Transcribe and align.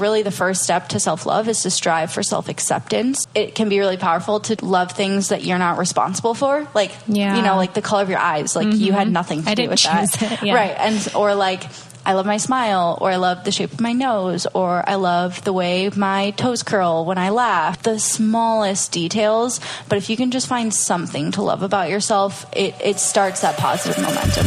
really 0.00 0.22
the 0.22 0.30
first 0.30 0.62
step 0.62 0.88
to 0.90 1.00
self 1.00 1.26
love 1.26 1.48
is 1.48 1.62
to 1.62 1.70
strive 1.70 2.12
for 2.12 2.22
self 2.22 2.48
acceptance. 2.48 3.26
It 3.34 3.54
can 3.54 3.68
be 3.68 3.78
really 3.78 3.96
powerful 3.96 4.40
to 4.40 4.64
love 4.64 4.92
things 4.92 5.28
that 5.28 5.44
you're 5.44 5.58
not 5.58 5.78
responsible 5.78 6.34
for. 6.34 6.66
Like, 6.74 6.92
Yeah. 7.06 7.36
you 7.36 7.42
know, 7.42 7.56
like 7.56 7.74
the 7.74 7.82
color 7.82 8.02
of 8.02 8.08
your 8.08 8.18
eyes. 8.18 8.56
Like, 8.56 8.72
you 8.72 8.92
had 8.92 9.04
mm-hmm. 9.04 9.12
nothing 9.12 9.42
to 9.44 9.50
I 9.50 9.54
do 9.54 9.68
with 9.68 9.82
that. 9.82 10.22
it, 10.22 10.42
yeah. 10.42 10.54
Right. 10.54 10.74
And, 10.76 11.12
or 11.14 11.34
like, 11.34 11.64
I 12.04 12.14
love 12.14 12.24
my 12.24 12.38
smile, 12.38 12.96
or 13.00 13.10
I 13.10 13.16
love 13.16 13.44
the 13.44 13.52
shape 13.52 13.72
of 13.74 13.80
my 13.80 13.92
nose, 13.92 14.46
or 14.54 14.82
I 14.88 14.94
love 14.94 15.44
the 15.44 15.52
way 15.52 15.90
my 15.94 16.30
toes 16.30 16.62
curl 16.62 17.04
when 17.04 17.18
I 17.18 17.28
laugh. 17.28 17.82
The 17.82 17.98
smallest 17.98 18.90
details, 18.92 19.60
but 19.88 19.98
if 19.98 20.08
you 20.08 20.16
can 20.16 20.30
just 20.30 20.48
find 20.48 20.72
something 20.72 21.32
to 21.32 21.42
love 21.42 21.62
about 21.62 21.90
yourself, 21.90 22.46
it, 22.56 22.74
it 22.82 22.98
starts 22.98 23.42
that 23.42 23.58
positive 23.58 24.02
momentum. 24.02 24.46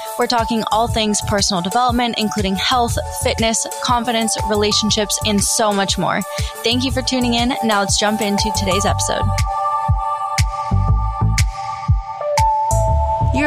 We're 0.21 0.27
talking 0.27 0.63
all 0.71 0.87
things 0.87 1.19
personal 1.27 1.63
development, 1.63 2.13
including 2.19 2.53
health, 2.53 2.95
fitness, 3.23 3.65
confidence, 3.83 4.37
relationships, 4.51 5.19
and 5.25 5.43
so 5.43 5.73
much 5.73 5.97
more. 5.97 6.21
Thank 6.63 6.83
you 6.83 6.91
for 6.91 7.01
tuning 7.01 7.33
in. 7.33 7.55
Now 7.63 7.79
let's 7.79 7.99
jump 7.99 8.21
into 8.21 8.51
today's 8.55 8.85
episode. 8.85 9.23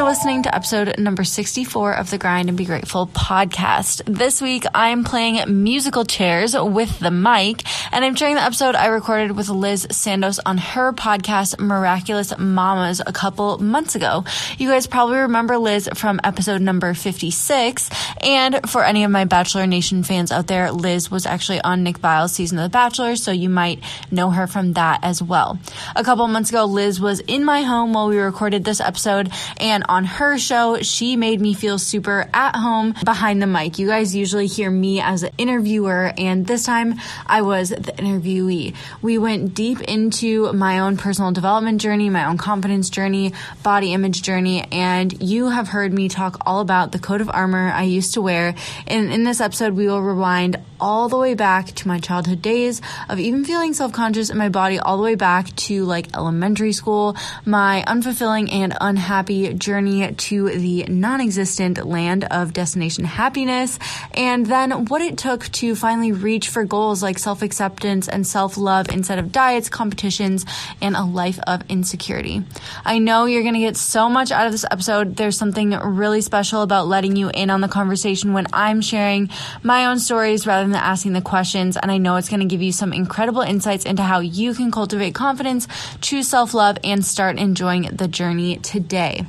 Listening 0.04 0.42
to 0.42 0.54
episode 0.54 0.98
number 0.98 1.24
64 1.24 1.94
of 1.94 2.10
the 2.10 2.18
Grind 2.18 2.48
and 2.48 2.56
Be 2.56 2.66
Grateful 2.66 3.08
podcast. 3.08 4.02
This 4.06 4.40
week, 4.40 4.64
I'm 4.72 5.02
playing 5.02 5.64
musical 5.64 6.04
chairs 6.04 6.54
with 6.56 7.00
the 7.00 7.10
mic, 7.10 7.62
and 7.92 8.04
I'm 8.04 8.14
sharing 8.14 8.36
the 8.36 8.42
episode 8.42 8.76
I 8.76 8.86
recorded 8.86 9.32
with 9.32 9.48
Liz 9.48 9.88
Sandoz 9.90 10.38
on 10.44 10.58
her 10.58 10.92
podcast, 10.92 11.58
Miraculous 11.58 12.36
Mamas, 12.38 13.00
a 13.04 13.12
couple 13.12 13.58
months 13.58 13.96
ago. 13.96 14.24
You 14.56 14.68
guys 14.68 14.86
probably 14.86 15.16
remember 15.18 15.58
Liz 15.58 15.88
from 15.94 16.20
episode 16.22 16.60
number 16.60 16.94
56, 16.94 17.90
and 18.20 18.70
for 18.70 18.84
any 18.84 19.04
of 19.04 19.10
my 19.10 19.24
Bachelor 19.24 19.66
Nation 19.66 20.04
fans 20.04 20.30
out 20.30 20.46
there, 20.46 20.70
Liz 20.70 21.10
was 21.10 21.26
actually 21.26 21.60
on 21.62 21.82
Nick 21.82 21.98
Viall's 21.98 22.32
season 22.32 22.58
of 22.58 22.64
The 22.64 22.68
Bachelor, 22.68 23.16
so 23.16 23.32
you 23.32 23.48
might 23.48 23.82
know 24.12 24.30
her 24.30 24.46
from 24.46 24.74
that 24.74 25.00
as 25.02 25.22
well. 25.22 25.58
A 25.96 26.04
couple 26.04 26.28
months 26.28 26.50
ago, 26.50 26.66
Liz 26.66 27.00
was 27.00 27.20
in 27.20 27.44
my 27.44 27.62
home 27.62 27.94
while 27.94 28.08
we 28.08 28.18
recorded 28.18 28.64
this 28.64 28.80
episode, 28.80 29.32
and 29.58 29.82
on 29.94 30.04
her 30.04 30.36
show, 30.38 30.82
she 30.82 31.14
made 31.14 31.40
me 31.40 31.54
feel 31.54 31.78
super 31.78 32.28
at 32.34 32.56
home 32.56 32.96
behind 33.04 33.40
the 33.40 33.46
mic. 33.46 33.78
You 33.78 33.86
guys 33.86 34.12
usually 34.12 34.48
hear 34.48 34.68
me 34.68 35.00
as 35.00 35.22
an 35.22 35.30
interviewer, 35.38 36.12
and 36.18 36.44
this 36.44 36.66
time 36.66 36.96
I 37.28 37.42
was 37.42 37.68
the 37.68 37.92
interviewee. 37.92 38.74
We 39.02 39.18
went 39.18 39.54
deep 39.54 39.80
into 39.82 40.52
my 40.52 40.80
own 40.80 40.96
personal 40.96 41.30
development 41.30 41.80
journey, 41.80 42.10
my 42.10 42.24
own 42.24 42.38
confidence 42.38 42.90
journey, 42.90 43.34
body 43.62 43.92
image 43.92 44.22
journey, 44.22 44.64
and 44.72 45.22
you 45.22 45.50
have 45.50 45.68
heard 45.68 45.92
me 45.92 46.08
talk 46.08 46.38
all 46.44 46.58
about 46.60 46.90
the 46.90 46.98
coat 46.98 47.20
of 47.20 47.30
armor 47.30 47.70
I 47.70 47.84
used 47.84 48.14
to 48.14 48.20
wear. 48.20 48.56
And 48.88 49.12
in 49.12 49.22
this 49.22 49.40
episode, 49.40 49.74
we 49.74 49.86
will 49.86 50.02
rewind 50.02 50.56
all 50.80 51.08
the 51.08 51.16
way 51.16 51.34
back 51.34 51.66
to 51.68 51.86
my 51.86 52.00
childhood 52.00 52.42
days 52.42 52.82
of 53.08 53.20
even 53.20 53.44
feeling 53.44 53.74
self 53.74 53.92
conscious 53.92 54.28
in 54.28 54.36
my 54.36 54.48
body, 54.48 54.80
all 54.80 54.96
the 54.96 55.04
way 55.04 55.14
back 55.14 55.54
to 55.56 55.84
like 55.84 56.16
elementary 56.16 56.72
school, 56.72 57.16
my 57.44 57.84
unfulfilling 57.86 58.52
and 58.52 58.76
unhappy 58.80 59.54
journey 59.54 59.83
to 60.16 60.48
the 60.48 60.84
non 60.84 61.20
existent 61.20 61.84
land 61.86 62.24
of 62.24 62.52
destination 62.52 63.04
happiness, 63.04 63.78
and 64.14 64.46
then 64.46 64.86
what 64.86 65.02
it 65.02 65.18
took 65.18 65.44
to 65.52 65.74
finally 65.74 66.12
reach 66.12 66.48
for 66.48 66.64
goals 66.64 67.02
like 67.02 67.18
self 67.18 67.42
acceptance 67.42 68.08
and 68.08 68.26
self 68.26 68.56
love 68.56 68.88
instead 68.88 69.18
of 69.18 69.32
diets, 69.32 69.68
competitions, 69.68 70.46
and 70.80 70.96
a 70.96 71.04
life 71.04 71.38
of 71.46 71.62
insecurity. 71.68 72.42
I 72.84 72.98
know 72.98 73.26
you're 73.26 73.42
going 73.42 73.54
to 73.54 73.60
get 73.60 73.76
so 73.76 74.08
much 74.08 74.30
out 74.30 74.46
of 74.46 74.52
this 74.52 74.64
episode. 74.70 75.16
There's 75.16 75.36
something 75.36 75.70
really 75.70 76.20
special 76.20 76.62
about 76.62 76.86
letting 76.86 77.16
you 77.16 77.30
in 77.32 77.50
on 77.50 77.60
the 77.60 77.68
conversation 77.68 78.32
when 78.32 78.46
I'm 78.52 78.80
sharing 78.80 79.30
my 79.62 79.86
own 79.86 79.98
stories 79.98 80.46
rather 80.46 80.66
than 80.66 80.76
asking 80.76 81.12
the 81.12 81.20
questions. 81.20 81.76
And 81.76 81.90
I 81.90 81.98
know 81.98 82.16
it's 82.16 82.28
going 82.28 82.40
to 82.40 82.46
give 82.46 82.62
you 82.62 82.72
some 82.72 82.92
incredible 82.92 83.42
insights 83.42 83.84
into 83.84 84.02
how 84.02 84.20
you 84.20 84.54
can 84.54 84.70
cultivate 84.70 85.14
confidence, 85.14 85.68
choose 86.00 86.28
self 86.28 86.54
love, 86.54 86.78
and 86.84 87.04
start 87.04 87.38
enjoying 87.38 87.82
the 87.92 88.08
journey 88.08 88.56
today. 88.58 89.24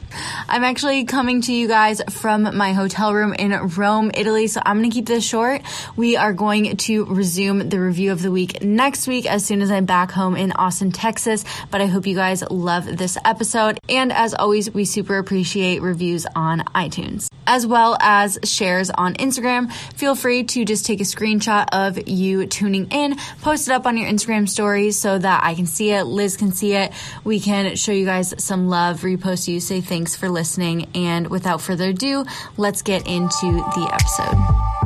I'm 0.47 0.63
actually 0.63 1.05
coming 1.05 1.41
to 1.41 1.53
you 1.53 1.67
guys 1.67 2.01
from 2.09 2.55
my 2.55 2.73
hotel 2.73 3.13
room 3.13 3.33
in 3.33 3.51
Rome, 3.51 4.11
Italy. 4.13 4.47
So 4.47 4.61
I'm 4.65 4.77
going 4.77 4.89
to 4.89 4.93
keep 4.93 5.07
this 5.07 5.25
short. 5.25 5.61
We 5.95 6.17
are 6.17 6.33
going 6.33 6.77
to 6.77 7.05
resume 7.05 7.69
the 7.69 7.79
review 7.79 8.11
of 8.11 8.21
the 8.21 8.31
week 8.31 8.61
next 8.61 9.07
week 9.07 9.25
as 9.25 9.45
soon 9.45 9.61
as 9.61 9.71
I'm 9.71 9.85
back 9.85 10.11
home 10.11 10.35
in 10.35 10.51
Austin, 10.51 10.91
Texas. 10.91 11.43
But 11.71 11.81
I 11.81 11.87
hope 11.87 12.05
you 12.05 12.15
guys 12.15 12.43
love 12.49 12.85
this 12.97 13.17
episode. 13.25 13.79
And 13.89 14.13
as 14.13 14.33
always, 14.33 14.73
we 14.73 14.85
super 14.85 15.17
appreciate 15.17 15.81
reviews 15.81 16.25
on 16.35 16.59
iTunes 16.75 17.29
as 17.47 17.65
well 17.65 17.97
as 17.99 18.37
shares 18.43 18.89
on 18.89 19.13
Instagram. 19.15 19.71
Feel 19.93 20.15
free 20.15 20.43
to 20.43 20.65
just 20.65 20.85
take 20.85 21.01
a 21.01 21.03
screenshot 21.03 21.67
of 21.71 22.07
you 22.07 22.45
tuning 22.47 22.87
in, 22.91 23.15
post 23.41 23.67
it 23.67 23.71
up 23.71 23.85
on 23.85 23.97
your 23.97 24.07
Instagram 24.07 24.47
stories 24.47 24.97
so 24.97 25.17
that 25.17 25.43
I 25.43 25.55
can 25.55 25.65
see 25.65 25.91
it, 25.91 26.03
Liz 26.03 26.37
can 26.37 26.51
see 26.51 26.73
it. 26.73 26.91
We 27.23 27.39
can 27.39 27.75
show 27.75 27.91
you 27.91 28.05
guys 28.05 28.33
some 28.43 28.67
love, 28.67 29.01
repost 29.01 29.47
you, 29.47 29.59
say 29.59 29.81
thanks 29.81 30.15
for 30.15 30.29
listening. 30.29 30.87
And 30.95 31.27
without 31.27 31.61
further 31.61 31.89
ado, 31.89 32.25
let's 32.57 32.81
get 32.81 33.07
into 33.07 33.51
the 33.51 33.89
episode. 33.91 34.84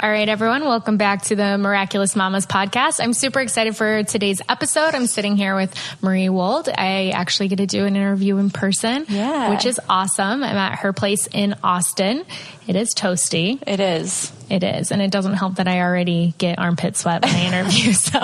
All 0.00 0.08
right, 0.08 0.28
everyone, 0.28 0.64
welcome 0.64 0.96
back 0.96 1.22
to 1.22 1.34
the 1.34 1.58
Miraculous 1.58 2.14
Mamas 2.14 2.46
podcast. 2.46 3.02
I'm 3.02 3.12
super 3.12 3.40
excited 3.40 3.76
for 3.76 4.04
today's 4.04 4.40
episode. 4.48 4.94
I'm 4.94 5.08
sitting 5.08 5.36
here 5.36 5.56
with 5.56 5.74
Marie 6.00 6.28
Wold. 6.28 6.68
I 6.68 7.10
actually 7.10 7.48
get 7.48 7.56
to 7.56 7.66
do 7.66 7.84
an 7.84 7.96
interview 7.96 8.36
in 8.36 8.50
person, 8.50 9.06
Yeah. 9.08 9.50
which 9.50 9.66
is 9.66 9.80
awesome. 9.88 10.44
I'm 10.44 10.56
at 10.56 10.78
her 10.80 10.92
place 10.92 11.26
in 11.26 11.56
Austin. 11.64 12.24
It 12.68 12.76
is 12.76 12.94
toasty. 12.94 13.58
It 13.66 13.80
is 13.80 14.30
It 14.50 14.62
is. 14.62 14.92
And 14.92 15.00
it 15.00 15.10
doesn't 15.10 15.32
help 15.34 15.56
that 15.56 15.66
I 15.66 15.80
already 15.80 16.34
get 16.36 16.58
armpit 16.58 16.98
sweat 16.98 17.22
when 17.24 17.34
I 17.34 17.46
interview. 17.46 17.94
So 18.08 18.20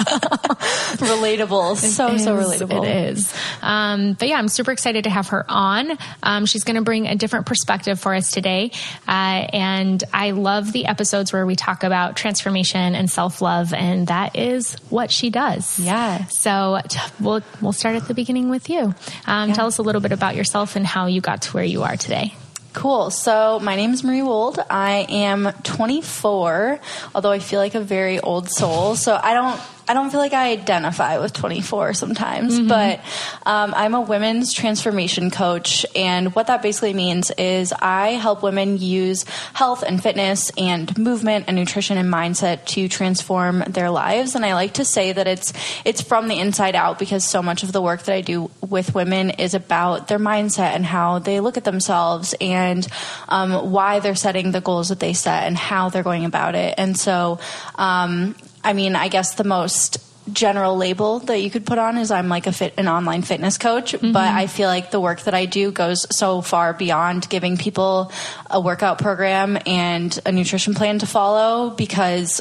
relatable. 1.06 1.76
So, 1.76 2.16
so 2.18 2.36
relatable. 2.36 2.84
It 2.86 3.08
is. 3.08 3.34
Um, 3.62 4.12
but 4.12 4.28
yeah, 4.28 4.36
I'm 4.36 4.48
super 4.48 4.70
excited 4.70 5.04
to 5.04 5.10
have 5.10 5.28
her 5.28 5.44
on. 5.48 5.98
Um, 6.22 6.46
she's 6.46 6.64
going 6.64 6.76
to 6.76 6.82
bring 6.82 7.06
a 7.06 7.16
different 7.16 7.46
perspective 7.46 7.98
for 7.98 8.14
us 8.14 8.30
today. 8.30 8.70
Uh, 9.08 9.10
and 9.52 10.04
I 10.12 10.30
love 10.32 10.72
the 10.72 10.86
episodes 10.86 11.32
where 11.32 11.44
we 11.46 11.56
talk 11.56 11.82
about 11.82 12.16
transformation 12.16 12.94
and 12.94 13.10
self 13.10 13.40
love. 13.42 13.72
And 13.72 14.06
that 14.06 14.36
is 14.36 14.74
what 14.90 15.10
she 15.10 15.30
does. 15.30 15.78
Yeah. 15.78 16.26
So 16.26 16.80
t- 16.88 17.00
we'll, 17.18 17.42
we'll 17.60 17.72
start 17.72 17.96
at 17.96 18.06
the 18.06 18.14
beginning 18.14 18.50
with 18.50 18.68
you. 18.68 18.94
Um, 19.26 19.52
Tell 19.52 19.66
us 19.66 19.78
a 19.78 19.82
little 19.82 20.00
bit 20.00 20.12
about 20.12 20.36
yourself 20.36 20.76
and 20.76 20.86
how 20.86 21.06
you 21.06 21.20
got 21.20 21.42
to 21.42 21.52
where 21.52 21.64
you 21.64 21.82
are 21.82 21.96
today. 21.96 22.34
Cool. 22.74 23.10
So 23.10 23.60
my 23.60 23.76
name 23.76 23.92
is 23.92 24.02
Marie 24.02 24.22
Wold. 24.22 24.58
I 24.68 25.06
am 25.08 25.52
24, 25.62 26.80
although 27.14 27.30
I 27.30 27.38
feel 27.38 27.60
like 27.60 27.76
a 27.76 27.80
very 27.80 28.18
old 28.18 28.50
soul. 28.50 28.96
So 28.96 29.18
I 29.20 29.32
don't. 29.32 29.60
I 29.86 29.92
don't 29.92 30.10
feel 30.10 30.20
like 30.20 30.32
I 30.32 30.50
identify 30.52 31.18
with 31.18 31.32
24 31.34 31.94
sometimes, 31.94 32.58
but 32.60 33.00
um, 33.44 33.74
I'm 33.76 33.94
a 33.94 34.00
women's 34.00 34.52
transformation 34.52 35.30
coach. 35.30 35.84
And 35.94 36.34
what 36.34 36.46
that 36.46 36.62
basically 36.62 36.94
means 36.94 37.30
is 37.32 37.72
I 37.72 38.10
help 38.12 38.42
women 38.42 38.78
use 38.78 39.24
health 39.52 39.82
and 39.82 40.02
fitness 40.02 40.50
and 40.56 40.96
movement 40.96 41.44
and 41.48 41.56
nutrition 41.56 41.98
and 41.98 42.12
mindset 42.12 42.64
to 42.66 42.88
transform 42.88 43.62
their 43.68 43.90
lives. 43.90 44.34
And 44.34 44.44
I 44.44 44.54
like 44.54 44.74
to 44.74 44.84
say 44.84 45.12
that 45.12 45.26
it's, 45.26 45.52
it's 45.84 46.00
from 46.00 46.28
the 46.28 46.38
inside 46.38 46.74
out 46.74 46.98
because 46.98 47.24
so 47.24 47.42
much 47.42 47.62
of 47.62 47.72
the 47.72 47.82
work 47.82 48.04
that 48.04 48.14
I 48.14 48.22
do 48.22 48.50
with 48.66 48.94
women 48.94 49.30
is 49.30 49.52
about 49.52 50.08
their 50.08 50.18
mindset 50.18 50.74
and 50.74 50.84
how 50.86 51.18
they 51.18 51.40
look 51.40 51.58
at 51.58 51.64
themselves 51.64 52.34
and 52.40 52.86
um, 53.28 53.70
why 53.70 54.00
they're 54.00 54.14
setting 54.14 54.50
the 54.52 54.62
goals 54.62 54.88
that 54.88 55.00
they 55.00 55.12
set 55.12 55.44
and 55.44 55.56
how 55.56 55.90
they're 55.90 56.02
going 56.02 56.24
about 56.24 56.54
it. 56.54 56.74
And 56.78 56.96
so, 56.96 57.38
um, 57.74 58.34
I 58.64 58.72
mean, 58.72 58.96
I 58.96 59.08
guess 59.08 59.34
the 59.34 59.44
most 59.44 59.98
general 60.32 60.76
label 60.76 61.18
that 61.20 61.42
you 61.42 61.50
could 61.50 61.66
put 61.66 61.76
on 61.76 61.98
is 61.98 62.10
I'm 62.10 62.28
like 62.28 62.46
a 62.46 62.52
fit 62.52 62.74
an 62.78 62.88
online 62.88 63.22
fitness 63.22 63.58
coach, 63.58 63.94
but 64.00 64.16
I 64.16 64.46
feel 64.46 64.68
like 64.68 64.90
the 64.90 65.00
work 65.00 65.20
that 65.22 65.34
I 65.34 65.44
do 65.44 65.70
goes 65.70 66.06
so 66.16 66.40
far 66.40 66.72
beyond 66.72 67.28
giving 67.28 67.58
people 67.58 68.10
a 68.50 68.58
workout 68.60 68.98
program 68.98 69.58
and 69.66 70.18
a 70.24 70.32
nutrition 70.32 70.74
plan 70.74 71.00
to 71.00 71.06
follow 71.06 71.70
because 71.70 72.40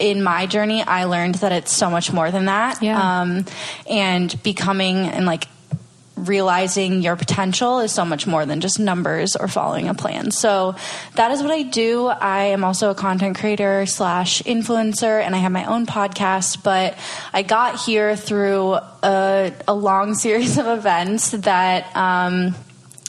in 0.00 0.22
my 0.22 0.46
journey 0.46 0.82
I 0.82 1.04
learned 1.04 1.36
that 1.36 1.52
it's 1.52 1.72
so 1.72 1.90
much 1.90 2.12
more 2.12 2.30
than 2.30 2.46
that. 2.46 2.82
Yeah. 2.82 3.20
Um, 3.20 3.44
and 3.88 4.42
becoming 4.42 5.06
and 5.06 5.26
like 5.26 5.46
realizing 6.16 7.02
your 7.02 7.14
potential 7.14 7.80
is 7.80 7.92
so 7.92 8.04
much 8.04 8.26
more 8.26 8.46
than 8.46 8.60
just 8.60 8.80
numbers 8.80 9.36
or 9.36 9.48
following 9.48 9.88
a 9.88 9.94
plan. 9.94 10.30
So 10.30 10.74
that 11.14 11.30
is 11.30 11.42
what 11.42 11.50
I 11.50 11.62
do. 11.62 12.06
I 12.06 12.46
am 12.46 12.64
also 12.64 12.90
a 12.90 12.94
content 12.94 13.38
creator 13.38 13.84
slash 13.86 14.42
influencer 14.42 15.22
and 15.22 15.34
I 15.34 15.38
have 15.38 15.52
my 15.52 15.66
own 15.66 15.86
podcast, 15.86 16.62
but 16.62 16.96
I 17.32 17.42
got 17.42 17.78
here 17.78 18.16
through 18.16 18.74
a, 18.74 19.52
a 19.68 19.74
long 19.74 20.14
series 20.26 20.58
of 20.58 20.66
events 20.66 21.30
that, 21.30 21.94
um, 21.94 22.54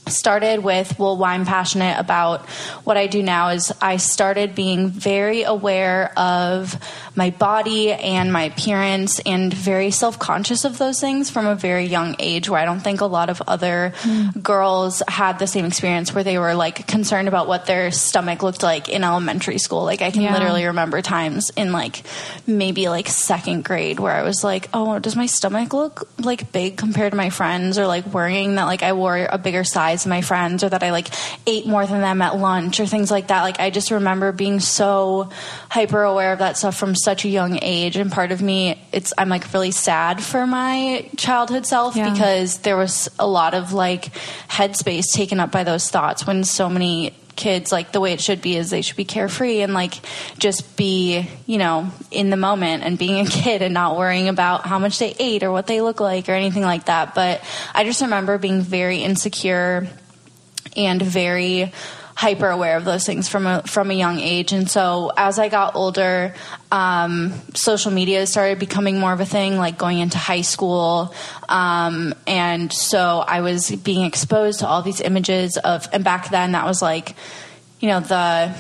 started 0.09 0.63
with 0.63 0.97
well 0.97 1.17
why 1.17 1.33
i'm 1.33 1.45
passionate 1.45 1.99
about 1.99 2.45
what 2.85 2.95
i 2.95 3.07
do 3.07 3.21
now 3.21 3.49
is 3.49 3.73
i 3.81 3.97
started 3.97 4.55
being 4.55 4.87
very 4.87 5.43
aware 5.43 6.17
of 6.17 6.77
my 7.17 7.31
body 7.31 7.91
and 7.91 8.31
my 8.31 8.43
appearance 8.43 9.19
and 9.25 9.53
very 9.53 9.91
self-conscious 9.91 10.63
of 10.63 10.77
those 10.77 10.99
things 11.01 11.29
from 11.29 11.45
a 11.45 11.55
very 11.55 11.85
young 11.85 12.15
age 12.19 12.47
where 12.47 12.59
i 12.59 12.65
don't 12.65 12.79
think 12.79 13.01
a 13.01 13.05
lot 13.05 13.29
of 13.29 13.41
other 13.47 13.93
mm. 14.03 14.41
girls 14.41 15.03
had 15.07 15.39
the 15.39 15.47
same 15.47 15.65
experience 15.65 16.13
where 16.13 16.23
they 16.23 16.37
were 16.37 16.55
like 16.55 16.87
concerned 16.87 17.27
about 17.27 17.47
what 17.47 17.65
their 17.65 17.91
stomach 17.91 18.41
looked 18.41 18.63
like 18.63 18.87
in 18.87 19.03
elementary 19.03 19.57
school 19.57 19.83
like 19.83 20.01
i 20.01 20.11
can 20.11 20.21
yeah. 20.21 20.33
literally 20.33 20.65
remember 20.65 21.01
times 21.01 21.51
in 21.57 21.71
like 21.71 22.03
maybe 22.45 22.87
like 22.87 23.07
second 23.07 23.65
grade 23.65 23.99
where 23.99 24.13
i 24.13 24.23
was 24.23 24.43
like 24.43 24.69
oh 24.73 24.97
does 24.99 25.15
my 25.15 25.25
stomach 25.25 25.73
look 25.73 26.07
like 26.19 26.51
big 26.51 26.77
compared 26.77 27.11
to 27.11 27.17
my 27.17 27.29
friends 27.29 27.77
or 27.77 27.87
like 27.87 28.05
worrying 28.07 28.55
that 28.55 28.65
like 28.65 28.83
i 28.83 28.93
wore 28.93 29.17
a 29.17 29.37
bigger 29.37 29.63
size 29.63 30.03
than 30.03 30.09
my 30.09 30.21
friends 30.21 30.63
or 30.63 30.69
that 30.69 30.83
I 30.83 30.91
like 30.91 31.09
ate 31.45 31.65
more 31.65 31.85
than 31.85 32.01
them 32.01 32.21
at 32.21 32.37
lunch 32.37 32.79
or 32.79 32.85
things 32.85 33.09
like 33.09 33.27
that. 33.27 33.43
Like 33.43 33.59
I 33.59 33.69
just 33.69 33.91
remember 33.91 34.31
being 34.31 34.59
so 34.59 35.29
hyper 35.69 36.03
aware 36.03 36.33
of 36.33 36.39
that 36.39 36.57
stuff 36.57 36.77
from 36.77 36.95
such 37.07 37.23
a 37.23 37.29
young 37.29 37.57
age. 37.61 37.95
And 37.95 38.11
part 38.11 38.33
of 38.33 38.41
me, 38.41 38.77
it's, 38.91 39.13
I'm 39.17 39.29
like 39.29 39.53
really 39.53 39.71
sad 39.71 40.21
for 40.21 40.45
my 40.45 41.09
childhood 41.15 41.65
self 41.65 41.95
yeah. 41.95 42.11
because 42.11 42.57
there 42.57 42.75
was 42.75 43.09
a 43.17 43.25
lot 43.25 43.53
of 43.53 43.71
like 43.71 44.11
headspace 44.49 45.13
taken 45.13 45.39
up 45.39 45.49
by 45.49 45.63
those 45.63 45.89
thoughts 45.89 46.27
when 46.27 46.43
so 46.43 46.67
many 46.67 47.15
kids 47.37 47.71
like 47.71 47.93
the 47.93 48.01
way 48.01 48.11
it 48.11 48.19
should 48.19 48.41
be 48.41 48.57
is 48.57 48.71
they 48.71 48.81
should 48.81 48.97
be 48.97 49.05
carefree 49.05 49.61
and 49.61 49.73
like 49.73 49.93
just 50.37 50.75
be 50.75 51.25
you 51.45 51.57
know 51.59 51.89
in 52.11 52.29
the 52.29 52.35
moment 52.35 52.83
and 52.83 52.97
being 52.97 53.25
a 53.25 53.29
kid 53.43 53.61
and 53.61 53.73
not 53.73 53.95
worrying 53.95 54.27
about 54.27 54.65
how 54.65 54.79
much 54.79 54.99
they 54.99 55.15
ate 55.17 55.43
or 55.43 55.51
what 55.51 55.67
they 55.67 55.79
look 55.79 56.01
like 56.01 56.27
or 56.27 56.31
anything 56.31 56.63
like 56.63 56.87
that 56.87 57.13
but 57.13 57.41
i 57.75 57.83
just 57.83 58.01
remember 58.01 58.39
being 58.39 58.61
very 58.61 58.97
insecure 58.97 59.87
and 60.75 60.99
very 60.99 61.71
hyper 62.17 62.49
aware 62.49 62.77
of 62.77 62.83
those 62.83 63.05
things 63.05 63.29
from 63.29 63.45
a 63.45 63.61
from 63.67 63.91
a 63.91 63.93
young 63.93 64.19
age. 64.19 64.51
And 64.51 64.67
so 64.67 65.11
as 65.15 65.37
I 65.37 65.49
got 65.49 65.75
older, 65.75 66.33
um, 66.71 67.31
social 67.53 67.91
media 67.91 68.25
started 68.25 68.57
becoming 68.57 68.99
more 68.99 69.13
of 69.13 69.19
a 69.19 69.25
thing, 69.25 69.57
like 69.57 69.77
going 69.77 69.99
into 69.99 70.17
high 70.17 70.41
school. 70.41 71.13
Um, 71.47 72.15
and 72.25 72.73
so 72.73 73.19
I 73.19 73.41
was 73.41 73.69
being 73.69 74.03
exposed 74.03 74.61
to 74.61 74.67
all 74.67 74.81
these 74.81 74.99
images 74.99 75.57
of, 75.57 75.87
and 75.93 76.03
back 76.03 76.31
then 76.31 76.53
that 76.53 76.65
was 76.65 76.81
like, 76.81 77.15
you 77.79 77.87
know, 77.87 77.99
the 77.99 78.51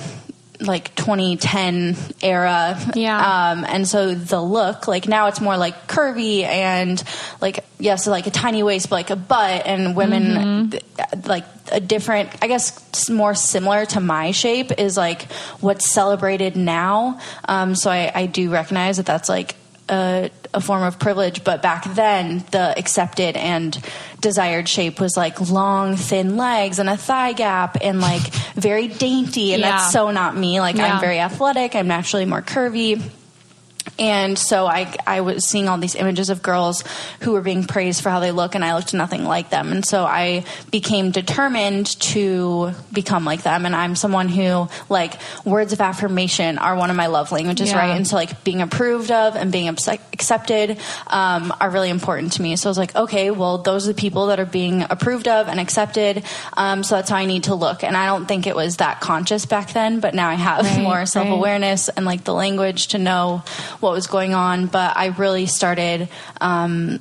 like 0.59 0.95
2010 0.95 1.95
era. 2.21 2.79
Yeah. 2.95 3.51
Um, 3.51 3.65
and 3.65 3.87
so 3.87 4.13
the 4.15 4.41
look, 4.41 4.87
like 4.87 5.07
now 5.07 5.27
it's 5.27 5.39
more 5.39 5.57
like 5.57 5.87
curvy 5.87 6.43
and 6.43 7.01
like, 7.41 7.63
yes, 7.79 8.07
like 8.07 8.27
a 8.27 8.31
tiny 8.31 8.63
waist, 8.63 8.89
but 8.89 8.95
like 8.95 9.09
a 9.09 9.15
butt 9.15 9.65
and 9.65 9.95
women 9.95 10.69
mm-hmm. 10.69 11.27
like 11.27 11.45
a 11.71 11.79
different, 11.79 12.29
I 12.41 12.47
guess 12.47 13.09
more 13.09 13.35
similar 13.35 13.85
to 13.87 13.99
my 13.99 14.31
shape 14.31 14.71
is 14.79 14.97
like 14.97 15.31
what's 15.61 15.87
celebrated 15.87 16.55
now. 16.55 17.19
Um, 17.47 17.75
so 17.75 17.91
I, 17.91 18.11
I 18.13 18.25
do 18.25 18.49
recognize 18.49 18.97
that 18.97 19.05
that's 19.05 19.29
like 19.29 19.55
a, 19.89 20.31
a, 20.53 20.61
form 20.61 20.83
of 20.83 20.99
privilege, 20.99 21.43
but 21.43 21.61
back 21.61 21.85
then 21.95 22.43
the 22.51 22.77
accepted 22.77 23.37
and 23.37 23.77
desired 24.19 24.67
shape 24.67 24.99
was 24.99 25.15
like 25.15 25.49
long, 25.49 25.95
thin 25.95 26.37
legs 26.37 26.79
and 26.79 26.89
a 26.89 26.97
thigh 26.97 27.33
gap 27.33 27.77
and 27.81 28.01
like 28.01 28.21
very 28.55 28.87
dainty. 28.87 29.53
And 29.53 29.61
yeah. 29.61 29.71
that's 29.71 29.93
so 29.93 30.11
not 30.11 30.35
me. 30.35 30.59
Like 30.59 30.75
yeah. 30.75 30.95
I'm 30.95 31.01
very 31.01 31.19
athletic. 31.19 31.75
I'm 31.75 31.87
naturally 31.87 32.25
more 32.25 32.41
curvy. 32.41 33.01
And 33.99 34.37
so 34.37 34.65
I, 34.67 34.95
I 35.05 35.21
was 35.21 35.45
seeing 35.45 35.67
all 35.67 35.77
these 35.77 35.95
images 35.95 36.29
of 36.29 36.43
girls 36.43 36.83
who 37.21 37.31
were 37.31 37.41
being 37.41 37.65
praised 37.65 38.01
for 38.03 38.09
how 38.09 38.19
they 38.19 38.31
look, 38.31 38.55
and 38.55 38.63
I 38.63 38.75
looked 38.75 38.93
nothing 38.93 39.23
like 39.23 39.49
them. 39.49 39.71
And 39.71 39.85
so 39.85 40.05
I 40.05 40.45
became 40.71 41.11
determined 41.11 41.99
to 42.01 42.71
become 42.93 43.25
like 43.25 43.43
them. 43.43 43.65
And 43.65 43.75
I'm 43.75 43.95
someone 43.95 44.29
who, 44.29 44.67
like, 44.89 45.13
words 45.45 45.73
of 45.73 45.81
affirmation 45.81 46.57
are 46.57 46.75
one 46.75 46.89
of 46.89 46.95
my 46.95 47.07
love 47.07 47.31
languages, 47.31 47.69
yeah. 47.69 47.77
right? 47.77 47.95
And 47.95 48.07
so, 48.07 48.15
like, 48.15 48.43
being 48.43 48.61
approved 48.61 49.11
of 49.11 49.35
and 49.35 49.51
being 49.51 49.67
accepted 49.67 50.77
um, 51.07 51.53
are 51.59 51.69
really 51.69 51.89
important 51.89 52.33
to 52.33 52.41
me. 52.41 52.55
So 52.55 52.69
I 52.69 52.71
was 52.71 52.77
like, 52.77 52.95
okay, 52.95 53.31
well, 53.31 53.59
those 53.59 53.87
are 53.87 53.93
the 53.93 53.99
people 53.99 54.27
that 54.27 54.39
are 54.39 54.45
being 54.45 54.83
approved 54.89 55.27
of 55.27 55.47
and 55.47 55.59
accepted. 55.59 56.23
Um, 56.55 56.83
so 56.83 56.95
that's 56.95 57.09
how 57.09 57.17
I 57.17 57.25
need 57.25 57.45
to 57.45 57.55
look. 57.55 57.83
And 57.83 57.97
I 57.97 58.07
don't 58.07 58.25
think 58.25 58.47
it 58.47 58.55
was 58.55 58.77
that 58.77 59.01
conscious 59.01 59.45
back 59.45 59.73
then, 59.73 59.99
but 59.99 60.13
now 60.13 60.29
I 60.29 60.35
have 60.35 60.65
right, 60.65 60.81
more 60.83 61.05
self 61.05 61.27
awareness 61.27 61.89
right. 61.89 61.97
and, 61.97 62.05
like, 62.05 62.23
the 62.23 62.33
language 62.33 62.87
to 62.89 62.97
know 62.97 63.43
what 63.79 63.86
was 63.93 64.07
going 64.07 64.33
on, 64.33 64.67
but 64.67 64.95
I 64.95 65.07
really 65.07 65.45
started 65.45 66.09
um, 66.41 66.99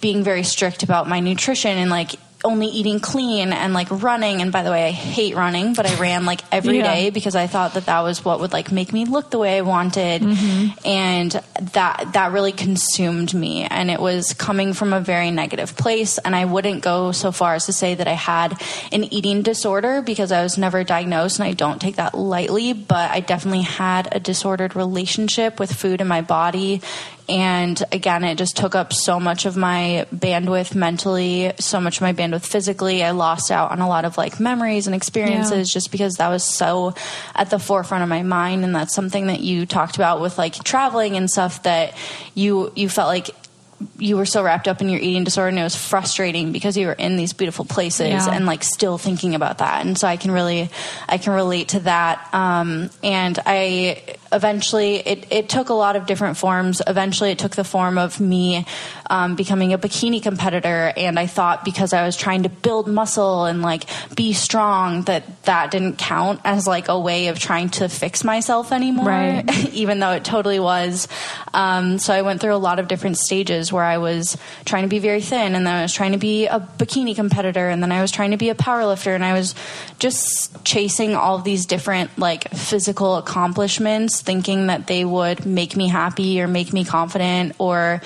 being 0.00 0.22
very 0.22 0.42
strict 0.42 0.82
about 0.82 1.08
my 1.08 1.20
nutrition 1.20 1.76
and 1.76 1.90
like 1.90 2.12
only 2.44 2.66
eating 2.66 3.00
clean 3.00 3.52
and 3.52 3.72
like 3.72 3.88
running. 3.90 4.42
And 4.42 4.52
by 4.52 4.62
the 4.62 4.70
way, 4.70 4.86
I 4.86 4.90
hate 4.90 5.34
running, 5.34 5.74
but 5.74 5.86
I 5.86 5.98
ran 5.98 6.26
like 6.26 6.42
every 6.52 6.78
yeah. 6.78 6.94
day 6.94 7.10
because 7.10 7.34
I 7.34 7.46
thought 7.46 7.74
that 7.74 7.86
that 7.86 8.00
was 8.02 8.24
what 8.24 8.40
would 8.40 8.52
like 8.52 8.70
make 8.70 8.92
me 8.92 9.06
look 9.06 9.30
the 9.30 9.38
way 9.38 9.58
I 9.58 9.62
wanted. 9.62 10.22
Mm-hmm. 10.22 10.86
And 10.86 11.32
that, 11.72 12.12
that 12.12 12.32
really 12.32 12.52
consumed 12.52 13.34
me. 13.34 13.64
And 13.64 13.90
it 13.90 14.00
was 14.00 14.34
coming 14.34 14.74
from 14.74 14.92
a 14.92 15.00
very 15.00 15.30
negative 15.30 15.76
place. 15.76 16.18
And 16.18 16.36
I 16.36 16.44
wouldn't 16.44 16.82
go 16.82 17.12
so 17.12 17.32
far 17.32 17.54
as 17.54 17.66
to 17.66 17.72
say 17.72 17.94
that 17.94 18.06
I 18.06 18.12
had 18.12 18.60
an 18.92 19.04
eating 19.04 19.42
disorder 19.42 20.02
because 20.02 20.30
I 20.30 20.42
was 20.42 20.58
never 20.58 20.84
diagnosed 20.84 21.38
and 21.38 21.48
I 21.48 21.52
don't 21.52 21.80
take 21.80 21.96
that 21.96 22.14
lightly, 22.14 22.72
but 22.72 23.10
I 23.10 23.20
definitely 23.20 23.62
had 23.62 24.14
a 24.14 24.20
disordered 24.20 24.76
relationship 24.76 25.58
with 25.58 25.72
food 25.72 26.00
in 26.00 26.06
my 26.06 26.20
body 26.20 26.82
and 27.28 27.82
again, 27.90 28.22
it 28.22 28.36
just 28.36 28.56
took 28.56 28.74
up 28.74 28.92
so 28.92 29.18
much 29.18 29.46
of 29.46 29.56
my 29.56 30.06
bandwidth 30.14 30.74
mentally, 30.74 31.52
so 31.58 31.80
much 31.80 31.96
of 31.96 32.02
my 32.02 32.12
bandwidth 32.12 32.46
physically. 32.46 33.02
I 33.02 33.12
lost 33.12 33.50
out 33.50 33.70
on 33.70 33.80
a 33.80 33.88
lot 33.88 34.04
of 34.04 34.18
like 34.18 34.38
memories 34.38 34.86
and 34.86 34.94
experiences 34.94 35.70
yeah. 35.70 35.72
just 35.72 35.90
because 35.90 36.16
that 36.16 36.28
was 36.28 36.44
so 36.44 36.94
at 37.34 37.48
the 37.48 37.58
forefront 37.58 38.02
of 38.02 38.10
my 38.10 38.22
mind. 38.22 38.64
And 38.64 38.74
that's 38.74 38.94
something 38.94 39.28
that 39.28 39.40
you 39.40 39.64
talked 39.64 39.96
about 39.96 40.20
with 40.20 40.36
like 40.36 40.62
traveling 40.64 41.16
and 41.16 41.30
stuff 41.30 41.62
that 41.62 41.94
you, 42.34 42.70
you 42.76 42.90
felt 42.90 43.08
like 43.08 43.30
you 43.98 44.16
were 44.16 44.26
so 44.26 44.42
wrapped 44.42 44.68
up 44.68 44.80
in 44.80 44.88
your 44.88 45.00
eating 45.00 45.24
disorder 45.24 45.48
and 45.48 45.58
it 45.58 45.62
was 45.62 45.76
frustrating 45.76 46.52
because 46.52 46.76
you 46.76 46.86
were 46.86 46.92
in 46.92 47.16
these 47.16 47.32
beautiful 47.32 47.64
places 47.64 48.08
yeah. 48.08 48.30
and 48.30 48.46
like 48.46 48.62
still 48.62 48.98
thinking 48.98 49.34
about 49.34 49.58
that 49.58 49.84
and 49.84 49.98
so 49.98 50.06
i 50.06 50.16
can 50.16 50.30
really 50.30 50.70
i 51.08 51.18
can 51.18 51.32
relate 51.32 51.68
to 51.68 51.80
that 51.80 52.32
um, 52.32 52.88
and 53.02 53.38
i 53.46 54.16
eventually 54.34 54.96
it, 54.96 55.26
it 55.30 55.48
took 55.48 55.68
a 55.68 55.74
lot 55.74 55.96
of 55.96 56.06
different 56.06 56.36
forms. 56.36 56.82
Eventually 56.86 57.30
it 57.30 57.38
took 57.38 57.54
the 57.54 57.64
form 57.64 57.96
of 57.96 58.20
me 58.20 58.66
um, 59.08 59.36
becoming 59.36 59.72
a 59.72 59.78
bikini 59.78 60.22
competitor. 60.22 60.92
And 60.96 61.18
i 61.18 61.26
thought 61.26 61.64
because 61.64 61.92
i 61.92 62.04
was 62.04 62.16
trying 62.16 62.42
to 62.42 62.48
build 62.48 62.88
muscle 62.88 63.44
and 63.44 63.62
like 63.62 63.84
be 64.14 64.32
strong 64.32 65.02
that 65.02 65.44
that 65.44 65.70
didn't 65.70 65.98
count 65.98 66.40
as 66.44 66.66
like 66.66 66.88
a 66.88 66.98
way 66.98 67.28
of 67.28 67.38
trying 67.38 67.68
to 67.70 67.88
fix 67.88 68.24
myself 68.24 68.72
anymore 68.72 69.06
right. 69.06 69.66
even 69.72 70.00
though 70.00 70.12
it 70.12 70.24
totally 70.24 70.58
was. 70.58 71.08
Um, 71.52 71.98
so 71.98 72.12
i 72.12 72.22
went 72.22 72.40
through 72.40 72.54
a 72.54 72.56
lot 72.56 72.78
of 72.78 72.88
different 72.88 73.16
stages 73.16 73.72
where 73.72 73.84
i 73.84 73.98
was 73.98 74.36
trying 74.64 74.82
to 74.82 74.88
be 74.88 74.98
very 74.98 75.20
thin 75.20 75.54
and 75.54 75.66
then 75.66 75.74
i 75.74 75.82
was 75.82 75.92
trying 75.92 76.12
to 76.12 76.18
be 76.18 76.46
a 76.46 76.58
bikini 76.58 77.14
competitor 77.14 77.68
and 77.68 77.82
then 77.82 77.92
i 77.92 78.02
was 78.02 78.10
trying 78.10 78.32
to 78.32 78.36
be 78.36 78.48
a 78.48 78.54
power 78.54 78.84
lifter 78.84 79.14
and 79.14 79.24
i 79.24 79.32
was 79.32 79.54
just 79.98 80.64
chasing 80.64 81.14
all 81.14 81.38
these 81.38 81.66
different 81.66 82.16
like 82.18 82.48
physical 82.50 83.16
accomplishments 83.16 84.22
thinking 84.24 84.68
that 84.68 84.86
they 84.86 85.04
would 85.04 85.46
make 85.46 85.76
me 85.76 85.88
happy 85.88 86.40
or 86.40 86.48
make 86.48 86.72
me 86.72 86.84
confident 86.84 87.54
or 87.58 88.00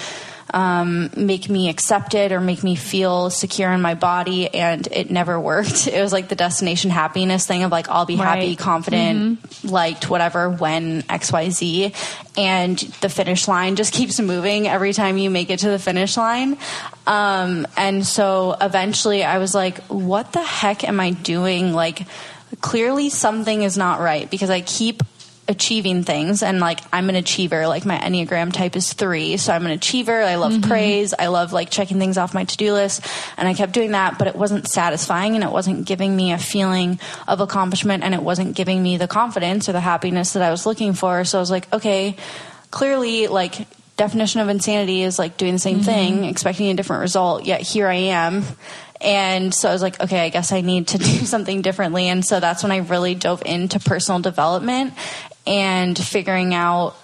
um, 0.53 1.11
make 1.17 1.49
me 1.51 1.69
accepted 1.69 2.33
or 2.33 2.41
make 2.41 2.63
me 2.65 2.75
feel 2.75 3.29
secure 3.29 3.71
in 3.71 3.83
my 3.83 3.95
body 3.95 4.53
and 4.55 4.87
it 4.87 5.11
never 5.11 5.39
worked 5.39 5.87
it 5.93 6.01
was 6.01 6.13
like 6.13 6.29
the 6.29 6.35
destination 6.35 6.91
happiness 6.91 7.47
thing 7.47 7.65
of 7.65 7.71
like 7.71 7.89
i'll 7.89 8.07
be 8.07 8.17
right. 8.17 8.25
happy 8.25 8.57
confident 8.57 9.41
mm-hmm. 9.43 9.69
liked 9.69 10.09
whatever 10.09 10.49
when 10.49 11.03
xyz 11.03 11.95
and 12.37 12.79
the 12.79 13.09
finish 13.09 13.47
line 13.47 13.77
just 13.77 13.93
keeps 13.99 14.19
moving 14.21 14.67
every 14.67 14.93
time 14.93 15.19
you 15.19 15.29
make 15.29 15.51
it 15.51 15.61
to 15.61 15.69
the 15.69 15.79
finish 15.79 16.17
line 16.17 16.57
um, 17.07 17.67
and 17.77 18.07
so 18.07 18.57
eventually 18.61 19.25
i 19.25 19.39
was 19.39 19.55
like 19.55 19.79
what 19.85 20.33
the 20.33 20.43
heck 20.43 20.83
am 20.85 20.99
i 20.99 21.11
doing 21.11 21.75
like 21.75 22.07
clearly 22.63 23.11
something 23.11 23.63
is 23.63 23.77
not 23.77 24.01
right 24.01 24.31
because 24.31 24.49
i 24.49 24.63
keep 24.63 25.03
achieving 25.49 26.05
things 26.05 26.43
and 26.43 26.61
like 26.61 26.81
I'm 26.93 27.09
an 27.09 27.17
achiever. 27.17 27.67
Like 27.67 27.87
my 27.87 27.97
Enneagram 27.97 28.53
type 28.53 28.77
is 28.77 28.93
three. 28.93 29.39
So 29.39 29.53
I'm 29.53 29.65
an 29.65 29.73
achiever. 29.73 30.23
I 30.23 30.35
love 30.35 30.53
mm-hmm. 30.53 30.71
praise. 30.71 31.15
I 31.19 31.29
love 31.29 31.53
like 31.53 31.71
checking 31.71 31.99
things 31.99 32.19
off 32.19 32.35
my 32.35 32.45
to 32.45 32.57
do 32.57 32.75
list. 32.75 33.07
And 33.37 33.49
I 33.49 33.55
kept 33.55 33.73
doing 33.73 33.93
that, 33.93 34.19
but 34.19 34.29
it 34.29 34.37
wasn't 34.37 34.69
satisfying 34.69 35.35
and 35.35 35.43
it 35.43 35.51
wasn't 35.51 35.87
giving 35.87 36.15
me 36.15 36.33
a 36.33 36.39
feeling 36.39 37.01
of 37.27 37.41
accomplishment 37.41 38.05
and 38.05 38.15
it 38.15 38.23
wasn't 38.23 38.55
giving 38.55 38.83
me 38.83 38.99
the 38.99 39.09
confidence 39.09 39.69
or 39.69 39.73
the 39.73 39.81
happiness 39.81 40.35
that 40.35 40.43
I 40.43 40.51
was 40.51 40.67
looking 40.67 40.93
for. 40.93 41.25
So 41.25 41.39
I 41.39 41.41
was 41.41 41.51
like, 41.51 41.73
okay, 41.73 42.17
clearly 42.71 43.27
like 43.27 43.67
definition 43.97 44.41
of 44.41 44.49
insanity 44.49 45.03
is 45.03 45.19
like 45.19 45.37
doing 45.37 45.55
the 45.55 45.59
same 45.59 45.81
thing, 45.81 46.25
expecting 46.25 46.71
a 46.71 46.75
different 46.75 47.01
result, 47.01 47.45
yet 47.45 47.61
here 47.63 47.89
I 47.89 47.95
am. 47.95 48.45
And 49.01 49.55
so 49.55 49.69
I 49.69 49.73
was 49.73 49.83
like, 49.83 50.01
okay, 50.01 50.25
I 50.25 50.29
guess 50.29 50.53
I 50.53 50.61
need 50.61 50.89
to 50.89 50.99
do 50.99 51.05
something 51.05 51.63
differently. 51.63 52.09
And 52.09 52.25
so 52.25 52.41
that's 52.41 52.63
when 52.63 52.73
I 52.73 52.79
really 52.79 53.15
dove 53.15 53.43
into 53.45 53.79
personal 53.81 54.21
development 54.21 54.95
and 55.49 55.99
figuring 55.99 56.55
out 56.55 56.95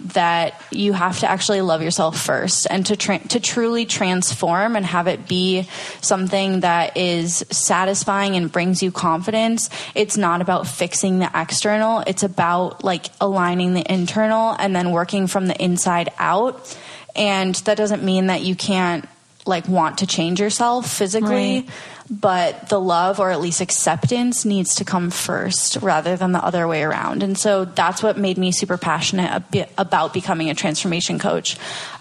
that 0.00 0.60
you 0.70 0.92
have 0.92 1.20
to 1.20 1.30
actually 1.30 1.62
love 1.62 1.80
yourself 1.80 2.20
first 2.20 2.66
and 2.68 2.84
to 2.84 2.96
tra- 2.96 3.26
to 3.28 3.40
truly 3.40 3.86
transform 3.86 4.76
and 4.76 4.84
have 4.84 5.06
it 5.06 5.26
be 5.26 5.66
something 6.02 6.60
that 6.60 6.96
is 6.96 7.44
satisfying 7.50 8.36
and 8.36 8.52
brings 8.52 8.82
you 8.82 8.90
confidence. 8.90 9.70
It's 9.94 10.16
not 10.16 10.42
about 10.42 10.66
fixing 10.66 11.20
the 11.20 11.30
external. 11.34 12.00
It's 12.06 12.22
about 12.22 12.84
like 12.84 13.06
aligning 13.20 13.72
the 13.72 13.90
internal 13.90 14.54
and 14.58 14.76
then 14.76 14.90
working 14.90 15.26
from 15.26 15.46
the 15.46 15.62
inside 15.62 16.10
out. 16.18 16.76
And 17.16 17.54
that 17.54 17.76
doesn't 17.78 18.02
mean 18.02 18.26
that 18.26 18.42
you 18.42 18.56
can't 18.56 19.08
like 19.46 19.68
want 19.68 19.98
to 19.98 20.06
change 20.06 20.40
yourself 20.40 20.90
physically 20.90 21.60
Right. 21.60 21.68
but 22.10 22.68
the 22.70 22.80
love 22.80 23.20
or 23.20 23.30
at 23.30 23.40
least 23.40 23.60
acceptance 23.60 24.44
needs 24.44 24.76
to 24.76 24.84
come 24.84 25.10
first 25.10 25.76
rather 25.82 26.16
than 26.16 26.32
the 26.32 26.42
other 26.42 26.66
way 26.66 26.82
around. 26.82 27.22
And 27.22 27.36
so 27.36 27.64
that's 27.66 28.02
what 28.02 28.16
made 28.16 28.38
me 28.38 28.52
super 28.52 28.78
passionate 28.78 29.42
about 29.76 30.12
becoming 30.14 30.48
a 30.50 30.54
transformation 30.54 31.18
coach 31.18 31.56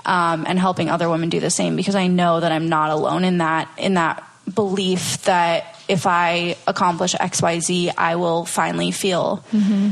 um, 0.06 0.46
and 0.48 0.58
helping 0.58 0.90
other 0.90 1.10
women 1.10 1.30
do 1.30 1.40
the 1.40 1.50
same 1.50 1.76
because 1.76 1.96
i 1.96 2.08
know 2.08 2.40
that 2.40 2.52
i'm 2.52 2.68
not 2.70 2.90
alone 2.92 3.24
in 3.24 3.38
that 3.40 3.70
in 3.78 3.94
that 3.96 4.24
belief 4.54 5.24
that 5.24 5.66
if 5.88 6.06
i 6.06 6.56
accomplish 6.68 7.14
xyz 7.16 7.92
i 7.98 8.16
will 8.18 8.44
finally 8.46 8.92
feel 8.92 9.44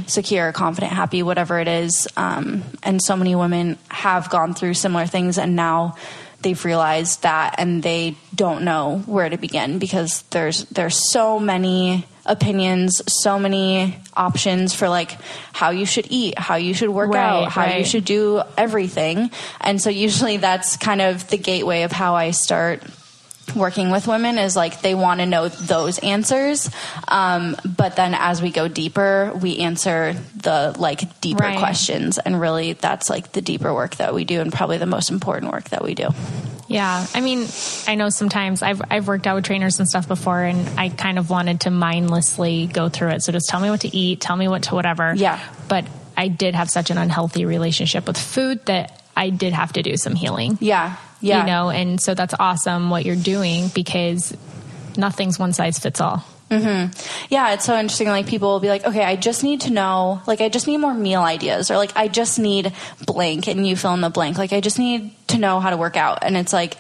secure 0.08 0.51
confident 0.51 0.91
happy 0.91 1.24
whatever 1.24 1.60
it 1.60 1.67
is. 1.67 2.08
Um, 2.17 2.63
and 2.84 3.01
so 3.01 3.15
many 3.15 3.36
women 3.36 3.77
have 3.89 4.29
gone 4.29 4.53
through 4.53 4.74
similar 4.74 5.05
things 5.05 5.38
and 5.38 5.55
now 5.55 5.96
they've 6.43 6.63
realized 6.65 7.24
that 7.24 7.55
and 7.57 7.83
they 7.83 8.15
don't 8.33 8.63
know 8.63 9.00
where 9.05 9.29
to 9.29 9.38
begin 9.38 9.79
because 9.79 10.24
there's 10.31 10.65
there's 10.65 10.95
so 10.95 11.39
many 11.39 12.05
opinions 12.25 13.01
so 13.07 13.39
many 13.39 13.98
options 14.15 14.75
for 14.75 14.88
like 14.88 15.17
how 15.53 15.71
you 15.71 15.86
should 15.86 16.05
eat 16.10 16.38
how 16.38 16.55
you 16.55 16.74
should 16.74 16.89
work 16.89 17.12
Right, 17.12 17.45
out 17.45 17.51
how 17.51 17.65
you 17.75 17.83
should 17.83 18.05
do 18.05 18.41
everything. 18.57 19.31
And 19.60 19.81
so 19.81 19.89
usually 19.89 20.38
that's 20.38 20.77
kind 20.77 21.01
of 21.01 21.27
the 21.29 21.38
gateway 21.38 21.81
of 21.81 21.91
how 21.91 22.15
i 22.15 22.31
start 22.31 22.83
working 23.55 23.91
with 23.91 24.08
women 24.08 24.38
is 24.38 24.55
like 24.55 24.81
they 24.81 24.96
want 24.96 25.20
to 25.20 25.25
know 25.25 25.48
those 25.48 26.00
answers 26.00 26.70
um, 27.08 27.55
but 27.65 27.96
then 27.96 28.13
as 28.13 28.41
we 28.41 28.51
go 28.51 28.67
deeper 28.67 29.31
we 29.41 29.58
answer 29.60 30.13
the 30.38 30.75
like 30.79 31.20
deeper 31.22 31.43
Right. 31.43 31.58
questions 31.60 32.17
and 32.17 32.39
really 32.39 32.74
that's 32.74 33.10
like 33.10 33.31
the 33.31 33.41
deeper 33.41 33.74
work 33.74 33.96
that 33.98 34.13
we 34.13 34.24
do 34.25 34.41
and 34.41 34.51
probably 34.53 34.77
the 34.77 34.86
most 34.86 35.10
important 35.12 35.51
work 35.51 35.70
that 35.70 35.84
we 35.84 35.93
do 35.96 36.10
Yeah, 36.67 37.05
I 37.13 37.20
mean, 37.20 37.48
I 37.88 37.96
know 37.96 38.08
sometimes 38.10 38.62
I've 38.63 38.81
I've 38.89 39.05
worked 39.08 39.27
out 39.27 39.36
with 39.36 39.43
trainers 39.43 39.77
and 39.79 39.89
stuff 39.89 40.08
before, 40.08 40.41
and 40.41 40.79
I 40.79 40.88
kind 40.88 41.20
of 41.20 41.29
wanted 41.29 41.60
to 41.62 41.70
mindlessly 41.70 42.67
go 42.67 42.88
through 42.88 43.10
it. 43.10 43.24
So 43.24 43.34
just 43.34 43.50
tell 43.50 43.60
me 43.60 43.70
what 43.70 43.81
to 43.81 43.93
eat, 43.93 44.22
tell 44.22 44.38
me 44.38 44.48
what 44.48 44.63
to 44.63 44.75
whatever. 44.75 45.13
Yeah. 45.13 45.38
But 45.67 45.86
I 46.15 46.29
did 46.29 46.55
have 46.55 46.70
such 46.70 46.89
an 46.89 46.98
unhealthy 46.98 47.43
relationship 47.43 48.08
with 48.08 48.17
food 48.17 48.65
that 48.67 49.03
I 49.17 49.31
did 49.31 49.51
have 49.51 49.74
to 49.74 49.81
do 49.84 49.98
some 49.98 50.15
healing. 50.15 50.58
yeah 50.62 50.96
yeah 51.22 51.42
You 51.42 51.48
know, 51.48 51.70
and 51.70 52.01
so 52.01 52.13
that's 52.13 52.34
awesome 52.38 52.90
what 52.90 53.06
you're 53.06 53.16
doing 53.16 53.70
because 53.74 54.36
nothing's 54.98 55.40
one 55.40 55.54
size 55.54 55.80
fits 55.80 56.01
all. 56.01 56.25
Mm-hmm. 56.50 56.92
Yeah, 57.34 57.54
it's 57.54 57.63
so 57.63 57.78
interesting. 57.78 58.10
Like 58.10 58.28
people 58.28 58.50
will 58.50 58.60
be 58.60 58.68
like, 58.68 58.86
okay, 58.86 59.06
I 59.06 59.16
just 59.16 59.42
need 59.42 59.62
to 59.62 59.72
know, 59.72 60.22
like 60.28 60.42
I 60.42 60.50
just 60.50 60.68
need 60.68 60.78
more 60.78 60.94
meal 60.94 61.22
ideas, 61.22 61.72
or 61.72 61.78
like 61.78 61.96
I 61.96 62.10
just 62.10 62.40
need 62.40 62.74
blank, 63.06 63.48
and 63.48 63.66
you 63.66 63.78
fill 63.78 63.94
in 63.94 64.01
the 64.01 64.10
blank. 64.10 64.38
Like 64.38 64.51
I 64.51 64.60
just 64.60 64.78
need 64.78 65.12
to 65.28 65.38
know 65.38 65.62
how 65.62 65.70
to 65.70 65.78
work 65.78 65.96
out, 65.96 66.20
and 66.24 66.36
it's 66.36 66.54
like. 66.54 66.78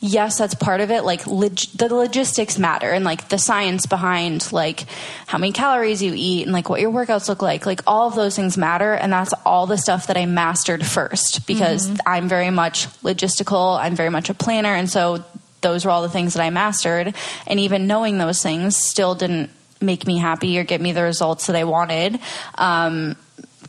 Yes, 0.00 0.38
that's 0.38 0.54
part 0.54 0.80
of 0.80 0.90
it. 0.90 1.02
Like 1.02 1.26
log- 1.26 1.56
the 1.74 1.92
logistics 1.92 2.58
matter, 2.58 2.90
and 2.90 3.04
like 3.04 3.28
the 3.30 3.38
science 3.38 3.86
behind 3.86 4.52
like 4.52 4.84
how 5.26 5.38
many 5.38 5.52
calories 5.52 6.02
you 6.02 6.12
eat, 6.14 6.44
and 6.44 6.52
like 6.52 6.68
what 6.68 6.80
your 6.80 6.92
workouts 6.92 7.28
look 7.28 7.42
like. 7.42 7.66
Like 7.66 7.80
all 7.86 8.06
of 8.06 8.14
those 8.14 8.36
things 8.36 8.56
matter, 8.56 8.92
and 8.92 9.12
that's 9.12 9.34
all 9.44 9.66
the 9.66 9.76
stuff 9.76 10.06
that 10.06 10.16
I 10.16 10.26
mastered 10.26 10.86
first 10.86 11.46
because 11.46 11.90
I'm 12.06 12.28
very 12.28 12.50
much 12.50 12.86
logistical. 13.02 13.78
I'm 13.78 13.96
very 13.96 14.10
much 14.10 14.30
a 14.30 14.34
planner, 14.34 14.74
and 14.74 14.88
so 14.88 15.24
those 15.60 15.84
were 15.84 15.90
all 15.90 16.02
the 16.02 16.08
things 16.08 16.34
that 16.34 16.42
I 16.42 16.50
mastered. 16.50 17.14
And 17.46 17.58
even 17.60 17.88
knowing 17.88 18.18
those 18.18 18.42
things 18.42 18.76
still 18.76 19.16
didn't 19.16 19.50
make 19.80 20.06
me 20.06 20.18
happy 20.18 20.58
or 20.58 20.64
get 20.64 20.80
me 20.80 20.92
the 20.92 21.02
results 21.02 21.46
that 21.48 21.56
I 21.56 21.64
wanted. 21.64 22.20
Um, 22.56 23.16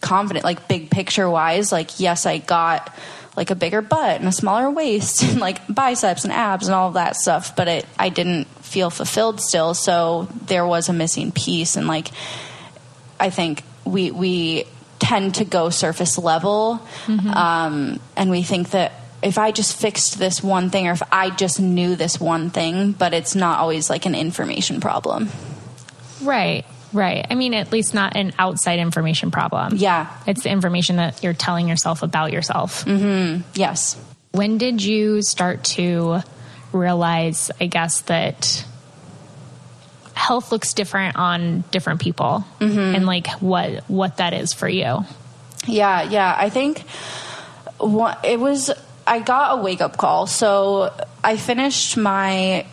confident, 0.01 0.45
like 0.45 0.67
big 0.67 0.89
picture 0.89 1.29
wise, 1.29 1.71
like, 1.71 1.99
yes, 1.99 2.25
I 2.25 2.37
got 2.37 2.95
like 3.39 3.51
a 3.51 3.55
bigger 3.55 3.81
butt 3.81 4.19
and 4.19 4.27
a 4.27 4.33
smaller 4.33 4.69
waist 4.69 5.23
and 5.23 5.39
like 5.39 5.61
biceps 5.73 6.25
and 6.25 6.33
abs 6.33 6.67
and 6.67 6.75
all 6.75 6.89
of 6.89 6.95
that 6.95 7.15
stuff, 7.15 7.55
but 7.55 7.69
it, 7.69 7.85
I 7.97 8.09
didn't 8.09 8.47
feel 8.63 8.89
fulfilled 8.89 9.39
still. 9.39 9.73
So 9.73 10.27
there 10.45 10.67
was 10.67 10.89
a 10.89 10.93
missing 10.93 11.31
piece. 11.31 11.77
And 11.77 11.87
like, 11.87 12.09
I 13.17 13.29
think 13.29 13.63
we, 13.85 14.11
we 14.11 14.65
tend 14.99 15.35
to 15.35 15.45
go 15.45 15.69
surface 15.69 16.17
level. 16.17 16.85
Um, 17.33 18.01
and 18.17 18.29
we 18.29 18.43
think 18.43 18.71
that 18.71 18.91
if 19.23 19.37
I 19.37 19.51
just 19.51 19.79
fixed 19.79 20.19
this 20.19 20.43
one 20.43 20.69
thing 20.69 20.87
or 20.87 20.91
if 20.91 21.01
I 21.09 21.29
just 21.29 21.61
knew 21.61 21.95
this 21.95 22.19
one 22.19 22.49
thing, 22.49 22.91
but 22.91 23.13
it's 23.13 23.35
not 23.35 23.59
always 23.59 23.89
like 23.89 24.05
an 24.05 24.15
information 24.15 24.81
problem. 24.81 25.29
Right. 26.21 26.65
Right. 26.91 27.25
I 27.29 27.35
mean, 27.35 27.53
at 27.53 27.71
least 27.71 27.93
not 27.93 28.15
an 28.15 28.33
outside 28.39 28.79
information 28.79 29.31
problem. 29.31 29.75
Yeah. 29.75 30.11
It's 30.25 30.43
the 30.43 30.49
information 30.49 30.95
that 30.97 31.23
you're 31.23 31.33
telling 31.33 31.67
yourself 31.67 32.03
about 32.03 32.31
yourself. 32.31 32.85
Mm-hmm. 32.85 33.41
Yes. 33.53 33.99
When 34.31 34.57
did 34.57 34.83
you 34.83 35.21
start 35.21 35.63
to 35.75 36.21
realize, 36.71 37.51
I 37.59 37.67
guess, 37.67 38.01
that 38.01 38.65
health 40.13 40.51
looks 40.51 40.73
different 40.73 41.15
on 41.15 41.63
different 41.71 42.01
people 42.01 42.43
mm-hmm. 42.59 42.77
and 42.77 43.05
like 43.05 43.27
what 43.39 43.89
what 43.89 44.17
that 44.17 44.33
is 44.33 44.53
for 44.53 44.67
you? 44.67 45.05
Yeah, 45.65 46.03
yeah. 46.03 46.35
I 46.37 46.49
think 46.49 46.81
what 47.77 48.23
it 48.23 48.39
was. 48.39 48.71
I 49.07 49.19
got 49.21 49.57
a 49.57 49.61
wake 49.63 49.81
up 49.81 49.97
call. 49.97 50.27
So 50.27 50.93
I 51.23 51.37
finished 51.37 51.97
my 51.97 52.67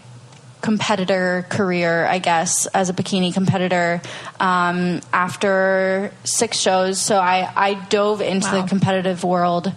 competitor 0.66 1.46
career, 1.48 2.06
I 2.06 2.18
guess, 2.18 2.66
as 2.66 2.90
a 2.90 2.92
bikini 2.92 3.32
competitor 3.32 4.02
um, 4.40 5.00
after 5.12 6.10
six 6.24 6.58
shows. 6.58 7.00
So 7.00 7.18
I, 7.18 7.48
I 7.54 7.74
dove 7.74 8.20
into 8.20 8.48
Wow. 8.50 8.62
the 8.62 8.68
competitive 8.68 9.22
world 9.22 9.72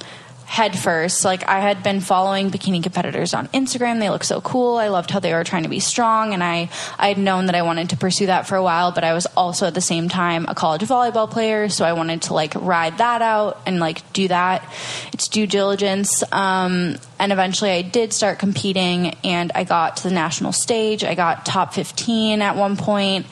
head 0.49 0.77
first. 0.77 1.23
Like 1.23 1.47
I 1.47 1.59
had 1.59 1.83
been 1.83 2.01
following 2.01 2.49
bikini 2.49 2.81
competitors 2.81 3.35
on 3.35 3.47
Instagram. 3.49 3.99
They 3.99 4.09
look 4.09 4.23
so 4.23 4.41
cool. 4.41 4.77
I 4.77 4.87
loved 4.87 5.11
how 5.11 5.19
they 5.19 5.31
were 5.31 5.43
trying 5.43 5.61
to 5.61 5.69
be 5.69 5.79
strong 5.79 6.33
and 6.33 6.43
I 6.43 6.69
I 6.97 7.09
had 7.09 7.19
known 7.19 7.45
that 7.45 7.55
I 7.55 7.61
wanted 7.61 7.91
to 7.91 7.97
pursue 7.97 8.25
that 8.25 8.47
for 8.47 8.55
a 8.55 8.63
while, 8.63 8.91
but 8.91 9.03
I 9.03 9.13
was 9.13 9.27
also 9.37 9.67
at 9.67 9.75
the 9.75 9.81
same 9.81 10.09
time 10.09 10.47
a 10.47 10.55
college 10.55 10.81
volleyball 10.81 11.29
player, 11.29 11.69
so 11.69 11.85
I 11.85 11.93
wanted 11.93 12.23
to 12.23 12.33
like 12.33 12.55
ride 12.55 12.97
that 12.97 13.21
out 13.21 13.61
and 13.67 13.79
like 13.79 14.11
do 14.11 14.27
that. 14.29 14.67
It's 15.13 15.27
due 15.27 15.45
diligence. 15.45 16.23
Um 16.31 16.95
and 17.19 17.31
eventually 17.31 17.69
I 17.69 17.83
did 17.83 18.11
start 18.11 18.39
competing 18.39 19.15
and 19.23 19.51
I 19.53 19.65
got 19.65 19.97
to 19.97 20.03
the 20.07 20.15
national 20.15 20.51
stage. 20.51 21.03
I 21.03 21.13
got 21.13 21.45
top 21.45 21.75
15 21.75 22.41
at 22.41 22.55
one 22.55 22.75
point 22.75 23.27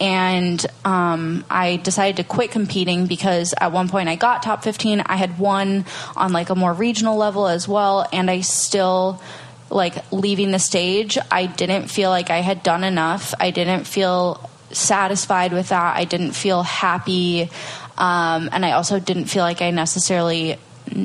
and 0.00 0.64
um, 0.84 1.44
I 1.50 1.76
decided 1.76 2.16
to 2.16 2.24
quit 2.24 2.50
competing 2.50 3.06
because 3.06 3.54
at 3.60 3.70
one 3.70 3.88
point 3.90 4.08
I 4.08 4.16
got 4.16 4.42
top 4.42 4.64
15. 4.64 5.02
I 5.04 5.16
had 5.16 5.38
won 5.38 5.84
on 6.16 6.32
like 6.32 6.48
a 6.48 6.54
more 6.54 6.72
regional 6.72 7.16
level 7.16 7.46
as 7.46 7.68
well, 7.68 8.08
and 8.10 8.30
I 8.30 8.40
still 8.40 9.20
like 9.68 10.10
leaving 10.10 10.50
the 10.52 10.58
stage. 10.58 11.18
I 11.30 11.44
didn't 11.46 11.88
feel 11.88 12.08
like 12.08 12.30
I 12.30 12.38
had 12.38 12.62
done 12.62 12.82
enough. 12.82 13.34
I 13.38 13.50
didn't 13.50 13.84
feel 13.84 14.48
satisfied 14.72 15.52
with 15.52 15.68
that. 15.68 15.96
I 15.96 16.04
didn't 16.04 16.32
feel 16.32 16.62
happy, 16.62 17.50
um, 17.98 18.48
and 18.52 18.64
I 18.64 18.72
also 18.72 18.98
didn't 18.98 19.26
feel 19.26 19.42
like 19.42 19.60
I 19.60 19.70
necessarily 19.70 20.58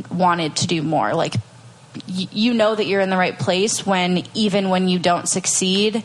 wanted 0.10 0.56
to 0.58 0.68
do 0.68 0.82
more. 0.82 1.14
Like 1.14 1.34
y- 2.08 2.30
you 2.32 2.54
know 2.54 2.74
that 2.74 2.86
you're 2.86 3.02
in 3.02 3.10
the 3.10 3.18
right 3.18 3.38
place 3.38 3.86
when 3.86 4.24
even 4.34 4.70
when 4.70 4.88
you 4.88 5.00
don't 5.00 5.28
succeed 5.28 6.02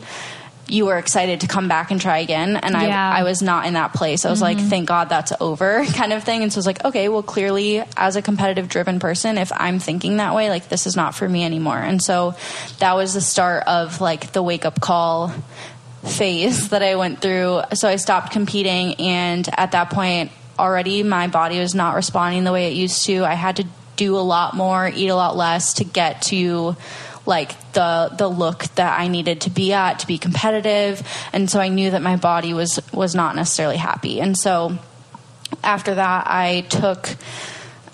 you 0.71 0.85
were 0.85 0.97
excited 0.97 1.41
to 1.41 1.47
come 1.47 1.67
back 1.67 1.91
and 1.91 1.99
try 1.99 2.19
again 2.19 2.55
and 2.55 2.73
Yeah. 2.73 3.13
I, 3.13 3.19
I 3.19 3.23
was 3.23 3.41
not 3.41 3.65
in 3.65 3.73
that 3.73 3.93
place. 3.93 4.25
I 4.25 4.29
was 4.29 4.41
like 4.41 4.57
mm-hmm. 4.57 4.69
thank 4.69 4.87
god 4.87 5.09
that's 5.09 5.33
over 5.39 5.85
kind 5.93 6.13
of 6.13 6.23
thing. 6.23 6.43
And 6.43 6.51
so 6.51 6.57
i 6.57 6.59
was 6.59 6.65
like 6.65 6.85
okay 6.85 7.09
well 7.09 7.23
clearly 7.23 7.83
as 7.97 8.15
a 8.15 8.21
competitive 8.21 8.69
driven 8.69 8.99
person 8.99 9.37
if 9.37 9.51
i'm 9.53 9.79
thinking 9.79 10.17
that 10.17 10.33
way 10.33 10.49
like 10.49 10.69
this 10.69 10.87
is 10.87 10.95
not 10.95 11.13
for 11.15 11.27
me 11.27 11.43
anymore. 11.43 11.77
And 11.77 12.01
so 12.01 12.35
that 12.79 12.95
was 12.95 13.13
the 13.13 13.21
start 13.21 13.63
of 13.67 14.01
like 14.01 14.31
the 14.31 14.41
wake 14.41 14.65
up 14.65 14.79
call 14.79 15.33
phase 16.03 16.69
that 16.73 16.81
i 16.81 16.95
went 16.95 17.21
through. 17.21 17.61
So 17.73 17.87
i 17.89 17.97
stopped 17.97 18.31
competing 18.31 18.95
and 18.95 19.47
at 19.57 19.73
that 19.73 19.89
point 19.89 20.31
already 20.57 21.03
my 21.03 21.27
body 21.27 21.59
was 21.59 21.75
not 21.75 21.95
responding 21.95 22.43
the 22.43 22.51
way 22.51 22.71
it 22.71 22.75
used 22.75 23.05
to. 23.05 23.25
I 23.25 23.33
had 23.33 23.57
to 23.57 23.65
do 23.97 24.15
a 24.15 24.19
lot 24.19 24.55
more 24.55 24.87
eat 24.87 25.09
a 25.09 25.15
lot 25.15 25.35
less 25.35 25.75
to 25.75 25.83
get 25.83 26.21
to 26.23 26.75
like 27.25 27.73
the 27.73 28.11
the 28.17 28.27
look 28.27 28.63
that 28.75 28.99
I 28.99 29.07
needed 29.07 29.41
to 29.41 29.49
be 29.49 29.73
at 29.73 29.99
to 29.99 30.07
be 30.07 30.17
competitive 30.17 31.07
and 31.33 31.49
so 31.49 31.59
I 31.59 31.69
knew 31.69 31.91
that 31.91 32.01
my 32.01 32.15
body 32.15 32.53
was 32.53 32.79
was 32.91 33.15
not 33.15 33.35
necessarily 33.35 33.77
happy 33.77 34.19
and 34.19 34.37
so 34.37 34.77
after 35.63 35.95
that 35.95 36.27
I 36.27 36.61
took 36.61 37.15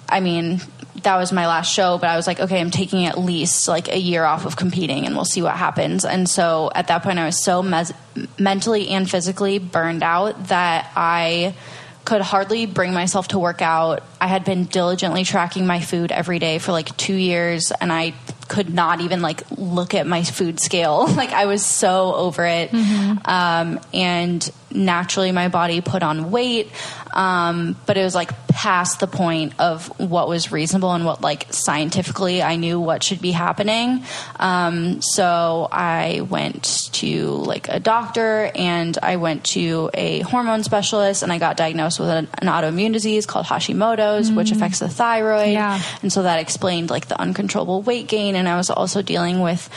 I 0.07 0.21
mean 0.21 0.61
that 1.03 1.17
was 1.17 1.31
my 1.31 1.47
last 1.47 1.71
show, 1.71 1.97
but 1.97 2.09
I 2.09 2.15
was 2.15 2.27
like, 2.27 2.39
okay, 2.39 2.59
I'm 2.59 2.71
taking 2.71 3.05
at 3.05 3.17
least 3.17 3.67
like 3.67 3.87
a 3.87 3.97
year 3.97 4.23
off 4.23 4.45
of 4.45 4.55
competing 4.55 5.05
and 5.05 5.15
we'll 5.15 5.25
see 5.25 5.41
what 5.41 5.55
happens. 5.55 6.05
And 6.05 6.29
so 6.29 6.71
at 6.73 6.87
that 6.87 7.03
point, 7.03 7.19
I 7.19 7.25
was 7.25 7.41
so 7.41 7.61
mes- 7.61 7.93
mentally 8.37 8.89
and 8.89 9.09
physically 9.09 9.59
burned 9.59 10.03
out 10.03 10.47
that 10.47 10.91
I 10.95 11.55
could 12.03 12.21
hardly 12.21 12.65
bring 12.65 12.93
myself 12.93 13.29
to 13.29 13.39
work 13.39 13.61
out. 13.61 14.01
I 14.19 14.27
had 14.27 14.43
been 14.43 14.65
diligently 14.65 15.23
tracking 15.23 15.67
my 15.67 15.81
food 15.81 16.11
every 16.11 16.39
day 16.39 16.57
for 16.57 16.71
like 16.71 16.95
two 16.97 17.15
years 17.15 17.71
and 17.71 17.91
I 17.91 18.13
could 18.47 18.73
not 18.73 19.01
even 19.01 19.21
like 19.21 19.43
look 19.51 19.93
at 19.93 20.07
my 20.07 20.23
food 20.23 20.59
scale. 20.59 21.07
like 21.15 21.31
I 21.31 21.45
was 21.45 21.65
so 21.65 22.13
over 22.15 22.45
it. 22.45 22.71
Mm-hmm. 22.71 23.29
Um, 23.29 23.79
and 23.93 24.49
naturally 24.71 25.31
my 25.31 25.47
body 25.47 25.81
put 25.81 26.03
on 26.03 26.31
weight. 26.31 26.71
Um, 27.17 27.75
but 27.87 27.97
it 27.97 28.03
was 28.03 28.13
like 28.13 28.47
past 28.47 28.99
the 28.99 29.07
point 29.07 29.53
of 29.59 29.87
what 29.99 30.29
was 30.29 30.51
reasonable 30.51 30.93
and 30.93 31.03
what 31.03 31.19
like 31.19 31.47
scientifically 31.49 32.43
I 32.43 32.57
knew 32.57 32.79
what 32.79 33.01
should 33.01 33.21
be 33.21 33.31
happening. 33.31 34.03
Um, 34.39 35.01
so 35.01 35.67
I 35.71 36.21
went 36.21 36.89
to 36.93 37.29
like 37.29 37.69
a 37.69 37.79
doctor 37.79 38.51
and 38.53 38.95
I 39.01 39.15
went 39.15 39.45
to 39.45 39.89
a 39.95 40.19
hormone 40.19 40.63
specialist 40.63 41.23
and 41.23 41.33
I 41.33 41.39
got 41.39 41.57
diagnosed 41.57 41.99
with 41.99 42.09
an, 42.09 42.27
an 42.37 42.47
autoimmune 42.47 42.93
disease 42.93 43.25
called 43.25 43.47
Hashimoto's, 43.47 44.27
mm-hmm. 44.27 44.37
which 44.37 44.51
affects 44.51 44.77
the 44.77 44.89
thyroid. 44.89 45.53
Yeah. 45.53 45.81
And 46.03 46.13
so 46.13 46.21
that 46.21 46.39
explained 46.39 46.91
like 46.91 47.07
the 47.07 47.19
uncontrollable 47.19 47.81
weight 47.81 48.07
gain. 48.07 48.35
And 48.35 48.47
I 48.47 48.57
was 48.57 48.69
also 48.69 49.01
dealing 49.01 49.41
with 49.41 49.69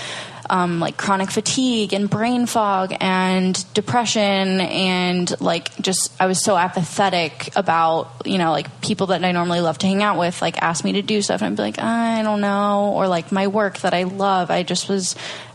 um, 0.51 0.81
like 0.81 0.97
chronic 0.97 1.31
fatigue 1.31 1.95
and 1.95 2.11
brain 2.11 2.45
fog 2.45 2.93
and 3.01 3.73
depression 3.73 4.61
and 4.61 5.41
like 5.41 5.75
just 5.81 6.13
I 6.21 6.27
was 6.27 6.43
so 6.43 6.57
apathetic 6.57 7.51
about 7.55 8.23
you 8.25 8.37
know 8.37 8.51
like 8.51 8.81
people 8.81 9.07
that 9.09 9.25
I 9.25 9.31
normally 9.31 9.61
love 9.61 9.79
to 9.79 9.87
hang 9.87 10.03
out 10.03 10.19
with 10.19 10.43
like 10.43 10.61
ask 10.61 10.85
me 10.85 10.93
to 10.93 11.03
do 11.03 11.23
stuff 11.23 11.41
and 11.41 11.53
I'd 11.53 11.57
be 11.57 11.63
like 11.63 11.79
I 11.79 12.23
don't 12.23 12.41
know 12.41 12.93
or 12.97 13.07
like 13.07 13.31
my 13.31 13.47
work 13.47 13.79
that 13.79 13.95
I 13.95 14.03
love 14.03 14.51
I 14.51 14.65
just 14.65 14.89
was 14.89 15.15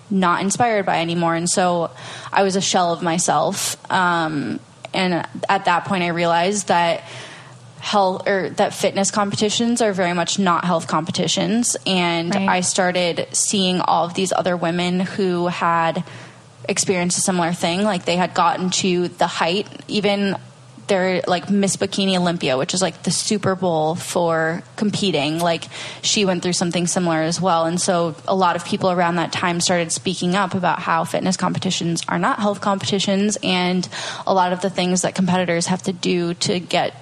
not 0.09 0.41
inspired 0.41 0.85
by 0.85 1.01
anymore. 1.01 1.35
And 1.35 1.49
so 1.49 1.91
I 2.31 2.43
was 2.43 2.55
a 2.55 2.61
shell 2.61 2.93
of 2.93 3.03
myself 3.03 3.75
um, 3.91 4.61
and 4.93 5.27
at 5.49 5.65
that 5.65 5.85
point 5.85 6.03
I 6.05 6.09
realized 6.09 6.69
that 6.69 7.03
health 7.79 8.27
or 8.27 8.49
that 8.51 8.73
fitness 8.73 9.11
competitions 9.11 9.81
are 9.81 9.93
very 9.93 10.13
much 10.13 10.39
not 10.39 10.65
health 10.65 10.87
competitions 10.87 11.77
and 11.85 12.33
right. 12.33 12.49
i 12.49 12.61
started 12.61 13.27
seeing 13.31 13.79
all 13.81 14.05
of 14.05 14.13
these 14.15 14.33
other 14.33 14.57
women 14.57 14.99
who 14.99 15.47
had 15.47 16.03
experienced 16.67 17.17
a 17.17 17.21
similar 17.21 17.53
thing 17.53 17.83
like 17.83 18.05
they 18.05 18.15
had 18.15 18.33
gotten 18.33 18.69
to 18.71 19.07
the 19.09 19.27
height 19.27 19.67
even 19.87 20.35
they're 20.87 21.21
like 21.27 21.49
Miss 21.49 21.77
Bikini 21.77 22.17
Olympia, 22.17 22.57
which 22.57 22.73
is 22.73 22.81
like 22.81 23.03
the 23.03 23.11
Super 23.11 23.55
Bowl 23.55 23.95
for 23.95 24.63
competing. 24.75 25.39
Like 25.39 25.65
she 26.01 26.25
went 26.25 26.43
through 26.43 26.53
something 26.53 26.87
similar 26.87 27.21
as 27.21 27.41
well. 27.41 27.65
And 27.65 27.79
so 27.79 28.15
a 28.27 28.35
lot 28.35 28.55
of 28.55 28.65
people 28.65 28.91
around 28.91 29.15
that 29.15 29.31
time 29.31 29.59
started 29.59 29.91
speaking 29.91 30.35
up 30.35 30.53
about 30.53 30.79
how 30.79 31.03
fitness 31.03 31.37
competitions 31.37 32.03
are 32.07 32.19
not 32.19 32.39
health 32.39 32.61
competitions 32.61 33.37
and 33.43 33.87
a 34.27 34.33
lot 34.33 34.53
of 34.53 34.61
the 34.61 34.69
things 34.69 35.01
that 35.01 35.15
competitors 35.15 35.67
have 35.67 35.81
to 35.83 35.93
do 35.93 36.33
to 36.35 36.59
get 36.59 36.95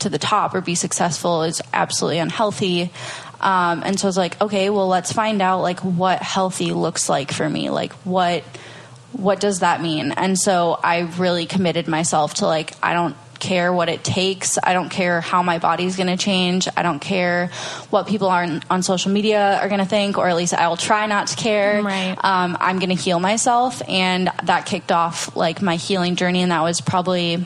to 0.00 0.08
the 0.08 0.18
top 0.18 0.54
or 0.54 0.60
be 0.60 0.74
successful 0.74 1.42
is 1.42 1.62
absolutely 1.72 2.18
unhealthy. 2.18 2.90
Um, 3.40 3.82
and 3.84 3.98
so 3.98 4.06
I 4.06 4.08
was 4.08 4.16
like, 4.16 4.40
okay, 4.40 4.70
well, 4.70 4.88
let's 4.88 5.12
find 5.12 5.40
out 5.40 5.60
like 5.62 5.80
what 5.80 6.22
healthy 6.22 6.72
looks 6.72 7.08
like 7.08 7.32
for 7.32 7.48
me. 7.48 7.70
Like 7.70 7.92
what 8.04 8.44
what 9.12 9.40
does 9.40 9.60
that 9.60 9.82
mean? 9.82 10.12
And 10.12 10.38
so 10.38 10.78
I 10.82 11.00
really 11.00 11.46
committed 11.46 11.88
myself 11.88 12.34
to 12.34 12.46
like 12.46 12.74
I 12.82 12.92
don't 12.92 13.16
care 13.40 13.72
what 13.72 13.88
it 13.88 14.04
takes. 14.04 14.58
I 14.62 14.72
don't 14.72 14.90
care 14.90 15.20
how 15.20 15.42
my 15.42 15.58
body's 15.58 15.96
going 15.96 16.06
to 16.08 16.16
change. 16.16 16.68
I 16.76 16.82
don't 16.82 17.00
care 17.00 17.48
what 17.88 18.06
people 18.06 18.28
are 18.28 18.60
on 18.68 18.82
social 18.82 19.10
media 19.10 19.58
are 19.60 19.68
going 19.68 19.80
to 19.80 19.86
think, 19.86 20.18
or 20.18 20.28
at 20.28 20.36
least 20.36 20.54
I 20.54 20.68
will 20.68 20.76
try 20.76 21.06
not 21.06 21.28
to 21.28 21.36
care. 21.36 21.82
Right. 21.82 22.16
Um, 22.22 22.56
I'm 22.60 22.78
going 22.78 22.94
to 22.94 23.02
heal 23.02 23.18
myself, 23.18 23.82
and 23.88 24.30
that 24.44 24.66
kicked 24.66 24.92
off 24.92 25.34
like 25.34 25.62
my 25.62 25.76
healing 25.76 26.16
journey, 26.16 26.42
and 26.42 26.52
that 26.52 26.62
was 26.62 26.80
probably 26.80 27.44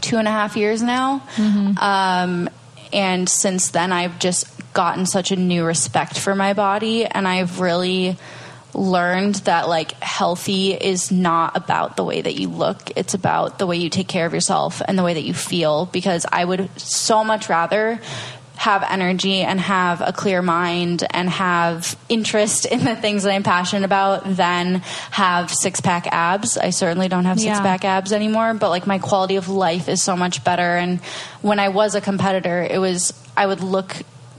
two 0.00 0.16
and 0.18 0.28
a 0.28 0.30
half 0.30 0.56
years 0.56 0.82
now. 0.82 1.22
Mm-hmm. 1.36 1.78
Um, 1.78 2.50
and 2.92 3.28
since 3.28 3.70
then, 3.70 3.92
I've 3.92 4.18
just 4.18 4.46
gotten 4.72 5.06
such 5.06 5.32
a 5.32 5.36
new 5.36 5.64
respect 5.64 6.18
for 6.18 6.34
my 6.34 6.52
body, 6.52 7.04
and 7.04 7.26
I've 7.26 7.60
really 7.60 8.16
learned 8.76 9.36
that 9.36 9.68
like 9.68 9.92
healthy 10.02 10.74
is 10.74 11.10
not 11.10 11.56
about 11.56 11.96
the 11.96 12.04
way 12.04 12.20
that 12.20 12.34
you 12.34 12.48
look 12.48 12.90
it's 12.94 13.14
about 13.14 13.58
the 13.58 13.66
way 13.66 13.76
you 13.76 13.88
take 13.88 14.06
care 14.06 14.26
of 14.26 14.34
yourself 14.34 14.82
and 14.86 14.98
the 14.98 15.02
way 15.02 15.14
that 15.14 15.22
you 15.22 15.32
feel 15.32 15.86
because 15.86 16.26
i 16.30 16.44
would 16.44 16.68
so 16.78 17.24
much 17.24 17.48
rather 17.48 17.98
have 18.56 18.82
energy 18.88 19.42
and 19.42 19.60
have 19.60 20.00
a 20.00 20.12
clear 20.12 20.42
mind 20.42 21.04
and 21.10 21.28
have 21.28 21.96
interest 22.08 22.66
in 22.66 22.84
the 22.84 22.96
things 22.96 23.22
that 23.22 23.32
I'm 23.32 23.42
passionate 23.42 23.84
about 23.84 24.24
than 24.24 24.76
have 25.10 25.52
six 25.52 25.80
pack 25.80 26.06
abs. 26.10 26.56
I 26.56 26.70
certainly 26.70 27.08
don't 27.08 27.26
have 27.26 27.38
six 27.38 27.60
pack 27.60 27.84
abs 27.84 28.12
anymore, 28.12 28.54
but 28.54 28.70
like 28.70 28.86
my 28.86 28.98
quality 28.98 29.36
of 29.36 29.48
life 29.48 29.88
is 29.88 30.02
so 30.02 30.16
much 30.16 30.42
better. 30.42 30.76
And 30.76 31.00
when 31.42 31.58
I 31.60 31.68
was 31.68 31.94
a 31.94 32.00
competitor, 32.00 32.62
it 32.62 32.78
was, 32.78 33.12
I 33.36 33.46
would 33.46 33.60
look 33.60 33.94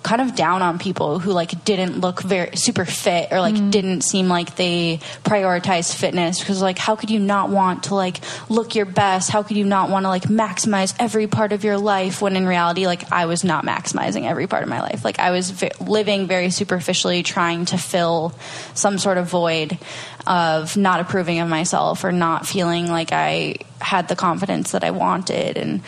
kind 0.08 0.22
of 0.22 0.36
down 0.36 0.62
on 0.62 0.80
people 0.80 1.20
who 1.20 1.34
like 1.34 1.65
didn't 1.65 2.00
look 2.00 2.22
very 2.22 2.56
super 2.56 2.86
fit 2.86 3.28
or 3.30 3.41
like 3.41 3.56
mm. 3.56 3.70
didn't 3.70 4.02
seem 4.02 4.30
like 4.30 4.56
they 4.56 5.00
prioritized 5.26 5.93
fitness. 5.93 6.39
Because 6.39 6.62
like 6.62 6.78
how 6.78 6.96
could 6.96 7.10
you 7.10 7.20
not 7.20 7.50
want 7.50 7.84
to 7.84 7.96
like 7.96 8.22
look 8.48 8.74
your 8.74 8.86
best? 8.86 9.30
How 9.30 9.43
could 9.43 9.58
you 9.58 9.65
not 9.65 9.89
want 9.89 10.06
to 10.06 10.08
like 10.08 10.24
maximize 10.24 10.96
every 10.98 11.28
part 11.28 11.52
of 11.52 11.65
your 11.65 11.78
life 11.78 12.22
when 12.22 12.38
in 12.38 12.48
reality 12.48 12.86
like 12.86 13.12
I 13.12 13.26
was 13.26 13.43
not 13.43 13.65
maximizing 13.65 14.24
every 14.24 14.48
part 14.48 14.63
of 14.63 14.70
my 14.70 14.80
life. 14.80 15.04
Like 15.04 15.20
I 15.20 15.32
was 15.32 15.52
vi- 15.52 15.72
living 15.82 16.26
very 16.26 16.52
superficially 16.52 17.22
trying 17.22 17.65
to 17.65 17.78
fill 17.78 18.34
some 18.76 18.98
sort 19.00 19.17
of 19.17 19.28
void 19.30 19.78
of 20.26 20.78
not 20.78 21.02
approving 21.02 21.39
of 21.39 21.50
myself 21.50 22.06
or 22.06 22.13
not 22.13 22.48
feeling 22.48 22.88
like 22.88 23.12
I 23.12 23.58
had 23.82 24.08
the 24.08 24.15
confidence 24.15 24.72
that 24.72 24.86
I 24.86 24.91
wanted. 24.91 25.58
And 25.58 25.82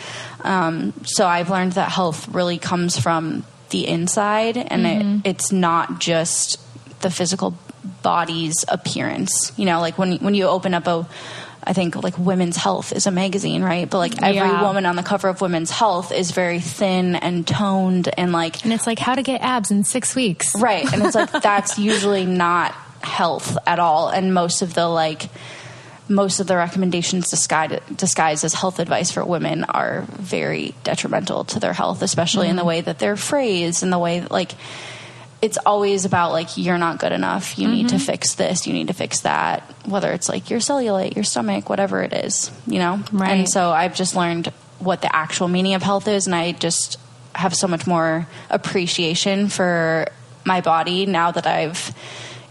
um, 0.44 0.92
so 1.04 1.26
I've 1.26 1.48
learned 1.48 1.72
that 1.72 1.90
health 1.90 2.28
really 2.28 2.58
comes 2.58 2.98
from 2.98 3.44
the 3.70 3.86
inside 3.86 4.56
and 4.56 4.84
mm-hmm. 4.84 5.16
it, 5.24 5.30
it's 5.30 5.52
not 5.52 6.00
just 6.00 6.58
the 7.02 7.10
physical 7.10 7.56
body's 8.02 8.64
appearance 8.68 9.52
you 9.56 9.64
know 9.64 9.80
like 9.80 9.96
when 9.96 10.18
when 10.18 10.34
you 10.34 10.44
open 10.44 10.74
up 10.74 10.86
a 10.86 11.08
I 11.62 11.72
think 11.72 12.02
like 12.02 12.18
Women's 12.18 12.56
Health 12.56 12.92
is 12.92 13.06
a 13.06 13.10
magazine, 13.10 13.62
right? 13.62 13.88
But 13.88 13.98
like 13.98 14.22
every 14.22 14.36
yeah. 14.36 14.62
woman 14.62 14.86
on 14.86 14.96
the 14.96 15.02
cover 15.02 15.28
of 15.28 15.40
Women's 15.40 15.70
Health 15.70 16.10
is 16.10 16.30
very 16.30 16.58
thin 16.58 17.16
and 17.16 17.46
toned 17.46 18.08
and 18.16 18.32
like 18.32 18.64
And 18.64 18.72
it's 18.72 18.86
like 18.86 18.98
how 18.98 19.14
to 19.14 19.22
get 19.22 19.42
abs 19.42 19.70
in 19.70 19.84
6 19.84 20.16
weeks. 20.16 20.54
Right. 20.54 20.90
And 20.90 21.02
it's 21.02 21.14
like 21.14 21.30
that's 21.42 21.78
usually 21.90 22.24
not 22.24 22.72
health 23.02 23.56
at 23.66 23.78
all 23.78 24.08
and 24.08 24.34
most 24.34 24.62
of 24.62 24.74
the 24.74 24.86
like 24.86 25.28
most 26.10 26.40
of 26.40 26.48
the 26.48 26.56
recommendations 26.56 27.30
disguised, 27.30 27.96
disguised 27.96 28.44
as 28.44 28.52
health 28.52 28.80
advice 28.80 29.12
for 29.12 29.24
women 29.24 29.64
are 29.64 30.02
very 30.08 30.74
detrimental 30.82 31.44
to 31.44 31.60
their 31.60 31.72
health, 31.72 32.02
especially 32.02 32.46
mm-hmm. 32.46 32.50
in 32.50 32.56
the 32.56 32.62
mm-hmm. 32.62 32.68
way 32.68 32.80
that 32.80 32.98
they're 32.98 33.16
phrased 33.16 33.82
and 33.82 33.92
the 33.92 33.98
way 33.98 34.20
that, 34.20 34.30
like 34.30 34.52
it's 35.40 35.56
always 35.64 36.04
about 36.04 36.32
like 36.32 36.58
you're 36.58 36.78
not 36.78 36.98
good 36.98 37.12
enough. 37.12 37.58
You 37.58 37.66
mm-hmm. 37.66 37.76
need 37.76 37.88
to 37.90 37.94
mm-hmm. 37.94 38.04
fix 38.04 38.34
this. 38.34 38.66
You 38.66 38.72
need 38.72 38.88
to 38.88 38.92
fix 38.92 39.20
that. 39.20 39.62
Whether 39.86 40.12
it's 40.12 40.28
like 40.28 40.50
your 40.50 40.58
cellulite, 40.58 41.14
your 41.14 41.24
stomach, 41.24 41.70
whatever 41.70 42.02
it 42.02 42.12
is, 42.12 42.50
you 42.66 42.80
know. 42.80 43.02
Right. 43.12 43.30
And 43.30 43.48
so 43.48 43.70
I've 43.70 43.94
just 43.94 44.16
learned 44.16 44.48
what 44.80 45.02
the 45.02 45.14
actual 45.14 45.48
meaning 45.48 45.74
of 45.74 45.82
health 45.82 46.08
is, 46.08 46.26
and 46.26 46.34
I 46.34 46.52
just 46.52 46.98
have 47.34 47.54
so 47.54 47.68
much 47.68 47.86
more 47.86 48.26
appreciation 48.50 49.48
for 49.48 50.08
my 50.44 50.60
body 50.60 51.06
now 51.06 51.30
that 51.30 51.46
I've, 51.46 51.94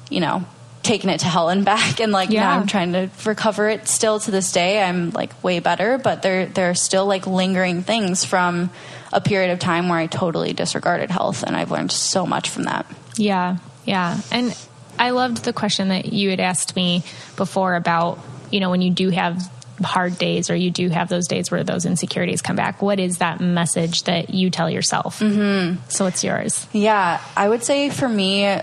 you 0.10 0.22
know, 0.22 0.46
taken 0.90 1.12
it 1.12 1.20
to 1.20 1.28
hell 1.28 1.50
and 1.50 1.64
back 1.64 2.00
and 2.00 2.12
like 2.12 2.32
yeah. 2.32 2.42
now 2.42 2.58
I'm 2.58 2.66
trying 2.66 2.94
to 2.94 3.10
recover 3.24 3.70
it 3.70 3.88
still 3.88 4.20
to 4.22 4.32
this 4.32 4.52
day 4.52 4.82
I'm 4.82 5.12
like 5.12 5.44
way 5.44 5.60
better 5.60 6.00
but 6.00 6.24
there 6.24 6.48
there 6.48 6.72
are 6.72 6.76
still 6.76 7.06
like 7.06 7.28
lingering 7.28 7.84
things 7.84 8.26
from 8.26 8.72
a 9.12 9.22
period 9.22 9.52
of 9.52 9.60
time 9.60 9.90
where 9.90 10.00
I 10.00 10.08
totally 10.08 10.54
disregarded 10.54 11.10
health 11.12 11.44
and 11.44 11.56
I've 11.56 11.72
learned 11.72 11.92
so 11.92 12.26
much 12.26 12.50
from 12.50 12.64
that. 12.64 12.86
Yeah. 13.16 13.58
Yeah. 13.86 14.20
And 14.32 14.56
I 14.98 15.12
loved 15.12 15.44
the 15.44 15.54
question 15.54 15.90
that 15.90 16.14
you 16.14 16.30
had 16.30 16.40
asked 16.40 16.76
me 16.76 17.04
before 17.36 17.76
about, 17.76 18.20
you 18.52 18.60
know, 18.60 18.70
when 18.70 18.82
you 18.82 18.92
do 18.92 19.10
have 19.10 19.42
hard 19.82 20.18
days 20.18 20.50
or 20.50 20.56
you 20.56 20.72
do 20.72 20.90
have 20.90 21.08
those 21.10 21.28
days 21.28 21.50
where 21.50 21.64
those 21.64 21.86
insecurities 21.86 22.42
come 22.42 22.56
back, 22.56 22.82
what 22.82 23.00
is 23.00 23.20
that 23.20 23.40
message 23.40 24.04
that 24.04 24.30
you 24.30 24.50
tell 24.50 24.70
yourself? 24.70 25.20
Mm-hmm. 25.20 25.82
So 25.88 26.06
what's 26.06 26.24
yours? 26.24 26.68
Yeah. 26.74 27.22
I 27.36 27.50
would 27.50 27.64
say 27.64 27.90
for 27.90 28.08
me, 28.08 28.60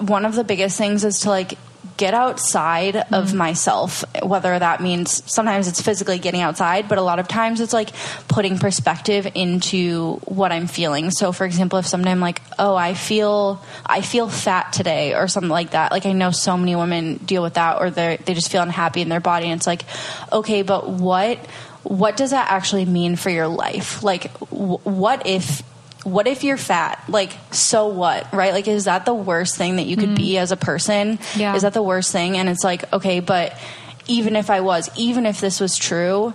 one 0.00 0.24
of 0.24 0.34
the 0.34 0.44
biggest 0.44 0.78
things 0.78 1.04
is 1.04 1.20
to 1.20 1.30
like 1.30 1.58
get 2.00 2.14
outside 2.14 2.94
mm-hmm. 2.94 3.14
of 3.14 3.34
myself, 3.34 4.04
whether 4.22 4.58
that 4.58 4.80
means 4.80 5.22
sometimes 5.30 5.68
it's 5.68 5.82
physically 5.82 6.18
getting 6.18 6.40
outside, 6.40 6.88
but 6.88 6.96
a 6.96 7.02
lot 7.02 7.18
of 7.18 7.28
times 7.28 7.60
it's 7.60 7.74
like 7.74 7.90
putting 8.26 8.58
perspective 8.58 9.30
into 9.34 10.14
what 10.24 10.50
I'm 10.50 10.66
feeling. 10.66 11.10
So 11.10 11.30
for 11.30 11.44
example, 11.44 11.78
if 11.78 11.86
someday 11.86 12.10
I'm 12.10 12.20
like, 12.20 12.40
oh, 12.58 12.74
I 12.74 12.94
feel, 12.94 13.62
I 13.84 14.00
feel 14.00 14.30
fat 14.30 14.72
today 14.72 15.14
or 15.14 15.28
something 15.28 15.50
like 15.50 15.72
that. 15.72 15.92
Like 15.92 16.06
I 16.06 16.12
know 16.12 16.30
so 16.30 16.56
many 16.56 16.74
women 16.74 17.16
deal 17.18 17.42
with 17.42 17.54
that 17.54 17.78
or 17.80 17.90
they 17.90 18.18
they 18.24 18.32
just 18.32 18.50
feel 18.50 18.62
unhappy 18.62 19.02
in 19.02 19.10
their 19.10 19.20
body. 19.20 19.46
And 19.46 19.58
it's 19.58 19.66
like, 19.66 19.84
okay, 20.32 20.62
but 20.62 20.88
what, 20.88 21.38
what 21.82 22.16
does 22.16 22.30
that 22.30 22.50
actually 22.50 22.86
mean 22.86 23.16
for 23.16 23.28
your 23.28 23.48
life? 23.48 24.02
Like, 24.02 24.32
w- 24.50 24.78
what 24.84 25.26
if 25.26 25.62
what 26.04 26.26
if 26.26 26.44
you're 26.44 26.56
fat? 26.56 27.02
Like, 27.08 27.36
so 27.50 27.88
what, 27.88 28.32
right? 28.32 28.52
Like, 28.52 28.68
is 28.68 28.84
that 28.84 29.04
the 29.04 29.14
worst 29.14 29.56
thing 29.56 29.76
that 29.76 29.86
you 29.86 29.96
could 29.96 30.14
be 30.14 30.32
mm. 30.32 30.40
as 30.40 30.52
a 30.52 30.56
person? 30.56 31.18
Yeah. 31.36 31.54
Is 31.54 31.62
that 31.62 31.74
the 31.74 31.82
worst 31.82 32.12
thing? 32.12 32.36
And 32.36 32.48
it's 32.48 32.64
like, 32.64 32.90
okay, 32.92 33.20
but 33.20 33.58
even 34.06 34.36
if 34.36 34.50
I 34.50 34.60
was, 34.60 34.88
even 34.96 35.26
if 35.26 35.40
this 35.40 35.60
was 35.60 35.76
true, 35.76 36.34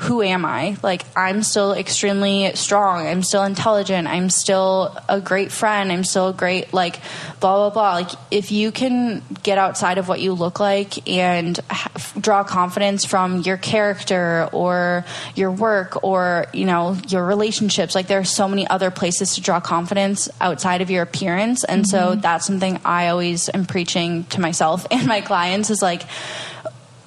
who 0.00 0.22
am 0.22 0.46
I? 0.46 0.78
Like, 0.82 1.04
I'm 1.14 1.42
still 1.42 1.74
extremely 1.74 2.54
strong. 2.54 3.06
I'm 3.06 3.22
still 3.22 3.44
intelligent. 3.44 4.08
I'm 4.08 4.30
still 4.30 4.96
a 5.10 5.20
great 5.20 5.52
friend. 5.52 5.92
I'm 5.92 6.04
still 6.04 6.28
a 6.28 6.32
great, 6.32 6.72
like, 6.72 7.00
blah, 7.38 7.56
blah, 7.56 7.70
blah. 7.70 7.92
Like, 7.92 8.10
if 8.30 8.50
you 8.50 8.72
can 8.72 9.22
get 9.42 9.58
outside 9.58 9.98
of 9.98 10.08
what 10.08 10.20
you 10.20 10.32
look 10.32 10.58
like 10.58 11.06
and 11.06 11.58
ha- 11.68 11.90
draw 12.18 12.44
confidence 12.44 13.04
from 13.04 13.42
your 13.42 13.58
character 13.58 14.48
or 14.52 15.04
your 15.34 15.50
work 15.50 16.02
or, 16.02 16.46
you 16.54 16.64
know, 16.64 16.96
your 17.08 17.26
relationships, 17.26 17.94
like, 17.94 18.06
there 18.06 18.20
are 18.20 18.24
so 18.24 18.48
many 18.48 18.66
other 18.66 18.90
places 18.90 19.34
to 19.34 19.42
draw 19.42 19.60
confidence 19.60 20.30
outside 20.40 20.80
of 20.80 20.90
your 20.90 21.02
appearance. 21.02 21.62
And 21.62 21.86
so 21.86 22.12
mm-hmm. 22.12 22.20
that's 22.20 22.46
something 22.46 22.80
I 22.86 23.08
always 23.08 23.50
am 23.52 23.66
preaching 23.66 24.24
to 24.30 24.40
myself 24.40 24.86
and 24.90 25.06
my 25.06 25.20
clients 25.20 25.68
is 25.68 25.82
like, 25.82 26.04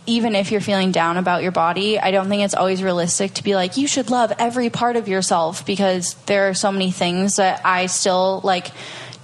even 0.06 0.36
if 0.36 0.52
you're 0.52 0.62
feeling 0.62 0.92
down 0.92 1.18
about 1.18 1.44
your 1.44 1.52
body, 1.52 2.00
I 2.00 2.12
don't 2.12 2.28
think 2.28 2.44
it's 2.44 2.54
always 2.54 2.84
realistic 2.84 3.36
to 3.36 3.44
be 3.44 3.56
like, 3.56 3.78
you 3.78 3.88
should 3.88 4.10
love 4.10 4.34
every 4.38 4.70
part 4.70 4.96
of 4.96 5.08
yourself 5.08 5.66
because 5.66 6.16
there 6.26 6.50
are 6.50 6.54
so 6.54 6.72
many 6.72 6.92
things 6.92 7.38
that 7.38 7.62
I 7.66 7.86
still 7.86 8.42
like. 8.44 8.68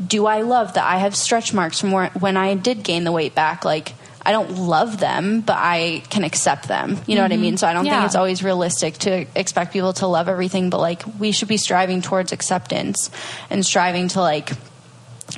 Do 0.06 0.28
I 0.28 0.44
love 0.44 0.76
that 0.76 0.86
I 0.86 1.00
have 1.00 1.16
stretch 1.16 1.54
marks 1.54 1.82
from 1.82 1.92
where, 1.92 2.10
when 2.12 2.38
I 2.38 2.54
did 2.56 2.84
gain 2.84 3.04
the 3.04 3.12
weight 3.12 3.36
back? 3.36 3.66
Like, 3.66 3.94
I 4.26 4.32
don't 4.32 4.52
love 4.52 5.00
them, 5.00 5.42
but 5.42 5.58
I 5.58 6.04
can 6.10 6.24
accept 6.24 6.70
them. 6.70 6.98
You 7.06 7.16
know 7.16 7.24
what 7.24 7.32
I 7.32 7.36
mm-hmm. 7.36 7.42
mean? 7.42 7.58
So 7.58 7.68
I 7.68 7.74
don't 7.74 7.86
Yeah. 7.86 7.96
think 7.96 8.06
it's 8.06 8.16
always 8.16 8.42
realistic 8.42 8.98
to 9.00 9.26
expect 9.36 9.74
people 9.74 9.92
to 9.94 10.08
love 10.08 10.30
everything, 10.30 10.70
but 10.70 10.80
like, 10.80 11.04
we 11.20 11.34
should 11.34 11.50
be 11.50 11.58
striving 11.58 12.02
towards 12.02 12.32
acceptance 12.32 13.12
and 13.50 13.66
striving 13.66 14.08
to 14.10 14.22
like, 14.22 14.52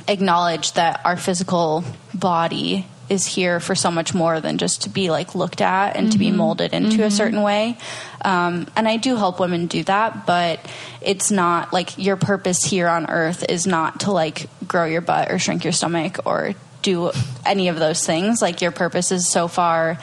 acknowledge 0.08 0.72
that 0.72 1.00
our 1.04 1.16
physical 1.16 1.84
body 2.14 2.86
is 3.08 3.26
here 3.26 3.60
for 3.60 3.74
so 3.74 3.90
much 3.90 4.14
more 4.14 4.40
than 4.40 4.58
just 4.58 4.82
to 4.82 4.88
be 4.88 5.10
like 5.10 5.34
looked 5.34 5.60
at 5.60 5.96
and 5.96 6.12
to 6.12 6.18
be 6.18 6.30
molded 6.30 6.72
into 6.72 7.04
a 7.04 7.10
certain 7.10 7.42
way. 7.42 7.76
Um, 8.24 8.66
and 8.76 8.88
I 8.88 8.96
do 8.96 9.16
help 9.16 9.40
women 9.40 9.66
do 9.66 9.82
that, 9.84 10.26
but 10.26 10.60
it's 11.00 11.30
not 11.30 11.72
like 11.72 11.98
your 11.98 12.16
purpose 12.16 12.62
here 12.64 12.88
on 12.88 13.10
earth 13.10 13.44
is 13.48 13.66
not 13.66 14.00
to 14.00 14.12
like 14.12 14.48
grow 14.66 14.84
your 14.84 15.00
butt 15.00 15.30
or 15.30 15.38
shrink 15.38 15.64
your 15.64 15.72
stomach 15.72 16.20
or 16.24 16.54
do 16.82 17.10
any 17.44 17.68
of 17.68 17.78
those 17.78 18.04
things. 18.06 18.40
Like 18.40 18.60
your 18.60 18.72
purpose 18.72 19.12
is 19.12 19.28
so 19.28 19.48
far, 19.48 19.98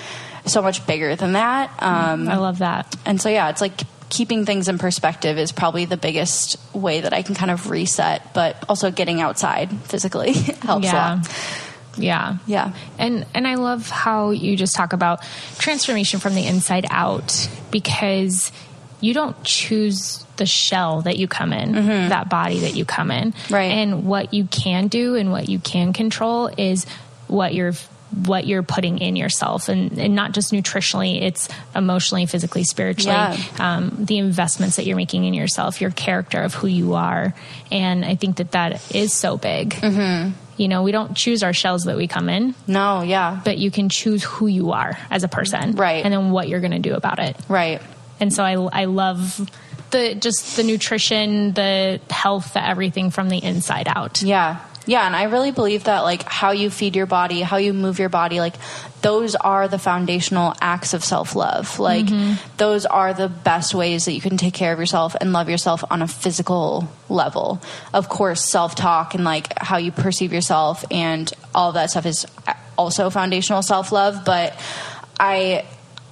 so 0.46 0.62
much 0.62 0.86
bigger 0.86 1.16
than 1.16 1.34
that. 1.34 1.72
Um, 1.80 2.28
I 2.28 2.38
love 2.38 2.60
that. 2.60 2.96
and 3.06 3.22
so, 3.22 3.30
yeah, 3.30 3.50
it's 3.50 3.62
like 3.62 3.80
keeping 4.10 4.46
things 4.46 4.68
in 4.68 4.78
perspective 4.78 5.38
is 5.38 5.52
probably 5.52 5.86
the 5.86 5.98
biggest 5.98 6.58
way 6.74 7.02
that 7.02 7.14
I 7.14 7.22
can 7.22 7.36
kind 7.36 7.52
of 7.52 7.70
reset, 7.70 8.34
but 8.34 8.64
also 8.68 8.92
getting 8.92 9.22
outside 9.22 9.72
physically 9.84 10.34
helps 10.64 10.88
a 10.88 10.90
yeah. 10.90 11.14
lot. 11.16 11.69
Yeah. 11.98 12.38
Yeah. 12.46 12.74
And 12.98 13.26
and 13.34 13.48
I 13.48 13.56
love 13.56 13.90
how 13.90 14.32
you 14.32 14.56
just 14.56 14.76
talk 14.76 14.94
about 14.94 15.22
transformation 15.58 16.20
from 16.20 16.36
the 16.36 16.46
inside 16.46 16.86
out 16.90 17.50
because 17.72 18.52
you 19.02 19.14
don't 19.14 19.42
choose 19.44 20.26
the 20.38 20.46
shell 20.46 21.02
that 21.02 21.18
you 21.18 21.28
come 21.28 21.54
in, 21.54 21.74
that 22.10 22.30
body 22.30 22.60
that 22.60 22.76
you 22.76 22.86
come 22.86 23.12
in. 23.12 23.32
Mm-hmm. 23.32 23.54
Right. 23.54 23.72
And 23.72 24.06
what 24.06 24.34
you 24.34 24.46
can 24.46 24.88
do 24.88 25.16
and 25.16 25.32
what 25.32 25.48
you 25.50 25.60
can 25.60 25.94
control 25.94 26.50
is 26.58 26.86
what 27.28 27.54
you're 27.54 27.74
what 28.26 28.48
you're 28.48 28.64
putting 28.64 28.98
in 28.98 29.16
yourself 29.16 29.70
and, 29.70 30.00
and 30.00 30.16
not 30.16 30.32
just 30.32 30.52
nutritionally 30.52 31.22
it's 31.22 31.48
emotionally 31.76 32.26
physically 32.26 32.64
spiritually 32.64 33.16
Yeah. 33.16 33.38
um, 33.60 33.92
the 34.00 34.18
investments 34.18 34.78
that 34.78 34.88
you're 34.88 34.98
making 34.98 35.26
in 35.26 35.36
yourself 35.36 35.80
your 35.80 35.92
character 35.92 36.42
of 36.42 36.56
who 36.56 36.66
you 36.66 36.96
are 36.96 37.36
and 37.72 38.04
i 38.04 38.16
think 38.16 38.38
that 38.38 38.54
that 38.54 38.96
is 38.96 39.14
so 39.14 39.38
big 39.38 39.76
mm-hmm. 39.76 40.32
You 40.60 40.68
know 40.68 40.84
we 40.84 40.92
don't 40.92 41.16
choose 41.16 41.42
our 41.42 41.54
shells 41.54 41.84
that 41.86 41.98
we 41.98 42.08
come 42.08 42.30
in 42.30 42.54
No, 42.68 43.02
yeah. 43.02 43.40
but 43.44 43.58
you 43.58 43.72
can 43.72 43.90
choose 43.90 44.24
who 44.24 44.46
you 44.48 44.72
are 44.72 44.98
as 45.10 45.24
a 45.24 45.28
person 45.28 45.72
Right. 45.76 46.04
and 46.06 46.14
then 46.14 46.32
what 46.32 46.48
you're 46.50 46.60
going 46.60 46.72
to 46.72 46.80
do 46.90 46.94
about 46.94 47.18
it 47.20 47.36
Right. 47.48 47.82
and 48.20 48.32
so 48.34 48.44
I, 48.44 48.82
I 48.82 48.86
love 48.86 49.50
the 49.92 50.14
just 50.16 50.56
the 50.58 50.64
nutrition 50.64 51.54
the 51.54 52.00
health 52.10 52.54
the 52.54 52.64
everything 52.64 53.10
from 53.10 53.30
the 53.30 53.38
inside 53.44 53.88
out 53.88 54.22
Yeah. 54.22 54.60
Yeah. 54.90 55.06
And 55.06 55.16
I 55.16 55.26
really 55.26 55.52
believe 55.52 55.84
that, 55.84 56.00
like, 56.00 56.24
how 56.24 56.50
you 56.50 56.72
feed 56.72 56.96
your 56.96 57.06
body, 57.06 57.42
how 57.42 57.58
you 57.58 57.74
move 57.74 58.00
your 58.00 58.10
body, 58.10 58.40
like, 58.40 58.56
those 59.04 59.36
are 59.36 59.68
the 59.68 59.78
foundational 59.78 60.56
acts 60.60 60.96
of 60.96 61.04
self 61.04 61.36
love. 61.36 61.78
Like, 61.78 62.08
mm-hmm. 62.08 62.42
those 62.58 62.88
are 62.88 63.14
the 63.14 63.30
best 63.30 63.76
ways 63.76 64.06
that 64.06 64.14
you 64.14 64.20
can 64.20 64.36
take 64.36 64.56
care 64.56 64.74
of 64.74 64.80
yourself 64.80 65.16
and 65.22 65.32
love 65.32 65.48
yourself 65.48 65.84
on 65.92 66.02
a 66.02 66.08
physical 66.08 66.92
level. 67.08 67.62
Of 67.94 68.10
course, 68.10 68.44
self 68.50 68.74
talk 68.74 69.14
and, 69.14 69.24
like, 69.24 69.54
how 69.60 69.78
you 69.78 69.92
perceive 69.92 70.34
yourself 70.34 70.84
and 70.90 71.32
all 71.54 71.70
of 71.70 71.76
that 71.76 71.92
stuff 71.92 72.08
is 72.08 72.26
also 72.76 73.12
foundational 73.12 73.62
self 73.62 73.92
love. 73.92 74.26
But 74.26 74.60
I, 75.20 75.66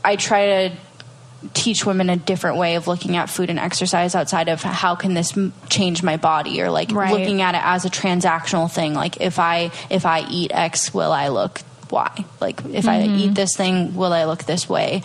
I 0.05 0.17
try 0.17 0.45
to 0.45 0.77
teach 1.53 1.85
women 1.85 2.09
a 2.09 2.15
different 2.15 2.57
way 2.57 2.75
of 2.75 2.87
looking 2.87 3.15
at 3.15 3.29
food 3.29 3.49
and 3.49 3.59
exercise 3.59 4.15
outside 4.15 4.49
of 4.49 4.61
how 4.63 4.95
can 4.95 5.13
this 5.13 5.37
m- 5.37 5.53
change 5.69 6.01
my 6.03 6.17
body 6.17 6.61
or 6.61 6.69
like 6.69 6.91
Right. 6.91 7.11
looking 7.11 7.41
at 7.41 7.55
it 7.55 7.61
as 7.63 7.85
a 7.85 7.89
transactional 7.89 8.71
thing. 8.71 8.93
Like 8.93 9.21
if 9.21 9.39
i 9.39 9.71
if 9.89 10.05
i 10.05 10.21
eat 10.29 10.51
x 10.53 10.93
will 10.93 11.11
i 11.11 11.27
look 11.29 11.61
y? 11.91 12.25
Like 12.41 12.63
if 12.65 12.87
i 12.87 13.01
mm-hmm. 13.01 13.15
eat 13.17 13.35
this 13.35 13.55
thing 13.55 13.95
will 13.95 14.13
i 14.13 14.25
look 14.25 14.43
this 14.45 14.67
way? 14.67 15.03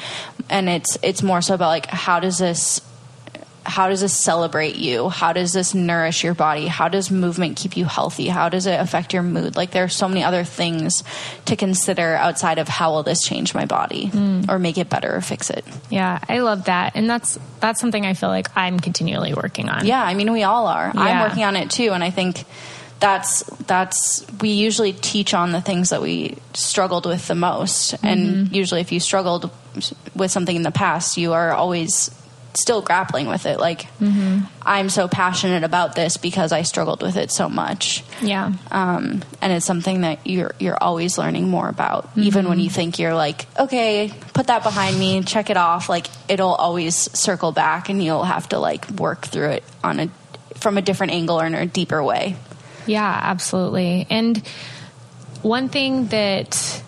And 0.49 0.69
it's 0.69 0.99
it's 1.03 1.23
more 1.23 1.43
so 1.43 1.55
about 1.55 1.69
like 1.69 1.87
how 1.87 2.19
does 2.21 2.39
this 2.39 2.81
how 3.65 3.89
does 3.89 4.01
this 4.01 4.13
celebrate 4.13 4.77
you? 4.77 5.09
How 5.09 5.33
does 5.33 5.53
this 5.53 5.75
nourish 5.75 6.25
your 6.25 6.35
body? 6.35 6.67
How 6.67 6.89
does 6.89 7.11
movement 7.11 7.57
keep 7.57 7.77
you 7.77 7.85
healthy? 7.85 8.29
How 8.29 8.49
does 8.49 8.67
it 8.67 8.79
affect 8.79 9.13
your 9.13 9.23
mood? 9.23 9.57
Like 9.57 9.71
there 9.71 9.85
are 9.85 9.89
so 9.89 10.09
many 10.09 10.25
other 10.25 10.45
things 10.45 11.05
to 11.47 11.57
consider 11.57 12.15
outside 12.15 12.59
of 12.59 12.69
how 12.69 12.93
will 12.93 13.03
this 13.03 13.23
change 13.23 13.55
my 13.55 13.67
body 13.67 14.07
hmm. 14.07 14.43
or 14.49 14.59
make 14.59 14.79
it 14.79 14.89
better 14.89 15.15
or 15.15 15.21
fix 15.21 15.51
it. 15.51 15.65
Yeah 15.91 16.21
i 16.29 16.39
love 16.39 16.65
that. 16.65 16.97
And 16.97 17.09
that's 17.09 17.39
that's 17.61 17.81
something 17.81 18.05
i 18.07 18.15
feel 18.15 18.29
like 18.29 18.49
i'm 18.57 18.81
continually 18.81 19.35
working 19.35 19.69
on. 19.69 19.87
Yeah, 19.87 20.03
I 20.03 20.15
mean 20.15 20.33
we 20.33 20.43
all 20.43 20.67
are. 20.67 20.93
I'm 20.95 21.29
working 21.29 21.45
on 21.45 21.57
it 21.57 21.71
too, 21.71 21.91
and 21.93 22.03
I 22.03 22.11
think 22.11 22.45
that's 23.01 23.43
that's 23.67 24.25
we 24.41 24.51
usually 24.51 24.93
teach 24.93 25.35
on 25.35 25.53
the 25.53 25.61
things 25.61 25.91
that 25.91 26.01
we 26.01 26.39
struggled 26.55 27.07
with 27.07 27.27
the 27.29 27.35
most. 27.35 27.95
And 28.03 28.47
mm-hmm. 28.47 28.55
usually, 28.55 28.81
if 28.81 28.93
you 28.93 29.01
struggled 29.01 29.51
with 30.15 30.31
something 30.31 30.55
in 30.55 30.63
the 30.63 30.71
past, 30.71 31.17
you 31.17 31.33
are 31.33 31.53
always 31.53 32.11
still 32.55 32.83
grappling 32.83 33.27
with 33.29 33.47
it. 33.47 33.59
Like 33.59 33.87
I'm 34.63 34.89
so 34.91 35.09
passionate 35.09 35.65
about 35.65 35.95
this 35.95 36.17
because 36.17 36.53
I 36.53 36.63
struggled 36.63 37.03
with 37.03 37.17
it 37.17 37.31
so 37.31 37.49
much. 37.49 38.05
yeah 38.21 38.53
Um, 38.71 39.23
and 39.41 39.53
it's 39.53 39.65
something 39.65 40.03
that 40.03 40.27
you're 40.27 40.55
you're 40.59 40.77
always 40.81 41.17
learning 41.19 41.49
more 41.49 41.69
about, 41.69 42.11
even 42.17 42.49
when 42.49 42.61
you 42.61 42.69
think 42.71 42.99
you're 42.99 43.15
like, 43.15 43.47
okay, 43.59 44.13
put 44.35 44.49
that 44.49 44.63
behind 44.63 44.99
me, 44.99 45.23
check 45.23 45.49
it 45.51 45.57
off. 45.57 45.89
Like 45.89 46.07
it'll 46.29 46.55
always 46.55 46.95
circle 47.19 47.53
back, 47.53 47.89
and 47.89 48.03
you'll 48.03 48.25
have 48.25 48.49
to 48.51 48.59
like 48.59 48.89
work 48.91 49.27
through 49.27 49.51
it 49.51 49.65
on 49.83 50.01
a 50.01 50.09
from 50.57 50.79
a 50.79 50.83
different 50.83 51.13
angle 51.13 51.41
or 51.41 51.47
in 51.47 51.55
a 51.55 51.67
deeper 51.67 52.03
way. 52.03 52.37
Yeah, 52.87 53.19
absolutely. 53.23 54.07
And 54.11 54.39
one 55.41 55.69
thing 55.69 56.09
that 56.09 56.83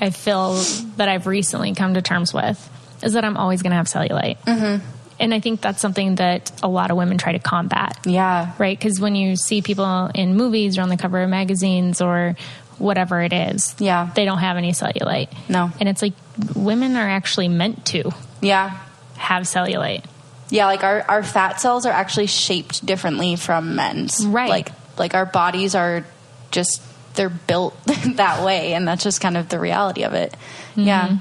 I 0.00 0.10
feel 0.10 0.54
that 0.96 1.08
I've 1.08 1.26
recently 1.26 1.74
come 1.74 1.94
to 1.94 2.02
terms 2.02 2.32
with 2.32 2.58
is 3.02 3.12
that 3.14 3.24
I'm 3.24 3.36
always 3.36 3.62
going 3.62 3.70
to 3.70 3.76
have 3.76 3.86
cellulite. 3.86 4.38
Mm-hmm. 4.44 4.84
And 5.20 5.34
I 5.34 5.40
think 5.40 5.60
that's 5.60 5.80
something 5.80 6.14
that 6.16 6.52
a 6.62 6.68
lot 6.68 6.90
of 6.92 6.96
women 6.96 7.18
try 7.18 7.32
to 7.32 7.40
combat, 7.40 7.98
Yeah, 8.04 8.52
right? 8.58 8.78
Because 8.78 9.00
when 9.00 9.16
you 9.16 9.34
see 9.34 9.62
people 9.62 10.06
in 10.14 10.36
movies 10.36 10.78
or 10.78 10.82
on 10.82 10.88
the 10.88 10.96
cover 10.96 11.20
of 11.22 11.28
magazines 11.28 12.00
or 12.00 12.36
whatever 12.78 13.20
it 13.22 13.32
is, 13.32 13.74
Yeah. 13.80 14.10
they 14.14 14.24
don't 14.24 14.38
have 14.38 14.56
any 14.56 14.70
cellulite. 14.70 15.28
No. 15.48 15.72
And 15.80 15.88
it's 15.88 16.02
like 16.02 16.12
women 16.54 16.94
are 16.96 17.08
actually 17.08 17.48
meant 17.48 17.84
to 17.86 18.12
yeah, 18.40 18.78
have 19.16 19.42
cellulite. 19.42 20.04
yeah. 20.50 20.66
Like 20.66 20.84
our 20.84 21.02
our 21.08 21.24
fat 21.24 21.60
cells 21.60 21.84
are 21.84 21.92
actually 21.92 22.28
shaped 22.28 22.86
differently 22.86 23.34
from 23.34 23.74
men's. 23.74 24.24
Right. 24.24 24.48
Like 24.48 24.70
like 24.96 25.14
our 25.14 25.26
bodies 25.26 25.74
are 25.74 26.04
just 26.52 26.80
they're 27.14 27.28
built 27.28 27.74
that 28.14 28.44
way, 28.44 28.74
and 28.74 28.86
that's 28.86 29.02
just 29.02 29.20
kind 29.20 29.36
of 29.36 29.48
the 29.48 29.58
reality 29.58 30.04
of 30.04 30.14
it. 30.14 30.36
Yeah. 30.76 31.16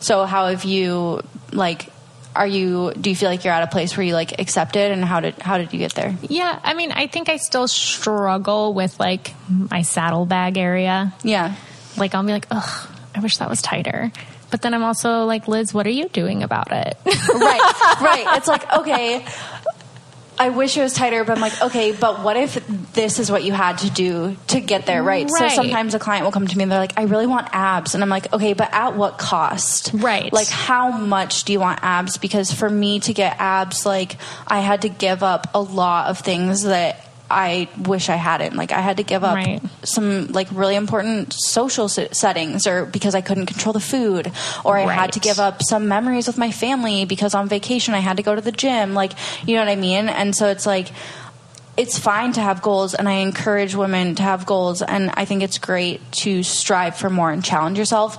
So 0.00 0.24
how 0.24 0.48
have 0.48 0.64
you 0.64 1.22
like? 1.52 1.88
Are 2.34 2.46
you? 2.46 2.92
Do 2.98 3.10
you 3.10 3.16
feel 3.16 3.28
like 3.28 3.44
you're 3.44 3.52
at 3.52 3.62
a 3.64 3.66
place 3.66 3.96
where 3.96 4.06
you 4.06 4.14
like 4.14 4.38
accept 4.40 4.76
it, 4.76 4.92
and 4.92 5.04
how 5.04 5.20
did 5.20 5.34
how 5.40 5.58
did 5.58 5.72
you 5.72 5.78
get 5.78 5.94
there? 5.94 6.16
Yeah, 6.22 6.58
I 6.62 6.74
mean, 6.74 6.92
I 6.92 7.06
think 7.06 7.28
I 7.28 7.36
still 7.38 7.66
struggle 7.66 8.72
with 8.72 8.98
like 9.00 9.32
my 9.48 9.82
saddlebag 9.82 10.56
area. 10.56 11.12
Yeah. 11.24 11.54
like 11.96 12.14
I'll 12.14 12.22
be 12.22 12.32
like, 12.32 12.46
ugh, 12.50 12.88
I 13.14 13.20
wish 13.20 13.38
that 13.38 13.50
was 13.50 13.60
tighter. 13.62 14.12
But 14.50 14.62
then 14.62 14.74
I'm 14.74 14.82
also 14.82 15.26
like, 15.26 15.46
Liz, 15.48 15.72
what 15.74 15.86
are 15.86 15.90
you 15.90 16.08
doing 16.08 16.42
about 16.42 16.72
it? 16.72 16.96
right, 17.06 17.98
right. 18.00 18.36
It's 18.36 18.48
like 18.48 18.72
okay. 18.78 19.24
I 20.40 20.48
wish 20.48 20.74
it 20.78 20.80
was 20.80 20.94
tighter, 20.94 21.22
but 21.22 21.36
I'm 21.36 21.40
like, 21.42 21.60
okay, 21.60 21.92
but 21.92 22.24
what 22.24 22.38
if 22.38 22.66
this 22.94 23.18
is 23.18 23.30
what 23.30 23.44
you 23.44 23.52
had 23.52 23.76
to 23.78 23.90
do 23.90 24.38
to 24.46 24.60
get 24.60 24.86
there, 24.86 25.02
right? 25.02 25.28
Right. 25.30 25.50
So 25.50 25.62
sometimes 25.62 25.94
a 25.94 25.98
client 25.98 26.24
will 26.24 26.32
come 26.32 26.46
to 26.46 26.56
me 26.56 26.62
and 26.62 26.72
they're 26.72 26.78
like, 26.78 26.98
I 26.98 27.02
really 27.02 27.26
want 27.26 27.48
abs. 27.52 27.94
And 27.94 28.02
I'm 28.02 28.08
like, 28.08 28.32
okay, 28.32 28.54
but 28.54 28.72
at 28.72 28.96
what 28.96 29.18
cost? 29.18 29.90
Right. 29.92 30.32
Like, 30.32 30.48
how 30.48 30.96
much 30.96 31.44
do 31.44 31.52
you 31.52 31.60
want 31.60 31.80
abs? 31.82 32.16
Because 32.16 32.50
for 32.54 32.70
me 32.70 33.00
to 33.00 33.12
get 33.12 33.36
abs, 33.38 33.84
like, 33.84 34.16
I 34.46 34.60
had 34.60 34.80
to 34.82 34.88
give 34.88 35.22
up 35.22 35.48
a 35.52 35.60
lot 35.60 36.08
of 36.08 36.18
things 36.20 36.62
that 36.62 37.09
I 37.30 37.68
wish 37.78 38.08
I 38.08 38.16
hadn't. 38.16 38.56
Like, 38.56 38.72
I 38.72 38.80
had 38.80 38.96
to 38.98 39.02
give 39.02 39.22
up 39.24 39.34
Right. 39.36 39.60
some, 39.84 40.28
like, 40.28 40.48
really 40.52 40.74
important 40.76 41.32
social 41.34 41.88
se- 41.88 42.08
settings 42.12 42.66
or 42.66 42.84
because 42.86 43.14
I 43.14 43.20
couldn't 43.20 43.46
control 43.46 43.72
the 43.72 43.80
food, 43.80 44.32
or 44.64 44.76
I 44.78 44.92
had 44.92 45.12
to 45.12 45.20
give 45.20 45.38
up 45.38 45.62
some 45.62 45.88
memories 45.88 46.26
with 46.26 46.38
my 46.38 46.50
family 46.50 47.04
because 47.04 47.34
on 47.34 47.48
vacation 47.48 47.94
I 47.94 48.00
had 48.00 48.16
to 48.16 48.22
go 48.22 48.34
to 48.34 48.40
the 48.40 48.52
gym. 48.52 48.94
Like, 48.94 49.12
you 49.46 49.54
know 49.54 49.62
what 49.62 49.70
I 49.70 49.76
mean? 49.76 50.08
And 50.08 50.34
so 50.34 50.48
it's 50.48 50.66
like, 50.66 50.88
it's 51.76 51.98
fine 51.98 52.32
to 52.32 52.40
have 52.42 52.60
goals 52.60 52.92
and 52.94 53.08
I 53.08 53.12
encourage 53.22 53.74
women 53.74 54.14
to 54.16 54.22
have 54.22 54.44
goals 54.44 54.82
and 54.82 55.10
I 55.14 55.24
think 55.24 55.42
it's 55.42 55.56
great 55.56 56.00
to 56.24 56.42
strive 56.42 56.96
for 56.96 57.08
more 57.08 57.30
and 57.30 57.42
challenge 57.42 57.78
yourself, 57.78 58.18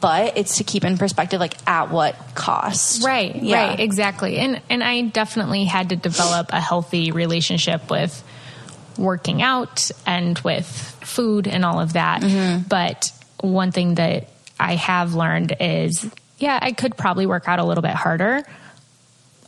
but 0.00 0.38
it's 0.38 0.56
to 0.58 0.64
keep 0.64 0.82
in 0.84 0.96
perspective 0.96 1.38
like 1.38 1.56
at 1.68 1.90
what 1.90 2.16
cost. 2.34 3.04
Right, 3.04 3.34
Yeah. 3.36 3.68
right, 3.70 3.80
exactly. 3.80 4.38
And 4.38 4.62
and 4.70 4.82
I 4.82 5.02
definitely 5.02 5.64
had 5.64 5.90
to 5.90 5.96
develop 5.96 6.52
a 6.54 6.60
healthy 6.60 7.10
relationship 7.10 7.90
with 7.90 8.22
working 8.98 9.42
out 9.42 9.90
and 10.06 10.38
with 10.40 10.66
food 10.66 11.46
and 11.46 11.64
all 11.64 11.80
of 11.80 11.94
that. 11.94 12.22
Mm-hmm. 12.22 12.68
But 12.68 13.12
one 13.40 13.72
thing 13.72 13.96
that 13.96 14.28
I 14.58 14.76
have 14.76 15.14
learned 15.14 15.56
is 15.60 16.08
yeah, 16.42 16.58
I 16.60 16.72
could 16.72 16.96
probably 16.96 17.24
work 17.26 17.48
out 17.48 17.60
a 17.60 17.64
little 17.64 17.82
bit 17.82 17.94
harder. 17.94 18.42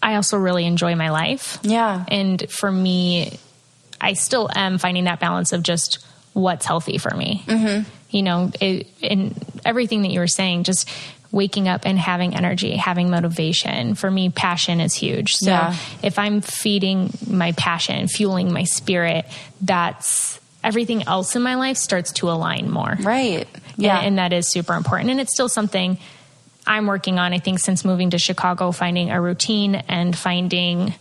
I 0.00 0.14
also 0.14 0.36
really 0.36 0.64
enjoy 0.64 0.94
my 0.94 1.10
life. 1.10 1.58
Yeah. 1.62 2.04
And 2.06 2.48
for 2.50 2.70
me, 2.70 3.38
I 4.00 4.12
still 4.12 4.48
am 4.54 4.78
finding 4.78 5.04
that 5.04 5.18
balance 5.18 5.52
of 5.52 5.62
just 5.62 5.98
what's 6.34 6.64
healthy 6.66 6.98
for 6.98 7.14
me. 7.14 7.42
Mm-hmm. 7.46 7.88
You 8.10 8.22
know, 8.22 8.52
it, 8.60 8.86
and 9.02 9.34
everything 9.64 10.02
that 10.02 10.12
you 10.12 10.20
were 10.20 10.28
saying, 10.28 10.64
just 10.64 10.88
waking 11.34 11.66
up 11.66 11.82
and 11.84 11.98
having 11.98 12.36
energy, 12.36 12.76
having 12.76 13.10
motivation. 13.10 13.96
For 13.96 14.08
me, 14.10 14.30
passion 14.30 14.80
is 14.80 14.94
huge. 14.94 15.34
So 15.34 15.50
Yeah. 15.50 15.76
if 16.02 16.18
I'm 16.18 16.40
feeding 16.40 17.12
my 17.28 17.52
passion, 17.52 18.06
fueling 18.06 18.52
my 18.52 18.62
spirit, 18.64 19.26
that's 19.60 20.38
everything 20.62 21.02
else 21.08 21.34
in 21.34 21.42
my 21.42 21.56
life 21.56 21.76
starts 21.76 22.12
to 22.12 22.30
align 22.30 22.70
more. 22.70 22.96
Right. 23.00 23.48
Yeah. 23.76 23.98
And, 23.98 24.06
and 24.06 24.18
that 24.18 24.32
is 24.32 24.48
super 24.50 24.74
important. 24.74 25.10
And 25.10 25.20
it's 25.20 25.32
still 25.34 25.48
something 25.48 25.98
I'm 26.66 26.86
working 26.86 27.18
on, 27.18 27.32
I 27.34 27.40
think, 27.40 27.58
since 27.58 27.84
moving 27.84 28.10
to 28.10 28.18
Chicago, 28.18 28.70
finding 28.70 29.10
a 29.10 29.20
routine 29.20 29.74
and 29.74 30.16
finding 30.16 30.94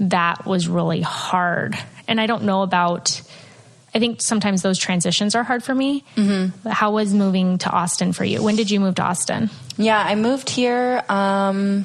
that 0.00 0.44
was 0.46 0.66
really 0.68 1.00
hard. 1.00 1.78
And 2.08 2.20
I 2.20 2.26
don't 2.26 2.42
know 2.42 2.62
about, 2.62 3.22
I 3.94 3.98
think 3.98 4.22
sometimes 4.22 4.62
those 4.62 4.78
transitions 4.78 5.34
are 5.34 5.42
hard 5.42 5.62
for 5.64 5.74
me. 5.74 6.04
Mm-hmm. 6.16 6.68
How 6.68 6.92
was 6.92 7.12
moving 7.12 7.58
to 7.58 7.70
Austin 7.70 8.12
for 8.12 8.24
you? 8.24 8.42
When 8.42 8.56
did 8.56 8.70
you 8.70 8.80
move 8.80 8.94
to 8.96 9.02
Austin? 9.02 9.50
Yeah, 9.76 9.98
I 9.98 10.14
moved 10.14 10.48
here 10.50 11.02
um, 11.08 11.84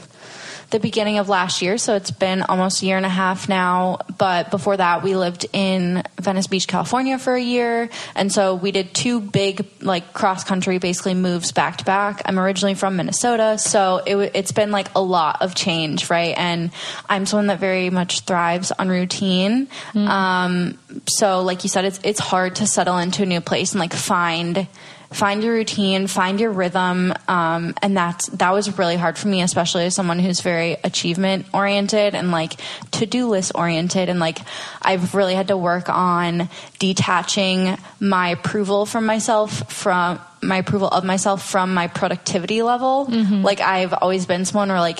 the 0.71 0.80
beginning 0.80 1.19
of 1.19 1.30
last 1.30 1.62
year, 1.62 1.78
so 1.78 1.95
it's 1.95 2.12
been 2.12 2.41
almost 2.41 2.82
a 2.82 2.86
year 2.86 2.97
and 2.97 3.06
a 3.06 3.10
half 3.10 3.47
now. 3.47 3.99
But 4.17 4.51
before 4.51 4.78
that, 4.78 5.04
we 5.04 5.15
lived 5.15 5.45
in 5.54 6.04
Venice 6.19 6.47
Beach, 6.47 6.67
California 6.67 7.17
for 7.19 7.34
a 7.34 7.41
year, 7.41 7.89
and 8.15 8.32
so 8.32 8.56
we 8.56 8.71
did 8.71 8.93
two 8.93 9.19
big, 9.19 9.65
like 9.82 10.13
cross 10.13 10.43
country, 10.43 10.78
basically 10.78 11.13
moves 11.13 11.51
back 11.51 11.78
to 11.78 11.86
back. 11.86 12.21
I'm 12.25 12.39
originally 12.39 12.75
from 12.75 12.95
Minnesota, 12.95 13.58
so 13.58 14.01
it, 14.06 14.32
it's 14.34 14.51
been 14.51 14.71
like 14.71 14.89
a 14.95 15.01
lot 15.01 15.41
of 15.41 15.56
change, 15.56 16.10
right? 16.10 16.36
And 16.38 16.71
I'm 17.10 17.25
someone 17.25 17.47
that 17.47 17.60
very 17.60 17.89
much 17.89 18.21
thrives 18.21 18.71
on 18.71 18.89
routine. 18.89 19.67
Um, 19.93 20.78
so, 21.08 21.41
like 21.41 21.63
you 21.63 21.69
said, 21.69 21.86
it's 21.86 21.99
it's 22.04 22.19
hard 22.19 22.56
to 22.58 22.67
settle 22.67 22.97
into 22.97 23.23
a 23.23 23.25
new 23.25 23.41
place 23.41 23.71
and 23.71 23.80
like 23.80 23.93
find 23.93 24.67
find 25.15 25.43
your 25.43 25.54
routine, 25.54 26.08
find 26.08 26.39
your 26.39 26.51
rhythm, 26.51 27.13
um, 27.28 27.73
and 27.82 27.95
that's 27.95 28.28
that 28.28 28.51
was 28.51 28.78
really 28.78 28.97
hard 28.97 29.17
for 29.17 29.28
me, 29.28 29.41
especially 29.41 29.86
as 29.86 29.95
someone 29.95 30.19
who's 30.19 30.41
very 30.41 30.78
achievement 30.84 31.45
oriented 31.54 32.13
and 32.13 32.32
like 32.32 32.60
to 32.91 33.06
do 33.06 33.28
list 33.30 33.54
oriented, 33.56 34.10
and 34.10 34.19
like 34.19 34.39
I've 34.82 35.15
really 35.15 35.34
had 35.34 35.47
to 35.47 35.58
work 35.58 35.89
on 35.89 36.49
detaching 36.80 37.78
my 37.99 38.30
approval 38.30 38.86
from 38.86 39.06
myself 39.06 39.71
from 39.71 40.19
my 40.43 40.58
approval 40.58 40.89
of 40.89 41.04
myself 41.04 41.49
from 41.49 41.73
my 41.73 41.88
productivity 41.88 42.62
level. 42.62 43.06
Like 43.41 43.62
I've 43.62 43.93
always 43.93 44.25
been 44.25 44.45
someone 44.45 44.69
where 44.69 44.80
like 44.80 44.99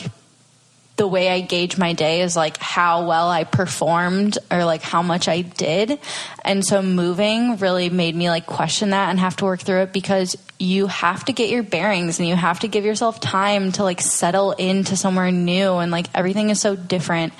the 0.97 1.08
way 1.08 1.29
I 1.29 1.41
gauge 1.41 1.77
my 1.77 1.93
day 1.93 2.21
is 2.21 2.36
like 2.36 2.58
how 2.58 3.05
well 3.05 3.29
I 3.29 3.43
performed 3.43 4.38
or 4.49 4.63
like 4.63 4.81
how 4.81 5.01
much 5.01 5.27
I 5.27 5.41
did. 5.41 5.99
And 6.43 6.65
so 6.65 6.81
moving 6.81 7.58
really 7.58 7.89
made 7.89 8.15
me 8.15 8.29
like 8.29 8.45
question 8.45 8.91
that 8.91 9.10
and 9.10 9.19
have 9.19 9.36
to 9.38 9.45
work 9.45 9.60
through 9.60 9.81
it 9.81 9.93
because 9.93 10.38
you 10.58 10.88
have 10.88 11.25
to 11.25 11.34
get 11.34 11.49
your 11.49 11.63
bearings 11.63 12.19
and 12.19 12.27
you 12.29 12.36
have 12.36 12.62
to 12.62 12.69
give 12.69 12.86
yourself 12.86 13.19
time 13.19 13.73
to 13.73 13.84
like 13.84 13.99
settle 13.99 14.53
into 14.53 14.95
somewhere 14.95 15.31
new 15.31 15.73
and 15.75 15.91
like 15.91 16.08
everything 16.13 16.49
is 16.49 16.62
so 16.62 16.77
different. 16.77 17.34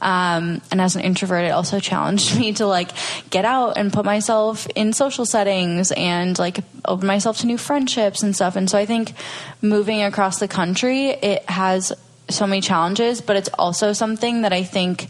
Um, 0.00 0.60
and 0.70 0.80
as 0.80 0.96
an 0.96 1.02
introvert, 1.02 1.44
it 1.44 1.50
also 1.50 1.80
challenged 1.80 2.38
me 2.38 2.54
to 2.54 2.66
like 2.66 2.90
get 3.28 3.44
out 3.44 3.76
and 3.76 3.92
put 3.92 4.06
myself 4.06 4.66
in 4.74 4.94
social 4.94 5.26
settings 5.26 5.92
and 5.92 6.38
like 6.38 6.60
open 6.86 7.06
myself 7.06 7.38
to 7.38 7.46
new 7.46 7.58
friendships 7.58 8.22
and 8.22 8.34
stuff. 8.34 8.56
And 8.56 8.68
so 8.68 8.78
I 8.78 8.86
think 8.86 9.12
moving 9.60 10.02
across 10.02 10.38
the 10.38 10.48
country, 10.48 11.08
it 11.08 11.48
has 11.50 11.92
so 12.28 12.46
many 12.46 12.60
challenges, 12.60 13.20
but 13.20 13.36
it's 13.36 13.48
also 13.58 13.92
something 13.92 14.42
that 14.42 14.52
I 14.52 14.62
think 14.62 15.08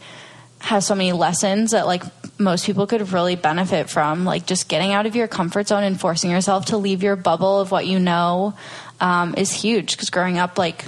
has 0.59 0.87
so 0.87 0.95
many 0.95 1.13
lessons 1.13 1.73
that 1.73 1.87
like 1.87 2.03
most 2.39 2.65
people 2.65 2.87
could 2.87 3.13
really 3.13 3.37
benefit 3.37 3.91
from 3.91 4.25
like 4.25 4.47
just 4.47 4.69
getting 4.69 4.93
out 4.93 5.07
of 5.07 5.15
your 5.15 5.29
comfort 5.29 5.69
zone 5.69 5.85
and 5.85 6.01
forcing 6.01 6.31
yourself 6.31 6.67
to 6.67 6.77
leave 6.77 7.03
your 7.03 7.17
bubble 7.17 7.61
of 7.61 7.71
what 7.71 7.87
you 7.87 7.99
know 7.99 8.55
um, 9.01 9.35
is 9.37 9.53
huge. 9.53 9.93
Because 9.93 10.11
growing 10.11 10.39
up 10.39 10.59
like 10.59 10.87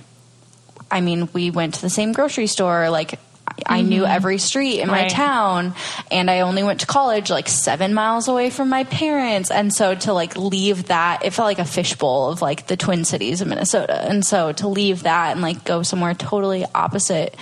i 0.91 1.01
mean 1.01 1.29
we 1.33 1.51
went 1.51 1.75
to 1.75 1.83
the 1.83 1.91
same 1.91 2.13
grocery 2.13 2.47
store 2.47 2.91
like 2.91 3.19
I 3.65 3.81
knew 3.83 4.05
every 4.05 4.39
street 4.39 4.81
in 4.81 4.89
my 4.89 5.03
Right. 5.03 5.11
town 5.11 5.75
and 6.11 6.31
I 6.31 6.41
only 6.41 6.63
went 6.63 6.81
to 6.81 6.87
college 6.87 7.31
like 7.31 7.49
seven 7.49 7.95
miles 7.95 8.29
away 8.29 8.51
from 8.51 8.69
my 8.69 8.85
parents. 8.85 9.51
And 9.51 9.73
so 9.73 9.95
to 9.95 10.13
like 10.13 10.37
leave 10.37 10.87
that, 10.89 11.25
it 11.25 11.33
felt 11.33 11.47
like 11.47 11.59
a 11.59 11.65
fishbowl 11.65 12.31
of 12.31 12.43
like 12.43 12.67
the 12.67 12.77
Twin 12.77 13.05
Cities 13.05 13.41
of 13.41 13.49
Minnesota. 13.49 13.95
And 14.09 14.25
so 14.25 14.53
to 14.53 14.69
leave 14.69 15.05
that 15.05 15.33
and 15.33 15.41
like 15.41 15.65
go 15.65 15.83
somewhere 15.83 16.15
totally 16.15 16.65
opposite 16.75 17.35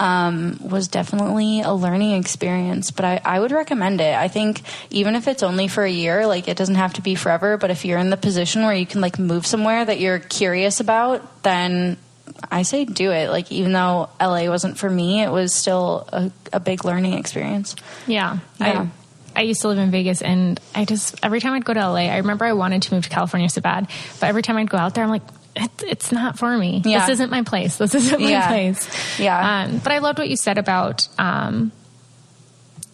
um, 0.00 0.58
was 0.60 0.88
definitely 0.88 1.60
a 1.60 1.72
learning 1.72 2.12
experience. 2.12 2.90
But 2.90 3.04
I, 3.04 3.20
I 3.24 3.38
would 3.40 3.52
recommend 3.52 4.00
it. 4.00 4.14
I 4.14 4.26
think 4.28 4.62
even 4.90 5.14
if 5.14 5.28
it's 5.28 5.42
only 5.44 5.68
for 5.68 5.84
a 5.84 5.90
year, 5.90 6.26
like 6.26 6.48
it 6.48 6.56
doesn't 6.56 6.74
have 6.74 6.94
to 6.94 7.00
be 7.02 7.14
forever. 7.14 7.56
But 7.56 7.70
if 7.70 7.84
you're 7.84 7.98
in 7.98 8.10
the 8.10 8.16
position 8.16 8.62
where 8.64 8.74
you 8.74 8.86
can 8.86 9.00
like 9.00 9.18
move 9.20 9.46
somewhere 9.46 9.84
that 9.84 10.00
you're 10.00 10.18
curious 10.18 10.80
about, 10.80 11.44
then 11.44 11.96
I 12.50 12.62
say 12.62 12.84
do 12.84 13.10
it. 13.10 13.30
Like 13.30 13.50
even 13.52 13.72
though 13.72 14.08
LA 14.20 14.48
wasn't 14.48 14.78
for 14.78 14.88
me, 14.88 15.22
it 15.22 15.30
was 15.30 15.54
still 15.54 16.08
a, 16.12 16.30
a 16.52 16.60
big 16.60 16.84
learning 16.84 17.14
experience. 17.14 17.76
Yeah. 18.06 18.38
Yeah. 18.58 18.86
I, 19.34 19.40
I 19.40 19.42
used 19.42 19.60
to 19.62 19.68
live 19.68 19.78
in 19.78 19.90
Vegas 19.90 20.22
and 20.22 20.60
I 20.74 20.84
just, 20.84 21.16
every 21.24 21.40
time 21.40 21.52
I'd 21.54 21.64
go 21.64 21.74
to 21.74 21.80
LA, 21.88 22.06
I 22.10 22.18
remember 22.18 22.44
I 22.44 22.52
wanted 22.52 22.82
to 22.82 22.94
move 22.94 23.04
to 23.04 23.10
California 23.10 23.48
so 23.48 23.60
bad, 23.60 23.88
but 24.20 24.26
every 24.28 24.42
time 24.42 24.56
I'd 24.56 24.70
go 24.70 24.78
out 24.78 24.94
there, 24.94 25.04
I'm 25.04 25.10
like, 25.10 25.22
it, 25.56 25.70
it's 25.82 26.12
not 26.12 26.38
for 26.38 26.56
me. 26.56 26.82
Yeah. 26.84 27.00
This 27.00 27.14
isn't 27.14 27.30
my 27.30 27.42
place. 27.42 27.76
This 27.76 27.94
isn't 27.94 28.20
my 28.20 28.28
Yeah. 28.28 28.48
place. 28.48 29.18
Yeah. 29.18 29.64
Um, 29.64 29.78
but 29.78 29.92
I 29.92 29.98
loved 29.98 30.18
what 30.18 30.28
you 30.28 30.36
said 30.36 30.56
about, 30.58 31.08
um, 31.18 31.72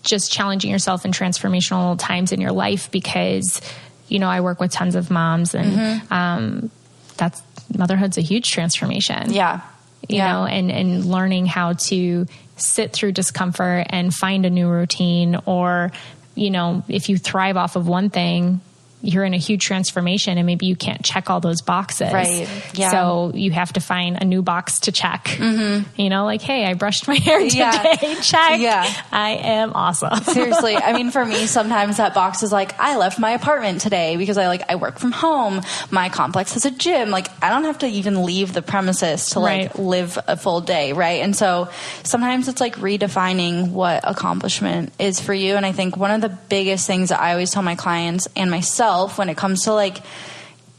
just 0.02 0.32
challenging 0.32 0.70
yourself 0.70 1.04
in 1.04 1.12
transformational 1.12 1.98
times 1.98 2.32
in 2.32 2.40
your 2.40 2.52
life 2.52 2.90
because, 2.90 3.60
you 4.08 4.18
know, 4.18 4.28
I 4.28 4.40
work 4.40 4.60
with 4.60 4.72
tons 4.72 4.94
of 4.94 5.10
moms 5.10 5.54
and, 5.54 5.72
Mm-hmm. 5.72 6.12
um, 6.12 6.70
that's 7.18 7.42
motherhood's 7.76 8.18
a 8.18 8.22
huge 8.22 8.50
transformation 8.50 9.32
Yeah. 9.32 9.60
you 10.08 10.16
Yeah. 10.16 10.32
know, 10.32 10.44
and, 10.46 10.70
and 10.70 11.04
learning 11.04 11.46
how 11.46 11.74
to 11.74 12.26
sit 12.56 12.92
through 12.92 13.12
discomfort 13.12 13.86
and 13.90 14.12
find 14.14 14.44
a 14.44 14.50
new 14.50 14.68
routine. 14.68 15.38
Or, 15.46 15.92
you 16.34 16.50
know, 16.50 16.82
if 16.88 17.08
you 17.08 17.16
thrive 17.16 17.56
off 17.56 17.76
of 17.76 17.86
one 17.88 18.10
thing, 18.10 18.60
you're 19.02 19.24
in 19.24 19.32
a 19.34 19.38
huge 19.38 19.64
transformation 19.64 20.36
and 20.38 20.46
maybe 20.46 20.66
you 20.66 20.76
can't 20.76 21.02
check 21.04 21.30
all 21.30 21.40
those 21.40 21.62
boxes. 21.62 22.12
Right. 22.12 22.48
Yeah. 22.74 22.90
So 22.90 23.32
you 23.34 23.50
have 23.52 23.72
to 23.74 23.80
find 23.80 24.18
a 24.20 24.24
new 24.24 24.42
box 24.42 24.80
to 24.80 24.92
check. 24.92 25.24
Mm-hmm. 25.24 26.00
You 26.00 26.10
know, 26.10 26.24
like, 26.24 26.42
hey, 26.42 26.66
I 26.66 26.74
brushed 26.74 27.08
my 27.08 27.14
hair 27.18 27.40
today. 27.40 27.58
Yeah. 27.58 27.94
Check. 28.20 28.60
Yeah. 28.60 28.84
I 29.12 29.30
am 29.30 29.72
awesome. 29.74 30.14
Seriously, 30.24 30.76
I 30.76 30.92
mean, 30.92 31.10
for 31.10 31.24
me, 31.24 31.46
sometimes 31.46 31.96
that 31.96 32.12
box 32.14 32.42
is 32.42 32.52
like, 32.52 32.78
I 32.78 32.96
left 32.96 33.18
my 33.18 33.30
apartment 33.30 33.80
today 33.80 34.16
because 34.16 34.36
I 34.36 34.46
like 34.48 34.62
I 34.70 34.74
work 34.76 34.98
from 34.98 35.12
home. 35.12 35.60
My 35.90 36.08
complex 36.10 36.52
has 36.54 36.66
a 36.66 36.70
gym. 36.70 37.10
Like, 37.10 37.28
I 37.42 37.48
don't 37.50 37.64
have 37.64 37.78
to 37.78 37.86
even 37.86 38.24
leave 38.24 38.52
the 38.52 38.62
premises 38.62 39.30
to 39.30 39.40
like 39.40 39.50
Right. 39.50 39.78
live 39.78 40.18
a 40.28 40.36
full 40.36 40.60
day, 40.60 40.92
right? 40.92 41.22
And 41.22 41.34
so 41.34 41.68
sometimes 42.02 42.48
it's 42.48 42.60
like 42.60 42.76
redefining 42.76 43.70
what 43.70 44.00
accomplishment 44.04 44.92
is 44.98 45.20
for 45.20 45.32
you. 45.34 45.54
And 45.56 45.64
I 45.64 45.72
think 45.72 45.96
one 45.96 46.10
of 46.10 46.20
the 46.20 46.28
biggest 46.28 46.86
things 46.86 47.08
that 47.08 47.20
I 47.20 47.32
always 47.32 47.50
tell 47.50 47.62
my 47.62 47.74
clients 47.74 48.28
and 48.36 48.50
myself 48.50 48.89
when 49.18 49.28
it 49.28 49.36
comes 49.36 49.64
to 49.64 49.72
like 49.72 49.98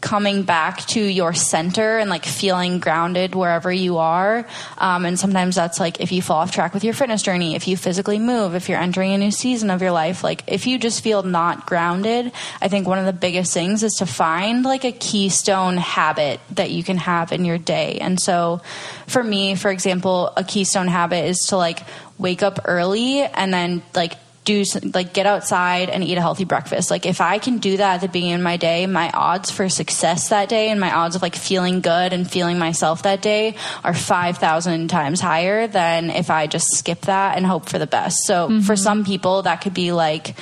coming 0.02 0.42
back 0.42 0.80
to 0.88 1.00
your 1.00 1.34
center 1.34 2.00
and 2.00 2.10
like 2.10 2.26
feeling 2.26 2.80
grounded 2.80 3.36
wherever 3.36 3.72
you 3.72 4.00
are. 4.00 4.46
Um, 4.78 5.06
and 5.06 5.18
sometimes 5.18 5.56
that's 5.56 5.80
like 5.80 6.02
if 6.02 6.12
you 6.12 6.22
fall 6.22 6.38
off 6.38 6.52
track 6.52 6.74
with 6.74 6.84
your 6.84 6.94
fitness 6.94 7.22
journey, 7.22 7.56
if 7.56 7.68
you 7.68 7.78
physically 7.78 8.20
move, 8.20 8.56
if 8.56 8.68
you're 8.68 8.80
entering 8.80 9.14
a 9.14 9.18
new 9.18 9.32
season 9.32 9.70
of 9.70 9.82
your 9.82 9.92
life, 9.92 10.24
like 10.24 10.44
if 10.48 10.68
you 10.68 10.80
just 10.80 11.04
feel 11.04 11.24
not 11.24 11.68
grounded, 11.68 12.32
I 12.62 12.68
think 12.68 12.88
one 12.88 12.98
of 12.98 13.06
the 13.06 13.14
biggest 13.14 13.54
things 13.54 13.84
is 13.84 13.94
to 13.96 14.06
find 14.06 14.66
like 14.66 14.84
a 14.84 14.92
keystone 14.92 15.78
habit 15.78 16.40
that 16.52 16.72
you 16.72 16.84
can 16.84 16.98
have 16.98 17.32
in 17.32 17.46
your 17.46 17.60
day. 17.60 18.00
And 18.02 18.20
so 18.20 18.62
for 19.08 19.24
me, 19.24 19.56
for 19.56 19.70
example, 19.70 20.34
a 20.36 20.44
keystone 20.44 20.88
habit 20.88 21.26
is 21.26 21.46
to 21.48 21.58
like 21.58 21.80
wake 22.18 22.44
up 22.44 22.60
early 22.66 23.22
and 23.22 23.54
then 23.54 23.84
like 23.94 24.14
do 24.44 24.64
like 24.96 25.14
get 25.14 25.28
outside 25.28 25.90
and 25.90 26.04
eat 26.04 26.18
a 26.18 26.22
healthy 26.22 26.46
breakfast. 26.46 26.90
Like 26.90 27.06
if 27.06 27.22
I 27.22 27.38
can 27.38 27.60
do 27.60 27.78
that 27.78 27.96
at 27.96 28.02
the 28.02 28.08
beginning 28.08 28.36
of 28.36 28.42
my 28.42 28.58
day, 28.58 28.88
my 28.88 29.12
odds 29.12 29.52
for 29.52 29.70
success 29.70 30.30
that 30.30 30.50
day 30.50 30.70
and 30.70 30.80
my 30.80 30.92
odds 30.92 31.16
of 31.16 31.22
like 31.22 31.36
feeling 31.36 31.82
good 31.82 32.12
and 32.12 32.30
feeling 32.30 32.58
myself 32.58 33.04
that 33.04 33.22
day 33.22 33.56
are 33.84 33.94
5,000 33.94 34.88
times 34.88 35.22
higher 35.22 35.68
than 35.68 36.10
if 36.10 36.32
I 36.32 36.48
just 36.48 36.76
skip 36.76 37.02
that 37.02 37.38
and 37.38 37.46
hope 37.46 37.70
for 37.70 37.78
the 37.78 37.88
best. 37.88 38.26
So 38.26 38.48
mm-hmm. 38.48 38.62
for 38.62 38.76
some 38.76 39.06
people 39.06 39.44
that 39.44 39.62
could 39.62 39.74
be 39.74 39.92
like 39.92 40.36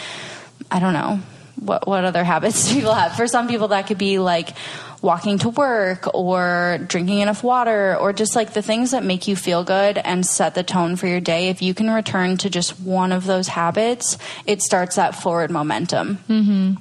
I 0.71 0.79
don't 0.79 0.93
know, 0.93 1.19
what 1.55 1.87
what 1.87 2.05
other 2.05 2.23
habits 2.23 2.69
do 2.69 2.75
people 2.79 2.93
have? 2.93 3.15
For 3.15 3.27
some 3.27 3.47
people 3.47 3.69
that 3.69 3.87
could 3.87 3.97
be 3.97 4.19
like 4.19 4.49
walking 5.01 5.37
to 5.39 5.49
work 5.49 6.13
or 6.13 6.79
drinking 6.87 7.19
enough 7.19 7.43
water 7.43 7.95
or 7.97 8.11
just 8.11 8.35
like 8.35 8.53
the 8.53 8.61
things 8.61 8.91
that 8.91 9.03
make 9.03 9.27
you 9.27 9.35
feel 9.35 9.63
good 9.63 9.97
and 9.97 10.25
set 10.25 10.55
the 10.55 10.63
tone 10.63 10.95
for 10.95 11.07
your 11.07 11.21
day. 11.21 11.49
If 11.49 11.61
you 11.61 11.73
can 11.73 11.89
return 11.89 12.37
to 12.37 12.49
just 12.49 12.79
one 12.79 13.11
of 13.11 13.25
those 13.25 13.47
habits, 13.47 14.17
it 14.45 14.61
starts 14.61 14.97
that 14.97 15.15
forward 15.15 15.51
momentum. 15.51 16.17
Mm-hmm. 16.27 16.73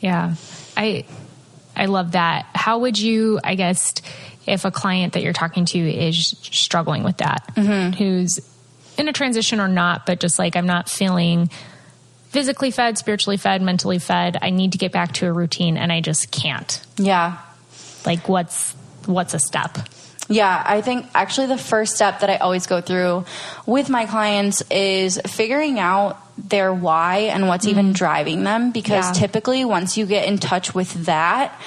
Yeah. 0.00 0.34
I, 0.76 1.04
I 1.76 1.86
love 1.86 2.12
that. 2.12 2.46
How 2.54 2.78
would 2.78 2.98
you, 2.98 3.38
I 3.44 3.54
guess, 3.54 3.94
if 4.46 4.64
a 4.64 4.70
client 4.70 5.12
that 5.12 5.22
you're 5.22 5.32
talking 5.32 5.64
to 5.66 5.78
is 5.78 6.36
struggling 6.42 7.04
with 7.04 7.18
that, 7.18 7.54
mm-hmm. 7.54 7.92
who's 7.92 8.40
in 8.98 9.06
a 9.06 9.12
transition 9.12 9.60
or 9.60 9.68
not, 9.68 10.04
but 10.04 10.18
just 10.18 10.38
like, 10.38 10.56
I'm 10.56 10.66
not 10.66 10.88
feeling 10.88 11.48
physically 12.30 12.70
fed, 12.72 12.98
spiritually 12.98 13.36
fed, 13.36 13.62
mentally 13.62 13.98
fed. 13.98 14.38
I 14.42 14.50
need 14.50 14.72
to 14.72 14.78
get 14.78 14.90
back 14.90 15.12
to 15.14 15.26
a 15.26 15.32
routine 15.32 15.76
and 15.76 15.92
I 15.92 16.00
just 16.00 16.32
can't. 16.32 16.84
Yeah 16.96 17.38
like 18.06 18.28
what's 18.28 18.72
what's 19.06 19.34
a 19.34 19.40
step 19.40 19.78
yeah, 20.28 20.62
I 20.64 20.80
think 20.80 21.06
actually 21.14 21.48
the 21.48 21.58
first 21.58 21.94
step 21.94 22.20
that 22.20 22.30
I 22.30 22.36
always 22.36 22.66
go 22.66 22.80
through 22.80 23.24
with 23.66 23.90
my 23.90 24.06
clients 24.06 24.62
is 24.70 25.20
figuring 25.26 25.78
out 25.78 26.18
their 26.38 26.72
why 26.72 27.28
and 27.32 27.48
what's 27.48 27.66
mm. 27.66 27.70
even 27.70 27.92
driving 27.92 28.44
them 28.44 28.72
because 28.72 29.08
yeah. 29.08 29.12
typically 29.12 29.64
once 29.64 29.96
you 29.96 30.06
get 30.06 30.26
in 30.28 30.38
touch 30.38 30.74
with 30.74 30.92
that, 31.06 31.58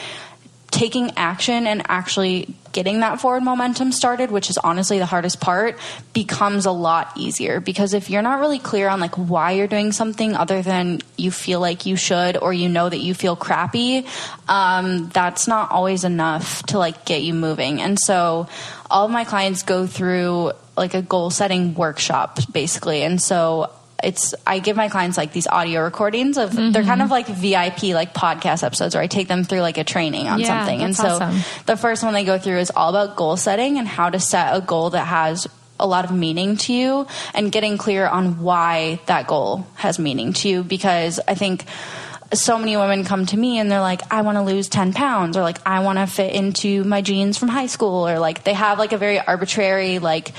taking 0.76 1.12
action 1.16 1.68
and 1.68 1.82
actually 1.88 2.54
getting 2.74 3.00
that 3.00 3.22
forward 3.22 3.42
momentum 3.42 3.94
started, 3.94 4.30
which 4.30 4.50
is 4.50 4.58
honestly 4.58 5.00
the 5.00 5.06
hardest 5.06 5.40
part, 5.40 5.80
becomes 6.12 6.66
a 6.66 6.72
lot 6.72 7.10
easier 7.16 7.62
because 7.62 7.94
if 7.94 8.10
you're 8.10 8.22
not 8.22 8.42
really 8.42 8.60
clear 8.60 8.90
on 8.90 9.00
like 9.00 9.16
why 9.16 9.52
you're 9.52 9.68
doing 9.68 9.94
something 9.94 10.36
other 10.36 10.62
than 10.62 11.00
you 11.16 11.32
feel 11.32 11.62
like 11.62 11.86
you 11.86 11.96
should 11.96 12.36
or 12.36 12.52
you 12.52 12.68
know 12.68 12.90
that 12.90 12.98
you 12.98 13.14
feel 13.14 13.38
crappy, 13.38 14.06
um, 14.50 15.08
that's 15.14 15.48
not 15.48 15.72
always 15.72 16.04
enough 16.04 16.62
to 16.64 16.78
like 16.78 17.06
get 17.06 17.22
you 17.22 17.34
moving. 17.34 17.82
And 17.82 17.98
so 17.98 18.50
all 18.92 19.06
of 19.06 19.12
my 19.12 19.24
clients 19.24 19.64
go 19.64 19.88
through 19.88 20.52
like 20.76 20.94
a 20.94 21.02
goal 21.02 21.30
setting 21.30 21.74
workshop 21.74 22.40
basically. 22.52 23.04
And 23.04 23.22
so 23.22 23.72
it's 24.04 24.36
I 24.46 24.60
give 24.60 24.76
my 24.76 24.90
clients 24.90 25.18
like 25.18 25.32
these 25.32 25.48
audio 25.48 25.84
recordings 25.84 26.38
of 26.38 26.52
mm-hmm. 26.52 26.72
they're 26.72 26.84
kind 26.84 27.02
of 27.02 27.10
like 27.10 27.28
VIP 27.28 27.84
like 27.84 28.14
podcast 28.14 28.64
episodes 28.64 28.96
where 28.96 29.04
I 29.04 29.08
take 29.08 29.28
them 29.28 29.44
through 29.44 29.62
like 29.62 29.78
a 29.78 29.84
training 29.84 30.28
on 30.28 30.40
yeah, 30.40 30.48
something. 30.48 30.82
And 30.82 30.96
so 30.96 31.08
awesome. 31.08 31.40
the 31.66 31.78
first 31.78 32.04
one 32.04 32.14
they 32.14 32.26
go 32.26 32.38
through 32.38 32.60
is 32.60 32.72
all 32.76 32.90
about 32.96 33.16
goal 33.16 33.38
setting 33.38 33.78
and 33.78 33.88
how 33.88 34.10
to 34.10 34.20
set 34.20 34.56
a 34.56 34.62
goal 34.62 34.92
that 34.92 35.06
has 35.06 35.48
a 35.80 35.88
lot 35.88 36.06
of 36.06 36.12
meaning 36.12 36.56
to 36.56 36.74
you 36.74 37.08
and 37.34 37.52
getting 37.52 37.78
clear 37.78 38.06
on 38.06 38.42
why 38.42 39.00
that 39.08 39.28
goal 39.28 39.68
has 39.76 40.00
meaning 40.00 40.34
to 40.34 40.50
you 40.50 40.64
because 40.64 41.20
I 41.28 41.36
think 41.36 41.66
so 42.34 42.58
many 42.58 42.76
women 42.76 43.04
come 43.04 43.26
to 43.28 43.38
me 43.38 43.60
and 43.60 43.72
they're 43.72 43.82
like, 43.82 44.02
I 44.12 44.22
want 44.22 44.38
to 44.38 44.42
lose 44.42 44.68
10 44.68 44.94
pounds, 44.94 45.38
or 45.38 45.42
like, 45.42 45.60
I 45.66 45.82
want 45.82 46.00
to 46.00 46.08
fit 46.08 46.34
into 46.34 46.84
my 46.84 47.02
jeans 47.02 47.38
from 47.38 47.50
high 47.50 47.68
school, 47.68 48.08
or 48.08 48.20
like, 48.20 48.44
they 48.44 48.54
have 48.54 48.80
like 48.80 48.94
a 48.94 48.98
very 48.98 49.20
arbitrary, 49.20 50.00
like, 50.00 50.32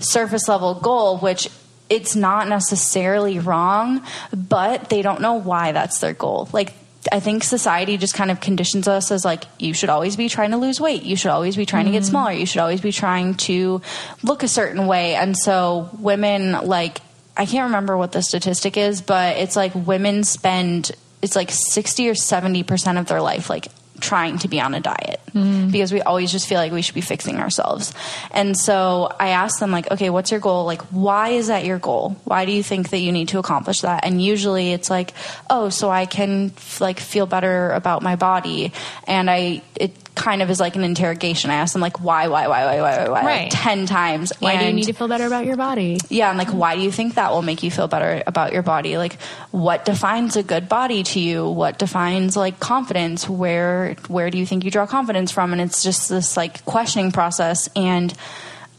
surface 0.00 0.48
level 0.48 0.74
goal, 0.74 1.18
which 1.18 1.48
it's 1.88 2.16
not 2.16 2.48
necessarily 2.48 3.38
wrong, 3.38 4.02
but 4.32 4.88
they 4.88 5.02
don't 5.02 5.20
know 5.20 5.34
why 5.34 5.72
that's 5.72 5.98
their 6.00 6.14
goal. 6.14 6.48
Like, 6.52 6.72
I 7.12 7.20
think 7.20 7.44
society 7.44 7.98
just 7.98 8.14
kind 8.14 8.30
of 8.30 8.40
conditions 8.40 8.88
us 8.88 9.10
as 9.10 9.24
like, 9.24 9.44
you 9.58 9.74
should 9.74 9.90
always 9.90 10.16
be 10.16 10.28
trying 10.28 10.52
to 10.52 10.56
lose 10.56 10.80
weight. 10.80 11.02
You 11.02 11.16
should 11.16 11.30
always 11.30 11.56
be 11.56 11.66
trying 11.66 11.84
mm-hmm. 11.84 11.92
to 11.92 11.98
get 11.98 12.02
mm-hmm. 12.04 12.10
smaller. 12.10 12.32
You 12.32 12.46
should 12.46 12.60
always 12.60 12.80
be 12.80 12.92
trying 12.92 13.34
to 13.34 13.82
look 14.22 14.42
a 14.42 14.48
certain 14.48 14.86
way. 14.86 15.14
And 15.14 15.36
so 15.36 15.90
women, 15.98 16.52
like, 16.52 17.00
I 17.36 17.46
can't 17.46 17.66
remember 17.66 17.96
what 17.96 18.12
the 18.12 18.22
statistic 18.22 18.76
is, 18.76 19.02
but 19.02 19.36
it's 19.36 19.56
like 19.56 19.74
women 19.74 20.24
spend, 20.24 20.92
it's 21.20 21.36
like 21.36 21.50
60 21.50 22.08
or 22.08 22.14
70% 22.14 22.98
of 22.98 23.06
their 23.06 23.20
life, 23.20 23.50
like 23.50 23.68
trying 24.04 24.38
to 24.38 24.48
be 24.48 24.60
on 24.60 24.74
a 24.74 24.80
diet 24.80 25.20
mm. 25.32 25.72
because 25.72 25.92
we 25.92 26.02
always 26.02 26.30
just 26.30 26.46
feel 26.46 26.58
like 26.58 26.72
we 26.72 26.82
should 26.82 26.94
be 26.94 27.00
fixing 27.00 27.38
ourselves. 27.38 27.94
And 28.30 28.56
so 28.56 29.10
I 29.18 29.30
asked 29.30 29.60
them 29.60 29.70
like, 29.70 29.90
okay, 29.90 30.10
what's 30.10 30.30
your 30.30 30.40
goal? 30.40 30.66
Like, 30.66 30.82
why 30.82 31.30
is 31.30 31.46
that 31.46 31.64
your 31.64 31.78
goal? 31.78 32.16
Why 32.24 32.44
do 32.44 32.52
you 32.52 32.62
think 32.62 32.90
that 32.90 32.98
you 32.98 33.12
need 33.12 33.28
to 33.28 33.38
accomplish 33.38 33.80
that? 33.80 34.04
And 34.04 34.22
usually 34.22 34.72
it's 34.72 34.90
like, 34.90 35.14
oh, 35.48 35.70
so 35.70 35.90
I 35.90 36.04
can 36.04 36.52
like 36.80 37.00
feel 37.00 37.26
better 37.26 37.70
about 37.70 38.02
my 38.02 38.16
body. 38.16 38.72
And 39.06 39.30
I, 39.30 39.62
it 39.76 40.03
kind 40.14 40.42
of 40.42 40.50
is 40.50 40.60
like 40.60 40.76
an 40.76 40.84
interrogation. 40.84 41.50
I 41.50 41.54
ask 41.54 41.72
them 41.72 41.82
like 41.82 42.00
why, 42.00 42.28
why, 42.28 42.46
why, 42.48 42.64
why, 42.64 42.80
why, 42.80 42.98
why, 42.98 43.08
why, 43.08 43.24
right. 43.24 43.42
like 43.42 43.48
ten 43.52 43.86
times. 43.86 44.32
Why 44.38 44.52
and, 44.52 44.60
do 44.60 44.66
you 44.66 44.72
need 44.72 44.84
to 44.84 44.92
feel 44.92 45.08
better 45.08 45.26
about 45.26 45.46
your 45.46 45.56
body? 45.56 45.98
Yeah, 46.08 46.30
and 46.30 46.38
like 46.38 46.48
why 46.48 46.76
do 46.76 46.82
you 46.82 46.92
think 46.92 47.14
that 47.14 47.32
will 47.32 47.42
make 47.42 47.62
you 47.62 47.70
feel 47.70 47.88
better 47.88 48.22
about 48.26 48.52
your 48.52 48.62
body? 48.62 48.96
Like 48.96 49.20
what 49.50 49.84
defines 49.84 50.36
a 50.36 50.42
good 50.42 50.68
body 50.68 51.02
to 51.02 51.20
you? 51.20 51.48
What 51.48 51.78
defines 51.78 52.36
like 52.36 52.60
confidence? 52.60 53.28
Where 53.28 53.96
where 54.08 54.30
do 54.30 54.38
you 54.38 54.46
think 54.46 54.64
you 54.64 54.70
draw 54.70 54.86
confidence 54.86 55.32
from? 55.32 55.52
And 55.52 55.60
it's 55.60 55.82
just 55.82 56.08
this 56.08 56.36
like 56.36 56.64
questioning 56.64 57.12
process 57.12 57.68
and 57.74 58.14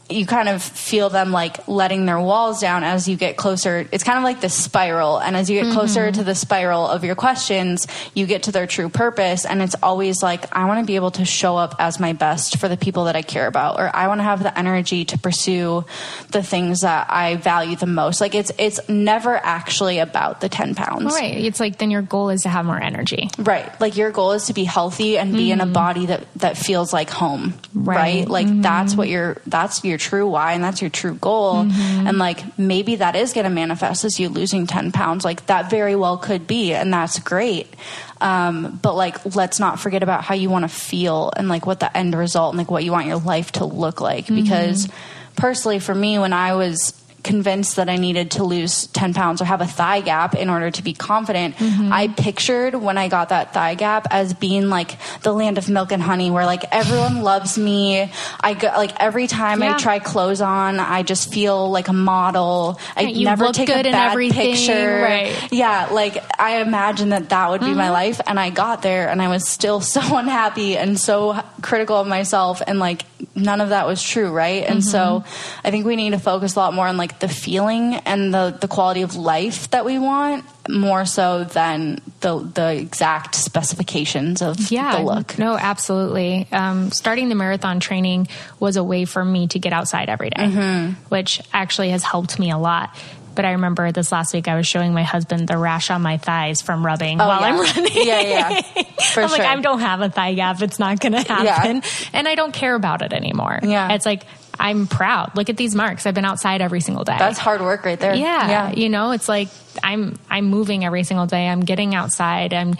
you 0.08 0.24
kind 0.24 0.48
of 0.48 0.62
feel 0.62 1.10
them 1.10 1.32
like 1.32 1.66
letting 1.66 2.06
their 2.06 2.20
walls 2.20 2.60
down 2.60 2.84
as 2.84 3.08
you 3.08 3.16
get 3.16 3.36
closer. 3.36 3.88
It's 3.90 4.04
kind 4.04 4.18
of 4.18 4.24
like 4.24 4.40
the 4.40 4.48
spiral. 4.48 5.18
And 5.18 5.36
as 5.36 5.50
you 5.50 5.60
get 5.60 5.72
closer 5.72 6.02
mm-hmm. 6.06 6.18
to 6.18 6.24
the 6.24 6.34
spiral 6.34 6.86
of 6.86 7.02
your 7.02 7.16
questions, 7.16 7.86
you 8.14 8.26
get 8.26 8.44
to 8.44 8.52
their 8.52 8.68
true 8.68 8.88
purpose. 8.88 9.44
And 9.44 9.60
it's 9.60 9.74
always 9.82 10.22
like, 10.22 10.54
I 10.54 10.66
want 10.66 10.80
to 10.80 10.86
be 10.86 10.94
able 10.94 11.10
to 11.12 11.24
show 11.24 11.56
up 11.56 11.74
as 11.80 11.98
my 11.98 12.12
best 12.12 12.58
for 12.58 12.68
the 12.68 12.76
people 12.76 13.04
that 13.04 13.16
I 13.16 13.22
care 13.22 13.48
about, 13.48 13.80
or 13.80 13.90
I 13.94 14.06
want 14.06 14.20
to 14.20 14.24
have 14.24 14.42
the 14.42 14.56
energy 14.56 15.04
to 15.06 15.18
pursue 15.18 15.84
the 16.30 16.42
things 16.42 16.82
that 16.82 17.08
I 17.10 17.36
value 17.36 17.74
the 17.74 17.86
most. 17.86 18.20
Like 18.20 18.36
it's, 18.36 18.52
it's 18.58 18.88
never 18.88 19.36
actually 19.36 19.98
about 19.98 20.40
the 20.40 20.48
10 20.48 20.76
pounds. 20.76 21.14
Right. 21.14 21.36
It's 21.36 21.58
like, 21.58 21.78
then 21.78 21.90
your 21.90 22.02
goal 22.02 22.30
is 22.30 22.42
to 22.42 22.48
have 22.48 22.64
more 22.64 22.80
energy. 22.80 23.28
Right. 23.38 23.68
Like 23.80 23.96
your 23.96 24.12
goal 24.12 24.32
is 24.32 24.46
to 24.46 24.52
be 24.52 24.64
healthy 24.64 25.18
and 25.18 25.32
be 25.32 25.46
mm-hmm. 25.46 25.52
in 25.52 25.60
a 25.60 25.64
mm-hmm. 25.64 25.72
body 25.72 26.06
that, 26.06 26.32
that 26.36 26.56
feels 26.56 26.92
like 26.92 27.10
home. 27.10 27.54
Right. 27.74 27.96
right? 27.96 28.28
Like 28.28 28.46
mm-hmm. 28.46 28.62
that's 28.62 28.94
what 28.94 29.08
your, 29.08 29.38
that's 29.46 29.82
your 29.84 29.95
your 29.96 29.98
true 29.98 30.28
why 30.28 30.52
and 30.52 30.62
that's 30.62 30.80
your 30.80 30.90
true 30.90 31.14
goal. 31.14 31.64
Mm-hmm. 31.64 32.06
And 32.06 32.18
like 32.18 32.58
maybe 32.58 32.96
that 32.96 33.16
is 33.16 33.32
going 33.32 33.44
to 33.44 33.50
manifest 33.50 34.04
as 34.04 34.20
you 34.20 34.28
losing 34.28 34.66
10 34.66 34.92
pounds. 34.92 35.24
Like 35.24 35.46
that 35.46 35.70
very 35.70 35.96
well 35.96 36.18
could 36.18 36.46
be, 36.46 36.74
and 36.74 36.92
that's 36.92 37.18
great. 37.18 37.72
Um, 38.20 38.78
but 38.82 38.94
like, 38.94 39.36
let's 39.36 39.60
not 39.60 39.78
forget 39.78 40.02
about 40.02 40.24
how 40.24 40.34
you 40.34 40.50
want 40.50 40.64
to 40.64 40.68
feel 40.68 41.32
and 41.36 41.48
like 41.48 41.66
what 41.66 41.80
the 41.80 41.94
end 41.96 42.14
result 42.14 42.52
and 42.52 42.58
like 42.58 42.70
what 42.70 42.84
you 42.84 42.92
want 42.92 43.06
your 43.06 43.18
life 43.18 43.52
to 43.52 43.64
look 43.64 44.00
like. 44.00 44.26
Mm-hmm. 44.26 44.42
Because 44.42 44.88
personally, 45.36 45.78
for 45.78 45.94
me, 45.94 46.18
when 46.18 46.32
I 46.32 46.54
was 46.54 46.95
convinced 47.26 47.76
that 47.76 47.88
I 47.88 47.96
needed 47.96 48.30
to 48.32 48.44
lose 48.44 48.86
10 48.86 49.12
pounds 49.12 49.42
or 49.42 49.44
have 49.44 49.60
a 49.60 49.66
thigh 49.66 50.00
gap 50.00 50.34
in 50.34 50.48
order 50.48 50.70
to 50.70 50.82
be 50.82 50.94
confident. 50.94 51.56
Mm-hmm. 51.56 51.92
I 51.92 52.08
pictured 52.08 52.76
when 52.76 52.96
I 52.96 53.08
got 53.08 53.30
that 53.30 53.52
thigh 53.52 53.74
gap 53.74 54.06
as 54.10 54.32
being 54.32 54.68
like 54.68 54.96
the 55.22 55.32
land 55.32 55.58
of 55.58 55.68
milk 55.68 55.92
and 55.92 56.00
honey 56.00 56.30
where 56.30 56.46
like 56.46 56.64
everyone 56.70 57.22
loves 57.22 57.58
me. 57.58 58.10
I 58.40 58.54
go, 58.54 58.68
like 58.68 58.92
every 59.00 59.26
time 59.26 59.60
yeah. 59.60 59.74
I 59.74 59.78
try 59.78 59.98
clothes 59.98 60.40
on, 60.40 60.78
I 60.78 61.02
just 61.02 61.32
feel 61.32 61.70
like 61.70 61.88
a 61.88 61.92
model. 61.92 62.80
I 62.96 63.02
you 63.02 63.24
never 63.24 63.52
take 63.52 63.68
a 63.68 63.82
bad 63.82 64.16
picture. 64.16 65.02
Right. 65.02 65.48
Yeah. 65.50 65.88
Like 65.90 66.22
I 66.40 66.60
imagined 66.60 67.12
that 67.12 67.28
that 67.30 67.50
would 67.50 67.60
be 67.60 67.66
mm-hmm. 67.66 67.76
my 67.76 67.90
life 67.90 68.20
and 68.26 68.38
I 68.38 68.50
got 68.50 68.82
there 68.82 69.08
and 69.08 69.20
I 69.20 69.28
was 69.28 69.48
still 69.48 69.80
so 69.96 70.00
unhappy 70.16 70.76
and 70.76 70.98
so 70.98 71.42
critical 71.60 71.96
of 71.96 72.06
myself 72.06 72.62
and 72.64 72.78
like 72.78 73.04
none 73.34 73.60
of 73.60 73.70
that 73.70 73.86
was 73.86 74.02
true. 74.02 74.30
Right. 74.30 74.62
And 74.62 74.80
mm-hmm. 74.80 74.88
so 74.88 75.24
I 75.64 75.70
think 75.72 75.86
we 75.86 75.96
need 75.96 76.10
to 76.10 76.18
focus 76.18 76.54
a 76.54 76.60
lot 76.60 76.72
more 76.72 76.86
on 76.86 76.96
like 76.96 77.15
the 77.20 77.28
feeling 77.28 77.94
and 77.94 78.32
the, 78.32 78.56
the 78.60 78.68
quality 78.68 79.02
of 79.02 79.16
life 79.16 79.70
that 79.70 79.84
we 79.84 79.98
want 79.98 80.44
more 80.68 81.04
so 81.04 81.44
than 81.44 82.00
the 82.20 82.38
the 82.38 82.74
exact 82.74 83.34
specifications 83.34 84.42
of 84.42 84.70
yeah, 84.70 84.96
the 84.96 85.02
look. 85.04 85.38
No, 85.38 85.56
absolutely. 85.56 86.48
Um, 86.50 86.90
starting 86.90 87.28
the 87.28 87.34
marathon 87.34 87.80
training 87.80 88.28
was 88.58 88.76
a 88.76 88.82
way 88.84 89.04
for 89.04 89.24
me 89.24 89.46
to 89.48 89.58
get 89.58 89.72
outside 89.72 90.08
every 90.08 90.30
day, 90.30 90.42
mm-hmm. 90.42 90.92
which 91.08 91.40
actually 91.52 91.90
has 91.90 92.02
helped 92.02 92.38
me 92.38 92.50
a 92.50 92.58
lot. 92.58 92.96
But 93.36 93.44
I 93.44 93.52
remember 93.52 93.92
this 93.92 94.10
last 94.10 94.32
week 94.32 94.48
I 94.48 94.56
was 94.56 94.66
showing 94.66 94.94
my 94.94 95.02
husband 95.02 95.46
the 95.46 95.58
rash 95.58 95.90
on 95.90 96.00
my 96.00 96.16
thighs 96.16 96.62
from 96.62 96.84
rubbing 96.84 97.20
Oh, 97.20 97.28
while 97.28 97.42
yeah. 97.42 97.46
I'm 97.46 97.60
running. 97.60 97.92
Yeah, 97.94 98.20
yeah. 98.22 98.60
For 99.12 99.20
I'm 99.22 99.28
sure. 99.28 99.38
like, 99.38 99.46
I 99.46 99.60
don't 99.60 99.80
have 99.80 100.00
a 100.00 100.08
thigh 100.08 100.32
gap. 100.32 100.62
It's 100.62 100.78
not 100.78 101.00
going 101.00 101.12
to 101.12 101.20
happen. 101.20 101.82
And 102.14 102.26
I 102.26 102.34
don't 102.34 102.52
care 102.52 102.74
about 102.74 103.02
it 103.02 103.12
anymore. 103.12 103.60
Yeah. 103.62 103.92
It's 103.92 104.06
like, 104.06 104.24
I'm 104.58 104.86
proud. 104.86 105.36
Look 105.36 105.48
at 105.50 105.56
these 105.56 105.74
marks. 105.74 106.06
I've 106.06 106.14
been 106.14 106.24
outside 106.24 106.60
every 106.60 106.80
single 106.80 107.04
day. 107.04 107.16
That's 107.18 107.38
hard 107.38 107.60
work 107.60 107.84
right 107.84 107.98
there. 107.98 108.14
yeah, 108.14 108.48
Yeah. 108.48 108.70
You 108.72 108.88
know, 108.88 109.10
it's 109.12 109.28
like 109.28 109.48
I'm, 109.82 110.18
I'm 110.30 110.46
moving 110.46 110.84
every 110.84 111.04
single 111.04 111.26
day. 111.26 111.46
I'm 111.48 111.60
getting 111.60 111.94
outside. 111.94 112.52
I'm 112.54 112.74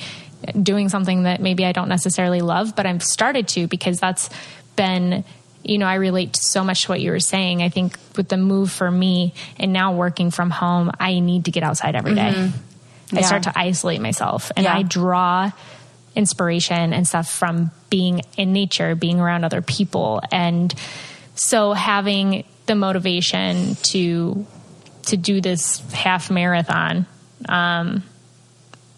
doing 0.62 0.88
something 0.88 1.24
that 1.24 1.40
maybe 1.40 1.64
I 1.64 1.72
don't 1.72 1.88
necessarily 1.88 2.40
love, 2.40 2.76
but 2.76 2.86
I've 2.86 3.02
started 3.02 3.48
to 3.48 3.66
because 3.66 3.98
that's 4.00 4.30
been, 4.76 5.24
you 5.64 5.78
know, 5.78 5.86
I 5.86 5.94
relate 5.94 6.36
so 6.36 6.62
much 6.62 6.82
to 6.84 6.88
what 6.92 7.00
you 7.00 7.10
were 7.10 7.20
saying. 7.20 7.62
I 7.62 7.68
think 7.68 7.98
with 8.16 8.28
the 8.28 8.36
move 8.36 8.70
for 8.70 8.90
me 8.90 9.34
and 9.58 9.72
now 9.72 9.94
working 9.94 10.30
from 10.30 10.50
home, 10.50 10.90
I 11.00 11.18
need 11.20 11.46
to 11.46 11.50
get 11.50 11.62
outside 11.62 11.94
every 11.96 12.14
day. 12.14 12.28
I 12.28 12.32
Mm-hmm. 12.32 13.16
Yeah. 13.18 13.22
start 13.22 13.44
to 13.44 13.52
isolate 13.56 14.00
myself 14.00 14.50
and 14.56 14.64
Yeah. 14.64 14.76
I 14.76 14.82
draw 14.82 15.52
inspiration 16.14 16.92
and 16.92 17.06
stuff 17.06 17.30
from 17.30 17.70
being 17.90 18.22
in 18.36 18.52
nature, 18.52 18.94
being 18.94 19.20
around 19.20 19.44
other 19.44 19.62
people. 19.62 20.20
And 20.32 20.74
so 21.37 21.72
having 21.72 22.45
the 22.66 22.74
motivation 22.74 23.76
to 23.76 24.47
to 25.05 25.16
do 25.16 25.41
this 25.41 25.78
half 25.93 26.30
marathon 26.30 27.07
um, 27.49 28.03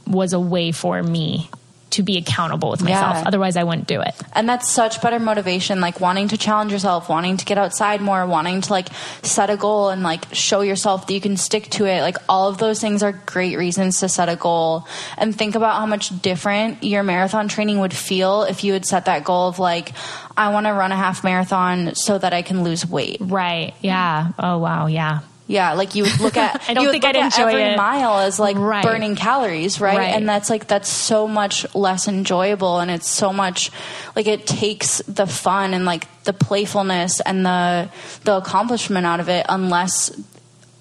was 0.06 0.32
a 0.32 0.40
way 0.40 0.72
for 0.72 1.02
me 1.02 1.50
to 1.98 2.02
be 2.04 2.16
accountable 2.16 2.70
with 2.70 2.80
myself. 2.80 3.16
Yeah. 3.16 3.24
Otherwise, 3.26 3.56
I 3.56 3.64
wouldn't 3.64 3.88
do 3.88 4.00
it. 4.00 4.14
And 4.32 4.48
that's 4.48 4.70
such 4.70 5.02
better 5.02 5.18
motivation, 5.18 5.80
like 5.80 6.00
wanting 6.00 6.28
to 6.28 6.38
challenge 6.38 6.70
yourself, 6.70 7.08
wanting 7.08 7.36
to 7.38 7.44
get 7.44 7.58
outside 7.58 8.00
more, 8.00 8.24
wanting 8.24 8.60
to 8.60 8.72
like 8.72 8.86
set 9.22 9.50
a 9.50 9.56
goal 9.56 9.88
and 9.88 10.04
like 10.04 10.32
show 10.32 10.60
yourself 10.60 11.08
that 11.08 11.12
you 11.12 11.20
can 11.20 11.36
stick 11.36 11.64
to 11.70 11.86
it. 11.86 12.02
Like 12.02 12.16
all 12.28 12.48
of 12.48 12.58
those 12.58 12.80
things 12.80 13.02
are 13.02 13.12
great 13.26 13.58
reasons 13.58 13.98
to 13.98 14.08
set 14.08 14.28
a 14.28 14.36
goal. 14.36 14.86
And 15.16 15.34
think 15.34 15.56
about 15.56 15.74
how 15.74 15.86
much 15.86 16.22
different 16.22 16.84
your 16.84 17.02
marathon 17.02 17.48
training 17.48 17.80
would 17.80 17.92
feel 17.92 18.44
if 18.44 18.62
you 18.62 18.72
had 18.72 18.86
set 18.86 19.06
that 19.06 19.24
goal 19.24 19.48
of 19.48 19.58
like, 19.58 19.92
I 20.36 20.52
want 20.52 20.66
to 20.66 20.72
run 20.72 20.92
a 20.92 20.96
half 20.96 21.24
marathon 21.24 21.96
so 21.96 22.16
that 22.16 22.32
I 22.32 22.42
can 22.42 22.62
lose 22.62 22.86
weight. 22.86 23.18
Right? 23.20 23.74
Yeah. 23.80 24.30
Oh 24.38 24.58
wow. 24.58 24.86
Yeah. 24.86 25.20
Yeah, 25.50 25.72
like 25.72 25.94
you 25.94 26.04
would 26.04 26.20
look 26.20 26.36
at 26.36 26.62
I 26.68 26.74
don't 26.74 26.90
think 26.90 27.06
I'd 27.06 27.16
enjoy 27.16 27.46
every 27.48 27.62
it. 27.62 27.76
mile 27.78 28.18
as 28.18 28.38
like 28.38 28.56
Right. 28.58 28.84
burning 28.84 29.16
calories, 29.16 29.80
right? 29.80 29.96
Right. 29.96 30.14
And 30.14 30.28
that's 30.28 30.50
like 30.50 30.66
that's 30.68 30.90
so 30.90 31.26
much 31.26 31.64
less 31.74 32.06
enjoyable 32.06 32.80
and 32.80 32.90
it's 32.90 33.08
so 33.08 33.32
much 33.32 33.70
like 34.14 34.26
it 34.26 34.46
takes 34.46 34.98
the 35.08 35.26
fun 35.26 35.72
and 35.72 35.86
like 35.86 36.06
the 36.24 36.34
playfulness 36.34 37.20
and 37.20 37.46
the 37.46 37.88
the 38.24 38.36
accomplishment 38.36 39.06
out 39.06 39.20
of 39.20 39.30
it 39.30 39.46
unless 39.48 40.10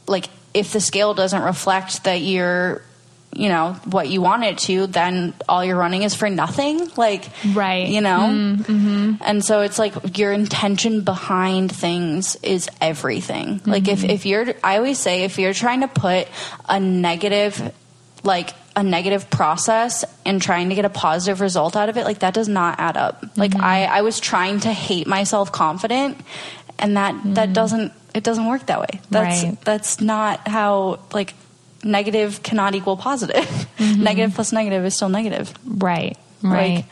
like 0.06 0.26
if 0.54 0.74
the 0.74 0.82
scale 0.82 1.14
doesn't 1.14 1.44
reflect 1.44 2.04
that 2.04 2.20
you're 2.22 2.82
you 3.38 3.50
know 3.50 3.74
what 3.86 4.10
you 4.10 4.20
want 4.20 4.44
it 4.44 4.58
to 4.58 4.88
then 4.88 5.34
all 5.48 5.64
you're 5.64 5.78
running 5.78 6.02
is 6.02 6.16
for 6.16 6.30
nothing 6.30 6.90
like 6.98 7.26
Right. 7.54 7.88
you 7.88 8.02
know? 8.02 8.20
Mm-hmm. 8.32 8.62
Mm-hmm. 8.64 9.24
And 9.24 9.46
so 9.46 9.62
it's 9.62 9.78
like 9.78 10.18
your 10.18 10.32
intention 10.34 11.02
behind 11.02 11.72
things 11.72 12.36
is 12.42 12.68
everything. 12.82 13.62
Like 13.66 13.88
if, 13.88 14.00
mm-hmm. 14.00 14.10
if 14.10 14.26
you're 14.26 14.46
i 14.64 14.78
always 14.78 14.98
say 14.98 15.24
if 15.24 15.38
you're 15.38 15.54
trying 15.54 15.82
to 15.82 15.88
put 15.88 16.28
a 16.68 16.80
negative 16.80 17.72
like 18.24 18.50
a 18.76 18.84
negative 18.84 19.30
process 19.30 20.04
and 20.26 20.42
trying 20.42 20.70
to 20.70 20.76
get 20.76 20.86
a 20.86 20.90
positive 20.90 21.40
result 21.42 21.76
out 21.76 21.90
of 21.90 21.98
it 21.98 22.06
like 22.06 22.20
that 22.20 22.34
does 22.34 22.48
not 22.50 22.80
add 22.80 22.98
up. 22.98 23.24
Like 23.38 23.56
i 23.56 23.86
i 23.86 24.02
was 24.02 24.20
trying 24.20 24.60
to 24.62 24.72
hate 24.74 25.06
myself 25.08 25.52
confident 25.52 26.18
and 26.80 26.98
that 26.98 27.16
that 27.36 27.54
doesn't 27.54 27.94
it 28.16 28.24
doesn't 28.24 28.48
work 28.48 28.66
that 28.66 28.80
way. 28.82 29.00
That's 29.12 29.44
Right. 29.44 29.62
that's 29.64 30.02
not 30.02 30.48
how 30.48 31.00
like 31.14 31.34
negative 31.84 32.42
cannot 32.44 32.76
equal 32.76 32.98
positive. 32.98 33.36
positive 33.36 33.98
Negative 34.00 34.34
plus 34.34 34.52
negative 34.52 34.84
is 34.86 34.96
still 34.96 35.10
negative 35.10 35.54
Right. 35.66 36.18
Right. 36.42 36.86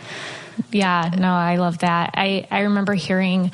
yeah. 0.71 1.11
No, 1.17 1.29
I 1.31 1.57
love 1.57 1.79
that. 1.79 2.11
I, 2.15 2.47
I 2.49 2.61
remember 2.61 2.93
hearing 2.93 3.51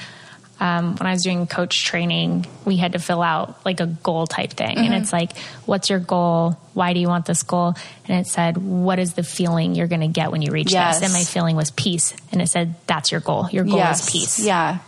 um, 0.59 0.95
when 0.95 1.07
I 1.07 1.11
was 1.13 1.23
doing 1.23 1.47
coach 1.47 1.83
training, 1.85 2.45
we 2.65 2.77
had 2.77 2.93
to 2.93 2.99
fill 2.99 3.21
out 3.23 3.65
like 3.65 3.79
a 3.79 3.87
goal 3.87 4.27
type 4.27 4.51
thing. 4.51 4.77
And 4.77 4.93
it's 4.93 5.11
like, 5.11 5.35
what's 5.65 5.89
your 5.89 5.97
goal? 5.97 6.51
Why 6.75 6.93
do 6.93 6.99
you 6.99 7.07
want 7.07 7.25
this 7.25 7.41
goal? 7.41 7.73
And 8.07 8.19
it 8.19 8.27
said, 8.29 8.57
what 8.57 8.99
is 8.99 9.13
the 9.13 9.23
feeling 9.23 9.73
you're 9.73 9.87
going 9.87 10.01
to 10.01 10.07
get 10.07 10.31
when 10.31 10.43
you 10.43 10.51
reach 10.51 10.71
Yes. 10.71 10.99
this? 10.99 11.05
And 11.09 11.13
my 11.13 11.23
feeling 11.23 11.55
was 11.55 11.71
peace. 11.71 12.13
And 12.31 12.41
it 12.43 12.47
said, 12.47 12.75
that's 12.85 13.11
your 13.11 13.21
goal. 13.21 13.49
Your 13.51 13.63
goal 13.63 13.77
yes 13.77 14.05
is 14.05 14.11
peace. 14.11 14.39
yeah 14.39 14.79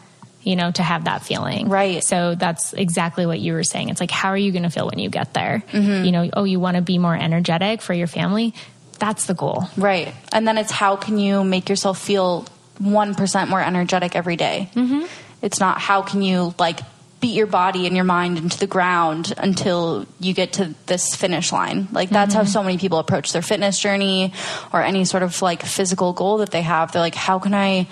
You 0.44 0.58
know, 0.58 0.72
to 0.72 0.84
have 0.84 1.06
that 1.06 1.24
feeling. 1.24 1.70
Right. 1.70 2.04
So 2.04 2.36
that's 2.36 2.74
exactly 2.74 3.26
what 3.26 3.40
you 3.40 3.54
were 3.54 3.64
saying. 3.64 3.90
It's 3.90 4.02
like, 4.02 4.12
how 4.12 4.30
are 4.30 4.38
you 4.38 4.52
going 4.52 4.64
to 4.64 4.70
feel 4.70 4.88
when 4.88 5.00
you 5.00 5.10
get 5.10 5.34
there? 5.34 5.64
Mm-hmm. 5.72 6.06
You 6.06 6.12
know, 6.12 6.30
oh, 6.34 6.44
you 6.44 6.60
want 6.60 6.76
to 6.76 6.82
be 6.82 6.98
more 6.98 7.16
energetic 7.16 7.82
for 7.82 7.94
your 7.94 8.08
family? 8.08 8.54
That's 9.00 9.26
the 9.26 9.34
goal. 9.34 9.70
Right. 9.78 10.14
And 10.32 10.48
then 10.48 10.58
it's 10.58 10.72
how 10.72 10.98
can 10.98 11.18
you 11.18 11.44
make 11.44 11.70
yourself 11.70 11.98
feel 11.98 12.46
1% 12.82 13.48
more 13.48 13.62
energetic 13.62 14.16
every 14.16 14.36
day? 14.36 14.70
Mm-hmm. 14.76 15.06
It's 15.42 15.60
not 15.60 15.80
how 15.80 16.02
can 16.02 16.22
you 16.22 16.54
like 16.60 16.80
beat 17.22 17.36
your 17.36 17.48
body 17.48 17.88
and 17.88 17.96
your 17.96 18.04
mind 18.04 18.38
into 18.38 18.60
the 18.60 18.68
ground 18.68 19.34
until 19.38 20.06
you 20.20 20.34
get 20.34 20.54
to 20.54 20.76
this 20.88 21.16
finish 21.16 21.54
line. 21.54 21.88
Like 21.94 22.10
that's 22.10 22.34
how 22.34 22.44
so 22.44 22.62
many 22.62 22.78
people 22.78 23.00
approach 23.00 23.32
their 23.32 23.42
fitness 23.42 23.80
journey 23.80 24.34
or 24.74 24.82
any 24.82 25.06
sort 25.06 25.24
of 25.24 25.42
like 25.42 25.64
physical 25.64 26.12
goal 26.12 26.40
that 26.40 26.52
they 26.52 26.64
have. 26.64 26.92
They're 26.92 27.02
like, 27.02 27.16
how 27.16 27.40
can 27.40 27.54
I 27.54 27.88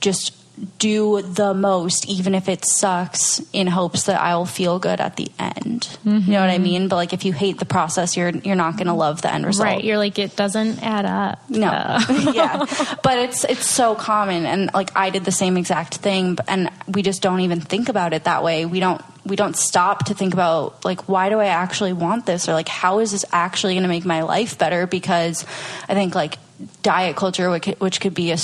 just 0.00 0.34
do 0.78 1.22
the 1.22 1.54
most 1.54 2.08
even 2.08 2.34
if 2.34 2.48
it 2.48 2.64
sucks 2.64 3.40
in 3.52 3.66
hopes 3.66 4.04
that 4.04 4.20
I'll 4.20 4.44
feel 4.46 4.78
good 4.78 5.00
at 5.00 5.16
the 5.16 5.28
end. 5.38 5.88
You 6.04 6.20
know 6.20 6.40
what 6.40 6.50
I 6.50 6.58
mean? 6.58 6.88
But 6.88 6.96
like 6.96 7.12
if 7.12 7.24
you 7.24 7.32
hate 7.32 7.58
the 7.58 7.64
process, 7.64 8.16
you're 8.16 8.30
you're 8.30 8.56
not 8.56 8.76
going 8.76 8.86
to 8.86 8.92
love 8.92 9.22
the 9.22 9.32
end 9.32 9.44
result. 9.44 9.66
Right. 9.66 9.82
You're 9.84 9.98
like, 9.98 10.18
it 10.18 10.36
doesn't 10.36 10.82
add 10.82 11.04
up. 11.04 11.38
No, 11.50 11.68
Uh, 11.68 12.30
yeah, 12.34 12.64
but 13.02 13.18
it's 13.18 13.44
it's 13.44 13.66
so 13.66 13.94
common, 13.94 14.46
and 14.46 14.70
like 14.72 14.90
I 14.96 15.10
did 15.10 15.24
the 15.24 15.32
same 15.32 15.56
exact 15.56 15.96
thing, 15.96 16.38
and 16.46 16.70
we 16.86 17.02
just 17.02 17.22
don't 17.22 17.40
even 17.40 17.60
think 17.60 17.88
about 17.88 18.12
it 18.12 18.24
that 18.24 18.44
way. 18.44 18.64
We 18.64 18.78
don't 18.80 19.02
we 19.24 19.36
don't 19.36 19.56
stop 19.56 20.06
to 20.06 20.14
think 20.14 20.32
about 20.34 20.84
like 20.84 21.08
why 21.08 21.28
do 21.28 21.38
I 21.40 21.46
actually 21.46 21.92
want 21.92 22.26
this, 22.26 22.48
or 22.48 22.52
like 22.52 22.68
how 22.68 23.00
is 23.00 23.10
this 23.12 23.24
actually 23.32 23.74
going 23.74 23.82
to 23.82 23.88
make 23.88 24.04
my 24.04 24.22
life 24.22 24.58
better? 24.58 24.86
Because 24.86 25.44
I 25.88 25.94
think 25.94 26.14
like 26.14 26.38
diet 26.82 27.16
culture, 27.16 27.50
which 27.50 27.62
could, 27.62 27.80
which 27.80 28.00
could 28.00 28.14
be 28.14 28.32
a 28.32 28.38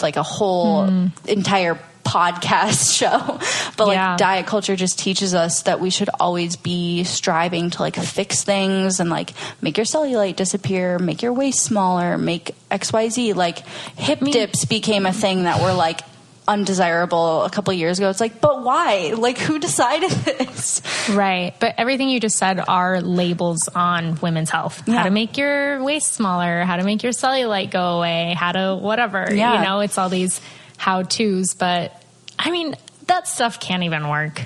like 0.00 0.16
a 0.16 0.22
whole 0.22 0.86
hmm. 0.86 1.06
entire 1.26 1.78
podcast 2.04 2.96
show. 2.98 3.38
But 3.76 3.86
like 3.86 3.96
Yeah. 3.96 4.16
diet 4.16 4.46
culture 4.46 4.76
just 4.76 4.98
teaches 4.98 5.34
us 5.34 5.62
that 5.62 5.80
we 5.80 5.90
should 5.90 6.10
always 6.20 6.56
be 6.56 7.04
striving 7.04 7.70
to 7.70 7.82
like 7.82 7.96
fix 7.96 8.42
things 8.44 9.00
and 9.00 9.08
like 9.10 9.32
make 9.60 9.76
your 9.76 9.86
cellulite 9.86 10.36
disappear 10.36 10.98
make 10.98 11.22
your 11.22 11.32
waist 11.32 11.60
smaller 11.60 12.18
make 12.18 12.54
xyz 12.70 13.34
like 13.34 13.58
hip 13.96 14.18
dips 14.20 14.64
became 14.64 15.06
a 15.06 15.12
thing 15.12 15.44
that 15.44 15.62
were 15.62 15.72
like 15.72 16.00
undesirable 16.48 17.44
a 17.44 17.50
couple 17.50 17.72
years 17.72 17.98
ago 17.98 18.10
it's 18.10 18.20
like 18.20 18.40
but 18.40 18.64
why 18.64 19.14
like 19.16 19.38
who 19.38 19.60
decided 19.60 20.10
this 20.24 20.82
Right. 21.10 21.54
But 21.58 21.74
everything 21.78 22.08
you 22.08 22.20
just 22.20 22.36
said 22.36 22.60
are 22.66 23.00
labels 23.00 23.68
on 23.74 24.18
women's 24.20 24.50
health. 24.50 24.82
Yeah. 24.86 24.98
How 24.98 25.04
to 25.04 25.10
make 25.10 25.36
your 25.36 25.82
waist 25.82 26.12
smaller, 26.12 26.64
how 26.64 26.76
to 26.76 26.84
make 26.84 27.02
your 27.02 27.12
cellulite 27.12 27.70
go 27.70 27.98
away, 27.98 28.34
how 28.38 28.52
to 28.52 28.76
whatever. 28.76 29.28
Yeah. 29.32 29.58
You 29.58 29.64
know, 29.64 29.80
it's 29.80 29.98
all 29.98 30.08
these 30.08 30.40
how 30.76 31.02
to's. 31.02 31.54
But 31.54 32.00
I 32.38 32.50
mean, 32.50 32.76
that 33.06 33.28
stuff 33.28 33.60
can't 33.60 33.82
even 33.82 34.08
work. 34.08 34.42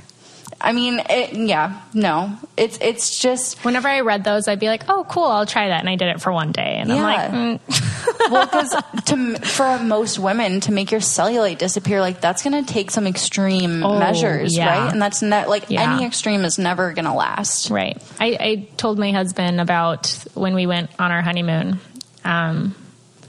I 0.60 0.72
mean 0.72 1.00
it, 1.10 1.32
yeah 1.34 1.80
no 1.94 2.36
it's 2.56 2.78
it's 2.80 3.18
just 3.18 3.64
Whenever 3.64 3.88
I 3.88 4.00
read 4.00 4.24
those, 4.24 4.48
I'd 4.48 4.60
be 4.60 4.68
like, 4.68 4.84
oh, 4.88 5.04
cool, 5.10 5.24
I'll 5.24 5.44
try 5.44 5.68
that. 5.68 5.80
And 5.80 5.88
I 5.90 5.96
did 5.96 6.08
it 6.08 6.22
for 6.22 6.32
one 6.32 6.52
day. 6.52 6.76
And 6.78 6.90
I'm 6.90 7.02
like, 7.02 7.30
mm, 7.60 8.30
well 8.30 8.46
because 8.46 8.74
to 9.06 9.38
for 9.46 9.78
most 9.82 10.18
women 10.18 10.60
to 10.60 10.72
make 10.72 10.90
your 10.90 11.00
cellulite 11.00 11.58
disappear 11.58 12.00
like 12.00 12.20
that's 12.22 12.42
going 12.42 12.64
to 12.64 12.72
take 12.72 12.90
some 12.90 13.06
extreme 13.06 13.82
Oh, 13.84 13.98
measures 13.98 14.56
yeah. 14.56 14.68
right 14.84 14.92
and 14.92 15.02
that's 15.02 15.20
not 15.20 15.48
like 15.50 15.68
Yeah. 15.68 15.92
any 15.94 16.06
extreme 16.06 16.44
is 16.46 16.58
never 16.58 16.92
going 16.94 17.04
to 17.04 17.12
last 17.12 17.70
Right. 17.70 18.00
I, 18.18 18.26
I 18.40 18.68
told 18.78 18.98
my 18.98 19.10
husband 19.12 19.60
about 19.60 20.06
when 20.34 20.54
we 20.54 20.66
went 20.66 20.88
on 20.98 21.10
our 21.12 21.20
honeymoon. 21.22 21.78
Um, 22.24 22.74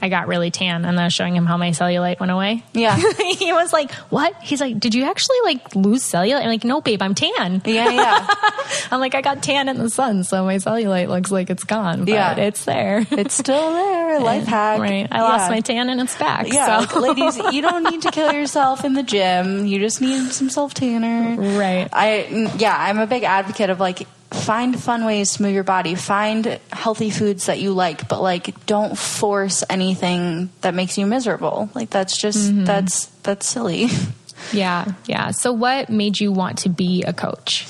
I 0.00 0.08
got 0.08 0.28
really 0.28 0.50
tan, 0.50 0.84
and 0.84 0.98
I 0.98 1.04
was 1.04 1.12
showing 1.14 1.34
him 1.34 1.46
how 1.46 1.56
my 1.56 1.70
cellulite 1.70 2.20
went 2.20 2.32
away. 2.32 2.62
Yeah. 2.72 2.96
he 3.18 3.52
was 3.52 3.72
like, 3.72 3.90
"What?" 4.10 4.34
He's 4.42 4.60
like, 4.60 4.78
"Did 4.78 4.94
you 4.94 5.04
actually 5.04 5.38
like 5.44 5.74
lose 5.74 6.02
cellulite?" 6.02 6.40
I'm 6.42 6.48
like, 6.48 6.64
"No, 6.64 6.80
babe, 6.80 7.02
I'm 7.02 7.14
tan." 7.14 7.62
yeah 7.64 7.88
yeah 7.90 8.26
I'm 8.90 9.00
like, 9.00 9.14
"I 9.14 9.20
got 9.20 9.42
tan 9.42 9.68
in 9.68 9.78
the 9.78 9.90
sun, 9.90 10.24
so 10.24 10.44
my 10.44 10.56
cellulite 10.56 11.08
looks 11.08 11.30
like 11.30 11.50
it's 11.50 11.64
gone, 11.64 12.00
but 12.00 12.08
Yeah. 12.14 12.36
it's 12.36 12.64
there." 12.64 13.06
It's 13.18 13.34
still 13.34 13.72
there. 13.72 14.20
Life 14.20 14.46
hack. 14.46 14.78
right. 14.80 15.08
I 15.10 15.20
lost 15.22 15.50
my 15.50 15.60
tan, 15.60 15.88
and 15.90 16.00
it's 16.00 16.16
back. 16.16 16.46
Yeah, 16.52 16.86
so. 16.86 17.00
like, 17.00 17.16
ladies, 17.16 17.36
you 17.52 17.62
don't 17.62 17.82
need 17.90 18.02
to 18.02 18.10
kill 18.10 18.32
yourself 18.32 18.84
in 18.84 18.94
the 18.94 19.02
gym. 19.02 19.66
You 19.66 19.78
just 19.80 20.00
need 20.00 20.30
some 20.32 20.48
self 20.50 20.74
tanner. 20.74 21.36
Right. 21.58 21.88
I 21.92 22.52
yeah, 22.58 22.76
I'm 22.78 22.98
a 22.98 23.06
big 23.06 23.24
advocate 23.24 23.70
of 23.70 23.80
like 23.80 24.06
find 24.30 24.78
fun 24.80 25.04
ways 25.04 25.34
to 25.34 25.42
move 25.42 25.54
your 25.54 25.64
body. 25.64 25.94
Find 25.94 26.60
healthy 26.72 27.10
foods 27.10 27.46
that 27.46 27.60
you 27.60 27.72
like, 27.72 28.08
but 28.08 28.20
like 28.20 28.66
don't 28.66 28.96
force 28.98 29.64
anything 29.70 30.50
that 30.60 30.74
makes 30.74 30.98
you 30.98 31.06
miserable. 31.06 31.70
Like 31.74 31.90
that's 31.90 32.16
just 32.16 32.50
Mm-hmm. 32.52 32.64
that's 32.64 33.06
that's 33.22 33.48
silly. 33.48 33.88
yeah, 34.52 34.92
yeah. 35.06 35.30
So, 35.32 35.52
what 35.52 35.88
made 35.90 36.20
you 36.20 36.30
want 36.32 36.58
to 36.58 36.68
be 36.68 37.02
a 37.02 37.12
coach? 37.12 37.66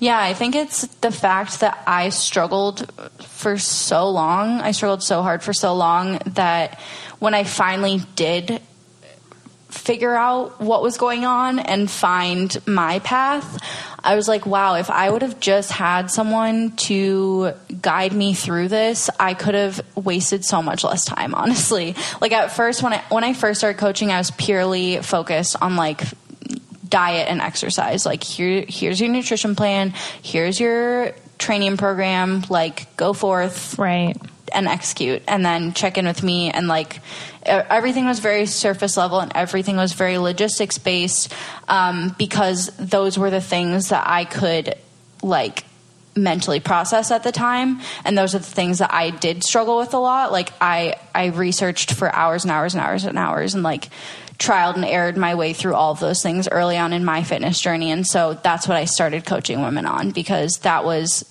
Yeah, 0.00 0.18
I 0.18 0.34
think 0.34 0.54
it's 0.54 0.86
the 1.00 1.10
fact 1.10 1.60
that 1.60 1.82
I 1.86 2.10
struggled 2.10 2.90
for 3.22 3.56
so 3.58 4.10
long. 4.10 4.60
I 4.60 4.72
struggled 4.72 5.02
so 5.02 5.22
hard 5.22 5.42
for 5.42 5.52
so 5.52 5.74
long 5.74 6.18
that 6.34 6.78
when 7.20 7.32
I 7.32 7.44
finally 7.44 8.02
did 8.16 8.60
figure 9.74 10.14
out 10.14 10.60
what 10.60 10.82
was 10.82 10.96
going 10.96 11.24
on 11.24 11.58
and 11.58 11.90
find 11.90 12.56
my 12.66 13.00
path, 13.00 13.60
I 14.02 14.16
was 14.16 14.28
like, 14.28 14.46
wow, 14.46 14.74
if 14.74 14.90
I 14.90 15.10
would 15.10 15.22
have 15.22 15.40
just 15.40 15.70
had 15.70 16.10
someone 16.10 16.76
to 16.76 17.52
guide 17.80 18.12
me 18.12 18.34
through 18.34 18.68
this, 18.68 19.10
I 19.18 19.34
could 19.34 19.54
have 19.54 19.80
wasted 19.94 20.44
so 20.44 20.62
much 20.62 20.84
less 20.84 21.04
time, 21.04 21.34
honestly. 21.34 21.96
Like 22.20 22.32
at 22.32 22.52
first 22.52 22.82
when 22.82 22.92
I 22.92 23.02
when 23.08 23.24
I 23.24 23.32
first 23.32 23.60
started 23.60 23.78
coaching, 23.78 24.10
I 24.10 24.18
was 24.18 24.30
purely 24.30 24.98
focused 24.98 25.56
on 25.60 25.76
like 25.76 26.02
diet 26.88 27.28
and 27.28 27.40
exercise. 27.40 28.06
Like 28.06 28.22
here 28.22 28.64
here's 28.68 29.00
your 29.00 29.10
nutrition 29.10 29.56
plan, 29.56 29.94
here's 30.22 30.60
your 30.60 31.12
training 31.38 31.76
program, 31.76 32.44
like 32.48 32.96
go 32.96 33.12
forth. 33.12 33.78
Right. 33.78 34.16
And 34.54 34.68
execute 34.68 35.22
and 35.26 35.44
then 35.44 35.72
check 35.72 35.98
in 35.98 36.06
with 36.06 36.22
me 36.22 36.50
and 36.50 36.68
like 36.68 37.00
everything 37.44 38.06
was 38.06 38.20
very 38.20 38.46
surface 38.46 38.96
level 38.96 39.20
and 39.20 39.32
everything 39.34 39.76
was 39.76 39.92
very 39.92 40.16
logistics 40.18 40.78
based 40.78 41.32
um, 41.68 42.14
because 42.18 42.68
those 42.78 43.18
were 43.18 43.30
the 43.30 43.40
things 43.40 43.88
that 43.88 44.06
I 44.06 44.24
could 44.24 44.76
like 45.22 45.64
mentally 46.16 46.60
process 46.60 47.10
at 47.10 47.22
the 47.22 47.32
time. 47.32 47.80
And 48.04 48.16
those 48.16 48.34
are 48.34 48.38
the 48.38 48.44
things 48.44 48.78
that 48.78 48.92
I 48.92 49.10
did 49.10 49.42
struggle 49.42 49.78
with 49.78 49.94
a 49.94 49.98
lot. 49.98 50.32
Like 50.32 50.52
I 50.60 50.96
I 51.14 51.26
researched 51.26 51.92
for 51.92 52.14
hours 52.14 52.44
and 52.44 52.50
hours 52.50 52.74
and 52.74 52.82
hours 52.82 53.04
and 53.04 53.18
hours 53.18 53.54
and 53.54 53.62
like 53.62 53.88
trialed 54.38 54.74
and 54.76 54.84
erred 54.84 55.16
my 55.16 55.34
way 55.34 55.52
through 55.52 55.74
all 55.74 55.92
of 55.92 56.00
those 56.00 56.22
things 56.22 56.48
early 56.48 56.76
on 56.76 56.92
in 56.92 57.04
my 57.04 57.22
fitness 57.22 57.60
journey. 57.60 57.90
And 57.90 58.06
so 58.06 58.34
that's 58.34 58.66
what 58.66 58.76
I 58.76 58.84
started 58.84 59.24
coaching 59.24 59.62
women 59.62 59.86
on 59.86 60.10
because 60.10 60.58
that 60.58 60.84
was 60.84 61.24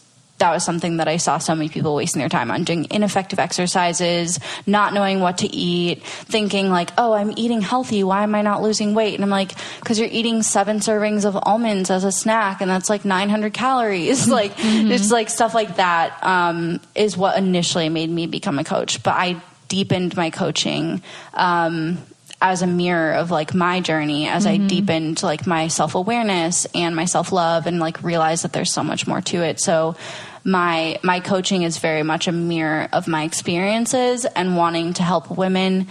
that 0.44 0.52
was 0.52 0.66
something 0.66 0.98
that 0.98 1.08
I 1.08 1.16
saw 1.16 1.38
so 1.38 1.56
many 1.56 1.70
people 1.70 1.96
wasting 1.96 2.20
their 2.20 2.28
time 2.28 2.52
on 2.52 2.66
doing 2.66 2.86
ineffective 2.92 3.40
exercises, 3.40 4.42
not 4.68 4.94
knowing 4.94 5.22
what 5.22 5.38
to 5.38 5.48
eat, 5.48 6.04
thinking 6.04 6.70
like, 6.70 6.90
oh, 6.98 7.14
I'm 7.14 7.32
eating 7.38 7.62
healthy. 7.62 8.04
Why 8.04 8.24
am 8.24 8.36
I 8.36 8.42
not 8.42 8.62
losing 8.62 8.94
weight? 8.94 9.16
And 9.16 9.24
I'm 9.24 9.30
like, 9.30 9.54
because 9.80 9.98
you're 9.98 10.10
eating 10.12 10.44
seven 10.44 10.80
servings 10.80 11.24
of 11.24 11.38
almonds 11.42 11.90
as 11.90 12.04
a 12.04 12.12
snack, 12.12 12.60
and 12.60 12.70
that's 12.70 12.90
like 12.90 13.06
900 13.06 13.54
calories. 13.54 14.28
like, 14.40 14.54
mm-hmm. 14.58 14.92
it's 14.92 15.12
like 15.12 15.30
stuff 15.30 15.54
like 15.54 15.78
that 15.78 16.22
um, 16.22 16.82
is 16.94 17.16
what 17.16 17.38
initially 17.38 17.88
made 17.88 18.10
me 18.10 18.28
become 18.28 18.60
a 18.60 18.66
coach. 18.66 19.02
But 19.02 19.14
I 19.14 19.42
deepened 19.70 20.18
my 20.18 20.30
coaching. 20.30 21.02
Um, 21.36 22.00
as 22.44 22.62
a 22.62 22.68
mirror 22.68 23.14
of 23.14 23.32
like 23.32 23.56
my 23.56 23.80
journey 23.80 24.28
as 24.28 24.46
mm-hmm. 24.46 24.66
I 24.66 24.68
deepened 24.68 25.24
like 25.24 25.48
my 25.48 25.70
self 25.70 25.96
awareness 25.96 26.66
and 26.76 26.94
my 26.94 27.06
self 27.06 27.32
love 27.32 27.66
and 27.66 27.80
like 27.80 28.04
realized 28.04 28.44
that 28.44 28.52
there's 28.52 28.72
so 28.72 28.84
much 28.84 29.08
more 29.08 29.22
to 29.22 29.42
it. 29.42 29.62
So 29.62 29.96
my 30.44 31.00
my 31.04 31.22
coaching 31.22 31.64
is 31.64 31.78
very 31.78 32.04
much 32.04 32.28
a 32.28 32.34
mirror 32.34 32.90
of 32.92 33.08
my 33.08 33.24
experiences 33.24 34.26
and 34.26 34.58
wanting 34.58 34.94
to 34.96 35.04
help 35.04 35.32
women 35.32 35.88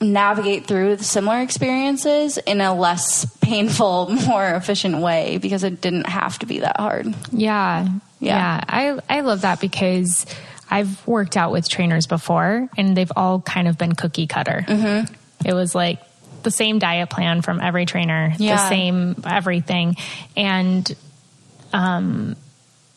navigate 0.00 0.66
through 0.66 0.96
similar 0.98 1.40
experiences 1.40 2.38
in 2.38 2.60
a 2.62 2.74
less 2.74 3.26
painful, 3.40 4.08
more 4.26 4.48
efficient 4.48 4.98
way 4.98 5.36
because 5.36 5.62
it 5.62 5.82
didn't 5.82 6.06
have 6.06 6.38
to 6.38 6.46
be 6.46 6.60
that 6.60 6.80
hard. 6.80 7.14
Yeah. 7.30 7.86
Yeah. 8.18 8.36
yeah. 8.36 8.64
I 8.66 9.18
I 9.18 9.20
love 9.20 9.42
that 9.42 9.60
because 9.60 10.24
I've 10.70 11.06
worked 11.06 11.36
out 11.36 11.52
with 11.52 11.68
trainers 11.68 12.06
before 12.06 12.70
and 12.78 12.96
they've 12.96 13.12
all 13.14 13.42
kind 13.42 13.68
of 13.68 13.76
been 13.76 13.94
cookie 13.94 14.26
cutter. 14.26 14.64
Mm-hmm. 14.66 15.12
It 15.44 15.54
was 15.54 15.74
like 15.74 16.00
the 16.42 16.50
same 16.50 16.78
diet 16.78 17.10
plan 17.10 17.42
from 17.42 17.60
every 17.60 17.86
trainer, 17.86 18.34
yeah. 18.38 18.56
the 18.56 18.68
same 18.68 19.16
everything. 19.26 19.96
And 20.36 20.94
um 21.72 22.36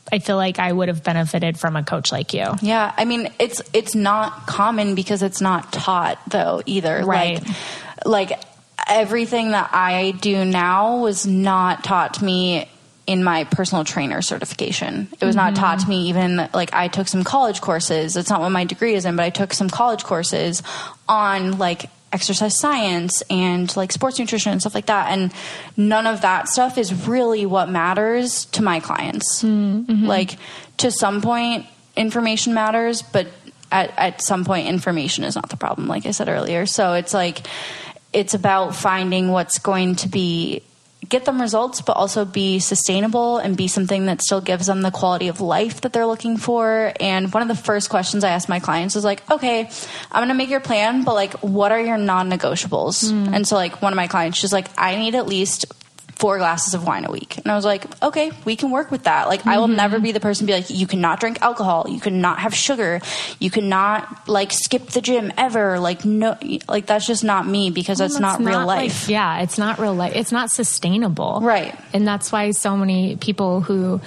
I 0.10 0.20
feel 0.20 0.38
like 0.38 0.58
I 0.58 0.72
would 0.72 0.88
have 0.88 1.04
benefited 1.04 1.60
from 1.60 1.76
a 1.76 1.84
coach 1.84 2.12
like 2.12 2.34
you. 2.34 2.46
Yeah, 2.62 2.94
I 2.96 3.06
mean 3.06 3.32
it's 3.40 3.62
it's 3.74 3.96
not 3.96 4.48
common 4.48 4.96
because 4.96 5.22
it's 5.22 5.42
not 5.42 5.72
taught 5.74 6.20
though 6.30 6.62
either. 6.66 7.04
Right. 7.04 7.42
Like 8.06 8.30
like 8.30 8.40
everything 8.88 9.52
that 9.52 9.70
I 9.74 10.12
do 10.12 10.46
now 10.46 10.98
was 10.98 11.28
not 11.28 11.84
taught 11.84 12.16
to 12.16 12.24
me 12.24 12.70
in 13.06 13.24
my 13.24 13.46
personal 13.46 13.86
trainer 13.86 14.22
certification. 14.22 15.08
It 15.20 15.26
was 15.26 15.36
mm-hmm. 15.36 15.54
not 15.54 15.56
taught 15.56 15.80
to 15.80 15.90
me 15.90 16.10
even 16.10 16.50
like 16.54 16.74
I 16.74 16.90
took 16.90 17.08
some 17.08 17.24
college 17.24 17.62
courses. 17.62 18.18
It's 18.18 18.30
not 18.30 18.42
what 18.42 18.50
my 18.50 18.66
degree 18.66 18.96
is 18.96 19.06
in, 19.06 19.16
but 19.16 19.24
I 19.24 19.30
took 19.30 19.54
some 19.54 19.70
college 19.70 20.04
courses 20.04 20.62
on 21.08 21.58
like 21.58 21.90
exercise 22.14 22.58
science 22.60 23.22
and 23.30 23.76
like 23.76 23.92
sports 23.92 24.18
nutrition 24.20 24.52
and 24.52 24.62
stuff 24.62 24.74
like 24.76 24.86
that. 24.86 25.12
And 25.12 25.34
none 25.76 26.08
of 26.08 26.22
that 26.22 26.48
stuff 26.48 26.78
is 26.78 27.08
really 27.08 27.46
what 27.46 27.70
matters 27.70 28.46
to 28.46 28.64
my 28.64 28.80
clients. 28.80 29.44
Mm-hmm. 29.44 30.06
Like 30.06 30.38
to 30.78 30.92
some 30.92 31.22
point, 31.22 31.66
information 31.96 32.54
matters, 32.54 33.02
but 33.02 33.28
at, 33.72 33.94
at 33.98 34.22
some 34.22 34.46
point, 34.46 34.68
information 34.68 35.24
is 35.24 35.36
not 35.36 35.50
the 35.50 35.58
problem, 35.58 35.88
like 35.88 36.06
I 36.06 36.12
said 36.12 36.30
earlier. 36.30 36.66
So 36.66 36.94
it's 36.94 37.14
like, 37.14 37.46
it's 38.14 38.34
about 38.34 38.76
finding 38.76 39.30
what's 39.30 39.60
going 39.60 39.96
to 39.98 40.08
be 40.08 40.64
get 41.08 41.26
them 41.26 41.40
results, 41.40 41.82
but 41.82 41.94
also 41.94 42.26
be 42.26 42.60
sustainable 42.60 43.38
and 43.38 43.56
be 43.56 43.68
something 43.68 44.08
that 44.08 44.22
still 44.22 44.42
gives 44.42 44.66
them 44.66 44.82
the 44.82 44.92
quality 44.92 45.28
of 45.28 45.40
life 45.40 45.82
that 45.82 45.94
they're 45.94 46.06
looking 46.06 46.38
for. 46.38 46.92
And 47.00 47.32
one 47.34 47.42
of 47.42 47.48
the 47.50 47.56
first 47.56 47.90
questions 47.90 48.24
I 48.24 48.30
ask 48.30 48.50
my 48.50 48.60
clients 48.60 48.96
is 48.96 49.04
like, 49.04 49.30
okay, 49.30 49.70
I'm 50.12 50.20
going 50.20 50.30
to 50.30 50.34
make 50.34 50.50
your 50.50 50.60
plan, 50.60 51.04
but 51.04 51.14
like, 51.14 51.34
what 51.36 51.72
are 51.72 51.80
your 51.80 51.98
non 51.98 52.30
negotiables? 52.30 53.12
Mm. 53.12 53.34
And 53.34 53.48
so, 53.48 53.56
like, 53.56 53.82
one 53.82 53.94
of 53.94 53.98
my 53.98 54.08
clients, 54.08 54.38
she's 54.38 54.54
like, 54.54 54.68
I 54.78 54.96
need 54.96 55.16
at 55.16 55.28
least 55.28 55.66
four 56.18 56.40
glasses 56.40 56.74
of 56.74 56.84
wine 56.84 57.06
a 57.06 57.12
week. 57.12 57.38
And 57.38 57.52
I 57.52 57.56
was 57.56 57.64
like, 57.64 57.86
okay, 58.02 58.32
we 58.44 58.56
can 58.56 58.72
work 58.72 58.90
with 58.90 59.04
that. 59.04 59.28
Like, 59.28 59.42
mm-hmm. 59.42 59.50
I 59.50 59.58
will 59.60 59.68
mm-hmm. 59.68 59.76
never 59.76 60.00
be 60.00 60.12
the 60.12 60.20
person 60.20 60.48
to 60.48 60.52
be 60.52 60.58
like, 60.58 60.70
you 60.70 60.88
cannot 60.88 61.20
drink 61.20 61.42
alcohol. 61.42 61.86
You 61.88 62.00
cannot 62.00 62.40
have 62.40 62.56
sugar. 62.56 63.02
You 63.40 63.52
cannot 63.52 64.28
like 64.28 64.52
skip 64.52 64.88
the 64.88 65.02
gym 65.02 65.32
ever. 65.38 65.80
Like, 65.80 66.06
no, 66.06 66.36
like 66.68 66.88
that's 66.88 67.06
just 67.06 67.24
not 67.24 67.48
me 67.48 67.70
because 67.70 68.00
well, 68.00 68.08
that's, 68.08 68.20
not, 68.20 68.42
not 68.42 68.50
real 68.50 68.66
life. 68.66 69.04
Like, 69.04 69.10
yeah. 69.10 69.42
It's 69.42 69.58
not 69.58 69.78
real 69.78 69.94
life. 69.94 70.14
It's 70.16 70.32
not 70.32 70.50
sustainable. 70.50 71.40
Right. 71.42 71.78
And 71.94 72.08
that's 72.08 72.32
why 72.32 72.52
so 72.52 72.76
many 72.76 73.16
people 73.18 73.62
who 73.62 74.02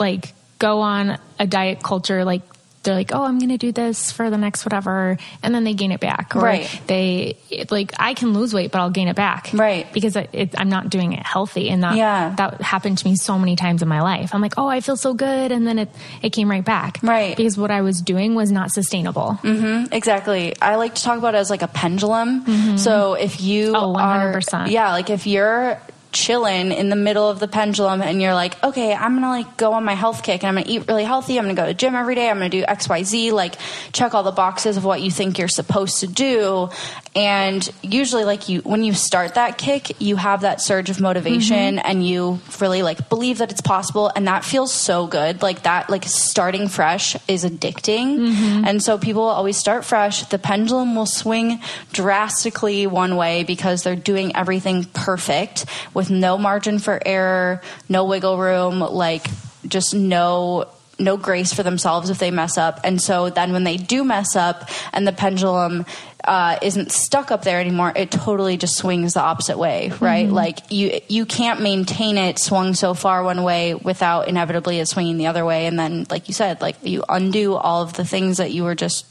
like 0.00 0.32
go 0.58 0.80
on 0.80 1.18
a 1.38 1.46
diet 1.46 1.82
culture, 1.82 2.24
like 2.24 2.42
they're 2.84 2.94
like, 2.94 3.12
oh, 3.12 3.24
I'm 3.24 3.38
going 3.38 3.50
to 3.50 3.58
do 3.58 3.72
this 3.72 4.12
for 4.12 4.30
the 4.30 4.38
next 4.38 4.64
whatever, 4.64 5.16
and 5.42 5.54
then 5.54 5.64
they 5.64 5.74
gain 5.74 5.92
it 5.92 6.00
back. 6.00 6.36
Or 6.36 6.40
right. 6.40 6.80
They 6.86 7.36
like 7.70 7.92
I 7.98 8.14
can 8.14 8.32
lose 8.32 8.54
weight, 8.54 8.70
but 8.70 8.80
I'll 8.80 8.90
gain 8.90 9.08
it 9.08 9.16
back. 9.16 9.50
Right. 9.52 9.92
Because 9.92 10.16
it, 10.16 10.54
I'm 10.56 10.68
not 10.68 10.90
doing 10.90 11.12
it 11.12 11.24
healthy, 11.24 11.70
and 11.70 11.82
that 11.82 11.96
yeah. 11.96 12.34
that 12.36 12.60
happened 12.60 12.98
to 12.98 13.08
me 13.08 13.16
so 13.16 13.38
many 13.38 13.56
times 13.56 13.82
in 13.82 13.88
my 13.88 14.02
life. 14.02 14.34
I'm 14.34 14.40
like, 14.40 14.54
oh, 14.56 14.68
I 14.68 14.80
feel 14.80 14.96
so 14.96 15.14
good, 15.14 15.52
and 15.52 15.66
then 15.66 15.78
it 15.78 15.90
it 16.22 16.30
came 16.30 16.50
right 16.50 16.64
back. 16.64 16.98
Right. 17.02 17.36
Because 17.36 17.58
what 17.58 17.70
I 17.70 17.80
was 17.80 18.00
doing 18.00 18.34
was 18.34 18.52
not 18.52 18.70
sustainable. 18.70 19.38
Mm-hmm. 19.42 19.92
Exactly. 19.92 20.54
I 20.60 20.76
like 20.76 20.94
to 20.94 21.02
talk 21.02 21.18
about 21.18 21.34
it 21.34 21.38
as 21.38 21.50
like 21.50 21.62
a 21.62 21.68
pendulum. 21.68 22.44
Mm-hmm. 22.44 22.76
So 22.76 23.14
if 23.14 23.40
you 23.40 23.74
oh, 23.74 23.94
100%. 23.94 24.64
are 24.64 24.68
yeah, 24.68 24.92
like 24.92 25.10
if 25.10 25.26
you're 25.26 25.80
chilling 26.14 26.72
in 26.72 26.88
the 26.88 26.96
middle 26.96 27.28
of 27.28 27.40
the 27.40 27.48
pendulum 27.48 28.00
and 28.00 28.22
you're 28.22 28.32
like, 28.32 28.62
okay, 28.64 28.94
I'm 28.94 29.14
gonna 29.16 29.28
like 29.28 29.56
go 29.58 29.74
on 29.74 29.84
my 29.84 29.92
health 29.92 30.22
kick 30.22 30.42
and 30.42 30.56
I'm 30.56 30.64
gonna 30.64 30.74
eat 30.74 30.88
really 30.88 31.04
healthy. 31.04 31.38
I'm 31.38 31.44
gonna 31.44 31.54
go 31.54 31.66
to 31.66 31.74
gym 31.74 31.94
every 31.94 32.14
day. 32.14 32.30
I'm 32.30 32.36
gonna 32.36 32.48
do 32.48 32.64
X, 32.66 32.88
Y, 32.88 33.02
Z. 33.02 33.32
Like 33.32 33.56
check 33.92 34.14
all 34.14 34.22
the 34.22 34.32
boxes 34.32 34.76
of 34.76 34.84
what 34.84 35.02
you 35.02 35.10
think 35.10 35.38
you're 35.38 35.48
supposed 35.48 36.00
to 36.00 36.06
do. 36.06 36.70
And 37.16 37.68
usually, 37.80 38.24
like 38.24 38.48
you, 38.48 38.60
when 38.62 38.82
you 38.82 38.92
start 38.92 39.34
that 39.34 39.56
kick, 39.56 40.00
you 40.00 40.16
have 40.16 40.40
that 40.40 40.60
surge 40.60 40.90
of 40.90 41.00
motivation 41.00 41.76
mm-hmm. 41.76 41.86
and 41.86 42.06
you 42.06 42.40
really 42.60 42.82
like 42.82 43.08
believe 43.08 43.38
that 43.38 43.52
it's 43.52 43.60
possible. 43.60 44.10
And 44.16 44.26
that 44.26 44.44
feels 44.44 44.72
so 44.72 45.06
good. 45.06 45.40
Like 45.40 45.62
that, 45.62 45.88
like 45.88 46.04
starting 46.04 46.66
fresh 46.66 47.14
is 47.28 47.44
addicting. 47.44 48.18
Mm-hmm. 48.18 48.64
And 48.64 48.82
so 48.82 48.98
people 48.98 49.22
will 49.22 49.28
always 49.28 49.56
start 49.56 49.84
fresh. 49.84 50.24
The 50.24 50.40
pendulum 50.40 50.96
will 50.96 51.06
swing 51.06 51.60
drastically 51.92 52.88
one 52.88 53.14
way 53.14 53.44
because 53.44 53.84
they're 53.84 53.94
doing 53.94 54.34
everything 54.34 54.84
perfect 54.84 55.66
with 55.94 56.10
no 56.10 56.36
margin 56.36 56.80
for 56.80 57.00
error, 57.06 57.62
no 57.88 58.06
wiggle 58.06 58.38
room, 58.38 58.80
like 58.80 59.28
just 59.68 59.94
no 59.94 60.66
no 60.98 61.16
grace 61.16 61.52
for 61.52 61.62
themselves 61.62 62.10
if 62.10 62.18
they 62.18 62.30
mess 62.30 62.56
up. 62.58 62.80
And 62.84 63.00
so 63.00 63.30
then 63.30 63.52
when 63.52 63.64
they 63.64 63.76
do 63.76 64.04
mess 64.04 64.36
up 64.36 64.68
and 64.92 65.06
the 65.06 65.12
pendulum 65.12 65.86
uh, 66.24 66.58
isn't 66.62 66.90
stuck 66.90 67.30
up 67.30 67.42
there 67.42 67.60
anymore, 67.60 67.92
it 67.94 68.10
totally 68.10 68.56
just 68.56 68.76
swings 68.76 69.14
the 69.14 69.20
opposite 69.20 69.58
way, 69.58 69.92
right? 70.00 70.26
Mm-hmm. 70.26 70.34
Like 70.34 70.70
you 70.70 71.00
you 71.08 71.26
can't 71.26 71.60
maintain 71.60 72.16
it 72.16 72.38
swung 72.38 72.74
so 72.74 72.94
far 72.94 73.22
one 73.22 73.42
way 73.42 73.74
without 73.74 74.28
inevitably 74.28 74.80
it 74.80 74.86
swinging 74.86 75.18
the 75.18 75.26
other 75.26 75.44
way. 75.44 75.66
And 75.66 75.78
then, 75.78 76.06
like 76.10 76.28
you 76.28 76.34
said, 76.34 76.60
like 76.60 76.76
you 76.82 77.04
undo 77.08 77.54
all 77.54 77.82
of 77.82 77.92
the 77.92 78.04
things 78.04 78.38
that 78.38 78.52
you 78.52 78.64
were 78.64 78.74
just 78.74 79.06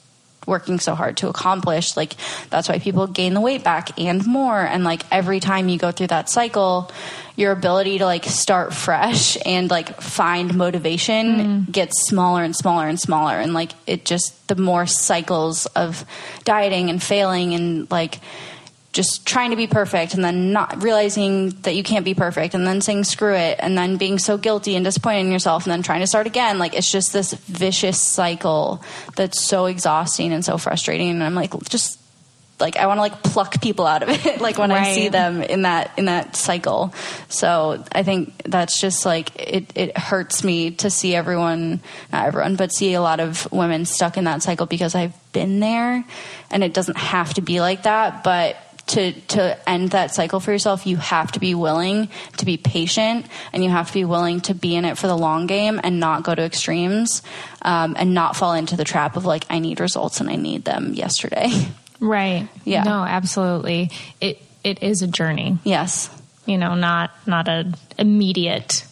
working 0.46 0.80
so 0.80 0.96
hard 0.96 1.18
to 1.18 1.30
accomplish 1.30 1.96
like 1.96 2.14
that's 2.50 2.70
why 2.70 2.80
people 2.80 3.08
gain 3.08 3.34
the 3.34 3.42
weight 3.42 3.64
back 3.64 3.98
and 4.00 4.26
more 4.26 4.60
and 4.60 4.84
like 4.84 5.04
every 5.12 5.40
time 5.40 5.70
you 5.70 5.78
go 5.78 5.92
through 5.92 6.08
that 6.08 6.30
cycle 6.30 6.92
your 7.36 7.52
ability 7.52 7.98
to 7.98 8.06
like 8.06 8.26
start 8.26 8.74
fresh 8.74 9.38
and 9.46 9.72
like 9.72 10.00
find 10.02 10.54
motivation 10.54 11.26
mm. 11.26 11.72
gets 11.72 12.08
smaller 12.08 12.44
and 12.44 12.56
smaller 12.56 12.88
and 12.88 13.00
smaller 13.00 13.36
and 13.36 13.54
like 13.54 13.72
it 13.88 14.06
just 14.06 14.48
the 14.48 14.56
more 14.56 14.86
cycles 14.86 15.66
of 15.68 16.06
dieting 16.44 16.90
and 16.90 17.02
failing 17.02 17.54
and 17.54 17.90
like 17.90 18.20
just 18.94 19.26
trying 19.26 19.50
to 19.50 19.56
be 19.56 19.66
perfect 19.66 20.14
and 20.14 20.24
then 20.24 20.54
not 20.54 20.84
realizing 20.84 21.50
that 21.62 21.76
you 21.76 21.82
can't 21.82 22.06
be 22.06 22.14
perfect 22.14 22.54
and 22.54 22.66
then 22.66 22.80
saying 22.80 23.04
screw 23.04 23.34
it 23.34 23.58
and 23.60 23.76
then 23.76 23.98
being 23.98 24.20
so 24.20 24.38
guilty 24.38 24.76
and 24.76 24.86
disappointed 24.86 25.22
in 25.22 25.32
yourself 25.32 25.66
and 25.66 25.72
then 25.72 25.82
trying 25.82 26.00
to 26.00 26.08
start 26.08 26.28
again 26.28 26.60
like 26.60 26.76
it's 26.76 26.92
just 26.92 27.12
this 27.12 27.34
vicious 27.34 28.00
cycle 28.00 28.84
that's 29.16 29.42
so 29.42 29.66
exhausting 29.66 30.32
and 30.32 30.46
so 30.46 30.58
frustrating 30.58 31.10
and 31.10 31.24
i'm 31.24 31.34
like 31.34 31.52
just 31.64 32.00
like 32.60 32.78
I 32.78 32.88
want 32.88 33.00
to 33.00 33.02
like 33.02 33.24
pluck 33.24 33.62
people 33.62 33.86
out 33.86 34.04
of 34.04 34.10
it 34.10 34.40
like 34.42 34.58
when 34.58 34.70
right. 34.70 34.88
I 34.88 34.94
see 34.94 35.10
them 35.10 35.42
in 35.42 35.64
that 35.64 35.92
in 35.98 36.06
that 36.06 36.36
cycle. 36.36 36.94
So 37.28 37.84
I 37.92 38.04
think 38.04 38.34
that's 38.46 38.80
just 38.80 39.06
like 39.06 39.36
it 39.36 39.72
it 39.76 39.98
hurts 39.98 40.44
me 40.44 40.72
to 40.72 40.90
see 40.90 41.16
everyone 41.16 41.82
not 42.12 42.28
everyone 42.28 42.56
but 42.56 42.72
see 42.72 42.94
a 42.94 43.02
lot 43.02 43.20
of 43.20 43.52
women 43.52 43.86
stuck 43.86 44.18
in 44.18 44.24
that 44.26 44.44
cycle 44.44 44.66
because 44.66 44.96
I've 44.96 45.14
been 45.34 45.60
there 45.60 46.06
and 46.52 46.64
it 46.64 46.74
doesn't 46.74 46.98
have 46.98 47.34
to 47.34 47.42
be 47.42 47.60
like 47.60 47.84
that 47.84 48.24
but 48.24 48.56
to 48.86 49.14
to 49.14 49.70
end 49.70 49.92
that 49.92 50.14
cycle 50.14 50.40
for 50.42 50.52
yourself 50.52 50.86
you 50.86 50.98
have 50.98 51.32
to 51.32 51.40
be 51.40 51.56
willing 51.56 52.10
to 52.38 52.46
be 52.46 52.58
patient 52.58 53.26
and 53.54 53.64
you 53.64 53.70
have 53.70 53.88
to 53.88 53.94
be 53.94 54.04
willing 54.04 54.42
to 54.42 54.54
be 54.54 54.76
in 54.76 54.84
it 54.84 54.98
for 54.98 55.08
the 55.08 55.16
long 55.16 55.48
game 55.48 55.80
and 55.84 56.02
not 56.02 56.24
go 56.24 56.36
to 56.36 56.42
extremes 56.42 57.22
um, 57.62 57.96
and 57.98 58.14
not 58.14 58.36
fall 58.36 58.54
into 58.54 58.76
the 58.76 58.84
trap 58.84 59.16
of 59.16 59.26
like 59.26 59.46
i 59.50 59.60
need 59.60 59.80
results 59.80 60.20
and 60.20 60.30
i 60.30 60.36
need 60.36 60.66
them 60.66 60.94
yesterday 60.94 61.50
Right. 62.04 62.50
Yeah. 62.66 62.84
No, 62.84 63.04
absolutely. 63.04 63.90
It 64.20 64.42
it 64.64 64.84
is 64.84 65.02
a 65.02 65.08
journey. 65.08 65.58
Yes. 65.64 66.10
You 66.46 66.58
know, 66.58 66.76
not 66.76 67.12
not 67.26 67.48
an 67.48 67.76
immediate 67.98 68.86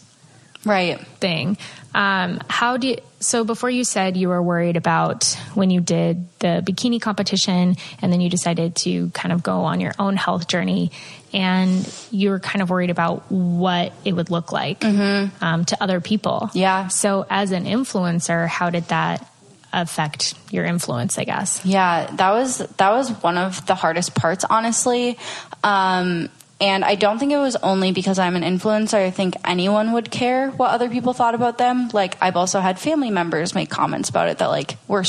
right 0.66 1.00
thing. 1.20 1.58
Um, 1.94 2.40
how 2.50 2.78
do 2.78 2.90
you, 2.90 2.98
so 3.20 3.44
before 3.44 3.70
you 3.70 3.84
said 3.84 4.18
you 4.18 4.30
were 4.30 4.42
worried 4.42 4.78
about 4.78 5.26
when 5.54 5.70
you 5.70 5.82
did 5.82 6.28
the 6.40 6.64
bikini 6.66 7.02
competition 7.02 7.76
and 8.02 8.14
then 8.14 8.22
you 8.22 8.30
decided 8.30 8.76
to 8.78 9.10
kind 9.10 9.34
of 9.34 9.44
go 9.44 9.62
on 9.62 9.80
your 9.80 9.94
own 10.00 10.16
health 10.16 10.48
journey 10.48 10.92
and 11.34 11.88
you 12.12 12.30
were 12.30 12.40
kind 12.40 12.62
of 12.62 12.70
worried 12.70 12.90
about 12.90 13.32
what 13.32 13.94
it 14.04 14.14
would 14.14 14.30
look 14.30 14.52
like 14.52 14.82
mm-hmm. 14.82 15.44
um, 15.44 15.66
to 15.66 15.82
other 15.82 16.02
people. 16.02 16.50
Yeah. 16.54 16.88
So 16.88 17.26
as 17.30 17.52
an 17.52 17.66
influencer, 17.66 18.48
how 18.48 18.70
did 18.70 18.86
that 18.86 19.28
affect 19.74 20.34
your 20.52 20.66
influence 20.66 21.18
i 21.18 21.24
guess 21.24 21.66
yeah 21.66 22.06
that 22.16 22.32
was 22.32 22.58
that 22.58 22.92
was 22.92 23.10
one 23.24 23.38
of 23.38 23.66
the 23.68 23.74
hardest 23.74 24.14
parts 24.14 24.44
honestly 24.50 25.18
um, 25.64 26.28
and 26.62 26.86
I 26.86 26.96
don't 26.96 27.18
think 27.18 27.32
it 27.32 27.38
was 27.38 27.56
only 27.58 27.92
because 27.92 28.20
I'm 28.20 28.36
an 28.36 28.44
influencer. 28.44 29.04
I 29.04 29.10
think 29.10 29.36
anyone 29.44 29.94
would 29.94 30.12
care 30.12 30.52
what 30.52 30.70
other 30.70 30.90
people 30.90 31.14
thought 31.14 31.34
about 31.34 31.58
them. 31.58 31.90
Like 31.92 32.18
I've 32.22 32.38
also 32.38 32.60
had 32.60 32.80
family 32.80 33.10
members 33.10 33.56
make 33.56 33.70
comments 33.70 34.10
about 34.10 34.30
it 34.30 34.38
that 34.38 34.48
like 34.48 34.78
were 34.88 35.04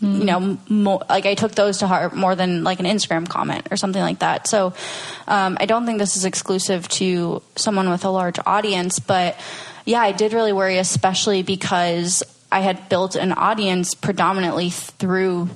you 0.00 0.24
know 0.24 0.58
more, 0.68 1.02
like 1.08 1.26
I 1.26 1.34
took 1.34 1.52
those 1.52 1.78
to 1.78 1.86
heart 1.88 2.14
more 2.14 2.36
than 2.36 2.62
like 2.62 2.78
an 2.78 2.86
Instagram 2.86 3.28
comment 3.28 3.68
or 3.70 3.76
something 3.76 4.00
like 4.00 4.20
that. 4.20 4.46
So 4.46 4.74
um, 5.26 5.56
I 5.60 5.66
don't 5.66 5.86
think 5.86 5.98
this 5.98 6.16
is 6.16 6.24
exclusive 6.24 6.86
to 6.88 7.42
someone 7.56 7.90
with 7.90 8.04
a 8.04 8.10
large 8.10 8.38
audience, 8.46 9.00
but 9.00 9.40
yeah, 9.84 10.00
I 10.00 10.12
did 10.12 10.34
really 10.34 10.52
worry, 10.52 10.78
especially 10.78 11.42
because 11.42 12.22
I 12.52 12.60
had 12.60 12.88
built 12.88 13.16
an 13.16 13.32
audience 13.32 13.94
predominantly 13.94 14.70
through 14.70 15.48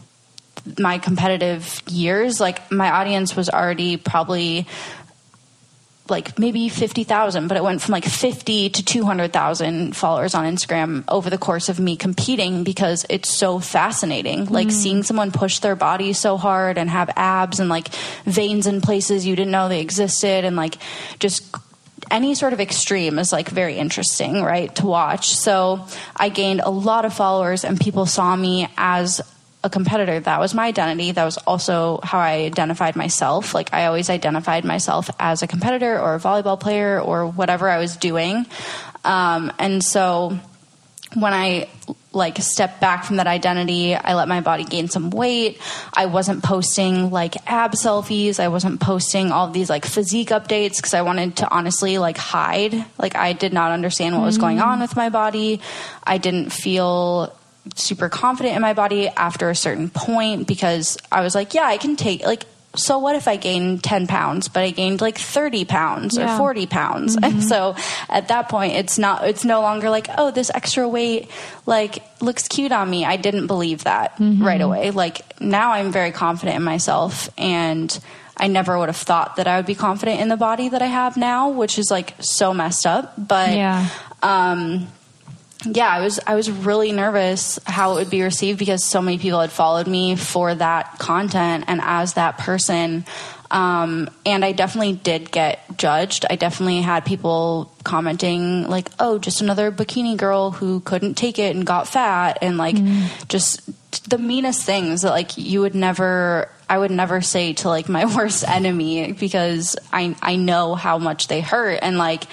my 0.79 0.99
competitive 0.99 1.83
years. 1.87 2.41
Like 2.41 2.71
my 2.73 2.91
audience 2.91 3.37
was 3.37 3.49
already 3.49 3.97
probably 3.97 4.67
like 6.09 6.39
maybe 6.39 6.69
50,000, 6.69 7.49
but 7.49 7.57
it 7.57 7.63
went 7.63 7.81
from 7.81 7.93
like 7.93 8.05
50 8.05 8.71
to 8.71 8.85
200,000 8.85 9.97
followers 9.97 10.35
on 10.35 10.45
Instagram 10.45 11.05
over 11.09 11.31
the 11.31 11.39
course 11.39 11.69
of 11.69 11.79
me 11.79 11.97
competing 11.97 12.65
because 12.65 13.07
it's 13.09 13.31
so 13.31 13.61
fascinating. 13.61 14.47
Like 14.47 14.69
mm. 14.69 14.73
seeing 14.73 15.03
someone 15.05 15.31
push 15.31 15.61
their 15.61 15.77
body 15.77 16.13
so 16.13 16.37
hard 16.37 16.77
and 16.77 16.91
have 16.91 17.11
abs 17.17 17.61
and 17.61 17.69
like 17.69 17.89
veins 18.25 18.67
in 18.67 18.81
places 18.81 19.27
you 19.27 19.37
didn't 19.37 19.53
know 19.53 19.69
they 19.69 19.81
existed 19.81 20.45
and 20.45 20.57
like 20.57 20.77
just 21.19 21.45
any 22.11 22.35
sort 22.35 22.53
of 22.53 22.61
extreme 22.61 23.19
is 23.19 23.33
like 23.33 23.49
very 23.49 23.77
interesting, 23.77 24.43
right, 24.43 24.75
to 24.77 24.87
watch. 24.87 25.35
So 25.35 25.87
I 26.15 26.29
gained 26.29 26.61
a 26.61 26.71
lot 26.71 27.05
of 27.05 27.15
followers, 27.15 27.65
and 27.65 27.81
people 27.81 28.07
saw 28.07 28.37
me 28.37 28.69
as 28.77 29.21
a 29.65 29.71
competitor. 29.71 30.19
That 30.21 30.41
was 30.41 30.55
my 30.55 30.67
identity. 30.67 31.13
That 31.13 31.25
was 31.25 31.39
also 31.39 32.01
how 32.03 32.19
I 32.19 32.45
identified 32.45 32.97
myself. 32.97 33.55
Like 33.55 33.73
I 33.73 33.87
always 33.87 34.11
identified 34.11 34.65
myself 34.65 35.11
as 35.19 35.43
a 35.43 35.47
competitor 35.47 35.99
or 35.99 36.15
a 36.15 36.19
volleyball 36.19 36.59
player 36.59 37.01
or 37.01 37.27
whatever 37.27 37.69
I 37.69 37.79
was 37.79 37.97
doing. 37.97 38.47
Um, 39.05 39.53
and 39.59 39.83
so 39.83 40.39
when 41.15 41.33
I 41.33 41.69
like 42.15 42.39
step 42.39 42.81
back 42.81 43.05
from 43.05 43.17
that 43.17 43.27
identity. 43.27 43.95
I 43.95 44.15
let 44.15 44.29
my 44.29 44.41
body 44.41 44.65
gain 44.65 44.89
some 44.89 45.11
weight. 45.11 45.61
I 45.95 46.07
wasn't 46.07 46.43
posting 46.43 47.11
like 47.11 47.37
ab 47.51 47.73
selfies. 47.73 48.39
I 48.39 48.49
wasn't 48.49 48.81
posting 48.81 49.33
all 49.33 49.51
these 49.51 49.71
like 49.71 49.87
physique 49.87 50.29
updates 50.29 50.77
because 50.77 50.95
I 50.95 51.03
wanted 51.03 51.37
to 51.37 51.51
honestly 51.51 51.99
like 51.99 52.17
hide. 52.17 52.85
Like 52.99 53.17
I 53.17 53.33
did 53.33 53.53
not 53.53 53.73
understand 53.73 54.17
what 54.17 54.25
was 54.25 54.39
going 54.39 54.61
on 54.61 54.81
with 54.81 54.97
my 54.97 55.09
body. 55.09 55.61
I 56.05 56.19
didn't 56.19 56.51
feel 56.51 57.35
super 57.75 58.09
confident 58.09 58.57
in 58.57 58.63
my 58.63 58.73
body 58.73 59.09
after 59.09 59.51
a 59.51 59.55
certain 59.55 59.89
point 59.89 60.47
because 60.47 60.99
I 61.11 61.21
was 61.23 61.35
like, 61.35 61.55
yeah, 61.55 61.65
I 61.65 61.79
can 61.79 61.97
take 61.97 62.25
like 62.25 62.45
so 62.75 62.99
what 62.99 63.17
if 63.17 63.29
I 63.29 63.37
gained 63.37 63.85
10 63.85 64.07
pounds, 64.07 64.49
but 64.49 64.63
I 64.63 64.71
gained 64.71 65.01
like 65.01 65.19
30 65.19 65.65
pounds 65.67 66.17
yeah. 66.17 66.35
or 66.35 66.39
40 66.39 66.67
pounds? 66.67 67.17
Mm-hmm. 67.17 67.25
And 67.25 67.45
so 67.45 67.77
at 68.09 68.29
that 68.29 68.49
point, 68.49 68.75
it's 68.75 68.99
not, 68.99 69.27
it's 69.27 69.45
no 69.45 69.61
longer 69.61 69.91
like, 69.91 70.09
oh, 70.17 70.31
this 70.31 70.51
extra 70.55 70.89
weight 70.89 71.31
like 71.67 72.03
looks 72.23 72.49
cute 72.49 72.73
on 72.73 72.89
me. 72.89 73.05
I 73.05 73.17
didn't 73.17 73.47
believe 73.47 73.85
that 73.85 74.17
mm-hmm. 74.17 74.45
right 74.45 74.61
away. 74.61 74.91
Like 74.91 75.41
now 75.41 75.73
I'm 75.73 75.93
very 75.93 76.13
confident 76.13 76.57
in 76.57 76.63
myself 76.63 77.29
and 77.37 77.99
I 78.37 78.47
never 78.47 78.79
would 78.79 78.89
have 78.89 78.97
thought 78.97 79.37
that 79.37 79.47
I 79.47 79.59
would 79.59 79.67
be 79.67 79.75
confident 79.75 80.21
in 80.21 80.29
the 80.29 80.39
body 80.39 80.71
that 80.71 80.81
I 80.81 80.87
have 80.87 81.17
now, 81.19 81.51
which 81.51 81.79
is 81.79 81.91
like 81.91 82.15
so 82.21 82.55
messed 82.55 82.87
up. 82.87 83.13
But, 83.19 83.55
yeah. 83.55 83.89
um, 84.23 84.89
yeah, 85.65 85.89
I 85.89 86.01
was 86.01 86.21
I 86.27 86.35
was 86.35 86.51
really 86.51 86.93
nervous 86.93 87.59
how 87.65 87.93
it 87.93 87.95
would 87.97 88.11
be 88.11 88.23
received 88.23 88.59
because 88.59 88.85
so 88.85 89.01
many 89.01 89.19
people 89.19 89.41
had 89.41 89.53
followed 89.53 89.87
me 89.87 90.17
for 90.17 90.55
that 90.55 90.99
content 90.99 91.65
and 91.69 91.81
as 91.83 92.15
that 92.15 92.39
person. 92.39 93.05
Um, 93.51 94.09
and 94.25 94.45
I 94.47 94.53
definitely 94.53 94.95
did 94.95 95.31
get 95.31 95.61
judged. 95.77 96.25
I 96.31 96.37
definitely 96.37 96.81
had 96.81 97.05
people 97.05 97.71
commenting 97.85 98.67
like, 98.69 98.89
"Oh, 98.99 99.19
just 99.19 99.43
another 99.43 99.71
bikini 99.71 100.17
girl 100.17 100.53
who 100.53 100.81
couldn't 100.81 101.15
take 101.15 101.39
it 101.39 101.55
and 101.55 101.67
got 101.67 101.87
fat," 101.87 102.39
and 102.41 102.57
like 102.57 102.77
mm. 102.77 103.29
just 103.29 103.61
the 104.09 104.19
meanest 104.19 104.65
things 104.65 105.03
that 105.03 105.11
like 105.11 105.37
you 105.37 105.61
would 105.61 105.75
never 105.75 106.49
I 106.69 106.79
would 106.79 106.91
never 106.91 107.21
say 107.21 107.53
to 107.55 107.69
like 107.69 107.89
my 107.89 108.05
worst 108.17 108.49
enemy 108.49 109.13
because 109.13 109.77
I 109.93 110.17
I 110.23 110.37
know 110.37 110.75
how 110.75 110.99
much 110.99 111.29
they 111.29 111.43
hurt 111.43 111.81
and 111.83 111.99
like 111.99 112.25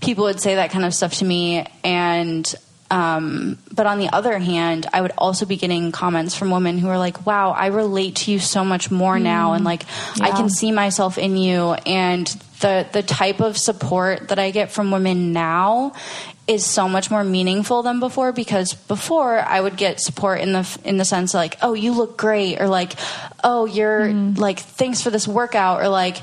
people 0.00 0.24
would 0.24 0.40
say 0.40 0.54
that 0.54 0.70
kind 0.70 0.84
of 0.84 0.94
stuff 0.94 1.14
to 1.14 1.24
me 1.24 1.66
and 1.84 2.54
um, 2.90 3.56
but 3.72 3.86
on 3.86 3.98
the 3.98 4.08
other 4.08 4.38
hand, 4.38 4.86
I 4.92 5.00
would 5.00 5.12
also 5.16 5.46
be 5.46 5.56
getting 5.56 5.92
comments 5.92 6.34
from 6.34 6.50
women 6.50 6.76
who 6.76 6.88
are 6.88 6.98
like, 6.98 7.24
wow, 7.24 7.50
I 7.50 7.66
relate 7.66 8.16
to 8.16 8.32
you 8.32 8.40
so 8.40 8.64
much 8.64 8.90
more 8.90 9.16
mm. 9.16 9.22
now. 9.22 9.52
And 9.52 9.64
like, 9.64 9.84
yeah. 10.16 10.26
I 10.26 10.30
can 10.32 10.50
see 10.50 10.72
myself 10.72 11.16
in 11.16 11.36
you. 11.36 11.74
And 11.86 12.26
the, 12.60 12.86
the 12.92 13.02
type 13.02 13.40
of 13.40 13.56
support 13.56 14.28
that 14.28 14.40
I 14.40 14.50
get 14.50 14.72
from 14.72 14.90
women 14.90 15.32
now 15.32 15.92
is 16.48 16.66
so 16.66 16.88
much 16.88 17.12
more 17.12 17.22
meaningful 17.22 17.84
than 17.84 18.00
before 18.00 18.32
because 18.32 18.74
before 18.74 19.38
I 19.38 19.60
would 19.60 19.76
get 19.76 20.00
support 20.00 20.40
in 20.40 20.52
the 20.52 20.78
in 20.84 20.96
the 20.96 21.04
sense 21.04 21.32
like 21.32 21.56
oh 21.62 21.74
you 21.74 21.92
look 21.92 22.16
great 22.16 22.60
or 22.60 22.66
like 22.66 22.94
oh 23.44 23.66
you're 23.66 24.08
mm. 24.08 24.36
like 24.36 24.58
thanks 24.58 25.00
for 25.00 25.10
this 25.10 25.28
workout 25.28 25.80
or 25.80 25.88
like 25.88 26.16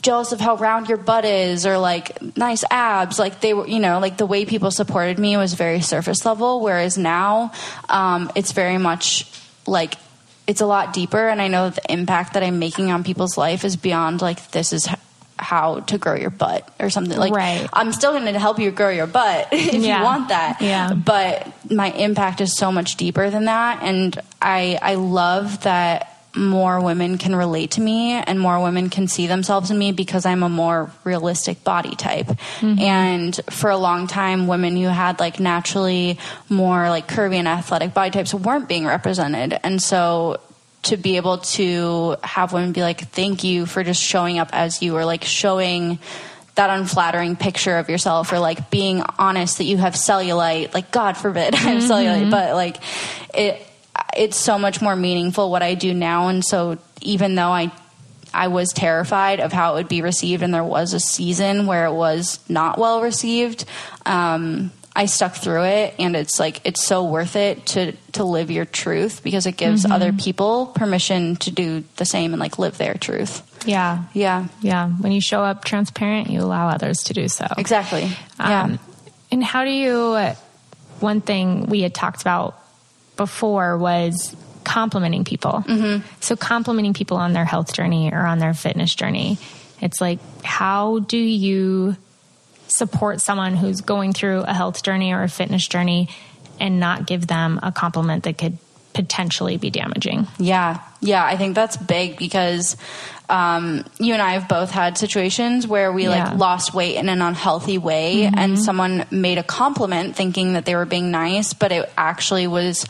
jealous 0.00 0.32
of 0.32 0.40
how 0.40 0.56
round 0.56 0.88
your 0.88 0.98
butt 0.98 1.24
is 1.24 1.66
or 1.66 1.78
like 1.78 2.36
nice 2.36 2.64
abs. 2.70 3.18
Like 3.18 3.40
they 3.40 3.54
were 3.54 3.66
you 3.66 3.80
know 3.80 3.98
like 3.98 4.16
the 4.16 4.26
way 4.26 4.44
people 4.44 4.70
supported 4.70 5.18
me 5.18 5.36
was 5.36 5.54
very 5.54 5.80
surface 5.80 6.24
level 6.24 6.60
whereas 6.60 6.96
now 6.98 7.52
um, 7.88 8.30
it's 8.34 8.52
very 8.52 8.78
much 8.78 9.30
like 9.66 9.94
it's 10.46 10.60
a 10.60 10.66
lot 10.66 10.92
deeper. 10.92 11.28
And 11.28 11.40
i 11.40 11.48
know 11.48 11.70
the 11.70 11.92
impact 11.92 12.34
that 12.34 12.42
i'm 12.42 12.58
making 12.58 12.90
on 12.90 13.04
people's 13.04 13.36
life 13.36 13.64
is 13.64 13.76
beyond 13.76 14.22
like 14.22 14.50
this 14.50 14.72
is 14.72 14.88
how 15.38 15.80
to 15.80 15.96
grow 15.96 16.14
your 16.14 16.30
butt 16.30 16.70
or 16.78 16.90
something. 16.90 17.16
Like 17.16 17.32
right. 17.32 17.68
i'm 17.72 17.92
still 17.92 18.12
going 18.12 18.32
to 18.32 18.38
help 18.38 18.58
you 18.58 18.70
grow 18.70 18.90
your 18.90 19.06
butt 19.06 19.48
if 19.52 19.74
yeah. 19.74 19.98
you 19.98 20.04
want 20.04 20.28
that. 20.28 20.60
Yeah. 20.60 20.92
But 20.94 21.70
my 21.70 21.90
impact 21.92 22.40
is 22.40 22.56
so 22.56 22.70
much 22.70 22.96
deeper 22.96 23.30
than 23.30 23.46
that. 23.46 23.82
And 23.82 24.18
i 24.40 24.78
i 24.82 24.94
love 24.94 25.62
that 25.62 26.19
more 26.34 26.80
women 26.80 27.18
can 27.18 27.34
relate 27.34 27.72
to 27.72 27.80
me 27.80 28.12
and 28.12 28.38
more 28.38 28.62
women 28.62 28.88
can 28.88 29.08
see 29.08 29.26
themselves 29.26 29.70
in 29.70 29.78
me 29.78 29.92
because 29.92 30.24
I'm 30.24 30.42
a 30.42 30.48
more 30.48 30.90
realistic 31.04 31.64
body 31.64 31.96
type. 31.96 32.26
Mm-hmm. 32.26 32.78
And 32.78 33.40
for 33.50 33.70
a 33.70 33.76
long 33.76 34.06
time, 34.06 34.46
women 34.46 34.76
who 34.76 34.86
had 34.86 35.18
like 35.18 35.40
naturally 35.40 36.18
more 36.48 36.88
like 36.88 37.08
curvy 37.08 37.36
and 37.36 37.48
athletic 37.48 37.94
body 37.94 38.10
types 38.10 38.32
weren't 38.32 38.68
being 38.68 38.86
represented. 38.86 39.58
And 39.62 39.82
so 39.82 40.40
to 40.82 40.96
be 40.96 41.16
able 41.16 41.38
to 41.38 42.16
have 42.22 42.52
women 42.52 42.72
be 42.72 42.82
like, 42.82 43.08
thank 43.10 43.44
you 43.44 43.66
for 43.66 43.82
just 43.82 44.02
showing 44.02 44.38
up 44.38 44.50
as 44.52 44.82
you 44.82 44.96
or 44.96 45.04
like 45.04 45.24
showing 45.24 45.98
that 46.54 46.70
unflattering 46.70 47.36
picture 47.36 47.76
of 47.76 47.88
yourself 47.88 48.32
or 48.32 48.38
like 48.38 48.70
being 48.70 49.02
honest 49.18 49.58
that 49.58 49.64
you 49.64 49.76
have 49.78 49.94
cellulite, 49.94 50.74
like 50.74 50.90
God 50.90 51.16
forbid 51.16 51.54
I 51.54 51.58
have 51.58 51.82
mm-hmm. 51.82 51.90
cellulite, 51.90 52.30
but 52.30 52.54
like 52.54 52.76
it, 53.34 53.66
it's 54.16 54.36
so 54.36 54.58
much 54.58 54.80
more 54.82 54.96
meaningful 54.96 55.50
what 55.50 55.62
I 55.62 55.74
do 55.74 55.92
now. 55.94 56.28
And 56.28 56.44
so 56.44 56.78
even 57.00 57.34
though 57.34 57.50
I 57.50 57.70
I 58.32 58.46
was 58.48 58.68
terrified 58.72 59.40
of 59.40 59.52
how 59.52 59.72
it 59.72 59.74
would 59.78 59.88
be 59.88 60.02
received, 60.02 60.42
and 60.44 60.54
there 60.54 60.62
was 60.64 60.92
a 60.94 61.00
season 61.00 61.66
where 61.66 61.86
it 61.86 61.92
was 61.92 62.38
not 62.48 62.78
well 62.78 63.02
received. 63.02 63.64
Um, 64.06 64.70
I 64.94 65.06
stuck 65.06 65.34
through 65.34 65.64
it, 65.64 65.94
and 65.98 66.14
it's 66.14 66.38
like 66.38 66.60
it's 66.64 66.84
so 66.84 67.04
worth 67.04 67.34
it 67.34 67.66
to 67.66 67.92
to 68.12 68.24
live 68.24 68.50
your 68.50 68.64
truth 68.64 69.22
because 69.24 69.46
it 69.46 69.56
gives 69.56 69.82
Mm-hmm. 69.84 69.92
other 69.92 70.12
people 70.12 70.66
permission 70.66 71.36
to 71.36 71.50
do 71.50 71.82
the 71.96 72.04
same 72.04 72.32
and 72.32 72.40
like 72.40 72.58
live 72.58 72.78
their 72.78 72.94
truth. 72.94 73.42
Yeah. 73.66 74.04
Yeah, 74.14 74.46
Yeah. 74.62 74.88
When 74.88 75.12
you 75.12 75.20
show 75.20 75.42
up 75.42 75.64
transparent, 75.64 76.30
you 76.30 76.40
allow 76.40 76.68
others 76.68 77.02
to 77.04 77.12
do 77.14 77.28
so. 77.28 77.46
exactly. 77.58 78.10
yeah, 78.38 78.62
Um, 78.62 78.78
and 79.30 79.44
how 79.44 79.64
do 79.64 79.70
you, 79.70 80.16
one 81.00 81.20
thing 81.20 81.66
we 81.66 81.82
had 81.82 81.94
talked 81.94 82.22
about 82.22 82.59
before 83.20 83.76
was 83.76 84.34
complimenting 84.64 85.24
people. 85.24 85.62
Mm-hmm. 85.66 86.06
So, 86.20 86.36
complimenting 86.36 86.94
people 86.94 87.18
on 87.18 87.34
their 87.34 87.44
health 87.44 87.74
journey 87.74 88.10
or 88.10 88.20
on 88.20 88.38
their 88.38 88.54
fitness 88.54 88.94
journey. 88.94 89.36
It's 89.82 90.00
like, 90.00 90.20
how 90.42 91.00
do 91.00 91.18
you 91.18 91.96
support 92.66 93.20
someone 93.20 93.56
who's 93.56 93.82
going 93.82 94.14
through 94.14 94.40
a 94.40 94.54
health 94.54 94.82
journey 94.82 95.12
or 95.12 95.22
a 95.22 95.28
fitness 95.28 95.68
journey 95.68 96.08
and 96.58 96.80
not 96.80 97.06
give 97.06 97.26
them 97.26 97.60
a 97.62 97.70
compliment 97.72 98.24
that 98.24 98.38
could 98.38 98.56
potentially 98.94 99.58
be 99.58 99.68
damaging? 99.68 100.26
Yeah, 100.38 100.80
yeah, 101.02 101.22
I 101.22 101.36
think 101.36 101.54
that's 101.54 101.76
big 101.76 102.16
because 102.16 102.78
um, 103.30 103.84
you 103.98 104.12
and 104.12 104.20
I 104.22 104.32
have 104.32 104.48
both 104.48 104.70
had 104.70 104.98
situations 104.98 105.66
where 105.66 105.92
we 105.92 106.04
Yeah. 106.04 106.30
like 106.30 106.38
lost 106.38 106.74
weight 106.74 106.96
in 106.96 107.08
an 107.08 107.22
unhealthy 107.22 107.78
way, 107.78 108.22
Mm-hmm. 108.24 108.38
and 108.38 108.58
someone 108.58 109.04
made 109.10 109.38
a 109.38 109.42
compliment 109.42 110.16
thinking 110.16 110.54
that 110.54 110.64
they 110.64 110.74
were 110.74 110.84
being 110.86 111.10
nice, 111.10 111.54
but 111.54 111.72
it 111.72 111.90
actually 111.96 112.46
was. 112.46 112.86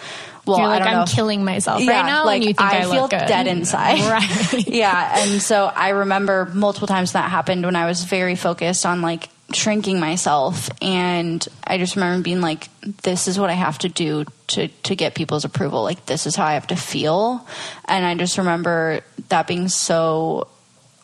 Well, 0.47 0.59
You're 0.59 0.69
like, 0.69 0.83
I 0.83 1.03
if- 1.03 1.11
killing 1.11 1.45
myself 1.45 1.83
yeah, 1.83 2.01
right 2.01 2.07
now, 2.07 2.25
like 2.25 2.37
and 2.37 2.45
you 2.45 2.55
think 2.55 2.73
I, 2.73 2.81
feel 2.81 2.91
look 3.03 3.11
good. 3.11 3.27
dead 3.29 3.47
inside, 3.47 4.01
Right. 4.01 4.67
yeah, 4.67 5.21
and 5.23 5.41
so 5.41 5.67
I 5.67 5.91
remember 5.91 6.51
multiple 6.55 6.89
times 6.89 7.13
that 7.13 7.31
happened 7.31 7.65
when 7.67 7.77
I 7.77 7.85
was 7.85 8.03
very 8.05 8.35
focused 8.37 8.87
on 8.87 9.03
like 9.03 9.29
shrinking 9.53 10.01
myself, 10.01 10.71
and 10.81 11.47
I 11.65 11.79
just 11.79 11.97
remember 11.97 12.23
being 12.23 12.41
like, 12.41 12.69
"This 13.03 13.29
is 13.29 13.39
what 13.39 13.51
I 13.51 13.55
have 13.55 13.79
to 13.79 13.89
do 13.89 14.25
to 14.49 14.69
to 14.69 14.95
get 14.95 15.15
people's 15.15 15.45
approval. 15.45 15.83
Like 15.83 16.07
this 16.07 16.27
is 16.27 16.37
how 16.37 16.47
I 16.47 16.55
have 16.55 16.67
to 16.69 16.77
feel," 16.77 17.47
and 17.87 18.05
I 18.05 18.15
just 18.15 18.39
remember 18.39 19.01
that 19.29 19.47
being 19.47 19.69
so 19.69 20.49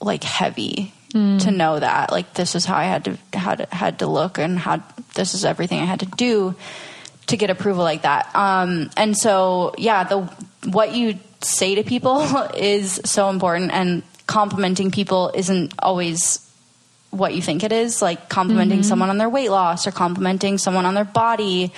like 0.00 0.24
heavy 0.24 0.92
to 1.38 1.50
know 1.50 1.80
that 1.80 2.12
like 2.12 2.34
this 2.34 2.54
is 2.54 2.66
how 2.66 2.76
I 2.76 2.84
had 2.84 3.04
to 3.04 3.18
had 3.32 3.68
had 3.72 4.00
to 4.00 4.06
look 4.06 4.36
and 4.36 4.58
how 4.58 4.82
this 5.14 5.32
is 5.32 5.46
everything 5.46 5.80
I 5.80 5.86
had 5.86 6.00
to 6.00 6.06
do 6.06 6.54
to 7.26 7.36
get 7.36 7.50
approval 7.50 7.84
like 7.84 8.02
that. 8.02 8.34
Um, 8.34 8.90
and 8.96 9.16
so, 9.16 9.74
yeah, 9.78 10.04
the 10.04 10.20
what 10.68 10.94
you 10.94 11.18
say 11.40 11.76
to 11.76 11.84
people 11.84 12.22
is 12.56 13.00
so 13.04 13.30
important, 13.30 13.72
and 13.72 14.02
complimenting 14.26 14.90
people 14.90 15.30
isn't 15.34 15.74
always 15.78 16.45
what 17.18 17.34
you 17.34 17.42
think 17.42 17.64
it 17.64 17.72
is. 17.72 18.02
Like 18.02 18.28
complimenting 18.28 18.82
someone 18.82 19.10
on 19.10 19.18
their 19.18 19.28
weight 19.28 19.50
loss 19.50 19.86
or 19.86 19.90
complimenting 19.92 20.58
someone 20.58 20.86
on 20.86 20.94
their 20.94 21.04
body 21.04 21.72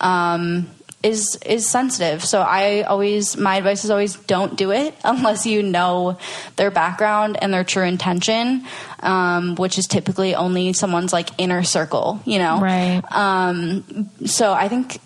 um, 0.00 0.68
is 1.02 1.36
is 1.44 1.68
sensitive. 1.68 2.24
So 2.24 2.40
I 2.40 2.82
always 2.82 3.36
my 3.36 3.56
advice 3.56 3.84
is 3.84 3.90
always 3.90 4.14
don't 4.16 4.56
do 4.56 4.70
it 4.72 4.94
unless 5.04 5.44
you 5.46 5.62
know 5.62 6.18
their 6.56 6.70
background 6.70 7.36
and 7.42 7.52
their 7.52 7.64
true 7.64 7.84
intention, 7.84 8.64
um, 9.00 9.54
which 9.56 9.78
is 9.78 9.86
typically 9.86 10.34
only 10.34 10.72
someone's 10.72 11.12
like 11.12 11.28
inner 11.38 11.62
circle. 11.62 12.20
You 12.24 12.38
know, 12.38 12.60
Right. 12.60 13.02
um, 13.10 14.08
so 14.24 14.52
I 14.52 14.68
think 14.68 14.98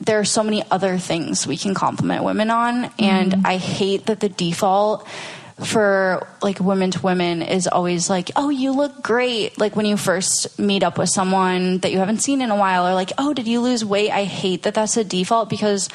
there 0.00 0.20
are 0.20 0.24
so 0.26 0.42
many 0.42 0.62
other 0.70 0.98
things 0.98 1.46
we 1.46 1.56
can 1.56 1.74
compliment 1.74 2.22
women 2.22 2.50
on, 2.50 2.90
and 2.98 3.46
I 3.46 3.56
hate 3.56 4.06
that 4.06 4.20
the 4.20 4.28
default 4.28 5.06
for 5.64 6.26
like 6.42 6.60
women 6.60 6.90
to 6.90 7.00
women 7.00 7.40
is 7.40 7.66
always 7.66 8.10
like, 8.10 8.30
oh, 8.36 8.50
you 8.50 8.72
look 8.72 9.02
great. 9.02 9.58
Like 9.58 9.74
when 9.74 9.86
you 9.86 9.96
first 9.96 10.58
meet 10.58 10.82
up 10.82 10.98
with 10.98 11.08
someone 11.08 11.78
that 11.78 11.92
you 11.92 11.98
haven't 11.98 12.18
seen 12.18 12.42
in 12.42 12.50
a 12.50 12.56
while, 12.56 12.86
or 12.86 12.92
like, 12.92 13.12
oh, 13.16 13.32
did 13.32 13.48
you 13.48 13.62
lose 13.62 13.82
weight? 13.82 14.10
I 14.10 14.24
hate 14.24 14.64
that 14.64 14.74
that's 14.74 14.98
a 14.98 15.04
default 15.04 15.48
because 15.48 15.88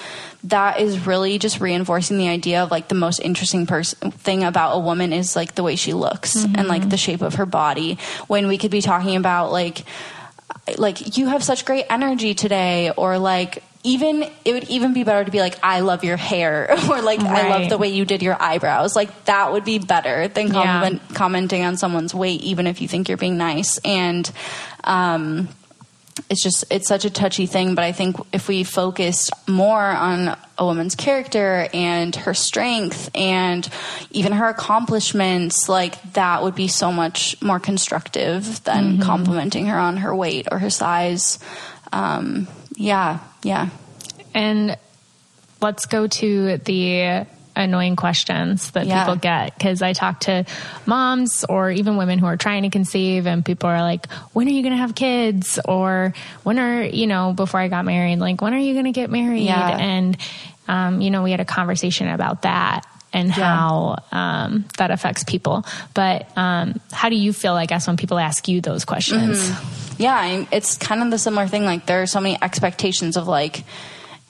that 0.46 0.80
is 0.80 1.06
really 1.06 1.38
just 1.38 1.60
reinforcing 1.60 2.18
the 2.18 2.30
idea 2.30 2.64
of 2.64 2.72
like 2.72 2.88
the 2.88 2.96
most 2.96 3.20
interesting 3.20 3.68
person 3.68 4.10
thing 4.10 4.44
about 4.44 4.76
a 4.76 4.80
woman 4.80 5.14
is 5.14 5.36
like 5.36 5.54
the 5.54 5.64
way 5.64 5.76
she 5.76 5.94
looks 5.94 6.44
and 6.44 6.68
like 6.68 6.82
mm-hmm. 6.82 6.90
the 6.90 6.98
shape 6.98 7.22
of 7.22 7.36
her 7.36 7.46
body. 7.46 8.00
When 8.26 8.48
we 8.48 8.58
could 8.58 8.72
be 8.72 8.82
talking 8.82 9.16
about 9.16 9.52
like, 9.52 9.84
like 10.78 11.18
you 11.18 11.28
have 11.28 11.44
such 11.44 11.66
great 11.66 11.86
energy 11.88 12.34
today 12.34 12.92
or 12.98 13.20
like 13.20 13.64
even 13.84 14.24
it 14.46 14.54
would 14.54 14.66
even 14.70 14.94
be 14.94 15.04
better 15.04 15.24
to 15.26 15.32
be 15.32 15.40
like 15.40 15.58
i 15.64 15.80
love 15.80 16.04
your 16.04 16.18
hair 16.18 16.70
or 16.90 17.02
like 17.02 17.20
i 17.20 17.50
love 17.50 17.70
the 17.70 17.78
way 17.78 17.90
you 17.90 18.06
did 18.06 18.22
your 18.22 18.40
eyebrows. 18.42 18.96
Like 18.96 19.26
that 19.26 19.52
would 19.54 19.66
be 19.66 19.80
better 19.80 20.28
than 20.28 20.54
Yeah. 20.54 21.00
commenting 21.14 21.64
on 21.64 21.78
someone's 21.78 22.14
weight 22.14 22.42
even 22.42 22.68
if 22.68 22.82
you 22.82 22.88
think 22.88 23.10
you're 23.10 23.18
being 23.18 23.38
nice. 23.38 23.78
And 23.80 24.30
um 24.84 25.50
it's 26.30 26.44
just 26.44 26.66
it's 26.70 26.88
such 26.88 27.06
a 27.06 27.10
touchy 27.10 27.46
thing 27.46 27.74
but 27.74 27.86
i 27.86 27.94
think 27.94 28.18
if 28.34 28.48
we 28.50 28.64
focused 28.66 29.32
more 29.48 29.80
on 29.82 30.38
a 30.58 30.66
woman's 30.66 30.94
character 30.94 31.68
and 31.74 32.16
her 32.16 32.34
strength 32.34 33.10
and 33.16 33.68
even 34.12 34.34
her 34.34 34.48
accomplishments 34.50 35.70
like 35.70 36.00
that 36.14 36.44
would 36.44 36.54
be 36.54 36.68
so 36.68 36.92
much 36.92 37.42
more 37.42 37.60
constructive 37.60 38.62
than 38.66 38.94
Mm-hmm. 38.94 39.02
complimenting 39.04 39.68
her 39.68 39.80
on 39.80 39.98
her 39.98 40.14
weight 40.14 40.48
or 40.52 40.60
her 40.60 40.70
size. 40.70 41.40
Um 41.94 42.48
yeah 42.76 43.20
yeah 43.44 43.70
And 44.34 44.78
let's 45.62 45.86
go 45.86 46.08
to 46.08 46.58
the 46.58 47.26
annoying 47.56 47.98
questions 47.98 48.72
that 48.72 48.86
Yeah. 48.88 49.04
people 49.04 49.18
get 49.18 49.58
because 49.58 49.82
I 49.82 49.92
talk 49.94 50.22
to 50.22 50.46
moms 50.86 51.44
or 51.48 51.70
even 51.70 51.98
women 51.98 52.18
who 52.18 52.26
are 52.26 52.38
trying 52.38 52.64
to 52.64 52.70
conceive, 52.70 53.28
and 53.28 53.44
people 53.44 53.70
are 53.70 53.82
like, 53.82 54.10
"When 54.32 54.48
are 54.48 54.52
you 54.52 54.62
going 54.64 54.72
to 54.74 54.78
have 54.80 54.96
kids?" 54.96 55.60
Or 55.66 56.14
when 56.44 56.58
are 56.60 56.82
you 56.84 57.08
know 57.08 57.34
before 57.34 57.60
I 57.60 57.68
got 57.68 57.84
married, 57.84 58.20
like 58.20 58.42
when 58.42 58.54
are 58.54 58.58
you 58.58 58.74
going 58.74 58.86
to 58.86 58.92
get 58.94 59.10
married? 59.12 59.44
Yeah. 59.44 59.78
And 59.78 60.18
um, 60.70 61.02
you 61.02 61.12
know, 61.12 61.24
we 61.24 61.32
had 61.32 61.42
a 61.42 61.46
conversation 61.46 62.08
about 62.08 62.44
that 62.44 62.86
and 63.14 63.32
how 63.32 63.98
um, 64.12 64.66
that 64.78 64.92
affects 64.92 65.24
people. 65.24 65.66
But 65.94 66.28
um, 66.38 66.80
how 66.92 67.10
do 67.10 67.16
you 67.16 67.34
feel? 67.34 67.54
I 67.54 67.66
guess 67.66 67.88
when 67.88 67.98
people 67.98 68.18
ask 68.20 68.48
you 68.48 68.62
those 68.62 68.86
questions. 68.86 69.50
yeah 69.98 70.16
I- 70.16 70.48
it's 70.52 70.78
kind 70.78 71.04
of 71.04 71.12
the 71.12 71.18
similar 71.20 71.48
thing 71.48 71.64
like 71.66 71.86
there 71.86 72.02
are 72.02 72.08
so 72.08 72.22
many 72.22 72.38
expectations 72.42 73.18
of 73.18 73.28
like 73.28 73.64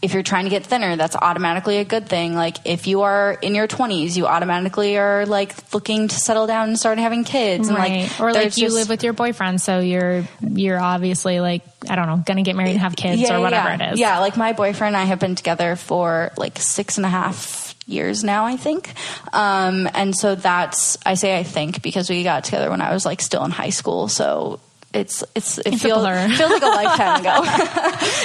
if 0.02 0.16
you're 0.16 0.24
trying 0.24 0.46
to 0.46 0.50
get 0.50 0.66
thinner 0.66 0.96
that's 0.96 1.16
automatically 1.16 1.78
a 1.78 1.86
good 1.86 2.10
thing 2.10 2.34
like 2.34 2.58
if 2.66 2.88
you 2.88 3.02
are 3.04 3.34
in 3.34 3.54
your 3.54 3.68
20s 3.68 4.18
you 4.18 4.26
automatically 4.26 4.98
are 4.98 5.28
like 5.28 5.54
looking 5.74 6.08
to 6.08 6.16
settle 6.16 6.48
down 6.48 6.70
and 6.70 6.80
start 6.80 6.98
having 6.98 7.24
kids 7.24 7.70
and 7.70 7.78
right. 7.78 8.10
like 8.10 8.20
or 8.20 8.34
like 8.34 8.58
you 8.58 8.64
just- 8.64 8.76
live 8.76 8.90
with 8.90 9.04
your 9.04 9.14
boyfriend, 9.14 9.62
so 9.62 9.80
you're 9.80 10.28
you're 10.42 10.80
obviously 10.80 11.40
like 11.40 11.62
I 11.88 11.96
don't 11.96 12.08
know, 12.08 12.22
gonna 12.26 12.42
get 12.42 12.56
married 12.56 12.72
and 12.72 12.80
have 12.80 12.96
kids 12.96 13.30
or 13.30 13.40
whatever 13.40 13.70
yeah. 13.70 13.90
it 13.90 13.94
is. 13.94 14.00
Yeah, 14.00 14.20
like 14.20 14.36
my 14.38 14.54
boyfriend 14.54 14.96
and 14.96 15.02
I 15.02 15.06
have 15.06 15.20
been 15.20 15.36
together 15.36 15.76
for 15.76 16.32
like 16.36 16.58
six 16.58 16.98
and 16.98 17.06
a 17.06 17.10
half 17.10 17.71
years 17.92 18.24
now, 18.24 18.46
I 18.46 18.58
think. 18.58 18.94
Um, 19.34 19.88
and 19.94 20.16
so 20.16 20.36
that's 20.36 20.98
I 21.06 21.14
say 21.16 21.38
I 21.38 21.44
think 21.44 21.82
because 21.82 22.10
we 22.10 22.24
got 22.24 22.44
together 22.46 22.70
when 22.70 22.82
I 22.82 22.94
was 22.94 23.06
like 23.06 23.22
still 23.22 23.44
in 23.46 23.52
high 23.52 23.70
school, 23.70 24.08
so 24.08 24.60
it's 24.94 25.24
it's 25.36 25.58
it 25.60 25.68
It's 25.74 25.82
feels 25.84 26.06
feels 26.06 26.52
like 26.52 26.62
a 26.64 26.66
lifetime 26.66 27.22
ago. 27.22 27.42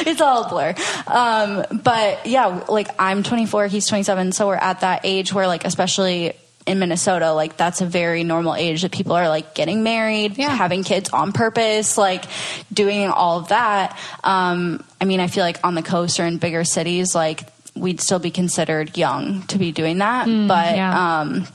it's 0.11 0.21
all 0.21 0.45
a 0.45 0.49
blur. 0.49 0.75
Um, 1.07 1.81
but 1.83 2.27
yeah, 2.27 2.65
like 2.69 2.89
I'm 2.99 3.23
24, 3.23 3.69
he's 3.69 3.87
27, 3.87 4.33
so 4.33 4.47
we're 4.49 4.57
at 4.57 4.81
that 4.81 5.03
age 5.05 5.33
where 5.33 5.47
like 5.47 5.65
especially 5.65 6.33
in 6.67 6.81
Minnesota, 6.81 7.31
like 7.33 7.57
that's 7.57 7.81
a 7.81 7.87
very 7.87 8.25
normal 8.25 8.57
age 8.57 8.83
that 8.83 8.91
people 8.91 9.13
are 9.13 9.29
like 9.29 9.55
getting 9.55 9.85
married, 9.85 10.37
Yeah. 10.37 10.49
having 10.49 10.83
kids 10.83 11.09
on 11.11 11.31
purpose, 11.33 11.97
like 11.97 12.25
doing 12.73 13.07
all 13.09 13.39
of 13.39 13.49
that. 13.51 13.97
Um, 14.25 14.83
I 15.01 15.05
mean, 15.05 15.21
I 15.21 15.29
feel 15.29 15.45
like 15.45 15.61
on 15.65 15.77
the 15.77 15.83
coast 15.85 16.19
or 16.19 16.25
in 16.27 16.39
bigger 16.39 16.65
cities, 16.65 17.15
like 17.15 17.43
we'd 17.77 18.01
still 18.01 18.19
be 18.19 18.31
considered 18.31 18.97
young 18.97 19.43
to 19.49 19.59
be 19.59 19.73
doing 19.73 19.99
that. 19.99 20.25
but 20.27 20.31
Mm, 20.73 20.77
yeah. 20.77 21.21
um, 21.21 21.47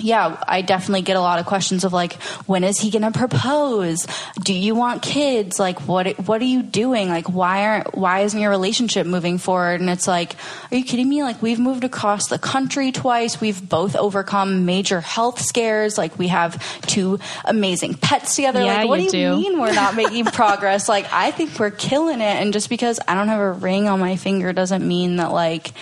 yeah, 0.00 0.42
I 0.46 0.62
definitely 0.62 1.02
get 1.02 1.16
a 1.16 1.20
lot 1.20 1.40
of 1.40 1.46
questions 1.46 1.82
of 1.84 1.92
like, 1.92 2.14
when 2.46 2.62
is 2.62 2.78
he 2.78 2.90
going 2.90 3.02
to 3.02 3.10
propose? 3.10 4.06
Do 4.40 4.54
you 4.54 4.74
want 4.74 5.02
kids? 5.02 5.58
Like, 5.58 5.88
what 5.88 6.18
what 6.26 6.40
are 6.40 6.44
you 6.44 6.62
doing? 6.62 7.08
Like, 7.08 7.28
why 7.28 7.66
aren't 7.66 7.96
why 7.96 8.20
isn't 8.20 8.40
your 8.40 8.50
relationship 8.50 9.06
moving 9.06 9.38
forward? 9.38 9.80
And 9.80 9.90
it's 9.90 10.06
like, 10.06 10.36
are 10.70 10.76
you 10.76 10.84
kidding 10.84 11.08
me? 11.08 11.22
Like, 11.22 11.42
we've 11.42 11.58
moved 11.58 11.82
across 11.82 12.28
the 12.28 12.38
country 12.38 12.92
twice. 12.92 13.40
We've 13.40 13.68
both 13.68 13.96
overcome 13.96 14.64
major 14.64 15.00
health 15.00 15.40
scares. 15.40 15.98
Like, 15.98 16.16
we 16.18 16.28
have 16.28 16.80
two 16.82 17.18
amazing 17.44 17.94
pets 17.94 18.36
together. 18.36 18.62
Yeah, 18.62 18.76
like, 18.78 18.88
what 18.88 19.00
you 19.02 19.10
do 19.10 19.18
you 19.18 19.28
do. 19.30 19.36
mean 19.36 19.60
we're 19.60 19.74
not 19.74 19.96
making 19.96 20.24
progress? 20.26 20.88
Like, 20.88 21.12
I 21.12 21.32
think 21.32 21.58
we're 21.58 21.72
killing 21.72 22.20
it. 22.20 22.40
And 22.40 22.52
just 22.52 22.68
because 22.68 23.00
I 23.08 23.14
don't 23.14 23.28
have 23.28 23.40
a 23.40 23.52
ring 23.52 23.88
on 23.88 23.98
my 23.98 24.14
finger 24.14 24.52
doesn't 24.52 24.86
mean 24.86 25.16
that 25.16 25.32
like 25.32 25.72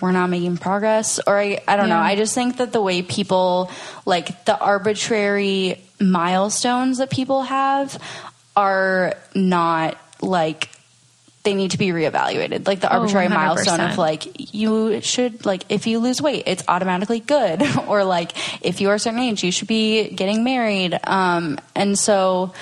we're 0.00 0.12
not 0.12 0.28
making 0.28 0.56
progress 0.56 1.20
or 1.26 1.38
I, 1.38 1.60
I 1.66 1.76
don't 1.76 1.88
know. 1.88 1.98
I 1.98 2.16
just 2.16 2.34
think 2.34 2.58
that 2.58 2.72
the 2.72 2.80
way 2.80 3.02
people 3.02 3.70
like 4.04 4.44
the 4.44 4.58
arbitrary 4.58 5.82
milestones 6.00 6.98
that 6.98 7.10
people 7.10 7.42
have 7.42 8.00
are 8.56 9.14
not 9.34 9.98
like 10.20 10.68
they 11.44 11.54
need 11.54 11.70
to 11.70 11.78
be 11.78 11.88
reevaluated. 11.88 12.66
Like 12.66 12.80
the 12.80 12.92
arbitrary 12.92 13.28
100%. 13.28 13.30
milestone 13.30 13.80
of 13.80 13.96
like 13.96 14.54
you 14.54 15.00
should 15.00 15.46
like 15.46 15.64
if 15.68 15.86
you 15.86 15.98
lose 15.98 16.20
weight, 16.20 16.44
it's 16.46 16.62
automatically 16.68 17.20
good, 17.20 17.62
or 17.88 18.04
like 18.04 18.32
if 18.64 18.80
you 18.80 18.90
are 18.90 18.94
a 18.94 18.98
certain 18.98 19.20
age, 19.20 19.42
you 19.42 19.52
should 19.52 19.68
be 19.68 20.10
getting 20.10 20.44
married. 20.44 20.98
Um, 21.04 21.58
and 21.74 21.98
so 21.98 22.52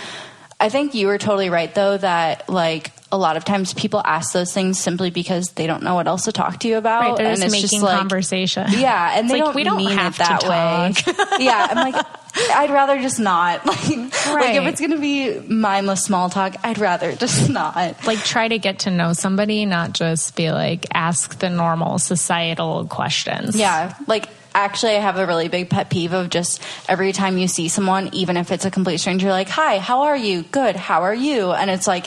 I 0.61 0.68
think 0.68 0.95
you 0.95 1.09
were 1.09 1.18
totally 1.18 1.51
right 1.51 1.74
though 1.74 1.97
that 1.97 2.49
like 2.49 2.93
a 3.13 3.17
lot 3.17 3.37
of 3.37 3.45
times 3.45 3.73
people 3.73 4.03
ask 4.05 4.33
those 4.33 4.53
things 4.53 4.79
simply 4.79 5.11
because 5.11 5.51
they 5.51 5.67
don't 5.67 5.83
know 5.83 5.95
what 5.95 6.09
else 6.09 6.25
to 6.25 6.33
talk 6.33 6.59
to 6.61 6.69
you 6.69 6.77
about. 6.77 7.03
Right, 7.03 7.17
they're 7.17 7.27
and 7.27 7.41
just 7.41 7.55
it's 7.55 7.63
making 7.63 7.83
like, 7.83 7.99
conversation. 7.99 8.67
Yeah, 8.71 9.17
and 9.17 9.27
It's 9.27 9.33
they 9.33 9.39
like, 9.39 9.47
don't, 9.47 9.55
we 9.55 9.65
don't 9.65 9.77
mean 9.77 9.97
have 9.97 10.15
it 10.15 10.19
that 10.19 10.43
way. 10.45 11.15
yeah, 11.45 11.69
I'm 11.71 11.93
like, 11.93 12.05
I'd 12.55 12.71
rather 12.71 13.01
just 13.01 13.21
not. 13.21 13.65
Like, 14.27 14.35
like 14.35 14.57
if 14.57 14.67
it's 14.67 14.81
gonna 14.81 14.99
be 14.99 15.39
mindless 15.41 16.03
small 16.05 16.29
talk, 16.31 16.57
I'd 16.65 16.79
rather 16.79 17.15
just 17.15 17.49
not. 17.49 18.05
Like 18.05 18.19
try 18.19 18.49
to 18.49 18.59
get 18.59 18.81
to 18.81 18.91
know 18.91 19.13
somebody, 19.13 19.65
not 19.67 19.93
just 19.93 20.35
be 20.35 20.51
like 20.51 20.87
ask 20.93 21.39
the 21.39 21.49
normal 21.49 21.99
societal 21.99 22.87
questions. 22.89 23.57
Yeah, 23.57 23.95
like 24.09 24.29
actually, 24.55 24.97
I 24.97 25.01
have 25.01 25.19
a 25.19 25.27
really 25.27 25.49
big 25.49 25.71
pet 25.71 25.91
peeve 25.91 26.13
of 26.13 26.29
just 26.31 26.61
every 26.89 27.13
time 27.13 27.39
you 27.39 27.47
see 27.47 27.69
someone, 27.69 28.11
even 28.15 28.37
if 28.37 28.51
it's 28.51 28.65
a 28.65 28.71
complete 28.71 28.99
stranger, 28.99 29.29
like, 29.31 29.49
"Hi, 29.51 29.79
how 29.79 30.03
are 30.03 30.17
you? 30.17 30.43
Good. 30.43 30.75
How 30.75 31.03
are 31.03 31.15
you?" 31.15 31.53
And 31.53 31.71
it's 31.71 31.87
like. 31.87 32.07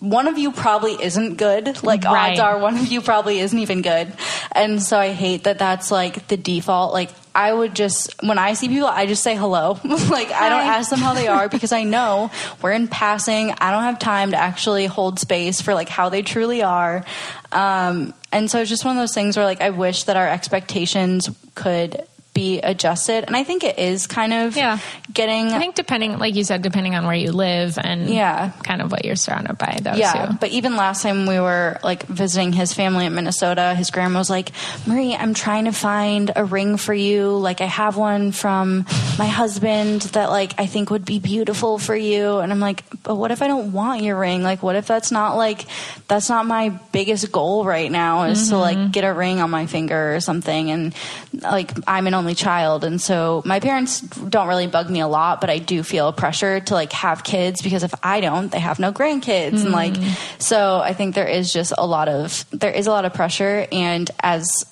One 0.00 0.26
of 0.28 0.38
you 0.38 0.50
probably 0.50 0.92
isn't 1.02 1.36
good. 1.36 1.82
Like 1.84 2.04
Right. 2.04 2.30
odds 2.30 2.40
are, 2.40 2.58
one 2.58 2.76
of 2.76 2.86
you 2.90 3.00
probably 3.02 3.38
isn't 3.40 3.58
even 3.58 3.82
good. 3.82 4.12
And 4.52 4.82
so 4.82 4.98
I 4.98 5.10
hate 5.12 5.44
that 5.44 5.58
that's 5.58 5.90
like 5.90 6.26
the 6.28 6.36
default. 6.38 6.92
Like 6.92 7.10
I 7.34 7.52
would 7.52 7.74
just 7.76 8.14
when 8.22 8.38
I 8.38 8.54
see 8.54 8.68
people, 8.68 8.88
I 8.88 9.06
just 9.06 9.22
say 9.22 9.36
hello. 9.36 9.78
like 9.84 10.30
I 10.32 10.48
don't 10.48 10.66
ask 10.66 10.90
them 10.90 11.00
how 11.00 11.12
they 11.14 11.28
are 11.28 11.48
because 11.54 11.70
I 11.72 11.84
know 11.84 12.30
we're 12.62 12.72
in 12.72 12.88
passing. 12.88 13.52
I 13.60 13.70
don't 13.70 13.82
have 13.84 13.98
time 13.98 14.30
to 14.30 14.36
actually 14.38 14.86
hold 14.86 15.18
space 15.20 15.60
for 15.60 15.74
like 15.74 15.88
how 15.88 16.08
they 16.08 16.22
truly 16.22 16.62
are. 16.62 17.04
Um, 17.52 18.14
and 18.32 18.50
so 18.50 18.60
it's 18.60 18.70
just 18.70 18.84
one 18.84 18.96
of 18.96 19.02
those 19.02 19.14
things 19.14 19.36
where 19.36 19.44
like 19.44 19.60
I 19.60 19.70
wish 19.70 20.04
that 20.04 20.16
our 20.16 20.26
expectations 20.28 21.28
could 21.54 22.02
be 22.32 22.60
adjusted, 22.60 23.24
and 23.24 23.36
I 23.36 23.42
think 23.42 23.64
it 23.64 23.78
is 23.78 24.06
kind 24.06 24.32
of 24.32 24.56
Yeah. 24.56 24.78
getting 25.12 25.52
I 25.52 25.58
think 25.58 25.74
depending, 25.74 26.18
like 26.18 26.36
you 26.36 26.44
said, 26.44 26.62
depending 26.62 26.94
on 26.94 27.04
where 27.04 27.16
you 27.16 27.32
live 27.32 27.76
and 27.82 28.08
Yeah. 28.08 28.50
kind 28.62 28.80
of 28.80 28.92
what 28.92 29.04
you're 29.04 29.16
surrounded 29.16 29.58
by, 29.58 29.78
though. 29.82 29.94
Yeah, 29.94 30.26
too. 30.26 30.36
but 30.40 30.50
even 30.50 30.76
last 30.76 31.02
time 31.02 31.26
we 31.26 31.40
were 31.40 31.78
like 31.82 32.04
visiting 32.06 32.52
his 32.52 32.72
family 32.72 33.06
in 33.06 33.14
Minnesota, 33.14 33.74
his 33.74 33.90
grandma 33.90 34.20
was 34.20 34.30
like, 34.30 34.52
"Marie, 34.86 35.14
I'm 35.14 35.34
trying 35.34 35.64
to 35.64 35.72
find 35.72 36.30
a 36.36 36.44
ring 36.44 36.76
for 36.76 36.94
you. 36.94 37.36
Like 37.36 37.60
I 37.60 37.66
have 37.66 37.96
one 37.96 38.30
from 38.30 38.86
my 39.18 39.26
husband 39.26 40.02
that 40.12 40.30
like 40.30 40.54
I 40.56 40.66
think 40.66 40.90
would 40.90 41.04
be 41.04 41.18
beautiful 41.18 41.78
for 41.78 41.96
you." 41.96 42.38
And 42.38 42.52
I'm 42.52 42.60
like, 42.60 42.84
"But 43.02 43.16
what 43.16 43.32
if 43.32 43.42
I 43.42 43.48
don't 43.48 43.72
want 43.72 44.02
your 44.02 44.16
ring? 44.16 44.44
Like 44.44 44.62
what 44.62 44.76
if 44.76 44.86
that's 44.86 45.10
not 45.10 45.36
like 45.36 45.66
that's 46.06 46.28
not 46.28 46.46
my 46.46 46.68
biggest 46.92 47.32
goal 47.32 47.64
right 47.64 47.90
now 47.90 48.24
is 48.24 48.50
to 48.50 48.56
like 48.56 48.78
mm-hmm. 48.78 48.90
get 48.92 49.02
a 49.04 49.12
ring 49.12 49.40
on 49.40 49.50
my 49.50 49.66
finger 49.66 50.14
or 50.14 50.20
something." 50.20 50.70
And 50.70 50.94
like 51.42 51.72
I'm 51.88 52.06
an 52.06 52.19
only 52.20 52.34
child, 52.34 52.84
and 52.84 53.00
so 53.00 53.42
my 53.44 53.58
parents 53.58 54.00
don't 54.00 54.46
really 54.46 54.68
bug 54.68 54.88
me 54.88 55.00
a 55.00 55.08
lot, 55.08 55.40
but 55.40 55.50
I 55.50 55.58
do 55.58 55.82
feel 55.82 56.12
pressure 56.12 56.60
to 56.60 56.74
like 56.74 56.92
have 56.92 57.24
kids 57.24 57.62
because 57.62 57.82
if 57.82 57.94
I 58.02 58.20
don't, 58.20 58.52
they 58.52 58.60
have 58.60 58.78
no 58.78 58.92
grandkids, 58.92 59.62
and 59.62 59.72
like 59.72 59.94
mm-hmm. 59.94 60.38
so 60.38 60.78
I 60.78 60.92
think 60.92 61.14
there 61.14 61.26
is 61.26 61.52
just 61.52 61.72
a 61.76 61.86
lot 61.86 62.08
of 62.08 62.44
there 62.50 62.70
is 62.70 62.86
a 62.86 62.90
lot 62.90 63.04
of 63.04 63.14
pressure, 63.14 63.66
and 63.72 64.08
as 64.20 64.64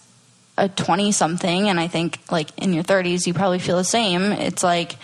a 0.59 0.69
20 0.69 1.13
something 1.13 1.69
and 1.69 1.79
i 1.79 1.87
think 1.87 2.19
like 2.33 2.51
in 2.59 2.73
your 2.73 2.83
30s 2.83 3.27
you 3.27 3.33
probably 3.33 3.61
feel 3.61 3.77
the 3.77 3.85
same. 3.85 4.33
It's 4.33 4.65
like 4.65 4.97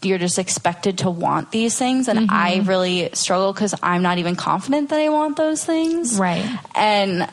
you're 0.00 0.18
just 0.18 0.38
expected 0.38 0.98
to 0.98 1.10
want 1.10 1.50
these 1.50 1.76
things. 1.76 2.08
And 2.08 2.30
i 2.30 2.58
mm-hmm. 2.58 2.68
really 2.68 3.10
struggle 3.12 3.52
because 3.52 3.74
i'm 3.82 4.02
not 4.02 4.18
even 4.18 4.36
confident 4.36 4.90
that 4.90 5.00
i 5.00 5.08
want 5.08 5.36
those 5.36 5.64
things. 5.64 6.18
Right. 6.18 6.46
and 6.74 7.28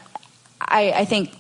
i 0.60 0.92
i 0.92 1.06
think 1.06 1.32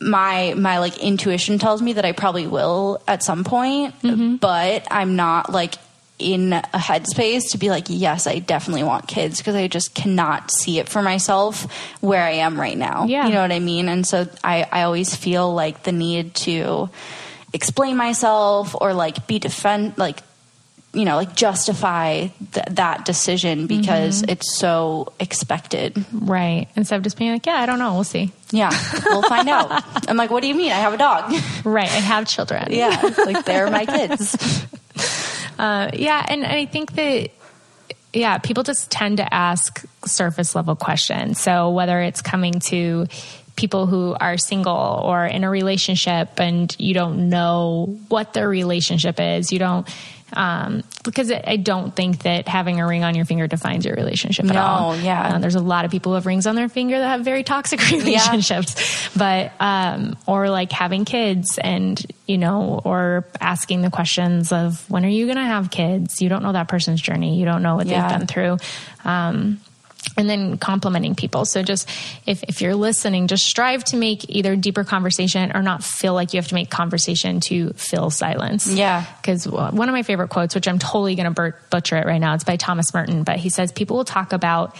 my 0.00 0.54
my 0.56 0.78
like 0.78 0.98
intuition 0.98 1.58
tells 1.58 1.80
me 1.80 1.94
that 1.94 2.04
i 2.04 2.12
probably 2.12 2.46
will 2.46 3.00
at 3.08 3.22
some 3.22 3.44
point 3.44 3.98
mm-hmm. 4.02 4.36
but 4.36 4.86
i'm 4.90 5.16
not 5.16 5.50
like 5.50 5.74
in 6.18 6.52
a 6.52 6.62
headspace 6.74 7.50
to 7.50 7.58
be 7.58 7.68
like 7.68 7.84
yes 7.88 8.26
i 8.26 8.38
definitely 8.38 8.82
want 8.82 9.06
kids 9.06 9.38
because 9.38 9.54
i 9.54 9.68
just 9.68 9.94
cannot 9.94 10.50
see 10.50 10.78
it 10.78 10.88
for 10.88 11.02
myself 11.02 11.66
where 12.00 12.22
i 12.22 12.30
am 12.30 12.58
right 12.58 12.78
now. 12.78 13.04
Yeah. 13.04 13.26
you 13.26 13.34
know 13.34 13.42
what 13.42 13.52
i 13.52 13.58
mean? 13.58 13.88
And 13.88 14.06
so 14.06 14.26
i 14.42 14.66
i 14.72 14.82
always 14.82 15.14
feel 15.14 15.52
like 15.52 15.82
the 15.82 15.92
need 15.92 16.34
to 16.36 16.88
explain 17.52 17.96
myself 17.96 18.74
or 18.78 18.94
like 18.94 19.26
be 19.26 19.38
defend 19.38 19.98
like 19.98 20.20
you 20.96 21.04
know 21.04 21.16
like 21.16 21.36
justify 21.36 22.26
th- 22.52 22.66
that 22.70 23.04
decision 23.04 23.66
because 23.68 24.22
it's 24.22 24.56
so 24.58 25.12
expected 25.20 26.04
right. 26.12 26.66
Instead 26.74 26.96
of 26.96 27.02
just 27.04 27.16
being 27.18 27.32
like, 27.32 27.46
yeah, 27.46 27.54
I 27.56 27.66
don't 27.66 27.78
know, 27.78 27.94
we'll 27.94 28.04
see. 28.04 28.32
yeah 28.50 28.70
we'll 29.06 29.22
find 29.22 29.48
out 29.48 29.70
i'm 30.08 30.16
like 30.16 30.30
what 30.30 30.40
do 30.40 30.48
you 30.48 30.54
mean 30.54 30.72
i 30.72 30.76
have 30.76 30.94
a 30.94 30.98
dog 30.98 31.32
Right. 31.64 31.88
I 31.90 32.00
have 32.00 32.26
children. 32.26 32.68
yeah 32.70 33.00
like 33.26 33.44
they're 33.44 33.70
my 33.70 33.84
kids 33.86 34.36
Uh, 35.58 35.90
yeah, 35.94 36.22
and 36.28 36.44
I 36.44 36.66
think 36.66 36.92
that 36.96 37.30
yeah, 38.12 38.36
people 38.38 38.62
just 38.62 38.90
tend 38.90 39.16
to 39.18 39.34
ask 39.34 39.82
surface 40.04 40.54
level 40.54 40.76
questions. 40.76 41.40
So 41.40 41.70
whether 41.70 42.00
it's 42.02 42.20
coming 42.20 42.60
to 42.60 43.06
people 43.56 43.86
who 43.86 44.14
are 44.20 44.36
single 44.36 45.00
or 45.02 45.24
in 45.24 45.44
a 45.44 45.50
relationship 45.50 46.38
and 46.40 46.74
you 46.78 46.92
don't 46.92 47.30
know 47.30 47.98
what 48.08 48.34
their 48.34 48.46
relationship 48.48 49.18
is, 49.18 49.50
you 49.50 49.58
don't 49.58 49.88
um, 50.32 50.82
because 51.04 51.30
I 51.30 51.56
don't 51.56 51.94
think 51.94 52.22
that 52.24 52.48
having 52.48 52.80
a 52.80 52.86
ring 52.86 53.04
on 53.04 53.14
your 53.14 53.24
finger 53.24 53.46
defines 53.46 53.84
your 53.84 53.94
relationship 53.94 54.46
at 54.46 54.54
No, 54.54 54.60
all. 54.60 54.96
yeah. 54.96 55.34
Uh, 55.34 55.38
there's 55.38 55.54
a 55.54 55.60
lot 55.60 55.84
of 55.84 55.90
people 55.90 56.12
who 56.12 56.14
have 56.16 56.26
rings 56.26 56.46
on 56.46 56.56
their 56.56 56.68
finger 56.68 56.98
that 56.98 57.06
have 57.08 57.20
very 57.24 57.44
toxic 57.44 57.80
relationships, 57.90 59.08
but 59.16 59.52
um, 59.60 60.16
or 60.26 60.50
like 60.50 60.72
having 60.72 61.04
kids 61.04 61.58
and 61.58 62.04
you 62.26 62.38
know, 62.38 62.80
or 62.84 63.24
asking 63.40 63.82
the 63.82 63.90
questions 63.90 64.50
of 64.50 64.88
when 64.90 65.04
are 65.04 65.08
you 65.08 65.26
going 65.26 65.36
to 65.36 65.42
have 65.44 65.70
kids? 65.70 66.20
You 66.20 66.28
don't 66.28 66.42
know 66.42 66.52
that 66.52 66.66
person's 66.68 67.00
journey. 67.00 67.38
You 67.38 67.44
don't 67.44 67.62
know 67.62 67.76
what 67.76 67.86
Yeah. 67.86 68.08
they've 68.08 68.18
been 68.18 68.26
through. 68.26 68.56
Um, 69.04 69.60
and 70.16 70.28
then 70.30 70.56
complimenting 70.58 71.14
people. 71.14 71.44
So 71.44 71.62
just 71.62 71.88
if, 72.26 72.42
if 72.44 72.62
you're 72.62 72.74
listening, 72.74 73.26
just 73.26 73.44
strive 73.44 73.84
to 73.86 73.96
make 73.96 74.30
either 74.30 74.56
deeper 74.56 74.82
conversation 74.84 75.54
or 75.54 75.62
not 75.62 75.84
feel 75.84 76.14
like 76.14 76.32
you 76.32 76.38
have 76.38 76.48
to 76.48 76.54
make 76.54 76.70
conversation 76.70 77.40
to 77.40 77.70
fill 77.74 78.10
silence. 78.10 78.66
Yeah. 78.66 79.04
Because 79.20 79.46
one 79.46 79.88
of 79.88 79.92
my 79.92 80.02
favorite 80.02 80.28
quotes, 80.28 80.54
which 80.54 80.68
I'm 80.68 80.78
totally 80.78 81.14
going 81.16 81.32
to 81.34 81.54
butcher 81.70 81.96
it 81.96 82.06
right 82.06 82.18
now, 82.20 82.34
it's 82.34 82.44
by 82.44 82.56
Thomas 82.56 82.94
Merton, 82.94 83.24
but 83.24 83.36
he 83.36 83.50
says 83.50 83.72
people 83.72 83.96
will 83.98 84.04
talk 84.06 84.32
about 84.32 84.74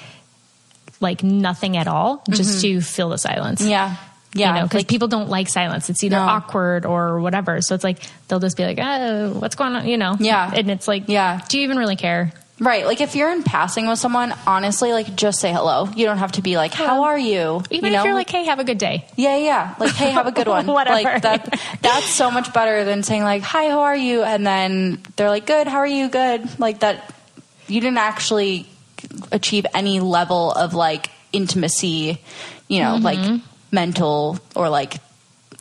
like 1.01 1.23
nothing 1.23 1.77
at 1.77 1.89
all 1.89 2.25
just 2.31 2.63
to 2.63 2.81
fill 2.81 3.11
the 3.11 3.19
silence. 3.19 3.61
Mm-hmm. 3.61 3.71
yeah 3.71 3.97
yeah 4.33 4.49
you 4.55 4.61
know, 4.61 4.63
because 4.67 4.81
like, 4.81 4.89
people 4.89 5.09
don't 5.09 5.29
like 5.31 5.49
silence. 5.49 5.89
It's 5.91 6.03
either 6.05 6.17
No. 6.17 6.23
awkward 6.23 6.85
or 6.87 7.21
whatever. 7.21 7.61
So 7.63 7.75
it's 7.75 7.85
like 7.85 7.99
they'll 8.29 8.41
just 8.41 8.57
be 8.57 8.65
like, 8.65 8.79
"Oh, 8.81 9.33
what's 9.39 9.55
going 9.57 9.75
on?" 9.77 9.87
You 9.89 9.97
know? 9.97 10.17
Yeah. 10.19 10.51
And 10.55 10.71
it's 10.71 10.87
like, 10.87 11.05
Yeah. 11.09 11.41
Do 11.49 11.59
you 11.59 11.65
even 11.65 11.79
really 11.79 11.97
care? 11.97 12.33
Right 12.59 12.87
like 12.87 13.01
if 13.03 13.15
you're 13.15 13.31
in 13.31 13.43
passing 13.43 13.87
with 13.87 13.99
someone 13.99 14.33
honestly 14.47 14.93
like 14.93 15.15
just 15.15 15.41
say 15.41 15.53
hello 15.53 15.89
you 15.95 16.07
don't 16.07 16.17
have 16.19 16.33
to 16.33 16.41
be 16.43 16.57
like 16.57 16.73
how 16.73 17.05
are 17.05 17.19
you 17.19 17.63
Even 17.71 17.93
you 17.93 17.99
if 17.99 18.05
you're 18.05 18.15
like, 18.15 18.31
"Hey, 18.31 18.45
have 18.45 18.59
a 18.59 18.65
good 18.65 18.79
day." 18.79 19.07
Yeah, 19.17 19.37
yeah. 19.37 19.75
Like, 19.79 19.93
hey, 19.93 20.11
have 20.11 20.27
a 20.27 20.33
good 20.33 20.49
one. 20.49 20.67
Whatever. 20.79 20.95
Like 21.03 21.23
that. 21.23 21.61
That's 21.83 22.07
so 22.07 22.31
much 22.31 22.53
better 22.55 22.85
than 22.85 23.03
saying 23.03 23.23
like, 23.25 23.43
"Hi, 23.43 23.69
how 23.69 23.81
are 23.83 23.97
you?" 23.97 24.23
and 24.23 24.47
then 24.47 25.03
they're 25.17 25.29
like, 25.29 25.47
"Good, 25.47 25.67
how 25.67 25.79
are 25.79 25.87
you?" 25.87 26.09
Good. 26.09 26.59
Like 26.59 26.81
that. 26.81 27.13
You 27.69 27.81
didn't 27.81 27.99
actually 27.99 28.67
achieve 29.33 29.67
any 29.75 30.01
level 30.01 30.53
of 30.53 30.73
like 30.75 31.11
intimacy. 31.33 32.21
You 32.69 32.81
know, 32.83 32.95
Mm-hmm. 32.97 33.05
like 33.05 33.41
mental 33.71 34.39
or 34.55 34.69
like 34.69 34.95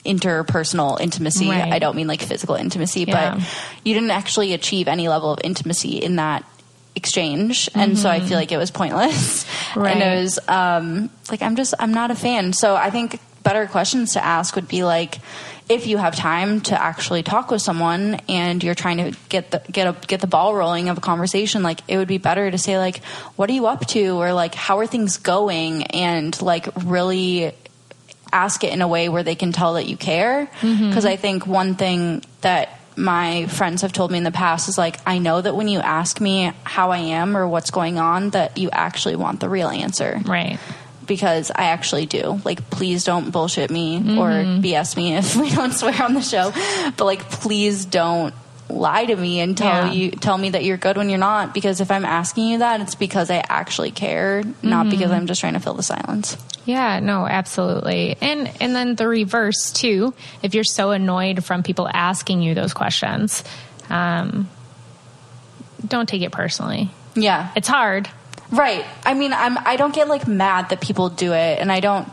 interpersonal 0.06 1.00
intimacy. 1.00 1.50
Right. 1.50 1.72
I 1.74 1.80
don't 1.80 1.96
mean 1.96 2.08
like 2.08 2.22
physical 2.22 2.56
intimacy, 2.56 3.02
Yeah. 3.08 3.36
but 3.36 3.44
you 3.84 3.94
didn't 3.94 4.12
actually 4.12 4.54
achieve 4.54 4.88
any 4.88 5.08
level 5.08 5.32
of 5.34 5.40
intimacy 5.44 5.98
in 5.98 6.16
that 6.18 6.44
exchange 6.96 7.70
and 7.76 7.98
so 7.98 8.10
i 8.10 8.20
feel 8.20 8.38
like 8.38 8.52
it 8.52 8.58
was 8.58 8.72
pointless. 8.72 9.44
Mm-hmm. 9.44 9.80
Right. 9.80 9.94
and 10.02 10.04
it 10.04 10.22
was 10.22 10.40
um 10.48 11.10
like 11.30 11.42
i'm 11.42 11.56
just 11.56 11.74
i'm 11.80 11.94
not 11.94 12.12
a 12.12 12.16
fan. 12.16 12.54
So 12.54 12.76
i 12.76 12.90
think 12.90 13.20
better 13.44 13.68
questions 13.68 14.14
to 14.14 14.24
ask 14.24 14.56
would 14.56 14.68
be 14.68 14.84
like 14.84 15.20
if 15.70 15.88
you 15.88 15.98
have 15.98 16.16
time 16.16 16.62
to 16.62 16.80
actually 16.80 17.24
talk 17.24 17.50
with 17.50 17.62
someone 17.62 18.16
and 18.28 18.64
you're 18.64 18.76
trying 18.76 18.98
to 18.98 19.18
get 19.30 19.52
the 19.52 19.62
get 19.72 19.88
a, 19.88 20.08
get 20.08 20.22
the 20.22 20.28
ball 20.28 20.56
rolling 20.56 20.90
of 20.90 20.98
a 20.98 21.02
conversation 21.02 21.64
like 21.64 21.80
it 21.88 21.98
would 21.98 22.08
be 22.08 22.18
better 22.18 22.50
to 22.50 22.58
say 22.58 22.78
like 22.78 23.04
what 23.36 23.50
are 23.50 23.54
you 23.54 23.66
up 23.66 23.86
to? 23.88 24.18
Or 24.18 24.34
like 24.34 24.54
how 24.56 24.80
are 24.80 24.88
things 24.88 25.18
going? 25.18 25.84
And 25.84 26.40
like 26.42 26.68
really 26.84 27.54
ask 28.32 28.64
it 28.64 28.74
in 28.74 28.82
a 28.82 28.88
way 28.88 29.10
where 29.10 29.24
they 29.24 29.36
can 29.36 29.52
tell 29.52 29.74
that 29.74 29.88
you 29.88 29.98
care. 29.98 30.50
Because 30.62 31.06
i 31.06 31.16
think 31.16 31.48
one 31.48 31.76
thing 31.76 32.24
that 32.42 32.80
my 32.98 33.46
friends 33.48 33.82
have 33.82 33.92
told 33.92 34.12
me 34.12 34.18
in 34.18 34.24
the 34.24 34.32
past 34.32 34.70
is 34.70 34.78
like 34.78 34.98
i 35.06 35.18
know 35.18 35.42
that 35.42 35.56
when 35.56 35.68
you 35.68 35.80
ask 35.80 36.22
me 36.22 36.52
how 36.64 36.92
i 36.92 36.98
am 37.00 37.36
or 37.36 37.48
what's 37.48 37.72
going 37.72 37.98
on 38.00 38.30
that 38.32 38.58
you 38.58 38.70
actually 38.72 39.16
want 39.16 39.40
the 39.40 39.50
real 39.50 39.68
answer 39.68 40.20
Right. 40.26 40.58
because 41.06 41.52
I 41.52 41.66
actually 41.66 42.06
do. 42.08 42.42
Like, 42.44 42.70
please 42.72 43.04
don't 43.04 43.30
bullshit 43.32 43.70
me 43.70 43.98
or 43.98 44.30
Mm-hmm. 44.30 44.62
BS 44.62 44.96
me 44.98 45.16
if 45.16 45.36
we 45.42 45.50
don't 45.52 45.72
swear 45.74 46.02
on 46.02 46.14
the 46.16 46.22
show. 46.22 46.52
But 46.98 47.06
like, 47.06 47.30
please 47.30 47.86
don't 47.86 48.34
lie 48.70 49.06
to 49.06 49.16
me 49.16 49.40
and 49.42 49.58
tell 49.58 49.88
Yeah. 49.88 49.92
you 49.92 50.12
tell 50.12 50.38
me 50.38 50.50
that 50.52 50.64
you're 50.64 50.78
good 50.78 50.98
when 50.98 51.10
you're 51.10 51.20
not 51.20 51.54
because 51.54 51.82
if 51.82 51.92
I'm 51.92 52.04
asking 52.06 52.48
you 52.48 52.58
that 52.60 52.82
it's 52.82 52.96
because 52.96 53.30
I 53.30 53.44
actually 53.48 53.92
care 53.92 54.44
not 54.64 54.90
because 54.90 55.06
Mm-hmm. 55.12 55.14
I'm 55.14 55.28
just 55.28 55.40
trying 55.40 55.54
to 55.54 55.60
fill 55.60 55.76
the 55.76 55.84
silence. 55.84 56.36
Yeah, 56.66 57.00
no, 57.00 57.28
absolutely. 57.28 58.18
And 58.22 58.50
and 58.60 58.76
then 58.76 58.96
the 58.96 59.08
reverse 59.08 59.72
too. 59.72 60.16
If 60.42 60.56
you're 60.56 60.64
so 60.64 60.92
annoyed 60.92 61.46
from 61.46 61.62
people 61.62 61.88
asking 61.88 62.42
you 62.42 62.56
those 62.56 62.74
questions, 62.74 63.44
um, 63.90 64.50
don't 65.88 66.10
take 66.10 66.24
it 66.24 66.32
personally. 66.32 66.90
Yeah. 67.16 67.52
It's 67.56 67.68
hard. 67.68 68.10
Right. 68.52 68.84
I 69.06 69.14
mean, 69.14 69.32
I'm 69.34 69.58
I 69.60 69.76
don't 69.76 69.94
get 69.94 70.08
like 70.08 70.28
mad 70.28 70.70
that 70.70 70.82
people 70.82 71.10
do 71.10 71.34
it 71.34 71.60
and 71.60 71.72
I 71.72 71.80
don't 71.82 72.08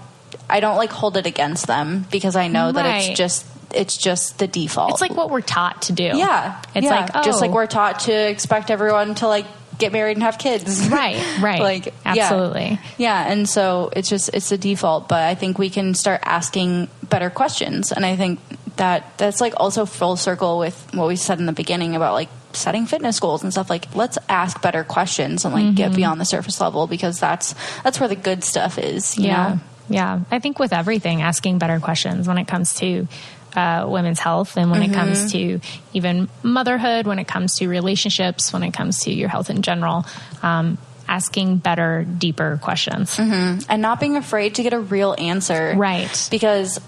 I 0.51 0.61
don't 0.61 0.77
like 0.77 0.91
hold 0.91 1.17
it 1.17 1.27
against 1.27 1.67
them 1.67 2.05
because 2.11 2.37
I 2.37 2.49
know 2.49 2.73
that 2.73 2.85
it's 3.09 3.17
just 3.19 3.47
it's 3.75 3.97
just 3.97 4.39
the 4.39 4.47
default. 4.47 4.93
It's 4.93 5.01
like 5.01 5.15
what 5.15 5.31
we're 5.31 5.41
taught 5.41 5.83
to 5.83 5.93
do. 5.93 6.05
Yeah. 6.05 6.61
It's 6.75 6.85
yeah. 6.85 7.01
like 7.01 7.11
oh, 7.15 7.23
just 7.23 7.41
like 7.41 7.51
we're 7.51 7.67
taught 7.67 8.01
to 8.01 8.13
expect 8.13 8.71
everyone 8.71 9.15
to 9.17 9.29
like 9.29 9.47
get 9.79 9.93
married 9.93 10.17
and 10.17 10.23
have 10.23 10.39
kids. 10.39 10.89
right, 10.93 11.17
right, 11.41 11.61
like 11.73 11.87
yeah. 11.87 11.93
absolutely. 12.05 12.79
Yeah. 12.99 13.31
and 13.31 13.49
so 13.49 13.91
it's 13.95 14.09
just 14.09 14.31
it's 14.33 14.49
the 14.51 14.59
default, 14.59 15.09
but 15.09 15.23
I 15.23 15.35
think 15.35 15.59
we 15.59 15.71
can 15.71 15.95
start 15.95 16.21
asking 16.25 16.89
better 17.03 17.31
questions 17.31 17.93
and 17.93 18.07
I 18.07 18.17
think 18.17 18.41
that 18.77 19.19
that's 19.19 19.41
like 19.41 19.55
also 19.59 19.85
full 19.85 20.17
circle 20.17 20.59
with 20.59 20.95
what 20.95 21.07
we 21.07 21.17
said 21.17 21.39
in 21.39 21.47
the 21.47 21.53
beginning 21.53 21.95
about 21.95 22.15
like 22.15 22.31
setting 22.55 22.87
fitness 22.87 23.21
goals 23.21 23.43
and 23.43 23.53
stuff 23.53 23.71
like 23.71 23.95
let's 23.95 24.19
ask 24.29 24.61
better 24.63 24.85
questions 24.85 25.45
and 25.45 25.55
like 25.55 25.63
Mm-hmm. 25.65 25.75
get 25.75 25.95
beyond 25.95 26.21
the 26.21 26.25
surface 26.25 26.61
level 26.61 26.87
because 26.87 27.21
that's 27.21 27.55
that's 27.83 28.01
where 28.01 28.09
the 28.09 28.17
good 28.17 28.43
stuff 28.45 28.79
is, 28.79 29.17
you 29.17 29.27
yeah, 29.27 29.49
know. 29.49 29.61
yeah. 29.89 30.21
I 30.31 30.39
think 30.39 30.59
with 30.59 30.73
everything, 30.73 31.23
asking 31.23 31.59
better 31.59 31.79
questions 31.81 32.27
when 32.27 32.37
it 32.39 32.47
comes 32.49 32.75
to 32.75 33.07
uh, 33.55 33.87
women's 33.89 34.19
health 34.19 34.57
and 34.57 34.71
when 34.71 34.83
it 34.83 34.93
comes 34.93 35.33
to 35.33 35.61
even 35.93 36.29
motherhood, 36.43 37.07
when 37.07 37.19
it 37.19 37.29
comes 37.29 37.57
to 37.57 37.69
relationships, 37.69 38.53
when 38.53 38.63
it 38.63 38.73
comes 38.73 39.01
to 39.01 39.13
your 39.13 39.29
health 39.29 39.51
in 39.51 39.63
general, 39.63 40.07
um, 40.43 40.79
asking 41.09 41.59
better, 41.59 42.05
deeper 42.05 42.59
questions. 42.63 43.19
and 43.19 43.83
not 43.83 44.01
being 44.01 44.17
afraid 44.17 44.55
to 44.57 44.63
get 44.63 44.73
a 44.73 44.81
real 44.81 45.15
answer. 45.19 45.75
Right. 45.77 46.29
Because 46.31 46.81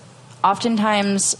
oftentimes 0.42 1.36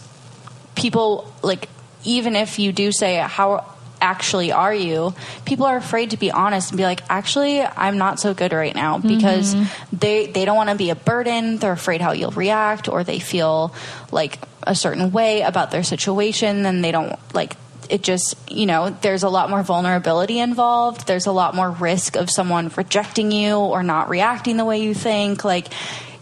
people 0.75 1.33
like 1.43 1.69
even 2.05 2.37
if 2.37 2.59
you 2.59 2.73
do 2.73 2.93
say 2.93 3.17
how 3.17 3.74
actually 4.05 4.53
are 4.53 4.75
you 4.75 5.15
people 5.45 5.67
are 5.67 5.77
afraid 5.77 6.11
to 6.11 6.17
be 6.17 6.31
honest 6.31 6.71
and 6.71 6.77
be 6.77 6.85
like 6.85 7.03
actually 7.09 7.63
i'm 7.63 7.99
not 7.99 8.21
so 8.21 8.35
good 8.35 8.53
right 8.53 8.75
now 8.75 8.99
because 8.99 9.55
mm-hmm. 9.55 9.97
they 9.97 10.27
they 10.27 10.45
don't 10.45 10.57
want 10.57 10.71
to 10.71 10.77
be 10.77 10.91
a 10.91 10.95
burden. 10.95 11.59
They're 11.59 11.73
afraid 11.73 12.01
how 12.01 12.13
you'll 12.13 12.33
react 12.33 12.89
or 12.89 13.05
they 13.05 13.19
feel 13.19 13.75
like 14.11 14.39
a 14.67 14.75
certain 14.75 15.13
way 15.13 15.43
about 15.43 15.71
their 15.71 15.83
situation 15.83 16.67
and 16.67 16.85
they 16.85 16.93
don't 16.93 17.19
like 17.35 17.57
it 17.91 18.03
just 18.03 18.35
you 18.51 18.67
know 18.67 18.91
there's 19.03 19.23
a 19.23 19.29
lot 19.29 19.51
more 19.51 19.63
vulnerability 19.63 20.39
involved. 20.39 21.07
There's 21.07 21.27
a 21.27 21.33
lot 21.33 21.55
more 21.55 21.71
risk 21.71 22.17
of 22.17 22.31
someone 22.31 22.71
rejecting 22.77 23.33
you 23.33 23.57
or 23.57 23.83
not 23.83 24.09
reacting 24.09 24.57
the 24.57 24.65
way 24.65 24.83
you 24.83 24.95
think. 24.95 25.45
Like 25.45 25.69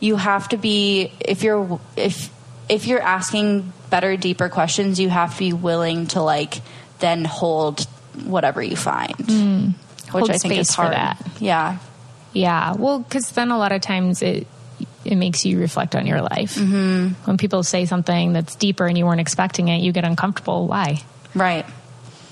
you 0.00 0.16
have 0.16 0.48
to 0.50 0.56
be 0.56 1.12
if 1.20 1.42
you're 1.42 1.80
if 1.96 2.30
if 2.68 2.86
you're 2.86 3.02
asking 3.02 3.72
better 3.90 4.16
deeper 4.16 4.48
questions 4.48 4.98
you 4.98 5.10
have 5.10 5.34
to 5.34 5.38
be 5.38 5.52
willing 5.52 6.06
to 6.06 6.22
like 6.22 6.62
then 7.02 7.24
hold 7.26 7.84
whatever 8.24 8.62
you 8.62 8.76
find 8.76 9.12
which 9.18 9.28
Hmm. 9.28 9.68
Hold 10.10 10.30
i 10.30 10.38
think 10.38 10.54
is 10.56 10.70
hard 10.74 10.92
that. 10.94 11.18
yeah 11.40 11.78
Yeah, 12.32 12.72
well, 12.80 13.00
because 13.00 13.28
then 13.32 13.50
a 13.50 13.58
lot 13.58 13.72
of 13.72 13.82
times 13.82 14.22
it 14.22 14.46
it 15.04 15.16
makes 15.16 15.44
you 15.44 15.58
reflect 15.60 15.94
on 15.94 16.06
your 16.06 16.22
life. 16.22 16.54
Mm-hmm. 16.56 17.08
When 17.28 17.36
people 17.36 17.62
say 17.62 17.84
something 17.84 18.32
that's 18.32 18.54
deeper 18.56 18.86
and 18.86 18.96
you 18.96 19.04
weren't 19.04 19.20
expecting 19.20 19.68
it, 19.68 19.82
you 19.84 19.92
get 19.92 20.04
uncomfortable. 20.04 20.66
Why? 20.66 21.02
right 21.34 21.66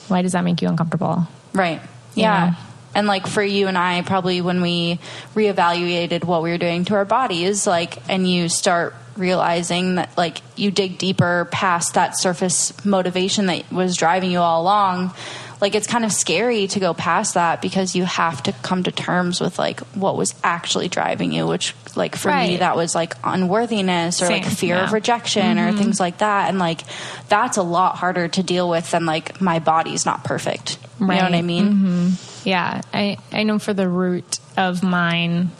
Why 0.09 0.23
does 0.23 0.33
that 0.33 0.45
make 0.45 0.63
you 0.63 0.69
uncomfortable? 0.69 1.27
Right. 1.53 1.81
You 2.17 2.23
Yeah. 2.25 2.51
know? 2.51 2.57
And 2.95 3.07
like 3.07 3.27
for 3.27 3.43
you 3.43 3.69
and 3.69 3.77
I, 3.77 4.01
probably 4.03 4.41
when 4.41 4.63
we 4.63 4.99
reevaluated 5.37 6.25
what 6.25 6.43
we 6.43 6.51
were 6.51 6.59
doing 6.59 6.85
to 6.87 6.95
our 6.95 7.05
bodies, 7.05 7.67
like, 7.67 7.99
and 8.09 8.29
you 8.29 8.49
start 8.49 8.95
realizing 9.21 9.97
that 9.97 10.17
like 10.17 10.39
you 10.57 10.71
dig 10.71 10.99
deeper 10.99 11.47
past 11.53 11.95
that 11.95 12.19
surface 12.19 12.73
motivation 12.85 13.47
that 13.47 13.71
was 13.71 13.97
driving 13.97 14.31
you 14.33 14.39
all 14.39 14.63
along, 14.63 15.13
like 15.61 15.75
it's 15.75 15.87
kind 15.87 16.05
of 16.07 16.13
scary 16.13 16.67
to 16.69 16.81
go 16.81 16.95
past 16.95 17.35
that 17.35 17.61
because 17.61 17.95
you 17.95 18.05
have 18.05 18.43
to 18.45 18.53
come 18.63 18.83
to 18.85 18.91
terms 18.91 19.41
with 19.41 19.59
like 19.59 19.81
what 19.95 20.17
was 20.17 20.35
actually 20.43 20.89
driving 20.89 21.33
you, 21.33 21.47
which 21.47 21.75
like 21.97 22.17
for 22.17 22.33
me, 22.35 22.57
that 22.59 22.77
was 22.77 22.95
like 22.95 23.15
unworthiness 23.23 24.23
or 24.23 24.29
like 24.29 24.45
Same, 24.45 24.55
fear 24.55 24.75
of 24.77 24.81
yeah. 24.81 24.85
Mm-hmm. 24.87 24.95
rejection 24.95 25.59
or 25.59 25.73
things 25.73 26.01
like 26.01 26.19
that. 26.19 26.49
And 26.49 26.59
like 26.59 26.81
that's 27.29 27.57
a 27.59 27.63
lot 27.63 27.97
harder 27.97 28.27
to 28.29 28.43
deal 28.43 28.69
with 28.71 28.91
than 28.91 29.05
like 29.07 29.41
my 29.41 29.59
body's 29.59 30.07
not 30.07 30.25
perfect. 30.25 30.79
You 30.99 31.07
know 31.07 31.15
what 31.15 31.23
I 31.25 31.31
Right. 31.31 31.45
mean? 31.45 32.13
Yeah, 32.45 32.81
I 32.95 33.19
I 33.33 33.43
know 33.43 33.59
for 33.59 33.75
the 33.75 33.89
root 33.89 34.39
of 34.57 34.83
mine, 34.83 35.51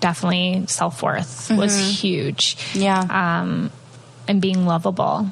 definitely 0.00 0.66
self 0.66 1.02
worth 1.02 1.50
was 1.50 1.76
huge. 1.76 2.56
Yeah. 2.74 3.00
um, 3.42 3.70
and 4.26 4.42
being 4.42 4.66
lovable. 4.66 5.26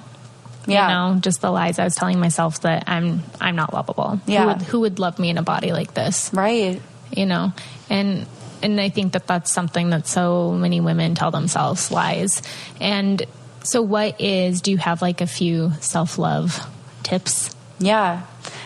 Yeah. 0.67 0.89
You 0.89 1.15
know, 1.15 1.21
just 1.21 1.41
the 1.43 1.51
lies 1.51 1.79
I 1.79 1.85
was 1.85 1.95
telling 1.95 2.19
myself 2.19 2.63
that 2.63 2.85
I'm 2.89 3.23
I'm 3.41 3.55
not 3.55 3.73
lovable. 3.73 4.21
Yeah. 4.27 4.43
Who 4.43 4.47
would, 4.49 4.63
who 4.63 4.81
would 4.81 4.99
love 4.99 5.19
me 5.19 5.31
in 5.31 5.39
a 5.39 5.43
body 5.43 5.73
like 5.73 5.95
this? 5.95 6.31
Right. 6.33 6.83
You 7.13 7.27
know, 7.27 7.53
and 7.89 8.27
and 8.63 8.81
I 8.81 8.89
think 8.89 9.13
that 9.13 9.27
that's 9.27 9.53
something 9.53 9.91
that 9.91 10.07
so 10.07 10.53
many 10.53 10.81
women 10.81 11.15
tell 11.15 11.31
themselves 11.31 11.91
lies. 11.93 12.43
And 12.81 13.23
so, 13.63 13.83
what 13.83 14.21
is? 14.21 14.61
Do 14.61 14.71
you 14.71 14.79
have 14.79 15.03
like 15.03 15.21
a 15.21 15.27
few 15.27 15.73
self 15.81 16.19
love 16.19 16.67
tips? 17.03 17.55
Yeah. 17.79 18.23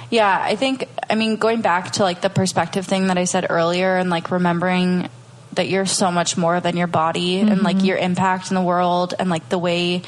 Yeah. 0.09 0.39
I 0.41 0.57
think, 0.57 0.89
I 1.09 1.15
mean, 1.15 1.37
going 1.37 1.61
back 1.61 1.93
to 1.93 2.03
like 2.03 2.21
the 2.21 2.31
perspective 2.31 2.87
thing 2.87 3.09
that 3.09 3.19
I 3.19 3.25
said 3.25 3.47
earlier 3.51 3.97
and 3.97 4.11
like 4.11 4.31
remembering 4.31 5.09
that 5.53 5.69
you're 5.69 5.87
so 5.87 6.11
much 6.11 6.37
more 6.37 6.61
than 6.61 6.77
your 6.77 6.87
body 6.87 7.41
and 7.41 7.63
like 7.63 7.83
your 7.83 7.97
impact 7.97 8.51
in 8.51 8.55
the 8.55 8.63
world 8.63 9.15
and 9.19 9.29
like 9.29 9.49
the 9.49 9.59
way 9.59 10.03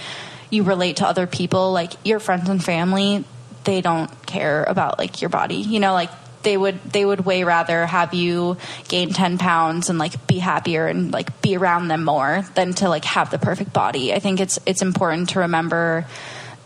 you 0.51 0.63
relate 0.63 0.97
to 0.97 1.07
other 1.07 1.27
people, 1.27 1.73
like 1.73 1.93
your 2.05 2.21
friends 2.21 2.49
and 2.49 2.63
family, 2.63 3.25
they 3.65 3.81
don't 3.81 4.11
care 4.27 4.65
about 4.65 4.99
like 4.99 5.21
your 5.21 5.31
body, 5.31 5.57
you 5.57 5.81
know, 5.81 5.93
like 5.93 6.11
they 6.43 6.57
would 6.57 6.83
they 6.85 7.05
would 7.05 7.25
way 7.25 7.45
rather 7.45 7.87
have 7.87 8.15
you 8.15 8.57
gain 8.89 9.13
10 9.13 9.39
pounds 9.39 9.91
and 9.91 9.99
like 9.99 10.27
be 10.27 10.39
happier 10.39 10.87
and 10.87 11.13
like 11.13 11.41
be 11.41 11.57
around 11.57 11.89
them 11.89 12.05
more 12.05 12.45
than 12.55 12.73
to 12.75 12.89
like 12.89 13.05
have 13.05 13.31
the 13.31 13.39
perfect 13.39 13.73
body. 13.73 14.13
I 14.13 14.19
think 14.19 14.41
it's 14.41 14.59
it's 14.67 14.83
important 14.83 15.31
to 15.31 15.41
remember 15.41 16.07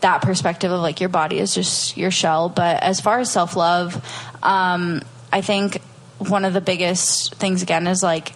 that 0.01 0.21
perspective 0.21 0.71
of 0.71 0.81
like 0.81 0.99
your 0.99 1.09
body 1.09 1.39
is 1.39 1.53
just 1.53 1.97
your 1.97 2.11
shell. 2.11 2.49
But 2.49 2.83
as 2.83 3.01
far 3.01 3.19
as 3.19 3.31
self-love 3.31 3.95
um 4.43 5.01
i 5.33 5.41
think 5.41 5.81
one 6.19 6.45
of 6.45 6.53
the 6.53 6.61
biggest 6.61 7.35
things 7.35 7.61
again 7.61 7.87
is 7.87 8.03
like 8.03 8.33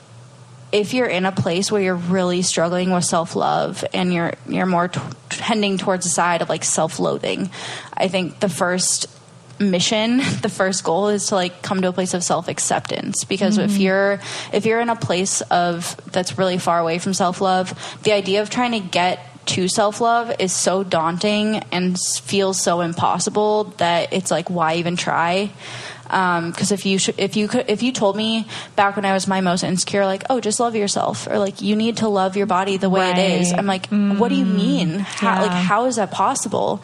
if 0.72 0.94
you're 0.94 1.08
in 1.08 1.26
a 1.26 1.32
place 1.32 1.72
where 1.72 1.82
you're 1.82 1.96
really 1.96 2.42
struggling 2.42 2.92
with 2.92 3.04
self-love 3.04 3.84
and 3.94 4.14
you're 4.14 4.34
you're 4.48 4.66
more 4.66 4.88
t- 4.88 5.02
tending 5.30 5.78
towards 5.78 6.06
the 6.06 6.12
side 6.12 6.42
of 6.42 6.50
like 6.50 6.64
self-loathing 6.64 7.50
i 7.94 8.08
think 8.08 8.40
the 8.40 8.50
first 8.50 9.08
mission 9.62 10.18
the 10.42 10.50
first 10.50 10.84
goal 10.84 11.08
is 11.08 11.28
to 11.28 11.36
like 11.36 11.62
come 11.62 11.82
to 11.82 11.88
a 11.88 11.94
place 11.94 12.14
of 12.14 12.24
self-acceptance. 12.24 13.24
Because 13.26 13.58
if 13.58 13.72
mm-hmm. 13.72 13.82
you're 13.82 14.20
if 14.52 14.66
you're 14.66 14.82
in 14.82 14.90
a 14.90 14.96
place 14.96 15.42
of 15.42 15.96
that's 16.12 16.38
really 16.38 16.58
far 16.58 16.80
away 16.80 17.00
from 17.00 17.14
self-love 17.14 18.00
the 18.04 18.12
idea 18.12 18.42
of 18.42 18.50
trying 18.50 18.72
to 18.72 18.80
get 18.80 19.28
to 19.46 19.68
self-love 19.68 20.36
is 20.40 20.54
so 20.54 20.84
daunting 20.84 21.58
and 21.72 22.00
feels 22.00 22.62
so 22.62 22.82
impossible 22.82 23.66
that 23.78 24.14
it's 24.14 24.32
like 24.32 24.50
why 24.50 24.76
even 24.76 24.96
try 24.96 25.52
because 26.12 26.74
if 26.74 26.86
you 26.86 27.00
sh- 27.00 27.18
if 27.18 27.38
you 27.38 27.48
could 27.48 27.70
if 27.70 27.82
you 27.82 27.94
told 27.94 28.18
me 28.18 28.46
back 28.76 28.98
when 28.98 29.06
I 29.06 29.14
was 29.14 29.28
my 29.28 29.40
most 29.40 29.64
insecure 29.64 30.06
like 30.06 30.26
oh 30.30 30.42
just 30.42 30.60
love 30.60 30.76
yourself 30.76 31.26
or 31.26 31.40
like 31.40 31.62
you 31.62 31.78
need 31.78 31.98
to 31.98 32.10
love 32.10 32.36
your 32.36 32.48
body 32.48 32.76
the 32.76 32.90
way 32.90 33.12
it 33.12 33.18
is 33.18 33.54
I'm 33.54 33.66
like 33.66 33.88
what 33.88 34.28
do 34.28 34.36
you 34.36 34.46
mean? 34.46 35.00
How 35.00 35.42
like 35.42 35.52
how 35.52 35.86
is 35.86 35.96
that 35.96 36.12
possible? 36.12 36.84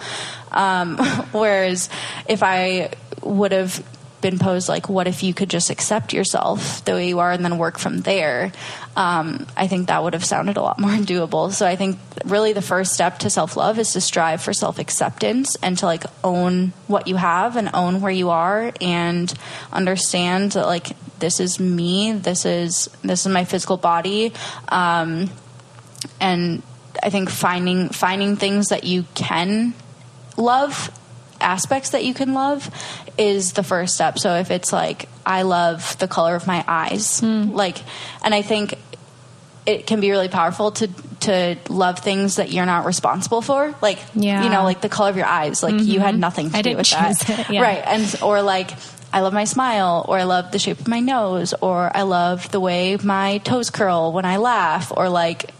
Um, 0.51 0.97
whereas 1.33 1.89
if 2.27 2.41
I 2.41 2.91
would 3.21 3.51
have 3.51 3.83
been 4.21 4.39
posed 4.39 4.67
like 4.67 4.89
what 4.89 5.07
if 5.07 5.23
you 5.23 5.33
could 5.33 5.49
just 5.49 5.69
accept 5.69 6.13
yourself 6.13 6.83
the 6.85 6.93
way 6.93 7.07
you 7.07 7.19
are 7.19 7.31
and 7.31 7.43
then 7.43 7.57
work 7.57 7.77
from 7.77 7.99
there? 8.01 8.51
Um, 8.95 9.47
i 9.55 9.67
think 9.67 9.87
that 9.87 10.03
would 10.03 10.13
have 10.13 10.25
sounded 10.25 10.57
a 10.57 10.61
lot 10.61 10.79
more 10.85 10.91
doable. 10.91 11.51
So 11.51 11.65
i 11.65 11.75
think 11.75 11.99
really 12.25 12.53
the 12.53 12.61
first 12.61 12.93
step 12.93 13.19
to 13.19 13.29
self-love 13.29 13.79
is 13.79 13.93
to 13.93 14.01
strive 14.01 14.41
for 14.41 14.53
self-acceptance 14.53 15.55
and 15.61 15.77
to 15.79 15.85
like 15.85 16.03
own 16.23 16.73
what 16.87 17.07
you 17.07 17.15
have 17.15 17.55
and 17.55 17.69
own 17.73 18.01
where 18.01 18.11
you 18.11 18.29
are 18.29 18.71
and 18.81 19.33
understand 19.71 20.53
that 20.53 20.65
like 20.65 20.89
this 21.19 21.39
is 21.39 21.59
me 21.59 22.13
this 22.13 22.45
is 22.45 22.89
this 23.03 23.25
is 23.25 23.31
my 23.31 23.45
physical 23.45 23.77
body. 23.77 24.33
Um, 24.67 25.29
and 26.19 26.61
i 27.03 27.09
think 27.09 27.29
finding 27.29 27.89
finding 27.89 28.35
things 28.35 28.67
that 28.67 28.83
you 28.83 29.05
can 29.15 29.73
love 30.35 30.91
aspects 31.47 31.91
that 31.91 32.03
you 32.03 32.13
can 32.13 32.33
love 32.33 32.69
is 33.17 33.53
the 33.53 33.63
first 33.63 33.95
step 33.95 34.19
so 34.19 34.35
if 34.35 34.51
it's 34.51 34.73
like 34.73 35.07
i 35.25 35.43
love 35.43 35.97
the 35.99 36.07
color 36.07 36.35
of 36.35 36.45
my 36.45 36.63
eyes 36.67 37.21
hmm. 37.21 37.51
like 37.51 37.77
and 38.21 38.35
i 38.35 38.41
think 38.41 38.77
it 39.65 39.87
can 39.87 39.99
be 39.99 40.11
really 40.11 40.27
powerful 40.27 40.71
to 40.71 40.87
to 41.19 41.57
love 41.69 41.99
things 41.99 42.35
that 42.35 42.51
you're 42.51 42.65
not 42.65 42.85
responsible 42.85 43.41
for 43.41 43.73
like 43.81 43.99
Yeah. 44.13 44.43
you 44.43 44.49
know 44.49 44.63
like 44.63 44.81
the 44.81 44.89
color 44.89 45.09
of 45.09 45.17
your 45.17 45.25
eyes 45.25 45.63
like 45.63 45.79
you 45.79 45.99
had 45.99 46.13
mm-hmm. 46.13 46.19
nothing 46.19 46.49
to 46.51 46.57
I 46.57 46.61
do 46.61 46.75
with 46.75 46.89
that 46.89 47.29
it, 47.29 47.49
yeah. 47.49 47.61
right 47.61 47.83
and 47.85 48.21
or 48.21 48.41
like 48.41 48.71
I 49.13 49.21
love 49.21 49.33
my 49.33 49.45
smile, 49.45 50.05
or 50.07 50.19
I 50.19 50.23
love 50.23 50.51
the 50.51 50.59
shape 50.59 50.81
of 50.81 50.87
my 50.87 50.99
nose, 50.99 51.53
or 51.61 51.89
I 51.95 52.01
love 52.01 52.51
the 52.51 52.59
way 52.59 52.97
my 53.01 53.37
toes 53.39 53.69
curl 53.69 54.11
when 54.11 54.25
I 54.25 54.35
laugh, 54.35 54.91
or 54.95 55.07
like, 55.07 55.51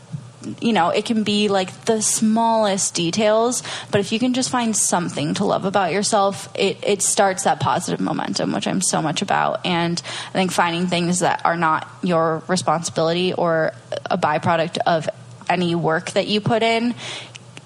you 0.62 0.72
know, 0.72 0.90
it 0.90 1.06
can 1.06 1.24
be 1.24 1.48
like 1.48 1.86
the 1.86 2.02
smallest 2.02 2.94
details, 2.94 3.64
but 3.92 4.00
if 4.00 4.12
you 4.12 4.20
can 4.20 4.34
just 4.34 4.50
find 4.50 4.76
something 4.76 5.34
to 5.36 5.46
love 5.46 5.66
about 5.66 5.92
yourself, 5.92 6.50
it, 6.56 6.78
it 6.84 7.02
starts 7.02 7.44
that 7.44 7.60
positive 7.60 8.00
momentum, 8.00 8.54
which 8.54 8.68
I'm 8.68 8.82
so 8.82 9.02
much 9.02 9.22
about. 9.22 9.66
And 9.66 10.02
I 10.30 10.32
think 10.34 10.52
finding 10.52 10.88
things 10.88 11.20
that 11.20 11.42
are 11.46 11.58
not 11.58 11.88
your 12.04 12.44
responsibility 12.48 13.34
or 13.34 13.74
a 14.06 14.18
byproduct 14.18 14.78
of 14.86 15.10
any 15.50 15.76
work 15.76 16.12
that 16.12 16.28
you 16.28 16.42
put 16.42 16.64
in 16.64 16.94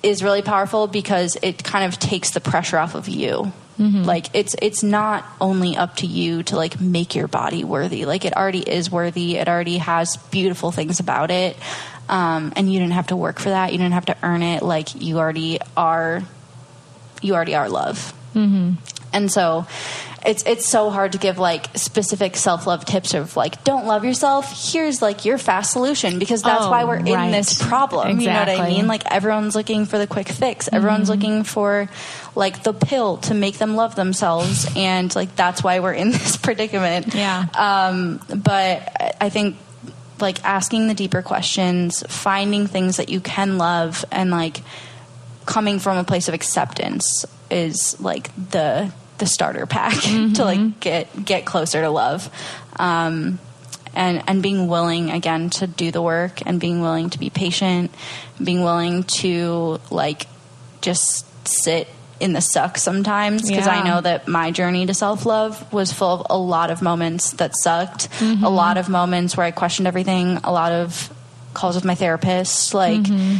is 0.03 0.23
really 0.23 0.41
powerful 0.41 0.87
because 0.87 1.37
it 1.41 1.63
kind 1.63 1.85
of 1.85 1.99
takes 1.99 2.31
the 2.31 2.39
pressure 2.39 2.77
off 2.77 2.95
of 2.95 3.07
you. 3.07 3.51
Mm-hmm. 3.77 4.03
Like 4.03 4.27
it's 4.35 4.55
it's 4.61 4.83
not 4.83 5.25
only 5.39 5.75
up 5.75 5.97
to 5.97 6.05
you 6.05 6.43
to 6.43 6.55
like 6.55 6.79
make 6.79 7.15
your 7.15 7.27
body 7.27 7.63
worthy. 7.63 8.05
Like 8.05 8.25
it 8.25 8.35
already 8.35 8.59
is 8.59 8.91
worthy. 8.91 9.37
It 9.37 9.47
already 9.47 9.77
has 9.79 10.17
beautiful 10.17 10.71
things 10.71 10.99
about 10.99 11.31
it. 11.31 11.57
Um, 12.11 12.51
and 12.57 12.71
you 12.71 12.77
didn't 12.79 12.93
have 12.93 13.07
to 13.07 13.15
work 13.15 13.39
for 13.39 13.49
that. 13.49 13.71
You 13.71 13.77
didn't 13.77 13.93
have 13.93 14.05
to 14.07 14.17
earn 14.21 14.43
it. 14.43 14.61
Like 14.61 15.01
you 15.01 15.17
already 15.17 15.59
are 15.75 16.21
you 17.21 17.33
already 17.33 17.55
are 17.55 17.69
love. 17.69 18.13
Mm-hmm. 18.35 18.73
And 19.13 19.31
so 19.31 19.65
it's 20.25 20.43
it's 20.45 20.67
so 20.67 20.89
hard 20.89 21.13
to 21.13 21.17
give 21.17 21.39
like 21.39 21.67
specific 21.75 22.35
self 22.35 22.67
love 22.67 22.85
tips 22.85 23.13
of 23.13 23.35
like 23.35 23.63
don't 23.63 23.87
love 23.87 24.03
yourself. 24.05 24.71
Here's 24.71 25.01
like 25.01 25.25
your 25.25 25.37
fast 25.37 25.71
solution 25.71 26.19
because 26.19 26.43
that's 26.43 26.65
Oh, 26.65 26.69
why 26.71 26.83
we're 26.83 26.97
in 26.97 27.31
this 27.31 27.61
problem. 27.61 28.19
You 28.19 28.27
know 28.27 28.39
what 28.39 28.49
I 28.49 28.67
mean? 28.67 28.87
Like 28.87 29.09
everyone's 29.09 29.55
looking 29.55 29.85
for 29.85 29.97
the 29.97 30.07
quick 30.07 30.27
fix. 30.27 30.69
Everyone's 30.71 31.09
looking 31.09 31.43
for 31.43 31.89
like 32.35 32.63
the 32.63 32.73
pill 32.73 33.17
to 33.17 33.33
make 33.33 33.57
them 33.57 33.75
love 33.75 33.95
themselves, 33.95 34.67
and 34.75 35.13
like 35.15 35.35
that's 35.35 35.63
why 35.63 35.79
we're 35.79 35.93
in 35.93 36.11
this 36.11 36.37
predicament. 36.37 37.15
Yeah. 37.15 37.45
Um, 37.55 38.21
but 38.27 39.15
I 39.19 39.29
think 39.29 39.55
like 40.21 40.43
asking 40.43 40.87
the 40.87 40.93
deeper 40.93 41.21
questions, 41.21 42.03
finding 42.07 42.67
things 42.67 42.97
that 42.97 43.09
you 43.09 43.19
can 43.19 43.57
love, 43.57 44.05
and 44.11 44.31
like 44.31 44.61
coming 45.45 45.79
from 45.79 45.97
a 45.97 46.03
place 46.03 46.27
of 46.27 46.33
acceptance 46.33 47.25
is 47.49 47.99
like 47.99 48.29
the 48.51 48.91
the 49.17 49.25
starter 49.25 49.65
pack 49.65 49.93
to 50.01 50.43
like 50.43 50.79
get 50.79 51.25
get 51.25 51.45
closer 51.45 51.81
to 51.81 51.89
love. 51.89 52.29
Um, 52.77 53.39
and 53.93 54.23
and 54.27 54.41
being 54.41 54.67
willing 54.67 55.11
again 55.11 55.49
to 55.49 55.67
do 55.67 55.91
the 55.91 56.01
work 56.01 56.45
and 56.45 56.59
being 56.59 56.81
willing 56.81 57.09
to 57.09 57.19
be 57.19 57.29
patient, 57.29 57.93
being 58.41 58.63
willing 58.63 59.03
to 59.03 59.79
like 59.89 60.27
just 60.81 61.25
sit 61.47 61.87
in 62.21 62.33
the 62.33 62.41
suck 62.41 62.77
sometimes 62.77 63.47
because 63.47 63.67
I 63.67 63.83
know 63.83 63.99
that 63.99 64.27
my 64.27 64.51
journey 64.51 64.85
to 64.85 64.93
self 64.93 65.25
love 65.25 65.73
was 65.73 65.91
full 65.91 66.21
of 66.21 66.27
a 66.29 66.37
lot 66.37 66.69
of 66.69 66.81
moments 66.81 67.31
that 67.33 67.57
sucked, 67.57 68.05
a 68.05 68.09
mm-hmm. 68.09 68.45
lot 68.45 68.77
of 68.77 68.89
moments 68.89 69.35
where 69.35 69.45
I 69.45 69.51
questioned 69.51 69.87
everything, 69.87 70.37
a 70.43 70.51
lot 70.51 70.71
of 70.71 71.11
calls 71.53 71.75
with 71.75 71.83
my 71.83 71.95
therapist, 71.95 72.73
like 72.73 73.01
mm-hmm. 73.01 73.39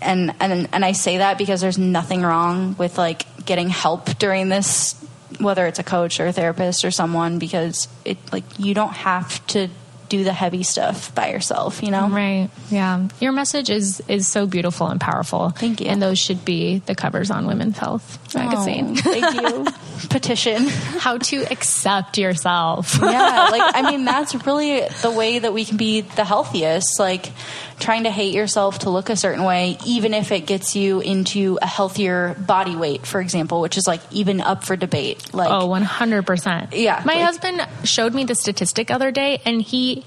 and 0.00 0.34
and 0.40 0.68
and 0.72 0.84
I 0.84 0.92
say 0.92 1.18
that 1.18 1.36
because 1.36 1.60
there's 1.60 1.78
nothing 1.78 2.22
wrong 2.22 2.76
with 2.78 2.96
like 2.96 3.26
getting 3.44 3.68
help 3.68 4.06
during 4.18 4.48
this 4.48 4.94
whether 5.40 5.66
it's 5.66 5.78
a 5.78 5.82
coach 5.82 6.20
or 6.20 6.26
a 6.26 6.32
therapist 6.32 6.84
or 6.84 6.90
someone 6.90 7.38
because 7.38 7.88
it 8.04 8.18
like 8.32 8.44
you 8.58 8.74
don't 8.74 8.92
have 8.92 9.44
to 9.48 9.68
do 10.12 10.24
the 10.24 10.32
heavy 10.34 10.62
stuff 10.62 11.14
by 11.14 11.30
yourself, 11.30 11.82
you 11.82 11.90
know? 11.90 12.06
Right. 12.06 12.50
Yeah. 12.70 13.08
Your 13.18 13.32
message 13.32 13.70
is 13.70 14.02
is 14.08 14.28
so 14.28 14.46
beautiful 14.46 14.88
and 14.88 15.00
powerful. 15.00 15.48
Thank 15.50 15.80
you. 15.80 15.86
And 15.86 16.02
those 16.02 16.18
should 16.18 16.44
be 16.44 16.80
the 16.80 16.94
covers 16.94 17.30
on 17.30 17.46
Women's 17.46 17.78
Health 17.78 18.34
magazine. 18.34 18.90
Oh, 18.90 19.00
thank 19.00 19.34
you. 19.40 19.72
Petition. 20.10 20.68
How 20.68 21.16
to 21.16 21.46
accept 21.50 22.18
yourself. 22.18 22.98
yeah, 23.00 23.48
like 23.50 23.74
I 23.74 23.82
mean 23.90 24.04
that's 24.04 24.34
really 24.46 24.86
the 25.00 25.10
way 25.10 25.38
that 25.38 25.54
we 25.54 25.64
can 25.64 25.78
be 25.78 26.02
the 26.02 26.26
healthiest. 26.26 27.00
Like 27.00 27.32
trying 27.78 28.04
to 28.04 28.10
hate 28.10 28.34
yourself 28.34 28.80
to 28.80 28.90
look 28.90 29.10
a 29.10 29.16
certain 29.16 29.44
way, 29.44 29.76
even 29.86 30.14
if 30.14 30.30
it 30.32 30.46
gets 30.46 30.76
you 30.76 31.00
into 31.00 31.58
a 31.60 31.66
healthier 31.66 32.34
body 32.38 32.76
weight, 32.76 33.04
for 33.06 33.20
example, 33.20 33.60
which 33.60 33.76
is 33.76 33.86
like 33.86 34.00
even 34.10 34.40
up 34.40 34.64
for 34.64 34.76
debate. 34.76 35.34
Like 35.34 35.50
Oh, 35.50 35.68
100%. 35.68 36.68
Yeah, 36.74 37.02
My 37.04 37.14
like- 37.14 37.24
husband 37.24 37.66
showed 37.84 38.14
me 38.14 38.24
the 38.24 38.34
statistic 38.34 38.90
other 38.90 39.10
day 39.10 39.40
and 39.44 39.60
he 39.60 40.04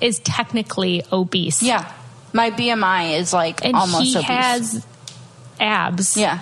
is 0.00 0.18
technically 0.20 1.02
obese. 1.10 1.62
yeah, 1.62 1.90
my 2.32 2.50
BMI 2.50 3.18
is 3.18 3.32
like 3.32 3.64
And 3.64 3.74
almost 3.74 4.04
he 4.04 4.16
obese. 4.16 4.28
has 4.28 4.86
abs. 5.58 6.16
yeah, 6.16 6.40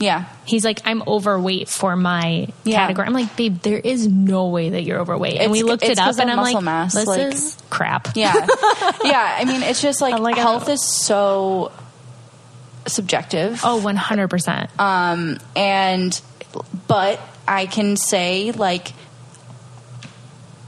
yeah. 0.00 0.24
He's 0.46 0.64
like, 0.64 0.80
I'm 0.84 1.02
overweight 1.06 1.68
for 1.68 1.94
my 1.94 2.48
Yeah. 2.64 2.78
category. 2.78 3.06
I'm 3.06 3.12
like, 3.12 3.36
babe, 3.36 3.58
there 3.60 3.78
is 3.78 4.08
no 4.08 4.48
way 4.48 4.70
that 4.70 4.82
you're 4.82 4.98
overweight. 4.98 5.38
and 5.40 5.52
we 5.52 5.62
looked 5.62 5.84
it 5.84 5.98
up 5.98 6.18
and 6.18 6.28
I'm 6.30 6.38
like, 6.38 6.60
mass, 6.64 6.94
this 6.94 7.06
like- 7.06 7.20
is 7.34 7.56
crap. 7.70 8.16
Yeah. 8.16 8.32
yeah. 9.04 9.36
I 9.38 9.44
mean, 9.46 9.62
it's 9.62 9.80
just 9.82 10.00
like, 10.00 10.18
like, 10.18 10.36
health 10.36 10.68
is 10.68 10.82
so 10.84 11.70
subjective. 12.86 13.60
Oh, 13.62 13.80
100%. 13.84 14.80
Um, 14.80 15.38
and, 15.54 16.20
but 16.88 17.20
I 17.46 17.66
can 17.66 17.96
say, 17.96 18.52
like, 18.52 18.92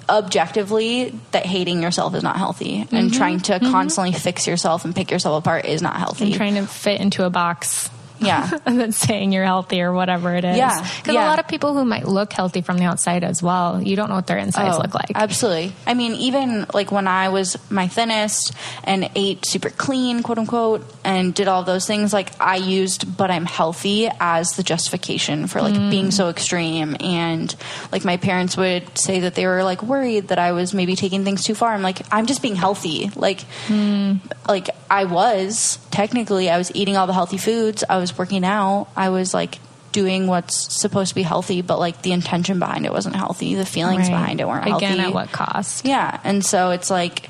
objectively, 0.08 1.18
that 1.30 1.46
hating 1.46 1.82
yourself 1.82 2.14
is 2.14 2.22
not 2.22 2.36
healthy 2.36 2.86
and 2.92 3.12
trying 3.12 3.40
to 3.40 3.58
constantly 3.60 4.12
fix 4.12 4.46
yourself 4.46 4.84
and 4.84 4.94
pick 4.94 5.10
yourself 5.10 5.42
apart 5.42 5.64
is 5.64 5.80
not 5.80 5.96
healthy. 5.96 6.26
and 6.26 6.34
trying 6.34 6.54
to 6.56 6.66
fit 6.66 7.00
into 7.00 7.24
a 7.24 7.30
box. 7.30 7.88
Yeah. 8.22 8.50
and 8.66 8.78
then 8.78 8.92
saying 8.92 9.32
you're 9.32 9.44
healthy 9.44 9.82
or 9.82 9.92
whatever 9.92 10.34
it 10.34 10.44
is. 10.44 10.56
Yeah, 10.56 10.80
Because 10.98 11.14
yeah. 11.14 11.24
a 11.24 11.28
lot 11.28 11.38
of 11.38 11.48
people 11.48 11.74
who 11.74 11.84
might 11.84 12.06
look 12.06 12.32
healthy 12.32 12.62
from 12.62 12.78
the 12.78 12.84
outside 12.84 13.24
as 13.24 13.42
well, 13.42 13.82
you 13.82 13.96
don't 13.96 14.08
know 14.08 14.16
what 14.16 14.26
their 14.26 14.38
insides 14.38 14.76
Oh, 14.76 14.80
look 14.80 14.94
like. 14.94 15.12
Absolutely. 15.14 15.72
I 15.86 15.94
mean, 15.94 16.14
even 16.14 16.66
like 16.72 16.92
when 16.92 17.06
I 17.06 17.28
was 17.28 17.56
my 17.70 17.88
thinnest 17.88 18.52
and 18.84 19.10
ate 19.14 19.44
super 19.46 19.70
clean, 19.70 20.22
quote 20.22 20.38
unquote, 20.38 20.84
and 21.04 21.34
did 21.34 21.48
all 21.48 21.62
those 21.64 21.86
things, 21.86 22.12
like 22.12 22.30
I 22.40 22.56
used, 22.56 23.16
but 23.16 23.30
I'm 23.30 23.46
healthy 23.46 24.08
as 24.20 24.52
the 24.56 24.62
justification 24.62 25.46
for 25.46 25.60
like 25.60 25.74
mm. 25.74 25.90
being 25.90 26.10
so 26.10 26.28
extreme. 26.28 26.96
And 27.00 27.54
like 27.90 28.04
my 28.04 28.16
parents 28.16 28.56
would 28.56 28.96
say 28.96 29.20
that 29.20 29.34
they 29.34 29.46
were 29.46 29.64
like 29.64 29.82
worried 29.82 30.28
that 30.28 30.38
I 30.38 30.52
was 30.52 30.74
maybe 30.74 30.96
taking 30.96 31.24
things 31.24 31.44
too 31.44 31.54
far. 31.54 31.72
I'm 31.72 31.82
like, 31.82 32.00
I'm 32.12 32.26
just 32.26 32.42
being 32.42 32.56
healthy. 32.56 33.10
Like, 33.16 33.40
mm. 33.66 34.20
like 34.48 34.70
I 34.90 35.04
was 35.04 35.78
technically, 35.90 36.50
I 36.50 36.58
was 36.58 36.70
eating 36.74 36.96
all 36.96 37.06
the 37.06 37.12
healthy 37.12 37.38
foods. 37.38 37.84
I 37.88 37.98
was 37.98 38.11
working 38.18 38.44
out. 38.44 38.88
I 38.96 39.08
was 39.10 39.32
like 39.34 39.58
doing 39.92 40.26
what's 40.26 40.72
supposed 40.80 41.10
to 41.10 41.14
be 41.14 41.22
healthy, 41.22 41.60
but 41.62 41.78
like 41.78 42.00
the 42.02 42.12
intention 42.12 42.58
behind 42.58 42.86
it 42.86 42.92
wasn't 42.92 43.14
healthy. 43.16 43.54
The 43.54 43.66
feelings 43.66 44.08
Right. 44.08 44.10
behind 44.10 44.40
it 44.40 44.48
weren't 44.48 44.66
Again, 44.66 44.98
healthy. 44.98 45.08
at 45.08 45.14
what 45.14 45.32
cost? 45.32 45.84
Yeah, 45.84 46.18
and 46.24 46.44
so 46.44 46.70
it's 46.70 46.88
like 46.90 47.28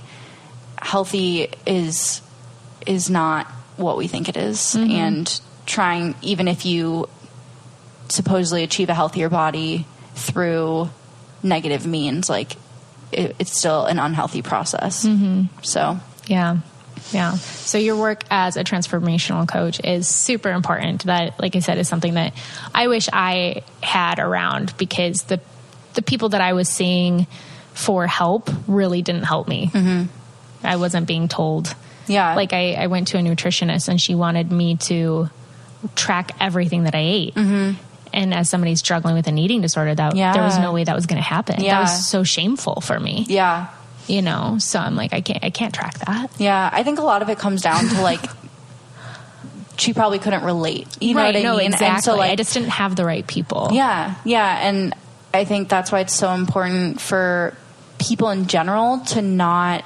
healthy 0.81 1.49
is 1.67 2.23
is 2.87 3.09
not 3.11 3.47
what 3.77 3.97
we 3.97 4.07
think 4.09 4.29
it 4.29 4.37
is. 4.37 4.59
Mm-hmm. 4.59 4.91
and 4.91 5.41
trying 5.67 6.15
even 6.23 6.49
if 6.49 6.65
you 6.67 7.09
supposedly 8.09 8.63
achieve 8.65 8.89
a 8.91 8.95
healthier 8.95 9.29
body 9.29 9.87
through 10.15 10.91
negative 11.43 11.87
means, 11.87 12.29
like 12.29 12.53
it, 13.13 13.37
it's 13.39 13.57
still 13.57 13.87
an 13.87 13.99
unhealthy 13.99 14.43
process. 14.43 15.05
Mm-hmm. 15.07 15.45
So 15.63 15.99
Yeah. 16.27 16.59
Yeah. 17.13 17.35
So 17.35 17.79
your 17.79 17.97
work 17.97 18.25
as 18.31 18.57
a 18.57 18.65
transformational 18.65 19.47
coach 19.49 19.81
is 19.85 20.09
super 20.09 20.51
important. 20.51 21.05
That, 21.05 21.39
like 21.41 21.55
I 21.57 21.61
said, 21.61 21.79
is 21.79 21.89
something 21.89 22.15
that 22.15 22.33
I 22.75 22.89
wish 22.89 23.09
I 23.13 23.63
had 23.83 24.19
around 24.19 24.77
because 24.79 25.23
the 25.25 25.41
the 25.95 26.03
people 26.03 26.31
that 26.31 26.41
I 26.41 26.55
was 26.55 26.69
seeing 26.69 27.27
for 27.75 28.07
help 28.07 28.51
really 28.67 29.03
didn't 29.03 29.25
help 29.25 29.47
me. 29.49 29.71
Mm-hmm. 29.73 30.67
I 30.67 30.77
wasn't 30.77 31.07
being 31.07 31.29
told. 31.29 31.75
yeah, 32.07 32.35
Like 32.35 32.53
I, 32.53 32.73
I 32.75 32.87
went 32.87 33.09
to 33.09 33.19
a 33.19 33.21
nutritionist 33.21 33.89
and 33.89 34.01
she 34.01 34.15
wanted 34.15 34.51
me 34.51 34.77
to 34.89 35.29
track 35.95 36.33
everything 36.41 36.85
that 36.85 36.95
I 36.95 37.01
ate. 37.01 37.35
Mm-hmm. 37.35 37.81
And 38.15 38.35
as 38.35 38.49
somebody 38.49 38.75
struggling 38.77 39.15
with 39.15 39.27
an 39.27 39.39
eating 39.39 39.61
disorder, 39.63 39.95
that 39.95 40.15
Yeah. 40.17 40.33
there 40.33 40.43
was 40.43 40.59
no 40.59 40.73
way 40.73 40.85
that 40.85 40.95
was 40.95 41.07
going 41.07 41.21
to 41.21 41.27
happen. 41.29 41.61
Yeah. 41.63 41.75
That 41.77 41.81
was 41.83 42.07
so 42.07 42.25
shameful 42.25 42.81
for 42.81 42.99
me. 42.99 43.25
yeah. 43.29 43.69
You 44.07 44.23
know, 44.23 44.57
so 44.59 44.79
I'm 44.81 44.97
like, 44.97 45.13
I 45.13 45.21
can't, 45.21 45.45
I 45.45 45.51
can't 45.51 45.73
track 45.73 45.99
that. 46.01 46.31
Yeah, 46.39 46.69
I 46.73 46.83
think 46.83 46.99
a 46.99 47.03
lot 47.03 47.23
of 47.23 47.29
it 47.29 47.39
comes 47.39 47.63
down 47.63 47.89
to 47.89 48.03
like 48.03 48.21
she 49.77 49.93
probably 49.93 50.19
couldn't 50.19 50.45
relate. 50.45 50.89
You 51.01 51.15
know 51.15 51.21
right, 51.21 51.35
what 51.35 51.37
I 51.37 51.43
no, 51.43 51.57
mean? 51.57 51.67
exactly. 51.67 51.87
And 51.87 52.05
so 52.05 52.17
like 52.17 52.31
I 52.31 52.37
just 52.37 52.53
didn't 52.55 52.71
have 52.71 52.97
the 52.97 53.05
right 53.05 53.27
people. 53.27 53.69
Yeah, 53.73 54.15
yeah, 54.25 54.69
and 54.69 54.95
I 55.33 55.45
think 55.45 55.69
that's 55.69 55.93
why 55.93 56.01
it's 56.01 56.15
so 56.15 56.33
important 56.33 57.01
for 57.01 57.57
people 57.99 58.31
in 58.31 58.47
general 58.47 58.99
to 58.99 59.23
not 59.23 59.85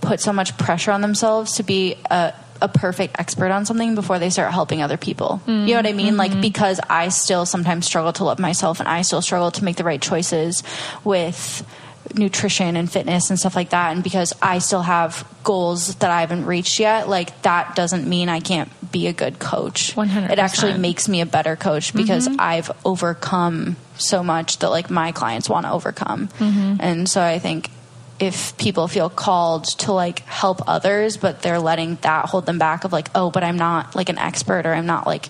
put 0.00 0.20
so 0.20 0.32
much 0.32 0.56
pressure 0.56 0.92
on 0.92 1.00
themselves 1.02 1.56
to 1.56 1.62
be 1.62 1.96
a 2.10 2.32
a 2.62 2.68
perfect 2.68 3.18
expert 3.18 3.50
on 3.50 3.64
something 3.64 3.94
before 3.94 4.18
they 4.18 4.30
start 4.30 4.52
helping 4.52 4.82
other 4.82 4.96
people. 4.96 5.40
You 5.46 5.66
know 5.66 5.76
what 5.76 5.86
I 5.86 5.92
mean? 5.92 6.16
Like 6.16 6.32
mm-hmm. 6.32 6.42
because 6.42 6.78
I 6.90 7.08
still 7.08 7.46
sometimes 7.46 7.86
struggle 7.86 8.12
to 8.14 8.24
love 8.24 8.38
myself 8.38 8.80
and 8.80 8.88
I 8.88 9.02
still 9.02 9.22
struggle 9.22 9.50
to 9.52 9.64
make 9.64 9.76
the 9.76 9.84
right 9.84 10.00
choices 10.00 10.62
with 11.02 11.66
nutrition 12.14 12.76
and 12.76 12.90
fitness 12.90 13.30
and 13.30 13.38
stuff 13.38 13.54
like 13.56 13.70
that 13.70 13.92
and 13.92 14.02
because 14.02 14.32
I 14.42 14.58
still 14.58 14.82
have 14.82 15.26
goals 15.44 15.94
that 15.96 16.10
I 16.10 16.20
haven't 16.20 16.46
reached 16.46 16.80
yet 16.80 17.08
like 17.08 17.42
that 17.42 17.76
doesn't 17.76 18.08
mean 18.08 18.28
I 18.28 18.40
can't 18.40 18.70
be 18.90 19.06
a 19.06 19.12
good 19.12 19.38
coach. 19.38 19.94
100%. 19.94 20.30
it 20.30 20.38
actually 20.38 20.76
makes 20.76 21.08
me 21.08 21.20
a 21.20 21.26
better 21.26 21.56
coach 21.56 21.94
because 21.94 22.28
I've 22.38 22.70
overcome 22.84 23.76
so 23.96 24.22
much 24.22 24.58
that 24.58 24.70
like 24.70 24.90
my 24.90 25.12
clients 25.12 25.48
want 25.48 25.66
to 25.66 25.72
overcome. 25.72 26.28
And 26.38 27.08
so 27.08 27.20
I 27.22 27.38
think 27.38 27.70
if 28.18 28.56
people 28.58 28.88
feel 28.88 29.08
called 29.08 29.64
to 29.64 29.92
like 29.92 30.20
help 30.20 30.68
others 30.68 31.16
but 31.16 31.40
they're 31.42 31.60
letting 31.60 31.96
that 32.02 32.26
hold 32.26 32.46
them 32.46 32.58
back 32.58 32.84
of 32.84 32.92
like 32.92 33.08
oh 33.14 33.30
but 33.30 33.42
I'm 33.42 33.56
not 33.56 33.96
like 33.96 34.08
an 34.08 34.18
expert 34.18 34.66
or 34.66 34.74
I'm 34.74 34.86
not 34.86 35.06
like 35.06 35.28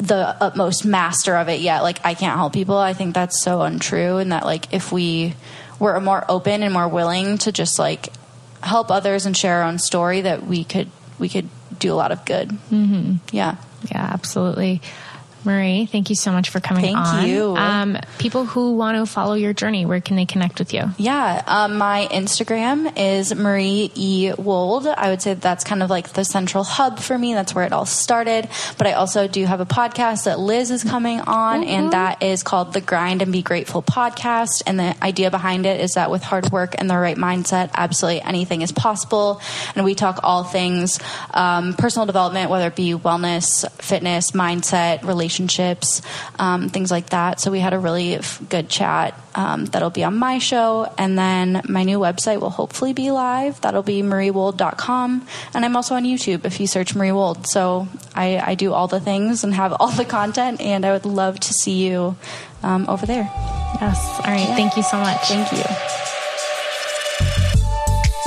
the 0.00 0.36
utmost 0.40 0.84
master 0.84 1.36
of 1.36 1.48
it 1.48 1.60
yet 1.60 1.82
like 1.82 1.98
i 2.04 2.14
can't 2.14 2.36
help 2.36 2.52
people 2.52 2.76
i 2.76 2.92
think 2.92 3.16
that's 3.16 3.42
so 3.42 3.62
untrue 3.62 4.18
and 4.18 4.30
that 4.30 4.44
like 4.44 4.72
if 4.72 4.92
we 4.92 5.34
were 5.78 6.00
more 6.00 6.24
open 6.28 6.62
and 6.62 6.72
more 6.72 6.88
willing 6.88 7.38
to 7.38 7.52
just 7.52 7.78
like 7.78 8.08
help 8.62 8.90
others 8.90 9.26
and 9.26 9.36
share 9.36 9.62
our 9.62 9.68
own 9.68 9.78
story 9.78 10.22
that 10.22 10.44
we 10.46 10.64
could 10.64 10.90
we 11.18 11.28
could 11.28 11.48
do 11.78 11.92
a 11.92 11.96
lot 11.96 12.10
of 12.10 12.24
good 12.24 12.48
mm-hmm. 12.48 13.16
yeah 13.30 13.56
Yeah, 13.90 14.10
absolutely. 14.12 14.82
Marie, 15.44 15.86
thank 15.86 16.10
you 16.10 16.16
so 16.16 16.32
much 16.32 16.50
for 16.50 16.60
coming 16.60 16.82
Thank 16.82 16.98
on. 16.98 17.26
you. 17.26 17.56
Um, 17.56 17.98
people 18.18 18.44
who 18.44 18.74
want 18.74 18.98
to 18.98 19.06
follow 19.10 19.34
your 19.34 19.52
journey, 19.52 19.86
where 19.86 20.00
can 20.00 20.16
they 20.16 20.26
connect 20.26 20.58
with 20.58 20.74
you? 20.74 20.90
Yeah, 20.98 21.42
um, 21.46 21.78
my 21.78 22.08
Instagram 22.10 22.92
is 22.96 23.34
Marie 23.34 23.90
E. 23.94 24.32
Wold. 24.36 24.86
I 24.86 25.10
would 25.10 25.22
say 25.22 25.34
that's 25.34 25.64
kind 25.64 25.82
of 25.82 25.90
like 25.90 26.12
the 26.12 26.24
central 26.24 26.64
hub 26.64 26.98
for 26.98 27.16
me. 27.16 27.34
That's 27.34 27.54
where 27.54 27.64
it 27.64 27.72
all 27.72 27.86
started. 27.86 28.48
But 28.76 28.88
I 28.88 28.92
also 28.94 29.28
do 29.28 29.44
have 29.46 29.60
a 29.60 29.66
podcast 29.66 30.24
that 30.24 30.40
Liz 30.40 30.70
is 30.70 30.82
coming 30.82 31.20
on, 31.20 31.62
and 31.64 31.92
that 31.92 32.22
is 32.22 32.42
called 32.42 32.72
the 32.72 32.80
Grind 32.80 33.22
and 33.22 33.32
Be 33.32 33.42
Grateful 33.42 33.82
podcast. 33.82 34.62
And 34.66 34.78
the 34.78 34.96
idea 35.02 35.30
behind 35.30 35.66
it 35.66 35.80
is 35.80 35.94
that 35.94 36.10
with 36.10 36.22
hard 36.22 36.50
work 36.50 36.74
and 36.78 36.90
the 36.90 36.98
right 36.98 37.16
mindset, 37.16 37.70
absolutely 37.74 38.22
anything 38.22 38.62
is 38.62 38.72
possible. 38.72 39.40
And 39.76 39.84
we 39.84 39.94
talk 39.94 40.20
all 40.22 40.42
things 40.42 40.98
um, 41.32 41.74
personal 41.74 42.06
development, 42.06 42.50
whether 42.50 42.66
it 42.66 42.76
be 42.76 42.92
wellness, 42.92 43.70
fitness, 43.80 44.32
mindset, 44.32 45.04
relationships, 45.04 45.27
um, 46.38 46.68
things 46.68 46.90
like 46.90 47.10
that. 47.10 47.40
So 47.40 47.50
we 47.50 47.60
had 47.60 47.74
a 47.74 47.78
really 47.78 48.14
f- 48.14 48.40
good 48.48 48.68
chat 48.68 49.18
um, 49.34 49.66
that'll 49.66 49.90
be 49.90 50.04
on 50.04 50.16
my 50.16 50.38
show. 50.38 50.92
And 50.98 51.18
then 51.18 51.62
my 51.68 51.84
new 51.84 51.98
website 51.98 52.40
will 52.40 52.50
hopefully 52.50 52.92
be 52.92 53.10
live. 53.10 53.60
That'll 53.60 53.82
be 53.82 54.02
mariewold.com. 54.02 55.26
And 55.54 55.64
I'm 55.64 55.76
also 55.76 55.94
on 55.94 56.04
YouTube 56.04 56.44
if 56.44 56.60
you 56.60 56.66
search 56.66 56.94
Marie 56.94 57.12
Wold. 57.12 57.46
So 57.46 57.88
I, 58.14 58.38
I 58.38 58.54
do 58.54 58.72
all 58.72 58.88
the 58.88 59.00
things 59.00 59.44
and 59.44 59.54
have 59.54 59.72
all 59.78 59.90
the 59.90 60.04
content. 60.04 60.60
And 60.60 60.84
I 60.84 60.92
would 60.92 61.06
love 61.06 61.38
to 61.40 61.52
see 61.52 61.86
you 61.86 62.16
um, 62.62 62.86
over 62.88 63.06
there. 63.06 63.30
Yes. 63.80 64.20
All 64.24 64.32
right. 64.32 64.48
Thank 64.48 64.76
you 64.76 64.82
so 64.82 64.96
much. 64.98 65.28
Thank 65.28 65.52
you. 65.52 66.07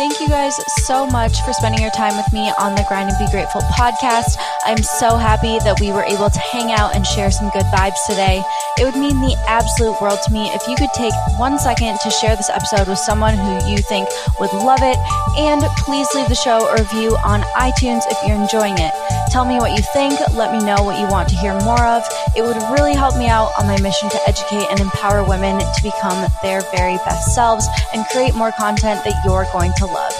Thank 0.02 0.20
you 0.20 0.30
guys 0.30 0.58
so 0.88 1.06
much 1.06 1.44
for 1.44 1.54
spending 1.54 1.80
your 1.80 1.92
time 1.92 2.18
with 2.18 2.34
me 2.34 2.52
on 2.58 2.74
the 2.74 2.84
Grind 2.88 3.12
and 3.12 3.20
Be 3.20 3.30
Grateful 3.30 3.62
podcast. 3.62 4.36
I'm 4.66 4.82
so 4.82 5.16
happy 5.16 5.60
that 5.60 5.80
we 5.80 5.92
were 5.92 6.02
able 6.02 6.28
to 6.28 6.40
hang 6.40 6.72
out 6.72 6.96
and 6.96 7.06
share 7.06 7.30
some 7.30 7.52
good 7.52 7.70
vibes 7.70 8.02
today. 8.10 8.42
It 8.80 8.86
would 8.86 8.96
mean 8.96 9.20
the 9.20 9.36
absolute 9.48 10.00
world 10.02 10.20
to 10.26 10.34
me 10.34 10.50
if 10.56 10.68
you 10.68 10.76
could 10.76 10.90
take 10.96 11.14
one 11.38 11.60
second 11.60 12.00
to 12.02 12.10
share 12.10 12.36
this 12.36 12.50
episode 12.50 12.88
with 12.88 12.98
someone 12.98 13.36
who 13.36 13.70
you 13.70 13.78
think 13.78 14.08
would 14.40 14.54
love 14.54 14.80
it. 14.82 14.98
And 15.38 15.62
please 15.84 16.08
leave 16.16 16.30
the 16.30 16.36
show 16.36 16.68
a 16.68 16.80
review 16.80 17.16
on 17.24 17.42
iTunes 17.56 18.02
if 18.10 18.18
you're 18.26 18.40
enjoying 18.40 18.80
it. 18.80 18.94
Tell 19.30 19.46
me 19.46 19.58
what 19.58 19.72
you 19.72 19.84
think. 19.94 20.20
Let 20.34 20.52
me 20.52 20.64
know 20.64 20.84
what 20.84 21.00
you 21.00 21.08
want 21.08 21.30
to 21.30 21.36
hear 21.36 21.54
more 21.62 21.86
of. 21.86 22.04
It 22.36 22.42
would 22.42 22.58
really 22.74 22.96
help 22.96 23.18
me 23.18 23.28
out 23.28 23.52
on 23.60 23.68
my 23.68 23.80
mission 23.82 24.10
to 24.10 24.20
educate 24.28 24.68
and 24.72 24.80
empower 24.80 25.28
women 25.28 25.60
to 25.60 25.80
become 25.84 26.18
their 26.42 26.62
very 26.74 26.98
best 27.06 27.36
selves 27.36 27.68
and 27.94 28.06
create 28.08 28.36
more 28.36 28.52
content 28.54 29.04
that 29.04 29.22
you're 29.24 29.46
going 29.54 29.74
to 29.78 29.86
love. 29.86 30.14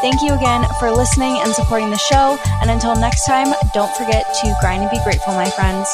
Thank 0.00 0.22
you 0.22 0.32
again 0.34 0.64
for 0.78 0.90
listening 0.90 1.38
and 1.40 1.52
supporting 1.52 1.90
the 1.90 1.98
show. 1.98 2.38
And 2.60 2.70
until 2.70 2.94
next 2.96 3.26
time, 3.26 3.54
don't 3.74 3.94
forget 3.96 4.24
to 4.42 4.56
grind 4.60 4.82
and 4.82 4.90
be 4.90 5.02
grateful, 5.04 5.34
my 5.34 5.50
friends. 5.50 5.88